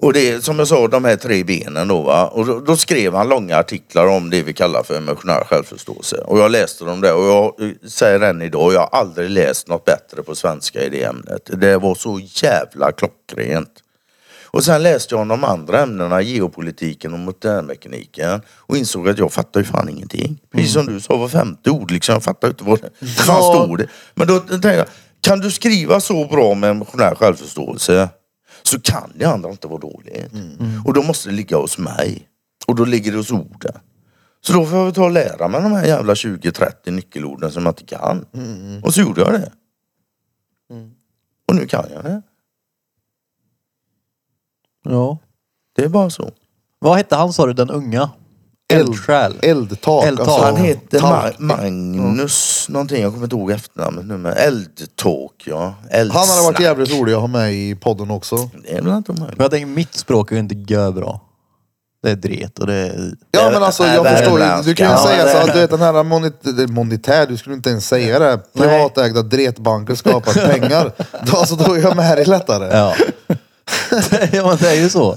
Och 0.00 0.12
det 0.12 0.30
är 0.30 0.40
som 0.40 0.58
jag 0.58 0.68
sa, 0.68 0.88
de 0.88 1.04
här 1.04 1.16
tre 1.16 1.44
benen 1.44 1.88
då 1.88 2.02
va. 2.02 2.26
Och 2.26 2.46
då, 2.46 2.60
då 2.60 2.76
skrev 2.76 3.14
han 3.14 3.28
långa 3.28 3.56
artiklar 3.56 4.06
om 4.06 4.30
det 4.30 4.42
vi 4.42 4.52
kallar 4.52 4.82
för 4.82 4.96
emotionell 4.96 5.44
självförståelse. 5.44 6.16
Och 6.16 6.38
jag 6.38 6.50
läste 6.50 6.84
dem 6.84 7.00
där 7.00 7.14
och 7.14 7.24
jag 7.24 7.68
eh, 7.68 7.88
säger 7.88 8.20
än 8.20 8.42
idag, 8.42 8.72
jag 8.72 8.80
har 8.80 8.88
aldrig 9.00 9.30
läst 9.30 9.68
något 9.68 9.84
bättre 9.84 10.22
på 10.22 10.34
svenska 10.34 10.82
i 10.82 10.88
det 10.88 11.02
ämnet. 11.02 11.50
Det 11.52 11.78
var 11.78 11.94
så 11.94 12.20
jävla 12.22 12.92
klockrent. 12.92 13.72
Och 14.50 14.64
sen 14.64 14.82
läste 14.82 15.14
jag 15.14 15.22
om 15.22 15.28
de 15.28 15.44
andra 15.44 15.80
ämnena, 15.80 16.22
geopolitiken 16.22 17.12
och 17.12 17.18
modernmekaniken. 17.18 18.40
Och 18.56 18.76
insåg 18.76 19.08
att 19.08 19.18
jag 19.18 19.32
fattar 19.32 19.60
ju 19.60 19.66
fan 19.66 19.88
ingenting. 19.88 20.38
Precis 20.52 20.72
som 20.72 20.86
du 20.86 21.00
sa, 21.00 21.16
var 21.16 21.28
femte 21.28 21.70
ord 21.70 21.90
liksom. 21.90 22.12
Jag 22.12 22.22
fattar 22.22 22.48
inte 22.48 22.64
vad 22.64 22.80
det 22.80 23.06
fan 23.06 23.42
stod. 23.42 23.86
Men 24.14 24.26
då 24.26 24.38
tänkte 24.38 24.68
jag, 24.68 24.86
kan 25.20 25.40
du 25.40 25.50
skriva 25.50 26.00
så 26.00 26.24
bra 26.24 26.54
med 26.54 26.70
emotionell 26.70 27.14
självförståelse 27.14 28.08
så 28.62 28.80
kan 28.80 29.12
det 29.14 29.24
andra 29.24 29.50
inte 29.50 29.68
vara 29.68 29.78
dåligt. 29.78 30.32
Och 30.84 30.94
då 30.94 31.02
måste 31.02 31.28
det 31.28 31.34
ligga 31.34 31.56
hos 31.56 31.78
mig. 31.78 32.28
Och 32.66 32.74
då 32.74 32.84
ligger 32.84 33.12
det 33.12 33.18
hos 33.18 33.32
orden. 33.32 33.78
Så 34.40 34.52
då 34.52 34.66
får 34.66 34.78
jag 34.78 34.94
ta 34.94 35.04
och 35.04 35.10
lära 35.10 35.48
mig 35.48 35.62
de 35.62 35.72
här 35.72 35.86
jävla 35.86 36.14
20-30 36.14 36.90
nyckelorden 36.90 37.50
som 37.52 37.62
jag 37.62 37.70
inte 37.70 37.84
kan. 37.84 38.26
Och 38.84 38.94
så 38.94 39.00
gjorde 39.00 39.20
jag 39.20 39.32
det. 39.32 39.52
Och 41.48 41.54
nu 41.54 41.66
kan 41.66 41.84
jag 41.92 42.04
det. 42.04 42.22
Ja. 44.82 45.18
Det 45.72 45.84
är 45.84 45.88
bara 45.88 46.10
så. 46.10 46.30
Vad 46.78 46.96
hette 46.96 47.16
han 47.16 47.32
sa 47.32 47.46
du, 47.46 47.52
den 47.52 47.70
unga? 47.70 48.10
Eldsjäl. 48.72 49.36
Eldtak. 49.42 50.04
Eldtak. 50.04 50.28
Alltså, 50.28 50.44
Han 50.44 50.56
heter 50.56 51.00
Ma. 51.00 51.30
Magnus 51.38 52.66
någonting, 52.68 53.02
jag 53.02 53.12
kommer 53.12 53.24
inte 53.24 53.36
ihåg 53.36 53.50
efternamnet 53.50 54.04
nu 54.04 54.16
men 54.16 54.32
Eldtalk 54.32 55.32
ja. 55.44 55.60
Han 55.60 55.72
hade 55.92 56.08
varit 56.08 56.26
Eldsnack. 56.28 56.60
jävligt 56.60 56.90
rolig 56.92 57.12
att 57.12 57.20
ha 57.20 57.26
med 57.26 57.54
i 57.54 57.74
podden 57.74 58.10
också. 58.10 58.36
Det 58.36 58.76
är 58.76 58.82
väl 58.82 58.92
inte 58.96 59.12
omöjligt. 59.12 59.38
Men 59.38 59.44
jag 59.44 59.50
tänker 59.50 59.66
mitt 59.66 59.94
språk 59.94 60.30
är 60.30 60.34
ju 60.36 60.40
inte 60.40 60.72
görbra. 60.74 61.20
Det 62.02 62.10
är 62.10 62.16
dret 62.16 62.58
och 62.58 62.66
det 62.66 62.74
är... 62.74 63.12
Ja 63.30 63.50
men 63.52 63.62
alltså 63.62 63.82
Nej, 63.82 63.94
jag 63.94 64.06
förstår 64.18 64.40
ju. 64.40 64.46
Du 64.64 64.74
kan 64.74 64.86
ju 64.86 64.92
Ja, 64.92 64.98
säga 65.06 65.24
det- 65.24 65.30
så 65.32 65.36
att 65.38 65.52
du 65.54 65.60
vet 65.60 65.70
den 65.70 65.80
här 65.80 66.02
monit 66.02 66.70
monetär, 66.70 67.26
du 67.26 67.36
skulle 67.36 67.54
inte 67.54 67.70
ens 67.70 67.88
säga 67.88 68.18
det. 68.18 68.38
Privatägda 68.56 69.22
dretbanker 69.22 69.94
skapar 69.94 70.32
pengar. 70.48 70.92
Alltså, 71.36 71.54
då 71.56 71.72
är 71.74 71.78
jag 71.82 71.96
med 71.96 72.04
här 72.04 72.24
lättare. 72.24 72.76
Ja. 72.78 72.94
ja 74.32 74.46
men 74.46 74.56
det 74.56 74.68
är 74.70 74.74
ju 74.80 74.88
så. 74.88 75.16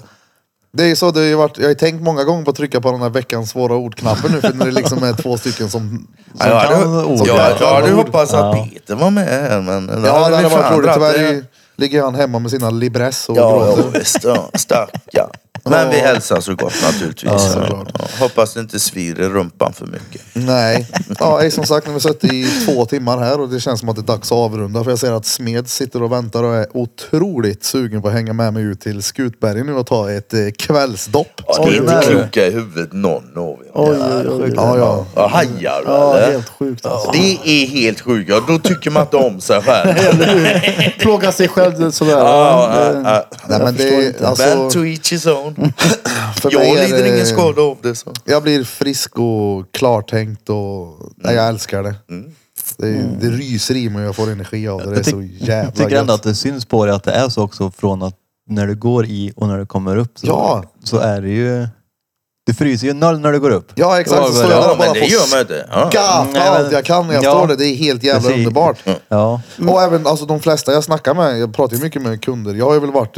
Det 0.73 0.83
är 0.83 0.87
ju 0.87 0.95
så, 0.95 1.11
det 1.11 1.19
har 1.19 1.27
ju 1.27 1.35
varit, 1.35 1.57
jag 1.57 1.63
har 1.65 1.69
ju 1.69 1.75
tänkt 1.75 2.01
många 2.03 2.23
gånger 2.23 2.43
på 2.45 2.51
att 2.51 2.57
trycka 2.57 2.81
på 2.81 2.91
den 2.91 3.01
här 3.01 3.09
veckans 3.09 3.49
svåra 3.49 3.75
ordknappen 3.75 4.31
nu 4.31 4.41
för 4.41 4.53
när 4.53 4.65
det 4.65 4.71
liksom 4.71 5.03
är 5.03 5.13
två 5.13 5.37
stycken 5.37 5.69
som... 5.69 6.07
Ja, 6.39 6.47
jag 6.47 6.55
hade, 6.55 6.75
kan 6.81 7.05
ord. 7.05 7.27
jag, 7.27 7.51
jag 7.59 7.73
hade 7.75 7.91
hoppats 7.91 8.33
att 8.33 8.55
Peter 8.73 8.95
var 8.95 9.09
med 9.11 9.27
här 9.27 9.61
men... 9.61 9.87
Ja 10.05 10.29
det 10.29 10.35
hade 10.35 10.47
varit 10.47 10.77
roligt. 10.77 10.93
Tyvärr 10.93 11.13
är- 11.33 11.43
ligger 11.75 12.03
han 12.03 12.15
hemma 12.15 12.39
med 12.39 12.51
sina 12.51 12.69
libress 12.69 13.29
och 13.29 13.37
Ja, 13.37 13.65
ja 13.67 13.75
gråter. 13.75 13.99
visst. 13.99 14.23
Ja, 14.23 14.49
stackarn. 14.53 15.29
Men 15.63 15.89
vi 15.89 15.97
hälsar 15.97 16.41
så 16.41 16.55
gott 16.55 16.73
naturligtvis. 16.83 17.31
Ja, 17.55 17.65
Ja, 17.69 18.05
hoppas 18.19 18.53
det 18.53 18.59
inte 18.59 18.79
svider 18.79 19.29
rumpan 19.29 19.73
för 19.73 19.85
mycket. 19.85 20.21
Nej. 20.33 20.87
Ja, 21.19 21.51
som 21.51 21.65
sagt, 21.65 21.85
nu 21.87 21.91
har 21.91 21.99
vi 21.99 22.01
suttit 22.01 22.33
i 22.33 22.47
två 22.65 22.85
timmar 22.85 23.17
här 23.17 23.39
och 23.39 23.49
det 23.49 23.59
känns 23.59 23.79
som 23.79 23.89
att 23.89 23.95
det 23.95 24.01
är 24.01 24.15
dags 24.15 24.31
att 24.31 24.37
avrunda. 24.37 24.83
För 24.83 24.91
jag 24.91 24.99
ser 24.99 25.11
att 25.11 25.25
Smed 25.25 25.69
sitter 25.69 26.03
och 26.03 26.11
väntar 26.11 26.43
och 26.43 26.55
är 26.55 26.65
otroligt 26.77 27.63
sugen 27.63 28.01
på 28.01 28.07
att 28.07 28.13
hänga 28.13 28.33
med 28.33 28.53
mig 28.53 28.63
ut 28.63 28.81
till 28.81 29.03
Skutbergen 29.03 29.65
nu 29.65 29.73
och 29.73 29.87
ta 29.87 30.11
ett 30.11 30.33
eh, 30.33 30.39
kvällsdopp. 30.57 31.41
Ja, 31.47 31.65
det 31.65 31.71
är 31.71 31.81
inte 31.81 31.99
kloka 32.07 32.47
i 32.47 32.51
huvudet 32.51 32.93
någon 32.93 33.23
av 33.35 33.49
er. 33.49 33.71
Oj, 33.73 33.97
oj, 33.99 34.27
oj, 34.29 34.43
oj. 34.43 34.51
Ja, 34.55 34.77
ja. 34.77 35.05
Ja, 35.15 35.27
hajar 35.27 35.81
du 35.85 35.91
Ja, 35.91 36.17
eller? 36.17 36.31
helt 36.31 36.49
sjukt 36.59 36.85
alltså. 36.85 37.11
Det 37.11 37.37
är 37.45 37.67
helt 37.67 38.01
sjukt. 38.01 38.29
Ja, 38.29 38.41
då 38.47 38.59
tycker 38.59 38.91
man 38.91 39.01
inte 39.03 39.17
om 39.17 39.41
sig 39.41 39.61
själv. 39.61 39.93
Plåga 40.99 41.31
sig 41.31 41.47
själv 41.47 41.91
sådär. 41.91 42.11
Ja, 42.11 42.67
Det- 42.93 43.01
ja, 43.03 43.25
ja. 43.29 43.37
Nej, 43.47 43.59
men 43.59 43.75
det, 43.75 44.21
alltså, 44.21 44.45
Men 44.57 44.69
to 44.69 44.85
each 44.85 45.11
his 45.11 45.25
own. 45.25 45.50
för 46.35 46.57
mig 46.57 46.67
Jag 46.69 46.89
lider 46.89 47.03
det- 47.03 47.15
ingen 47.15 47.25
skada 47.25 47.61
av 47.61 47.77
det. 47.81 47.95
Så. 47.95 48.13
Jag 48.25 48.43
blir 48.43 48.63
frisk 48.63 49.19
och 49.19 49.71
klartänkt 49.71 50.49
och 50.49 50.97
nej, 51.15 51.35
jag 51.35 51.47
älskar 51.47 51.83
det. 51.83 51.95
Det, 52.77 53.03
det 53.21 53.27
ryser 53.29 53.75
i 53.75 53.89
mig 53.89 54.01
och 54.01 54.07
jag 54.07 54.15
får 54.15 54.31
energi 54.31 54.67
av 54.67 54.79
det. 54.79 54.89
Det 54.89 54.99
är 54.99 55.03
så 55.03 55.21
jävla 55.21 55.63
Jag 55.63 55.75
tycker 55.75 55.99
ändå 55.99 56.13
gött. 56.13 56.19
att 56.19 56.23
det 56.23 56.35
syns 56.35 56.65
på 56.65 56.85
dig 56.85 56.95
att 56.95 57.03
det 57.03 57.11
är 57.11 57.29
så 57.29 57.43
också 57.43 57.71
från 57.71 58.03
att 58.03 58.15
när 58.49 58.67
du 58.67 58.75
går 58.75 59.05
i 59.05 59.33
och 59.35 59.47
när 59.47 59.57
du 59.57 59.65
kommer 59.65 59.95
upp 59.97 60.11
så, 60.19 60.27
Ja. 60.27 60.63
så 60.83 60.97
är 60.97 61.21
det 61.21 61.29
ju... 61.29 61.67
Du 62.45 62.53
fryser 62.53 62.87
ju 62.87 62.93
noll 62.93 63.19
när 63.19 63.31
du 63.31 63.39
går 63.39 63.49
upp. 63.49 63.71
Ja 63.75 63.99
exakt, 63.99 64.27
så 64.27 64.33
står 64.33 64.51
jag 64.51 64.63
där 64.63 64.71
och 64.71 64.77
bara 64.77 64.85
men 64.85 64.93
det 64.93 64.99
får 64.99 65.09
gör 65.09 65.31
man 65.31 65.39
inte. 65.41 65.67
Ja. 65.71 65.89
gapa 65.93 66.23
Nej, 66.23 66.33
men- 66.33 66.53
allt 66.63 66.71
jag 66.71 66.85
kan 66.85 67.07
när 67.07 67.13
jag 67.13 67.23
Ja. 67.23 67.31
står 67.31 67.47
där. 67.47 67.55
Det 67.55 67.65
är 67.65 67.75
helt 67.75 68.03
jävla 68.03 68.21
Precis. 68.21 68.37
underbart. 68.37 68.77
Ja. 69.09 69.41
Och 69.67 69.81
även 69.81 70.07
alltså, 70.07 70.25
de 70.25 70.39
flesta 70.39 70.71
jag 70.73 70.83
snackar 70.83 71.13
med, 71.13 71.39
jag 71.39 71.53
pratar 71.55 71.75
ju 71.77 71.83
mycket 71.83 72.01
med 72.01 72.23
kunder. 72.23 72.53
Jag 72.53 72.65
har 72.65 72.73
ju 72.73 72.79
väl 72.79 72.91
varit 72.91 73.17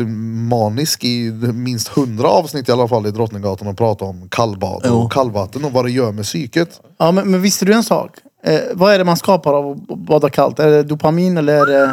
manisk 0.49 1.03
i 1.03 1.31
minst 1.53 1.87
hundra 1.87 2.27
avsnitt 2.27 2.69
i 2.69 2.71
alla 2.71 2.87
fall 2.87 3.07
i 3.07 3.11
Drottninggatan 3.11 3.67
och 3.67 3.77
pratat 3.77 4.07
om 4.07 4.29
kallbad 4.29 4.81
Jo. 4.85 4.93
och 4.93 5.11
kallvatten 5.11 5.65
och 5.65 5.71
vad 5.71 5.85
det 5.85 5.91
gör 5.91 6.11
med 6.11 6.23
psyket. 6.25 6.81
Ja, 6.97 7.11
men, 7.11 7.31
men 7.31 7.41
visste 7.41 7.65
du 7.65 7.73
en 7.73 7.83
sak? 7.83 8.11
Eh, 8.45 8.59
vad 8.73 8.93
är 8.93 8.97
det 8.97 9.03
man 9.03 9.17
skapar 9.17 9.53
av 9.53 9.71
att 9.71 9.97
bada 9.99 10.29
kallt? 10.29 10.59
Är 10.59 10.67
det 10.67 10.83
dopamin 10.83 11.37
eller 11.37 11.53
är 11.61 11.65
det... 11.65 11.83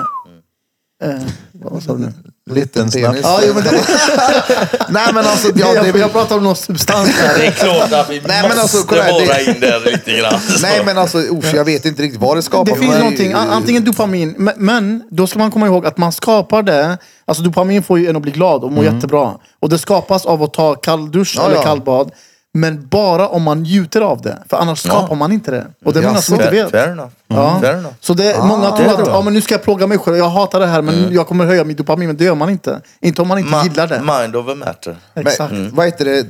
Eh, 1.04 1.20
vad 1.52 1.82
sa 1.82 1.92
du 1.92 1.98
nu? 1.98 2.12
Liten 2.54 2.90
penis. 2.90 3.20
Ja, 3.22 3.40
jo, 3.46 3.54
men 3.54 3.62
det, 3.64 3.70
Nej 4.88 5.12
men 5.14 5.26
alltså, 5.26 5.48
ja, 5.54 5.74
jag, 5.74 5.92
det, 5.94 5.98
jag 5.98 6.12
pratar 6.12 6.36
om 6.36 6.42
någon 6.44 6.56
substans 6.56 7.08
Det 7.20 7.26
här. 7.26 7.38
är 7.38 7.50
klart 7.50 7.92
att 7.92 8.10
vi 8.10 8.20
Nej, 8.26 8.42
men 8.42 8.58
alltså, 8.58 8.76
måste 8.76 8.88
kolla 8.88 9.12
vara 9.12 9.24
det- 9.24 9.44
in 9.50 9.60
där 9.60 9.80
lite 9.92 10.12
grann. 10.12 10.40
nej 10.62 10.82
men 10.84 10.98
alltså 10.98 11.18
usch, 11.18 11.54
jag 11.54 11.64
vet 11.64 11.84
inte 11.84 12.02
riktigt 12.02 12.20
vad 12.20 12.36
det 12.36 12.42
skapar. 12.42 12.72
Det 12.72 12.78
finns 12.78 12.90
mig. 12.90 12.98
någonting, 12.98 13.32
an- 13.32 13.50
antingen 13.50 13.84
dopamin, 13.84 14.34
men, 14.38 14.54
men 14.56 15.02
då 15.10 15.26
ska 15.26 15.38
man 15.38 15.50
komma 15.50 15.66
ihåg 15.66 15.86
att 15.86 15.98
man 15.98 16.12
skapar 16.12 16.62
det, 16.62 16.98
alltså 17.24 17.42
dopamin 17.42 17.82
får 17.82 17.98
ju 17.98 18.08
en 18.08 18.16
att 18.16 18.22
bli 18.22 18.32
glad 18.32 18.64
och 18.64 18.72
må 18.72 18.84
jättebra. 18.84 19.32
Och 19.60 19.68
det 19.68 19.78
skapas 19.78 20.26
av 20.26 20.42
att 20.42 20.52
ta 20.54 20.74
kalldusch 20.74 21.34
Ja, 21.36 21.44
eller 21.46 21.56
ja. 21.56 21.62
kallbad. 21.62 22.10
Men 22.54 22.88
bara 22.88 23.28
om 23.28 23.42
man 23.42 23.62
njuter 23.62 24.00
av 24.00 24.22
det. 24.22 24.42
För 24.50 24.56
annars 24.56 24.78
skapar 24.82 25.14
man 25.16 25.32
inte 25.32 25.50
det. 25.50 25.66
Och 25.84 25.92
det 25.92 25.98
är 25.98 26.02
många 26.02 26.20
som 26.22 26.34
inte 26.34 26.50
vet. 26.50 26.70
fair 26.70 26.88
enough. 26.92 27.08
Ja. 27.28 27.58
Fair 27.60 27.72
enough. 27.76 27.94
Så 28.00 28.14
det, 28.14 28.36
Ah, 28.38 28.44
många 28.46 28.70
det 28.70 28.76
tror 28.76 28.88
är 28.98 29.02
att 29.02 29.06
ja, 29.08 29.22
men 29.22 29.32
nu 29.32 29.40
ska 29.40 29.54
jag 29.54 29.62
plåga 29.62 29.86
mig 29.86 29.98
själv, 29.98 30.16
jag 30.16 30.28
hatar 30.28 30.60
det 30.60 30.66
här 30.66 30.82
men 30.82 31.12
jag 31.12 31.26
kommer 31.28 31.44
höja 31.46 31.64
min 31.64 31.76
dopamin. 31.76 32.06
Men 32.08 32.16
det 32.16 32.24
gör 32.24 32.34
man 32.34 32.50
inte. 32.50 32.80
Inte 33.00 33.22
om 33.22 33.28
man 33.28 33.38
inte 33.38 33.50
Ma- 33.50 33.64
gillar 33.64 33.86
det. 33.86 34.00
Mind 34.20 34.36
over 34.36 34.54
matter. 34.54 34.96
Exakt. 35.14 35.52
Men, 35.52 35.74
vad 35.74 35.86
heter 35.86 36.04
det? 36.04 36.26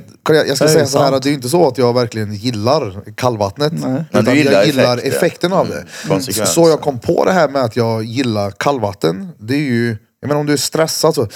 Jag 0.47 0.55
ska 0.57 0.65
Det 0.65 0.71
säga 0.71 0.85
så 0.85 0.99
här 1.03 1.11
att 1.11 1.23
det 1.23 1.29
är 1.29 1.33
inte 1.33 1.49
så 1.49 1.67
att 1.67 1.77
jag 1.77 1.93
verkligen 1.93 2.33
gillar 2.33 3.01
kallvattnet. 3.15 3.73
Nej. 3.73 3.81
Men 3.81 4.05
du 4.11 4.19
Utan 4.19 4.35
gillar 4.35 4.51
jag 4.51 4.65
gillar 4.65 4.97
effekten. 4.97 5.11
effekten 5.17 5.53
av 5.53 5.67
det. 5.67 5.85
Konsekvensen. 6.07 6.53
Så 6.63 6.69
jag 6.69 6.81
kom 6.81 6.99
på 6.99 7.25
det 7.25 7.31
här 7.31 7.49
med 7.49 7.61
att 7.63 7.75
jag 7.75 8.03
gillar 8.03 8.51
kallvatten. 8.51 9.29
Det 9.39 9.53
är 9.55 9.59
ju, 9.59 9.97
jag 10.21 10.27
menar 10.27 10.39
om 10.41 10.45
du 10.47 10.53
är 10.53 10.57
stressad 10.57 11.15
så, 11.15 11.27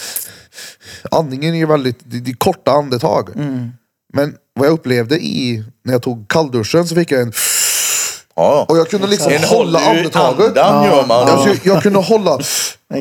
andningen 1.11 1.53
är 1.53 1.57
ju 1.57 1.65
väldigt, 1.65 1.99
det, 2.03 2.19
det 2.19 2.31
är 2.31 2.35
korta 2.35 2.71
andetag. 2.71 3.29
Men 4.13 4.33
vad 4.55 4.67
jag 4.67 4.73
upplevde 4.73 5.15
i, 5.15 5.63
när 5.83 5.93
jag 5.93 6.01
tog 6.01 6.27
kallduschen 6.27 6.87
så 6.87 6.95
fick 6.95 7.11
jag 7.11 7.21
en, 7.21 7.31
Ja. 8.35 8.65
och 8.69 8.77
jag 8.77 8.89
kunde 8.89 9.07
liksom 9.07 9.31
En 9.31 9.43
hålla 9.43 9.79
andetaget. 9.79 10.57
Andan 10.57 10.83
gör 10.85 11.05
man. 11.05 11.27
Jag, 11.27 11.47
jag, 11.47 11.59
jag 11.63 11.83
kunde 11.83 11.99
hålla 11.99 12.31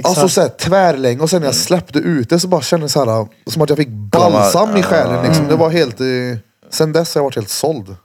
alltså 0.05 0.29
så 0.29 0.41
här, 0.41 0.49
tvärlänge 0.49 1.21
och 1.21 1.31
sen 1.31 1.41
när 1.41 1.49
jag 1.49 1.55
släppte 1.55 1.99
ut 1.99 2.31
det 2.31 2.41
så 2.41 2.49
bara 2.49 2.63
kändes 2.63 2.93
det 2.93 3.01
så 3.01 3.05
här, 3.05 3.27
som 3.51 3.63
att 3.63 3.69
jag 3.69 3.79
fick 3.79 3.89
balsam 3.89 4.77
i 4.77 4.83
själen. 4.83 5.27
Liksom. 5.27 5.49
Det 5.49 5.57
var 5.57 5.71
helt, 5.71 6.01
eh, 6.01 6.07
sen 6.71 6.93
dess 6.93 7.15
har 7.15 7.19
jag 7.21 7.25
varit 7.25 7.37
helt 7.37 7.51
såld. 7.51 7.97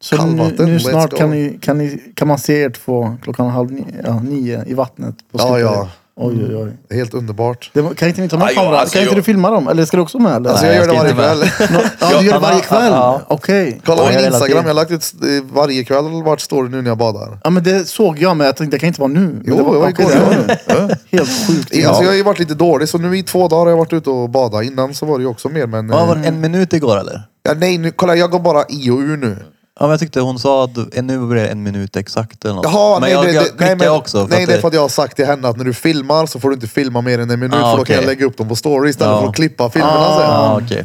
Så 0.00 0.14
nu, 0.14 0.18
kallvatten, 0.18 0.66
nu 0.66 0.78
let's 0.78 0.90
snart 0.90 1.16
kan, 1.16 1.30
ni, 1.30 1.58
kan, 1.62 1.78
ni, 1.78 1.98
kan 2.14 2.28
man 2.28 2.38
se 2.38 2.62
er 2.62 2.70
två 2.70 3.16
klockan 3.22 3.50
halv 3.50 3.72
nio, 3.72 3.84
ja, 4.04 4.20
nio 4.20 4.64
i 4.66 4.74
vattnet 4.74 5.14
på 5.32 5.38
Ja, 5.38 5.58
ja. 5.58 5.88
Oj, 6.16 6.44
oj, 6.48 6.56
oj. 6.56 6.72
Det 6.88 6.94
är 6.94 6.98
helt 6.98 7.14
underbart. 7.14 7.70
Det 7.74 7.80
var, 7.80 7.94
kan 7.94 8.08
inte 8.08 8.20
ni 8.20 8.28
ta 8.28 8.36
någon 8.36 8.48
ja, 8.48 8.54
kamera? 8.54 8.78
alltså, 8.80 8.92
kan 8.92 9.02
inte 9.02 9.14
jag- 9.14 9.18
du 9.18 9.22
filma 9.22 9.50
dem? 9.50 9.68
Eller 9.68 9.84
ska 9.84 9.96
du 9.96 10.02
också 10.02 10.18
med? 10.18 10.36
Eller? 10.36 10.50
Alltså 10.50 10.66
Nej, 10.66 10.76
jag 10.76 10.86
gör 10.86 10.94
jag 10.94 11.04
det 11.04 11.10
ska 11.10 11.22
varje 11.22 11.42
inte 11.42 11.56
kväll. 11.66 11.80
ja, 12.00 12.20
du 12.20 12.26
gör 12.26 12.32
det 12.32 12.38
varje 12.38 12.60
kväll? 12.60 12.92
Ja. 12.92 13.20
Okej. 13.28 13.80
Kolla 13.84 14.02
Ja, 14.02 14.08
min 14.08 14.14
hela 14.14 14.26
Instagram, 14.26 14.46
tiden. 14.48 14.62
jag 14.62 14.68
har 14.68 14.74
lagt 14.74 14.90
ut 14.90 15.12
eh, 15.22 15.54
varje 15.54 15.84
kväll 15.84 16.22
vart 16.24 16.40
står 16.40 16.64
det 16.64 16.68
nu 16.70 16.82
när 16.82 16.90
jag 16.90 16.98
badar. 16.98 17.38
Ja 17.44 17.50
men 17.50 17.62
det 17.62 17.88
såg 17.88 18.18
jag 18.18 18.36
men 18.36 18.46
jag 18.46 18.56
tänkte 18.56 18.76
det 18.76 18.80
kan 18.80 18.86
inte 18.86 19.00
vara 19.00 19.12
nu. 19.12 19.20
Men 19.20 19.42
Jo, 19.46 19.56
det 19.56 19.62
var, 19.62 19.76
okej, 19.76 19.94
igår. 19.98 20.10
det 20.10 20.76
var 20.76 20.86
nu. 20.88 20.94
Helt 21.10 21.46
sjukt. 21.46 21.68
Ja. 21.76 21.88
Alltså 21.88 22.02
jag 22.02 22.10
har 22.10 22.16
ju 22.16 22.22
varit 22.22 22.38
lite 22.38 22.54
dålig 22.54 22.88
så 22.88 22.98
nu 22.98 23.18
i 23.18 23.22
två 23.22 23.48
dagar 23.48 23.64
har 23.64 23.70
jag 23.70 23.76
varit 23.76 23.92
ute 23.92 24.10
och 24.10 24.30
badat. 24.30 24.64
Innan 24.64 24.94
så 24.94 25.06
var 25.06 25.18
det 25.18 25.22
ju 25.22 25.28
också 25.28 25.48
mer 25.48 25.66
men... 25.66 25.88
Ja, 25.88 26.00
eh, 26.02 26.06
var 26.08 26.16
det 26.16 26.28
en 26.28 26.40
minut 26.40 26.72
igår 26.72 26.96
eller? 26.98 27.22
ja, 27.42 27.54
nej, 27.56 27.78
nu, 27.78 27.90
kolla 27.90 28.16
jag 28.16 28.30
går 28.30 28.40
bara 28.40 28.64
i 28.68 28.90
och 28.90 28.98
ur 28.98 29.16
nu. 29.16 29.36
Ja, 29.80 29.86
men 29.86 29.90
jag 29.90 30.00
tyckte 30.00 30.20
hon 30.20 30.38
sa 30.38 30.64
att 30.64 30.76
nu 31.02 31.18
blir 31.26 31.42
det 31.42 31.48
en 31.48 31.62
minut 31.62 31.96
exakt 31.96 32.44
eller 32.44 32.54
något. 32.54 32.64
Jaha, 32.64 32.92
men 33.00 33.00
nej, 33.00 33.12
jag, 33.12 33.24
det, 33.24 33.32
jag 33.32 33.44
det, 33.44 33.48
klickade 33.48 33.66
nej, 33.74 33.76
men, 33.76 33.88
också. 33.96 34.26
För 34.26 34.36
nej 34.36 34.46
det 34.46 34.54
är 34.54 34.60
för 34.60 34.68
att 34.68 34.74
jag 34.74 34.80
har 34.80 34.88
sagt 34.88 35.16
till 35.16 35.26
henne 35.26 35.48
att 35.48 35.56
när 35.56 35.64
du 35.64 35.74
filmar 35.74 36.26
så 36.26 36.40
får 36.40 36.48
du 36.48 36.54
inte 36.54 36.66
filma 36.66 37.00
mer 37.00 37.18
än 37.18 37.30
en 37.30 37.40
minut 37.40 37.56
Ah, 37.62 37.70
för 37.70 37.78
då 37.78 37.84
kan 37.84 37.96
jag 37.96 38.04
lägga 38.04 38.26
upp 38.26 38.36
dem 38.36 38.48
på 38.48 38.56
story 38.56 38.90
istället 38.90 39.12
Ja. 39.12 39.20
för 39.20 39.28
att 39.28 39.34
klippa 39.34 39.70
filmerna 39.70 39.94
Ah. 39.98 40.18
sen. 40.18 40.28
Ja, 40.30 40.60
okej. 40.64 40.84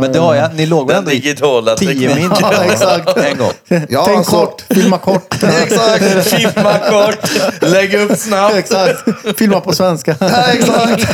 Men 0.00 0.12
det 0.12 0.18
har 0.18 0.34
jag, 0.34 0.54
ni 0.54 0.66
låg 0.66 0.86
väl 0.86 0.94
Den 0.94 0.98
ändå 1.04 1.10
i 1.12 1.20
tio 1.20 1.34
tekniken. 1.76 2.16
min? 2.16 2.30
Ja, 2.40 2.64
exakt. 2.72 3.16
En 3.16 3.38
gång. 3.38 3.52
Ja, 3.88 4.04
Tänk 4.06 4.18
alltså- 4.18 4.30
kort, 4.46 4.64
filma 4.70 4.98
kort. 4.98 5.34
Exakt! 5.62 6.04
Filma 6.28 6.78
kort, 6.90 7.30
lägg 7.62 7.94
upp 7.94 8.18
snabbt. 8.18 8.54
exakt. 8.54 9.04
Filma 9.38 9.60
på 9.60 9.72
svenska. 9.72 10.16
Nej, 10.20 10.58
exakt! 10.58 11.08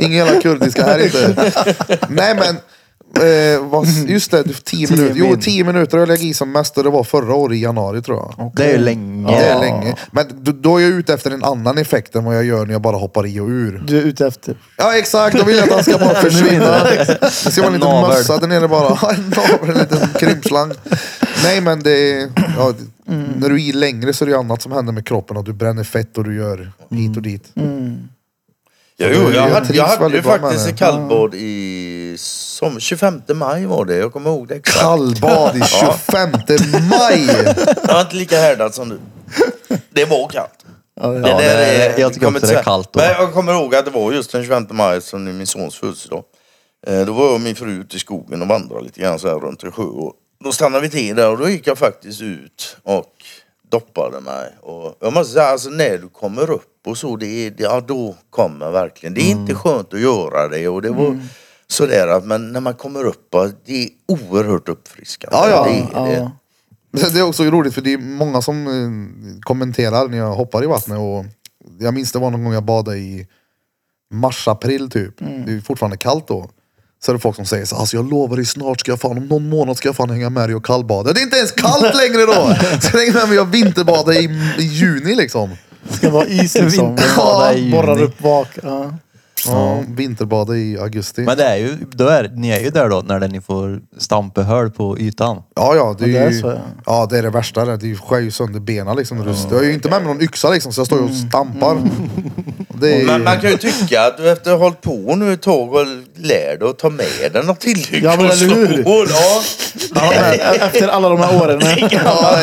Ingen 0.00 0.18
jävla 0.26 0.40
kurdiska 0.40 0.84
här 0.84 0.98
inte. 1.04 1.52
Nej 2.08 2.34
men, 2.34 2.56
eh, 3.14 3.64
vad, 3.68 3.86
just 4.06 4.30
det, 4.30 4.42
du- 4.42 4.52
tio 4.54 4.86
Tio 4.86 4.96
minuter. 4.96 5.14
Jo, 5.18 5.26
min. 5.26 5.40
tio 5.40 5.64
minuter 5.64 5.98
har 5.98 6.06
jag 6.06 6.18
i 6.20 6.34
som 6.34 6.52
mest 6.52 6.78
och 6.78 6.84
det 6.84 6.90
var 6.90 7.04
förra 7.04 7.34
året 7.34 7.56
i 7.56 7.60
januari 7.62 8.02
tror 8.02 8.16
jag. 8.16 8.52
Det 8.56 8.64
är 8.64 8.72
ju 8.72 8.78
länge. 8.78 9.32
Det 9.36 9.44
är 9.44 9.58
länge. 9.60 9.94
Men 10.10 10.26
då, 10.40 10.52
då 10.52 10.76
är 10.76 10.82
jag 10.82 10.90
ute 10.90 11.14
efter 11.14 11.30
en 11.30 11.44
annan 11.44 11.78
effekt 11.78 12.14
än 12.14 12.24
vad 12.24 12.36
jag 12.36 12.44
gör 12.44 12.66
när 12.66 12.72
jag 12.72 12.80
bara 12.82 12.96
hoppar 12.96 13.26
i 13.26 13.40
och 13.40 13.48
ur. 13.48 13.82
Du 13.86 13.98
är 13.98 14.02
ute 14.02 14.26
efter. 14.26 14.56
Ja 14.76 14.96
exakt, 14.98 15.36
då 15.38 15.44
vill 15.44 15.56
jag 15.56 15.64
att 15.68 15.74
han 15.74 15.84
ska 15.84 15.98
bara 15.98 16.14
försvinna. 16.22 16.84
Det 17.20 17.30
ska 17.30 17.62
vara 17.62 17.66
en 17.66 17.72
liten 17.80 17.88
Navel. 17.94 18.18
mössa 18.18 18.38
där 18.38 18.46
nere 18.48 18.68
bara. 18.68 18.88
En 19.16 19.30
navel, 19.36 19.70
en 19.76 19.78
liten 19.78 20.08
krympslang. 20.18 20.72
Nej 21.44 21.60
men 21.60 21.82
det 21.82 22.12
är, 22.12 22.28
ja, 22.58 22.72
det- 22.78 22.84
när 23.38 23.48
du 23.48 23.54
är 23.54 23.58
i 23.58 23.72
längre 23.72 24.12
så 24.12 24.24
är 24.24 24.26
det 24.26 24.32
ju 24.32 24.38
annat 24.38 24.62
som 24.62 24.72
händer 24.72 24.92
med 24.92 25.06
kroppen 25.06 25.36
och 25.36 25.44
du 25.44 25.52
bränner 25.52 25.84
fett 25.84 26.18
och 26.18 26.24
du 26.24 26.36
gör 26.36 26.72
hit 26.90 27.16
och 27.16 27.22
dit. 27.22 27.44
Ja, 27.54 27.62
jo, 28.98 29.06
jag 29.08 29.34
Jag 29.34 29.42
hade, 29.54 29.74
jag 29.76 29.86
hade 29.86 30.16
ju 30.16 30.22
faktiskt 30.22 30.68
ett 30.68 30.78
kallbad 30.78 31.34
i 31.34 32.16
som, 32.18 32.80
25 32.80 33.22
maj 33.34 33.66
var 33.66 33.84
det. 33.84 33.96
Jag 33.96 34.12
kommer 34.12 34.30
ihåg 34.30 34.48
det 34.48 34.54
exakt. 34.54 34.80
Kallbad 34.80 35.56
i 35.56 35.60
25 35.64 36.30
maj! 36.88 37.26
Jag 37.86 37.94
var 37.94 38.00
inte 38.00 38.16
lika 38.16 38.36
härdad 38.40 38.74
som 38.74 38.88
du. 38.88 38.98
Det 39.90 40.04
var 40.04 40.28
kallt. 40.28 40.50
Ja, 41.00 41.08
Det 41.08 41.28
ja. 41.28 41.36
där 41.36 41.36
det 41.38 41.44
är- 41.66 41.90
är, 41.94 41.98
jag 42.00 42.14
tycker 42.14 42.26
också 42.26 42.40
det 42.40 42.46
är 42.46 42.50
inte 42.50 42.62
kallt 42.64 42.92
då. 42.92 43.00
Men 43.00 43.08
jag 43.10 43.32
kommer 43.32 43.52
ihåg 43.52 43.74
att 43.74 43.84
det 43.84 43.90
var 43.90 44.12
just 44.12 44.32
den 44.32 44.42
25 44.42 44.66
maj 44.70 45.00
som 45.02 45.26
är 45.28 45.32
min 45.32 45.46
sons 45.46 45.76
födelsedag. 45.76 46.22
Eh, 46.86 47.00
Då 47.06 47.12
var 47.12 47.24
jag 47.24 47.34
och 47.34 47.40
min 47.40 47.56
fru 47.56 47.70
ute 47.80 47.96
i 47.96 47.98
skogen 47.98 48.42
och 48.42 48.48
vandrade 48.48 48.84
lite 48.84 49.00
grann 49.00 49.18
så 49.18 49.28
här 49.28 49.34
runt 49.38 49.62
en 49.62 49.72
sjö. 49.72 49.82
Och 49.82 50.12
då 50.44 50.52
stannade 50.52 50.82
vi 50.82 50.90
till 50.90 51.16
där 51.16 51.30
och 51.30 51.38
då 51.38 51.48
gick 51.48 51.66
jag 51.66 51.78
faktiskt 51.78 52.20
ut 52.22 52.76
och 52.82 53.04
doppade 53.70 54.20
mig. 54.20 54.54
Och 54.62 54.96
jag 55.00 55.12
måste 55.12 55.32
säga, 55.32 55.46
alltså 55.46 55.70
när 55.70 55.98
du 55.98 56.08
kommer 56.08 56.50
upp 56.50 56.86
och 56.86 56.98
så, 56.98 57.16
det 57.16 57.26
är, 57.26 57.50
det- 57.50 57.62
ja 57.62 57.80
då 57.80 58.16
kommer 58.30 58.70
verkligen. 58.70 59.14
Det 59.14 59.20
är 59.20 59.30
inte 59.30 59.52
Mm. 59.52 59.56
skönt 59.56 59.94
att 59.94 60.00
göra 60.00 60.48
det 60.48 60.68
och 60.68 60.82
det 60.82 60.90
var 60.90 61.20
sådär 61.66 62.08
att, 62.08 62.24
men 62.24 62.52
när 62.52 62.60
man 62.60 62.74
kommer 62.74 63.04
upp, 63.04 63.34
det 63.64 63.84
är 63.84 63.88
oerhört 64.08 64.68
uppfriskande. 64.68 65.36
Ja, 65.36 65.48
ja. 65.50 65.64
Det 65.64 65.98
är 66.00 66.06
det. 66.06 66.16
Ja. 66.16 66.30
Men 66.90 67.12
Det 67.12 67.18
är 67.18 67.22
också 67.28 67.42
roligt 67.44 67.74
för 67.74 67.80
det 67.82 67.92
är 67.92 67.98
många 67.98 68.42
som 68.42 68.66
eh, 68.66 69.40
kommenterar 69.40 70.08
när 70.08 70.18
jag 70.18 70.34
hoppar 70.34 70.64
i 70.64 70.66
vattnet. 70.66 70.98
Och 70.98 71.24
jag 71.78 71.94
minns 71.94 72.12
det 72.12 72.18
var 72.18 72.30
någon 72.30 72.44
gång 72.44 72.52
jag 72.52 72.64
badade 72.64 72.98
i 72.98 73.26
mars-april 74.10 74.90
typ. 74.90 75.14
Det 75.18 75.52
är 75.52 75.60
fortfarande 75.60 75.96
kallt 75.96 76.28
då. 76.28 76.50
Så 77.06 77.12
är 77.12 77.14
det 77.14 77.20
folk 77.20 77.36
som 77.36 77.46
säger 77.46 77.64
så 77.64 77.76
alltså 77.76 77.96
jag 77.96 78.10
lovar 78.10 78.36
dig 78.36 78.44
snart 78.46 78.80
ska 78.80 78.92
jag 78.92 79.00
fan, 79.00 79.18
om 79.18 79.26
någon 79.26 79.48
månad 79.48 79.76
ska 79.76 79.88
jag 79.88 79.96
fan 79.96 80.10
hänga 80.10 80.30
med 80.30 80.48
dig 80.48 80.56
och 80.56 80.64
kallbada. 80.64 81.12
Det 81.12 81.20
är 81.20 81.22
inte 81.22 81.36
ens 81.36 81.52
kallt 81.52 81.94
längre 81.94 82.26
då! 82.26 82.54
Så 82.80 82.96
länge 82.96 83.12
med 83.12 83.28
mig 83.28 83.40
och 83.40 83.54
vinterbada 83.54 84.14
i, 84.14 84.24
i 84.58 84.62
juni 84.62 85.14
liksom. 85.14 85.50
Det 85.82 85.94
ska 85.94 86.10
vara 86.10 86.26
is 86.26 86.54
liksom. 86.60 86.96
Vinterbada 86.96 87.54
i 87.54 87.58
juni. 87.58 87.72
Borrar 87.72 88.02
upp 88.02 88.18
bak. 88.18 88.48
Ja. 88.62 88.98
Ja, 89.46 89.82
vinterbada 89.88 90.56
i 90.56 90.78
augusti. 90.78 91.20
Men 91.20 91.36
det 91.36 91.44
är 91.44 91.56
ju, 91.56 91.76
då 91.90 92.06
är, 92.08 92.30
ni 92.34 92.50
är 92.50 92.60
ju 92.60 92.70
där 92.70 92.88
då 92.88 93.00
när 93.06 93.28
ni 93.28 93.40
får 93.40 93.80
stampa 93.98 94.42
hål 94.42 94.70
på 94.70 94.98
ytan. 94.98 95.42
Ja, 95.56 95.74
ja. 95.76 95.96
Det 95.98 96.04
är, 96.04 96.08
Ja, 96.08 96.18
det 96.20 96.26
är 96.26 96.30
ju, 96.30 96.40
så, 96.40 96.46
ja. 96.48 96.58
ja. 96.86 97.06
det 97.10 97.18
är 97.18 97.22
det 97.22 97.30
värsta. 97.30 97.64
Det 97.64 97.76
Det 97.76 97.94
skär 97.96 98.18
ju 98.18 98.30
sönder 98.30 98.60
benen 98.60 98.96
liksom. 98.96 99.18
när 99.18 99.24
du- 99.24 99.34
Jag 99.50 99.56
har 99.56 99.62
ju 99.64 99.72
inte 99.74 99.88
med 99.90 100.02
mig 100.02 100.14
någon 100.14 100.22
yxa 100.22 100.50
liksom, 100.50 100.72
så 100.72 100.80
jag 100.80 100.86
står 100.86 100.98
ju 100.98 101.04
och 101.04 101.14
stampar. 101.28 101.76
Det 102.80 103.00
är, 103.02 103.06
Men 103.06 103.24
man 103.24 103.40
kan 103.40 103.50
ju 103.50 103.56
tycka 103.56 104.02
att 104.06 104.16
du 104.16 104.30
efter 104.30 104.52
att 104.52 104.58
ha 104.58 104.64
hållit 104.64 104.80
på 104.80 105.14
nu 105.16 105.32
ett 105.32 105.42
tag 105.42 105.72
och 105.74 105.86
lär 106.16 106.58
dig 106.58 106.68
att 106.68 106.78
ta 106.78 106.90
med 106.90 107.06
dig 107.32 107.44
något 107.46 107.60
tillhygge 107.60 108.06
Ja, 108.06 108.16
men 108.16 108.26
och 108.26 108.32
eller 108.32 108.54
hur? 108.54 108.82
slå. 108.82 109.04
Ja, 109.94 110.12
Ja, 110.14 110.22
men 110.58 110.60
Efter 110.68 110.88
alla 110.88 111.08
de 111.08 111.18
här 111.20 111.42
åren. 111.42 111.60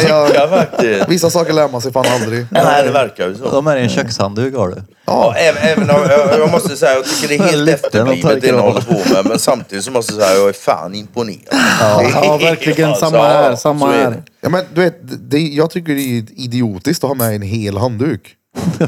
Ja, 0.09 0.29
ja. 0.35 0.47
faktiskt. 0.49 1.09
vissa 1.09 1.29
saker 1.29 1.53
lär 1.53 1.69
man 1.69 1.81
sig 1.81 1.91
fan 1.93 2.05
aldrig. 2.21 2.45
Nej, 2.51 2.83
det 2.83 2.91
verkar 2.91 3.27
ju 3.29 3.35
så. 3.35 3.49
De 3.51 3.67
är 3.67 3.77
i 3.77 3.81
en 3.83 3.89
kökshandduk 3.89 4.55
har 4.55 4.67
du. 4.69 4.75
Ja, 5.05 5.35
även, 5.37 5.63
även 5.63 5.89
om, 5.89 6.01
jag, 6.09 6.39
jag 6.39 6.51
måste 6.51 6.75
säga, 6.77 6.93
jag 6.93 7.05
tycker 7.05 7.27
det 7.27 7.43
är 7.43 7.47
helt 7.51 7.69
efterblivet 7.69 8.41
det 8.41 8.51
ni 8.51 8.57
håller 8.57 8.81
på 8.81 9.13
med. 9.13 9.25
Men 9.25 9.39
samtidigt 9.39 9.85
så 9.85 9.91
måste 9.91 10.13
jag 10.13 10.21
säga, 10.23 10.37
jag 10.39 10.49
är 10.49 10.53
fan 10.53 10.95
imponerad. 10.95 11.39
Ja, 11.79 12.37
verkligen. 12.41 12.95
Samma 12.95 13.17
ja, 13.17 13.23
här, 13.23 13.55
samma 13.55 13.91
här. 13.91 14.23
Ja, 14.41 14.49
men 14.49 14.65
du 14.73 14.81
vet, 14.81 14.97
det, 15.29 15.39
jag 15.39 15.69
tycker 15.69 15.95
det 15.95 16.01
är 16.01 16.25
idiotiskt 16.35 17.03
att 17.03 17.07
ha 17.07 17.15
med 17.15 17.35
en 17.35 17.41
hel 17.41 17.77
handduk. 17.77 18.35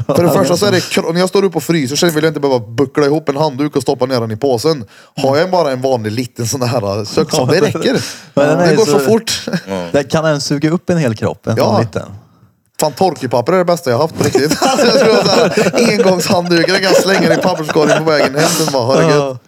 För 0.06 0.22
det 0.22 0.30
första 0.30 0.56
så 0.56 0.66
är 0.66 0.72
det, 0.72 1.12
när 1.12 1.20
jag 1.20 1.28
står 1.28 1.44
upp 1.44 1.56
och 1.56 1.62
fryser 1.62 1.96
så 1.96 2.06
vill 2.06 2.24
jag 2.24 2.30
inte 2.30 2.40
behöva 2.40 2.66
buckla 2.66 3.06
ihop 3.06 3.28
en 3.28 3.36
handduk 3.36 3.76
och 3.76 3.82
stoppa 3.82 4.06
ner 4.06 4.20
den 4.20 4.30
i 4.30 4.36
påsen. 4.36 4.84
Har 5.16 5.36
jag 5.36 5.50
bara 5.50 5.70
en 5.72 5.80
vanlig 5.80 6.12
liten 6.12 6.46
sån 6.46 6.62
här 6.62 7.04
kökshandduk, 7.14 7.60
det 7.60 7.66
räcker. 7.66 8.00
Det 8.68 8.76
går 8.76 8.84
så 8.84 8.90
så- 8.90 8.98
fort. 8.98 9.40
Det 9.92 10.04
kan 10.10 10.24
den 10.24 10.40
suga 10.40 10.70
upp 10.70 10.90
en 10.90 10.98
hel 10.98 11.16
kropp, 11.16 11.46
en 11.46 11.56
Ja. 11.56 11.64
sån 11.64 11.80
liten. 11.80 12.02
Fan 12.80 12.92
torkepapper 12.92 13.52
är 13.52 13.58
det 13.58 13.64
bästa 13.64 13.90
jag 13.90 13.98
haft 13.98 14.18
på 14.18 14.24
riktigt. 14.24 14.58
Alltså, 14.62 15.06
jag 15.06 15.22
här, 15.22 15.92
engångshanddukar, 15.92 16.72
jag 16.72 16.82
kan 16.82 16.94
slänga 16.94 17.34
i 17.34 17.36
papperskorgen 17.36 18.04
på 18.04 18.10
vägen 18.10 18.34
hem. 18.34 18.48
Sen 18.48 18.72
bara, 18.72 19.10
gött. 19.10 19.40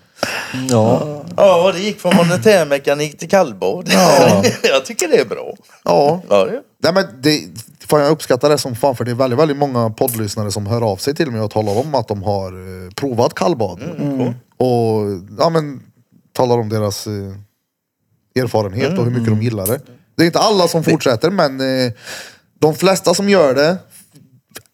Ja. 0.71 1.25
Ja, 1.37 1.73
det 1.73 1.79
gick 1.79 2.01
från 2.01 2.17
monetärmekanik 2.17 3.19
till 3.19 3.29
kallbad. 3.29 3.89
jag 4.63 4.85
tycker 4.85 5.09
det 5.09 5.21
är 5.21 5.25
bra. 5.25 5.55
Ja. 5.85 6.23
Ja, 6.29 6.45
det. 6.45 6.63
Nej, 6.83 6.93
men 6.93 7.05
det, 7.21 7.41
fan, 7.89 8.01
jag 8.01 8.11
uppskattar 8.11 8.49
det 8.51 8.59
som 8.59 8.75
fan 8.75 8.97
för 8.97 9.05
det 9.05 9.11
är 9.11 9.15
väldigt, 9.15 9.39
väldigt 9.39 9.57
många 9.57 9.91
poddlyssnare 9.91 10.51
som 10.51 10.67
hör 10.67 10.93
av 10.93 10.97
sig 10.97 11.15
till 11.15 11.31
mig 11.31 11.41
och 11.41 11.51
talar 11.51 11.79
om 11.79 11.95
att 11.95 12.09
de 12.09 12.23
har 12.23 12.53
eh, 12.53 12.91
provat 12.91 13.35
kallbad. 13.35 13.83
Och 14.57 15.07
ja, 15.39 15.51
men, 15.51 15.81
talar 16.33 16.59
om 16.59 16.69
deras 16.69 17.07
eh, 17.07 18.43
erfarenhet 18.43 18.99
och 18.99 19.05
hur 19.05 19.11
mycket 19.11 19.29
de 19.29 19.43
gillar 19.43 19.67
det. 19.67 19.81
Det 20.17 20.23
är 20.23 20.27
inte 20.27 20.39
alla 20.39 20.69
som 20.69 20.85
fortsätter 20.85 21.31
men 21.31 21.61
eh, 21.61 21.93
de 22.59 22.74
flesta 22.74 23.14
som 23.14 23.28
gör 23.28 23.55
det 23.55 23.76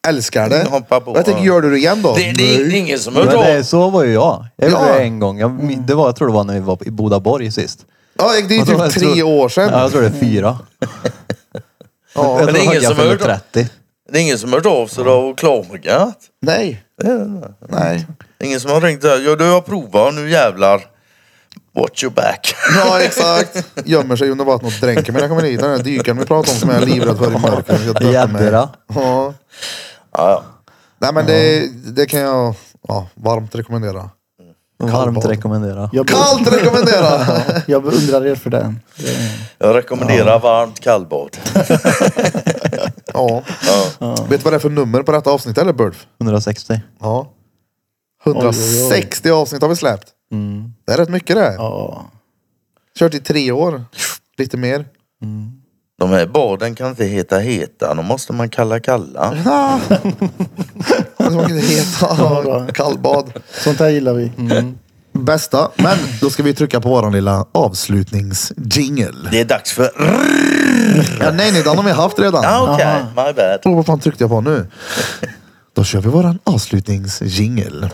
älskar 0.08 0.48
det. 0.48 0.66
På, 0.88 0.96
Och 1.10 1.18
jag 1.18 1.24
tänker, 1.24 1.42
gör 1.42 1.60
du 1.60 1.70
det 1.70 1.76
igen 1.78 2.02
då? 2.02 2.14
Det, 2.14 2.32
det, 2.32 2.54
är 2.56 2.74
ingen 2.74 2.98
som 2.98 3.14
Men 3.14 3.28
hört 3.28 3.46
det, 3.46 3.64
så 3.64 3.90
var 3.90 4.04
ju 4.04 4.12
jag. 4.12 4.46
Jag 4.56 4.70
gjorde 4.70 4.82
Ja. 4.88 4.94
det 4.94 5.00
en 5.02 5.18
gång. 5.18 5.38
Jag, 5.38 5.78
det 5.86 5.94
var, 5.94 6.06
jag 6.06 6.16
tror 6.16 6.28
det 6.28 6.34
var 6.34 6.44
när 6.44 6.54
vi 6.54 6.60
var 6.60 6.78
i 6.86 6.90
Bodaborg 6.90 7.50
sist. 7.52 7.86
Ja, 8.18 8.32
det 8.32 8.38
är 8.38 8.50
ju 8.50 8.56
Jag 8.56 8.66
typ 8.92 9.02
tre 9.02 9.12
tror- 9.14 9.22
år 9.22 9.48
sedan. 9.48 9.68
Ja, 9.72 9.80
jag 9.82 9.90
tror 9.90 10.00
det 10.00 10.06
är 10.06 10.20
fyra. 10.20 10.58
Ja. 12.14 12.38
Jag 12.38 12.46
det 12.46 12.50
är 12.50 12.54
tror 12.54 12.64
ingen 12.64 12.74
jag 12.74 12.82
som 12.84 12.96
har 12.96 13.02
fyllde 13.04 13.24
hört 13.24 13.40
av- 13.54 13.60
30. 13.62 13.68
Det 14.12 14.18
är 14.18 14.22
ingen 14.22 14.38
som 14.38 14.52
har 14.52 14.58
hört 14.58 14.66
av 14.66 14.86
sig 14.86 15.04
då 15.04 15.12
och 15.12 15.38
klagat. 15.38 16.18
Nej, 16.42 16.84
Det 17.02 17.06
är 17.06 17.18
det. 17.18 17.54
nej. 17.68 18.06
Ingen 18.44 18.60
som 18.60 18.70
har 18.70 18.80
ringt 18.80 19.02
där. 19.02 19.18
Ja, 19.28 19.36
du 19.36 19.44
har 19.50 19.60
provat 19.60 20.14
nu 20.14 20.30
jävlar. 20.30 20.86
Watch 21.74 22.02
your 22.04 22.14
back. 22.14 22.54
Ja 22.74 23.00
exakt. 23.00 23.66
Gömmer 23.84 24.16
sig 24.16 24.30
under 24.30 24.44
vattnet 24.44 24.74
och 24.74 24.80
dränker 24.80 25.12
mig 25.12 25.22
när 25.22 25.28
jag 25.28 25.36
kommer 25.38 25.50
hit. 25.50 25.60
Den 25.60 25.70
där 25.70 25.84
dykaren 25.84 26.18
vi 26.18 26.24
pratade 26.24 26.52
om 26.52 26.58
som 26.60 26.70
jag 26.70 26.82
är 26.82 26.86
livrädd 26.86 27.18
för 27.18 27.32
i 27.32 27.38
mörkret. 27.38 28.02
Jädra. 28.12 28.68
Ja. 28.94 29.34
Ja, 30.12 30.30
ja. 30.30 30.42
Nej 30.98 31.12
men 31.14 31.26
det, 31.26 31.68
det 31.92 32.06
kan 32.06 32.20
jag 32.20 32.54
ja, 32.88 33.08
varmt 33.14 33.54
rekommendera. 33.54 34.10
Varmt 34.78 34.92
Kallbad. 34.92 35.24
rekommendera. 35.26 35.90
Jag, 35.92 36.06
be- 36.06 36.12
Kallt 36.12 36.52
rekommendera! 36.52 37.26
jag 37.66 37.82
beundrar 37.82 38.26
er 38.26 38.34
för 38.34 38.50
det. 38.50 38.74
det. 38.96 39.10
Jag 39.58 39.76
rekommenderar 39.76 40.40
varmt 40.40 40.80
kallbad. 40.80 41.36
Ja. 43.16 43.42
Vet 44.28 44.40
du 44.40 44.44
vad 44.44 44.52
det 44.52 44.56
är 44.56 44.58
för 44.58 44.70
nummer 44.70 45.02
på 45.02 45.12
detta 45.12 45.30
avsnitt 45.30 45.58
eller 45.58 45.72
Burf? 45.72 46.06
160. 46.20 46.80
Ja. 47.00 47.26
Oj, 48.24 48.32
oj, 48.32 48.36
oj. 48.36 48.42
160 48.42 49.30
avsnitt 49.30 49.62
har 49.62 49.68
vi 49.68 49.76
släppt. 49.76 50.08
Mm. 50.34 50.72
Det 50.86 50.92
är 50.92 50.96
rätt 50.96 51.08
mycket 51.08 51.36
det. 51.36 51.54
Ja. 51.58 52.04
Kört 52.98 53.14
i 53.14 53.20
tre 53.20 53.52
år. 53.52 53.84
Lite 54.38 54.56
mer. 54.56 54.84
De 55.98 56.10
här 56.10 56.26
baden 56.26 56.74
kan 56.74 56.88
inte 56.88 57.04
heta 57.04 57.38
heta. 57.38 57.94
De 57.94 58.06
måste 58.06 58.32
man 58.32 58.48
kalla 58.48 58.80
kalla. 58.80 59.34
Ah. 59.46 59.80
Det 61.18 61.30
ska 61.30 61.42
inte 61.42 61.66
heta 61.66 62.66
kallbad. 62.72 63.32
Sånt 63.64 63.78
här 63.78 63.88
gillar 63.88 64.14
vi. 64.14 64.32
Bästa. 65.12 65.70
Men 65.76 65.98
då 66.20 66.30
ska 66.30 66.42
vi 66.42 66.54
trycka 66.54 66.80
på 66.80 66.88
våran 66.88 67.12
lilla 67.12 67.46
avslutningsjingle. 67.52 69.28
Det 69.30 69.40
är 69.40 69.44
dags 69.44 69.72
för... 69.72 69.90
Ja, 71.20 71.30
nej, 71.32 71.52
nej, 71.52 71.62
den 71.62 71.76
har 71.76 71.84
vi 71.84 71.90
haft 71.90 72.18
redan. 72.18 72.42
Ja, 72.42 72.74
okej. 72.74 73.04
My 73.16 73.32
bad. 73.32 73.60
Oh, 73.64 73.76
vad 73.76 73.86
fan 73.86 74.00
tryckte 74.00 74.24
jag 74.24 74.30
på 74.30 74.40
nu? 74.40 74.66
Då 75.74 75.84
kör 75.84 76.00
vi 76.00 76.08
våran 76.08 76.38
avslutningsjingel. 76.44 77.88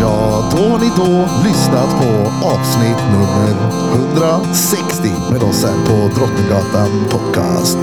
Ja, 0.00 0.48
då 0.50 0.68
har 0.68 0.78
ni 0.78 0.90
då 0.96 1.28
lyssnat 1.48 1.90
på 1.90 2.30
avsnitt 2.46 2.96
nummer 3.12 3.56
160 4.14 5.12
med 5.30 5.42
oss 5.42 5.64
här 5.64 5.86
på 5.86 6.20
Drottninggatan 6.20 7.04
Podcast. 7.10 7.78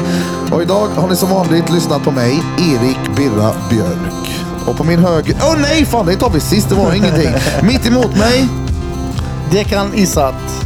Och 0.52 0.62
idag 0.62 0.88
har 0.88 1.08
ni 1.08 1.16
som 1.16 1.30
vanligt 1.30 1.70
lyssnat 1.70 2.04
på 2.04 2.12
mig, 2.12 2.44
Erik 2.58 3.16
Birra 3.16 3.52
Björk. 3.70 4.42
Och 4.68 4.78
på 4.78 4.84
min 4.84 5.00
höger... 5.00 5.36
Åh 5.42 5.56
nej, 5.62 5.86
fan 5.86 6.06
det 6.06 6.16
tar 6.16 6.30
vi 6.30 6.40
sist, 6.40 6.70
det 6.70 6.76
var 6.76 6.94
ingenting. 6.94 7.30
Mitt 7.62 7.88
emot 7.88 8.16
mig 8.18 8.48
Dekan 9.52 9.94
Isat. 9.94 10.66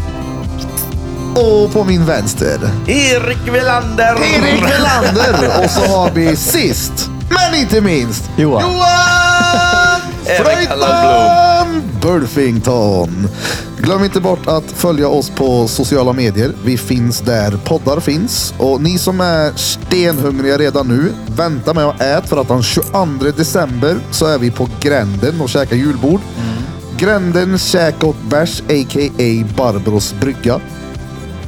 och 1.35 1.73
på 1.73 1.83
min 1.83 2.05
vänster 2.05 2.59
Erik 2.87 3.47
Welander! 3.53 4.15
Erik 4.15 4.63
Welander. 4.63 5.63
Och 5.63 5.69
så 5.69 5.81
har 5.81 6.11
vi 6.11 6.35
sist, 6.35 7.09
men 7.29 7.59
inte 7.59 7.81
minst, 7.81 8.29
Johan. 8.37 8.61
Johan 8.61 9.98
Fröjtman 10.25 11.83
Burfington. 12.01 13.27
Glöm 13.77 14.03
inte 14.03 14.21
bort 14.21 14.47
att 14.47 14.71
följa 14.71 15.07
oss 15.07 15.29
på 15.29 15.67
sociala 15.67 16.13
medier. 16.13 16.51
Vi 16.65 16.77
finns 16.77 17.19
där 17.21 17.51
poddar 17.65 17.99
finns. 17.99 18.53
Och 18.57 18.81
ni 18.81 18.97
som 18.97 19.21
är 19.21 19.51
stenhungriga 19.55 20.57
redan 20.57 20.87
nu, 20.87 21.13
vänta 21.35 21.73
med 21.73 21.85
att 21.85 22.01
äta 22.01 22.27
för 22.27 22.37
att 22.37 22.47
den 22.47 22.63
22 22.63 23.05
december 23.37 23.99
så 24.11 24.25
är 24.25 24.37
vi 24.37 24.51
på 24.51 24.69
Gränden 24.79 25.41
och 25.41 25.49
käkar 25.49 25.75
julbord. 25.75 26.21
Gränden 26.97 27.57
käk 27.57 28.03
och 28.03 28.15
bärs, 28.29 28.61
a.k.a. 28.61 29.45
Barbaros 29.57 30.13
brygga. 30.21 30.59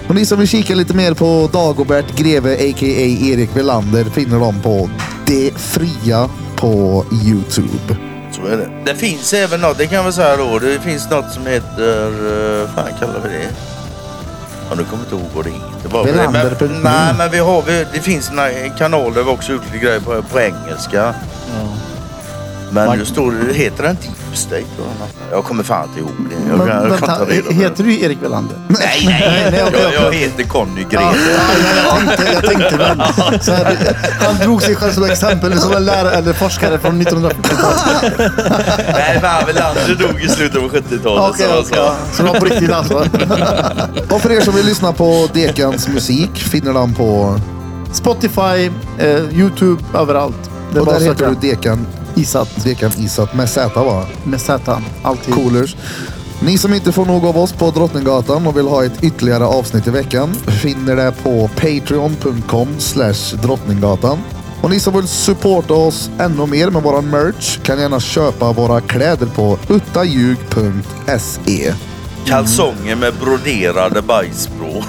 Och 0.07 0.15
ni 0.15 0.25
som 0.25 0.39
vill 0.39 0.47
kika 0.47 0.75
lite 0.75 0.93
mer 0.93 1.13
på 1.13 1.49
Dagobert 1.53 2.17
Greve 2.17 2.53
a.k.a. 2.53 3.27
Erik 3.31 3.55
Velander 3.55 4.03
finner 4.03 4.39
dem 4.39 4.61
på 4.63 4.89
Det 5.25 5.51
Fria 5.55 6.29
på 6.55 7.05
Youtube. 7.25 8.10
Så 8.41 8.47
är 8.47 8.57
det. 8.57 8.69
Det 8.85 8.95
finns 8.95 9.33
även 9.33 9.61
något, 9.61 9.77
det 9.77 9.87
kan 9.87 10.05
vi 10.05 10.11
säga 10.11 10.37
då. 10.37 10.59
Det 10.59 10.79
finns 10.79 11.09
något 11.09 11.31
som 11.31 11.45
heter... 11.47 12.07
Uh, 12.07 12.67
fan 12.75 12.89
kallar 12.99 13.19
vi 13.23 13.29
det? 13.29 13.49
Ja, 14.69 14.75
nu 14.75 14.83
kommer 14.83 15.03
jag 15.03 15.13
inte 15.13 15.15
ihåg 15.15 15.31
vad 15.35 15.45
det 15.45 15.51
heter. 15.51 15.89
Bara 15.89 16.03
det. 16.03 16.29
Men, 16.31 16.81
nej, 16.83 17.13
men 17.17 17.31
vi 17.31 17.37
har, 17.37 17.61
vi, 17.61 17.85
det 17.93 17.99
finns 17.99 18.29
en 18.29 18.71
kanal 18.77 19.13
där 19.13 19.23
vi 19.23 19.29
också 19.29 19.51
gjort 19.51 19.65
lite 19.65 19.85
grejer 19.85 19.99
på, 19.99 20.21
på 20.21 20.39
engelska. 20.39 21.13
Men 22.73 22.87
Man- 22.87 22.97
nu 22.97 23.05
står 23.05 23.31
det, 23.31 23.53
heter 23.53 23.83
den 23.83 23.95
Deep 23.95 24.37
State? 24.37 24.55
eller 24.55 24.99
något? 24.99 25.15
Jag 25.31 25.43
kommer 25.43 25.63
fan 25.63 25.87
inte 25.87 25.99
ihåg 25.99 26.11
det. 26.29 26.49
Jag 26.49 26.57
Men, 26.57 26.67
kan, 26.67 26.89
jag 26.89 26.99
kan 26.99 27.17
ta 27.17 27.53
heter 27.53 27.83
du 27.83 27.99
Erik 28.01 28.17
Welander? 28.21 28.57
Nej, 28.67 29.05
nej, 29.05 29.47
nej, 29.51 29.63
jag, 29.73 29.93
jag 30.05 30.13
heter 30.13 30.43
Conny 30.43 30.85
Gren. 30.89 31.03
Ja, 31.03 31.13
jag, 31.97 32.17
tänkte, 32.17 32.33
jag 32.33 32.43
tänkte 32.45 32.77
väl. 32.77 33.03
Så 33.41 33.51
här, 33.51 33.77
han 34.19 34.35
drog 34.35 34.61
sig 34.61 34.75
själv 34.75 34.91
som 34.91 35.03
exempel 35.03 35.59
som 35.59 35.73
en 35.73 35.85
lärare 35.85 36.11
eller 36.15 36.33
forskare 36.33 36.79
från 36.79 37.01
1940-talet. 37.01 38.31
Nej, 38.93 39.19
fan 39.21 39.45
Welander 39.47 39.95
dog 39.99 40.21
i 40.21 40.27
slutet 40.27 40.57
av 40.57 40.71
70-talet. 40.71 41.29
Okej, 41.33 41.45
så, 41.47 41.59
okej. 41.59 41.65
så. 42.11 42.15
Så 42.17 42.23
det 42.23 42.29
var 42.29 42.39
på 42.39 42.45
riktigt 42.45 42.71
alltså. 42.71 43.05
Och 44.09 44.21
för 44.21 44.31
er 44.31 44.41
som 44.41 44.55
vill 44.55 44.65
lyssna 44.65 44.93
på 44.93 45.27
Dekans 45.33 45.87
musik 45.87 46.29
finner 46.35 46.73
den 46.73 46.93
på... 46.93 47.39
Spotify, 47.93 48.71
eh, 48.99 49.07
Youtube, 49.39 49.83
överallt. 49.93 50.49
Det 50.73 50.79
Och 50.79 50.85
där 50.85 50.99
heter 50.99 51.35
du 51.41 51.47
Dekan, 51.49 51.87
Isat 52.15 52.63
Dekan 52.63 52.91
Isat 52.97 53.33
med 53.33 53.49
Z 53.49 53.75
va? 53.75 54.05
med 54.23 54.41
Z. 54.41 54.61
Alltid. 55.01 55.33
Coolers. 55.33 55.75
Ni 56.43 56.57
som 56.57 56.73
inte 56.73 56.91
får 56.91 57.05
nog 57.05 57.25
av 57.25 57.37
oss 57.37 57.53
på 57.53 57.71
Drottninggatan 57.71 58.47
och 58.47 58.57
vill 58.57 58.67
ha 58.67 58.85
ett 58.85 59.03
ytterligare 59.03 59.45
avsnitt 59.45 59.87
i 59.87 59.89
veckan 59.89 60.33
finner 60.33 60.95
det 60.95 61.13
på 61.23 61.49
patreon.com 61.55 62.67
slash 62.79 63.35
drottninggatan. 63.43 64.19
Och 64.61 64.69
ni 64.69 64.79
som 64.79 64.93
vill 64.93 65.07
supporta 65.07 65.73
oss 65.73 66.09
ännu 66.19 66.45
mer 66.45 66.69
med 66.69 66.83
våran 66.83 67.09
merch 67.09 67.59
kan 67.63 67.79
gärna 67.79 67.99
köpa 67.99 68.51
våra 68.51 68.81
kläder 68.81 69.25
på 69.25 69.57
uttaljug.se. 69.69 71.73
Kalsonger 72.25 72.95
med 72.95 73.13
broderade 73.13 74.01
bajsbrå. 74.01 74.83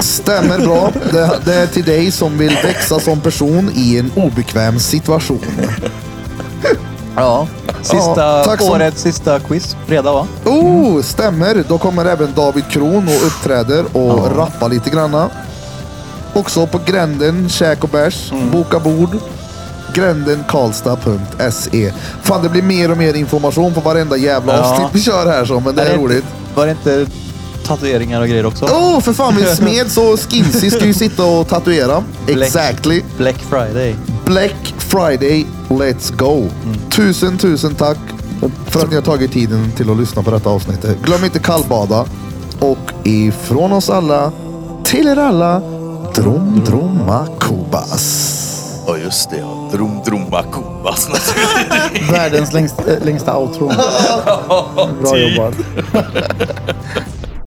Stämmer 0.00 0.58
bra. 0.58 0.92
Det, 1.12 1.38
det 1.44 1.54
är 1.54 1.66
till 1.66 1.84
dig 1.84 2.10
som 2.10 2.38
vill 2.38 2.56
växa 2.62 3.00
som 3.00 3.20
person 3.20 3.70
i 3.74 3.98
en 3.98 4.10
obekväm 4.16 4.78
situation. 4.78 5.40
Ja. 7.16 7.46
Sista, 7.82 8.44
tack 8.44 8.60
som- 8.60 8.70
årets 8.70 9.02
sista 9.02 9.40
quiz. 9.40 9.76
Fredag 9.86 10.12
va? 10.12 10.26
Oh, 10.44 11.02
stämmer. 11.02 11.64
Då 11.68 11.78
kommer 11.78 12.04
även 12.04 12.28
David 12.36 12.64
Kron 12.70 13.08
och 13.08 13.26
uppträder 13.26 13.84
och 13.96 14.36
rappar 14.36 14.68
lite 14.68 14.90
granna. 14.90 15.30
Också 16.34 16.66
på 16.66 16.80
Gränden, 16.86 17.48
käk 17.48 17.84
och 17.84 17.90
bärs, 17.90 18.32
boka 18.52 18.78
bord. 18.78 19.16
Grändenkarlstad.se 19.94 21.92
Fan, 22.22 22.42
det 22.42 22.48
blir 22.48 22.62
mer 22.62 22.90
och 22.90 22.96
mer 22.98 23.14
information 23.14 23.74
på 23.74 23.80
varenda 23.80 24.16
jävla 24.16 24.52
Ja. 24.56 24.60
avsnitt 24.60 24.88
vi 24.92 25.00
kör 25.02 25.26
här 25.26 25.44
så, 25.44 25.60
men 25.60 25.74
det 25.74 25.82
är 25.82 25.96
roligt. 25.98 26.24
Var 26.54 26.66
det 26.66 26.70
inte 26.72 27.06
tatueringar 27.66 28.20
och 28.20 28.28
grejer 28.28 28.46
också? 28.46 28.64
Oh, 28.64 29.00
för 29.00 29.12
fan, 29.12 29.36
vi 29.36 29.44
smed 29.56 29.90
så 29.90 30.16
Skinsy 30.16 30.70
ska 30.70 30.84
ju 30.86 30.94
sitta 30.94 31.24
och 31.24 31.48
tatuera. 31.48 32.02
Exactly. 32.26 33.02
Black 33.16 33.36
Friday. 33.50 33.96
Black 34.24 34.74
Friday, 34.78 35.46
let's 35.78 36.16
go. 36.16 36.48
Tusen, 36.90 37.38
tusen 37.38 37.74
tack 37.74 37.98
för 38.66 38.80
att 38.80 38.88
ni 38.88 38.94
har 38.94 39.02
tagit 39.02 39.32
tiden 39.32 39.72
till 39.76 39.90
att 39.90 39.96
lyssna 39.96 40.22
på 40.22 40.30
detta 40.30 40.50
avsnittet. 40.50 41.02
Glöm 41.02 41.24
inte 41.24 41.38
kallbada. 41.38 42.06
Och 42.60 42.92
ifrån 43.04 43.72
oss 43.72 43.90
alla, 43.90 44.32
till 44.84 45.08
er 45.08 45.16
alla, 45.16 45.60
Drom 46.14 46.62
Dromma 46.66 47.26
Kubas. 47.40 48.40
Ja 48.86 48.96
just 48.96 49.30
det, 49.30 49.36
ja. 49.36 49.70
Drum 49.72 50.00
Drumma 50.04 50.42
Kubas 50.42 51.08
naturligtvis. 51.08 52.10
Världens 52.10 52.52
längst, 52.52 52.80
äh, 52.88 53.04
längsta 53.04 53.36
outro. 53.36 53.66
Bra 55.02 55.18
jobbat. 55.18 55.54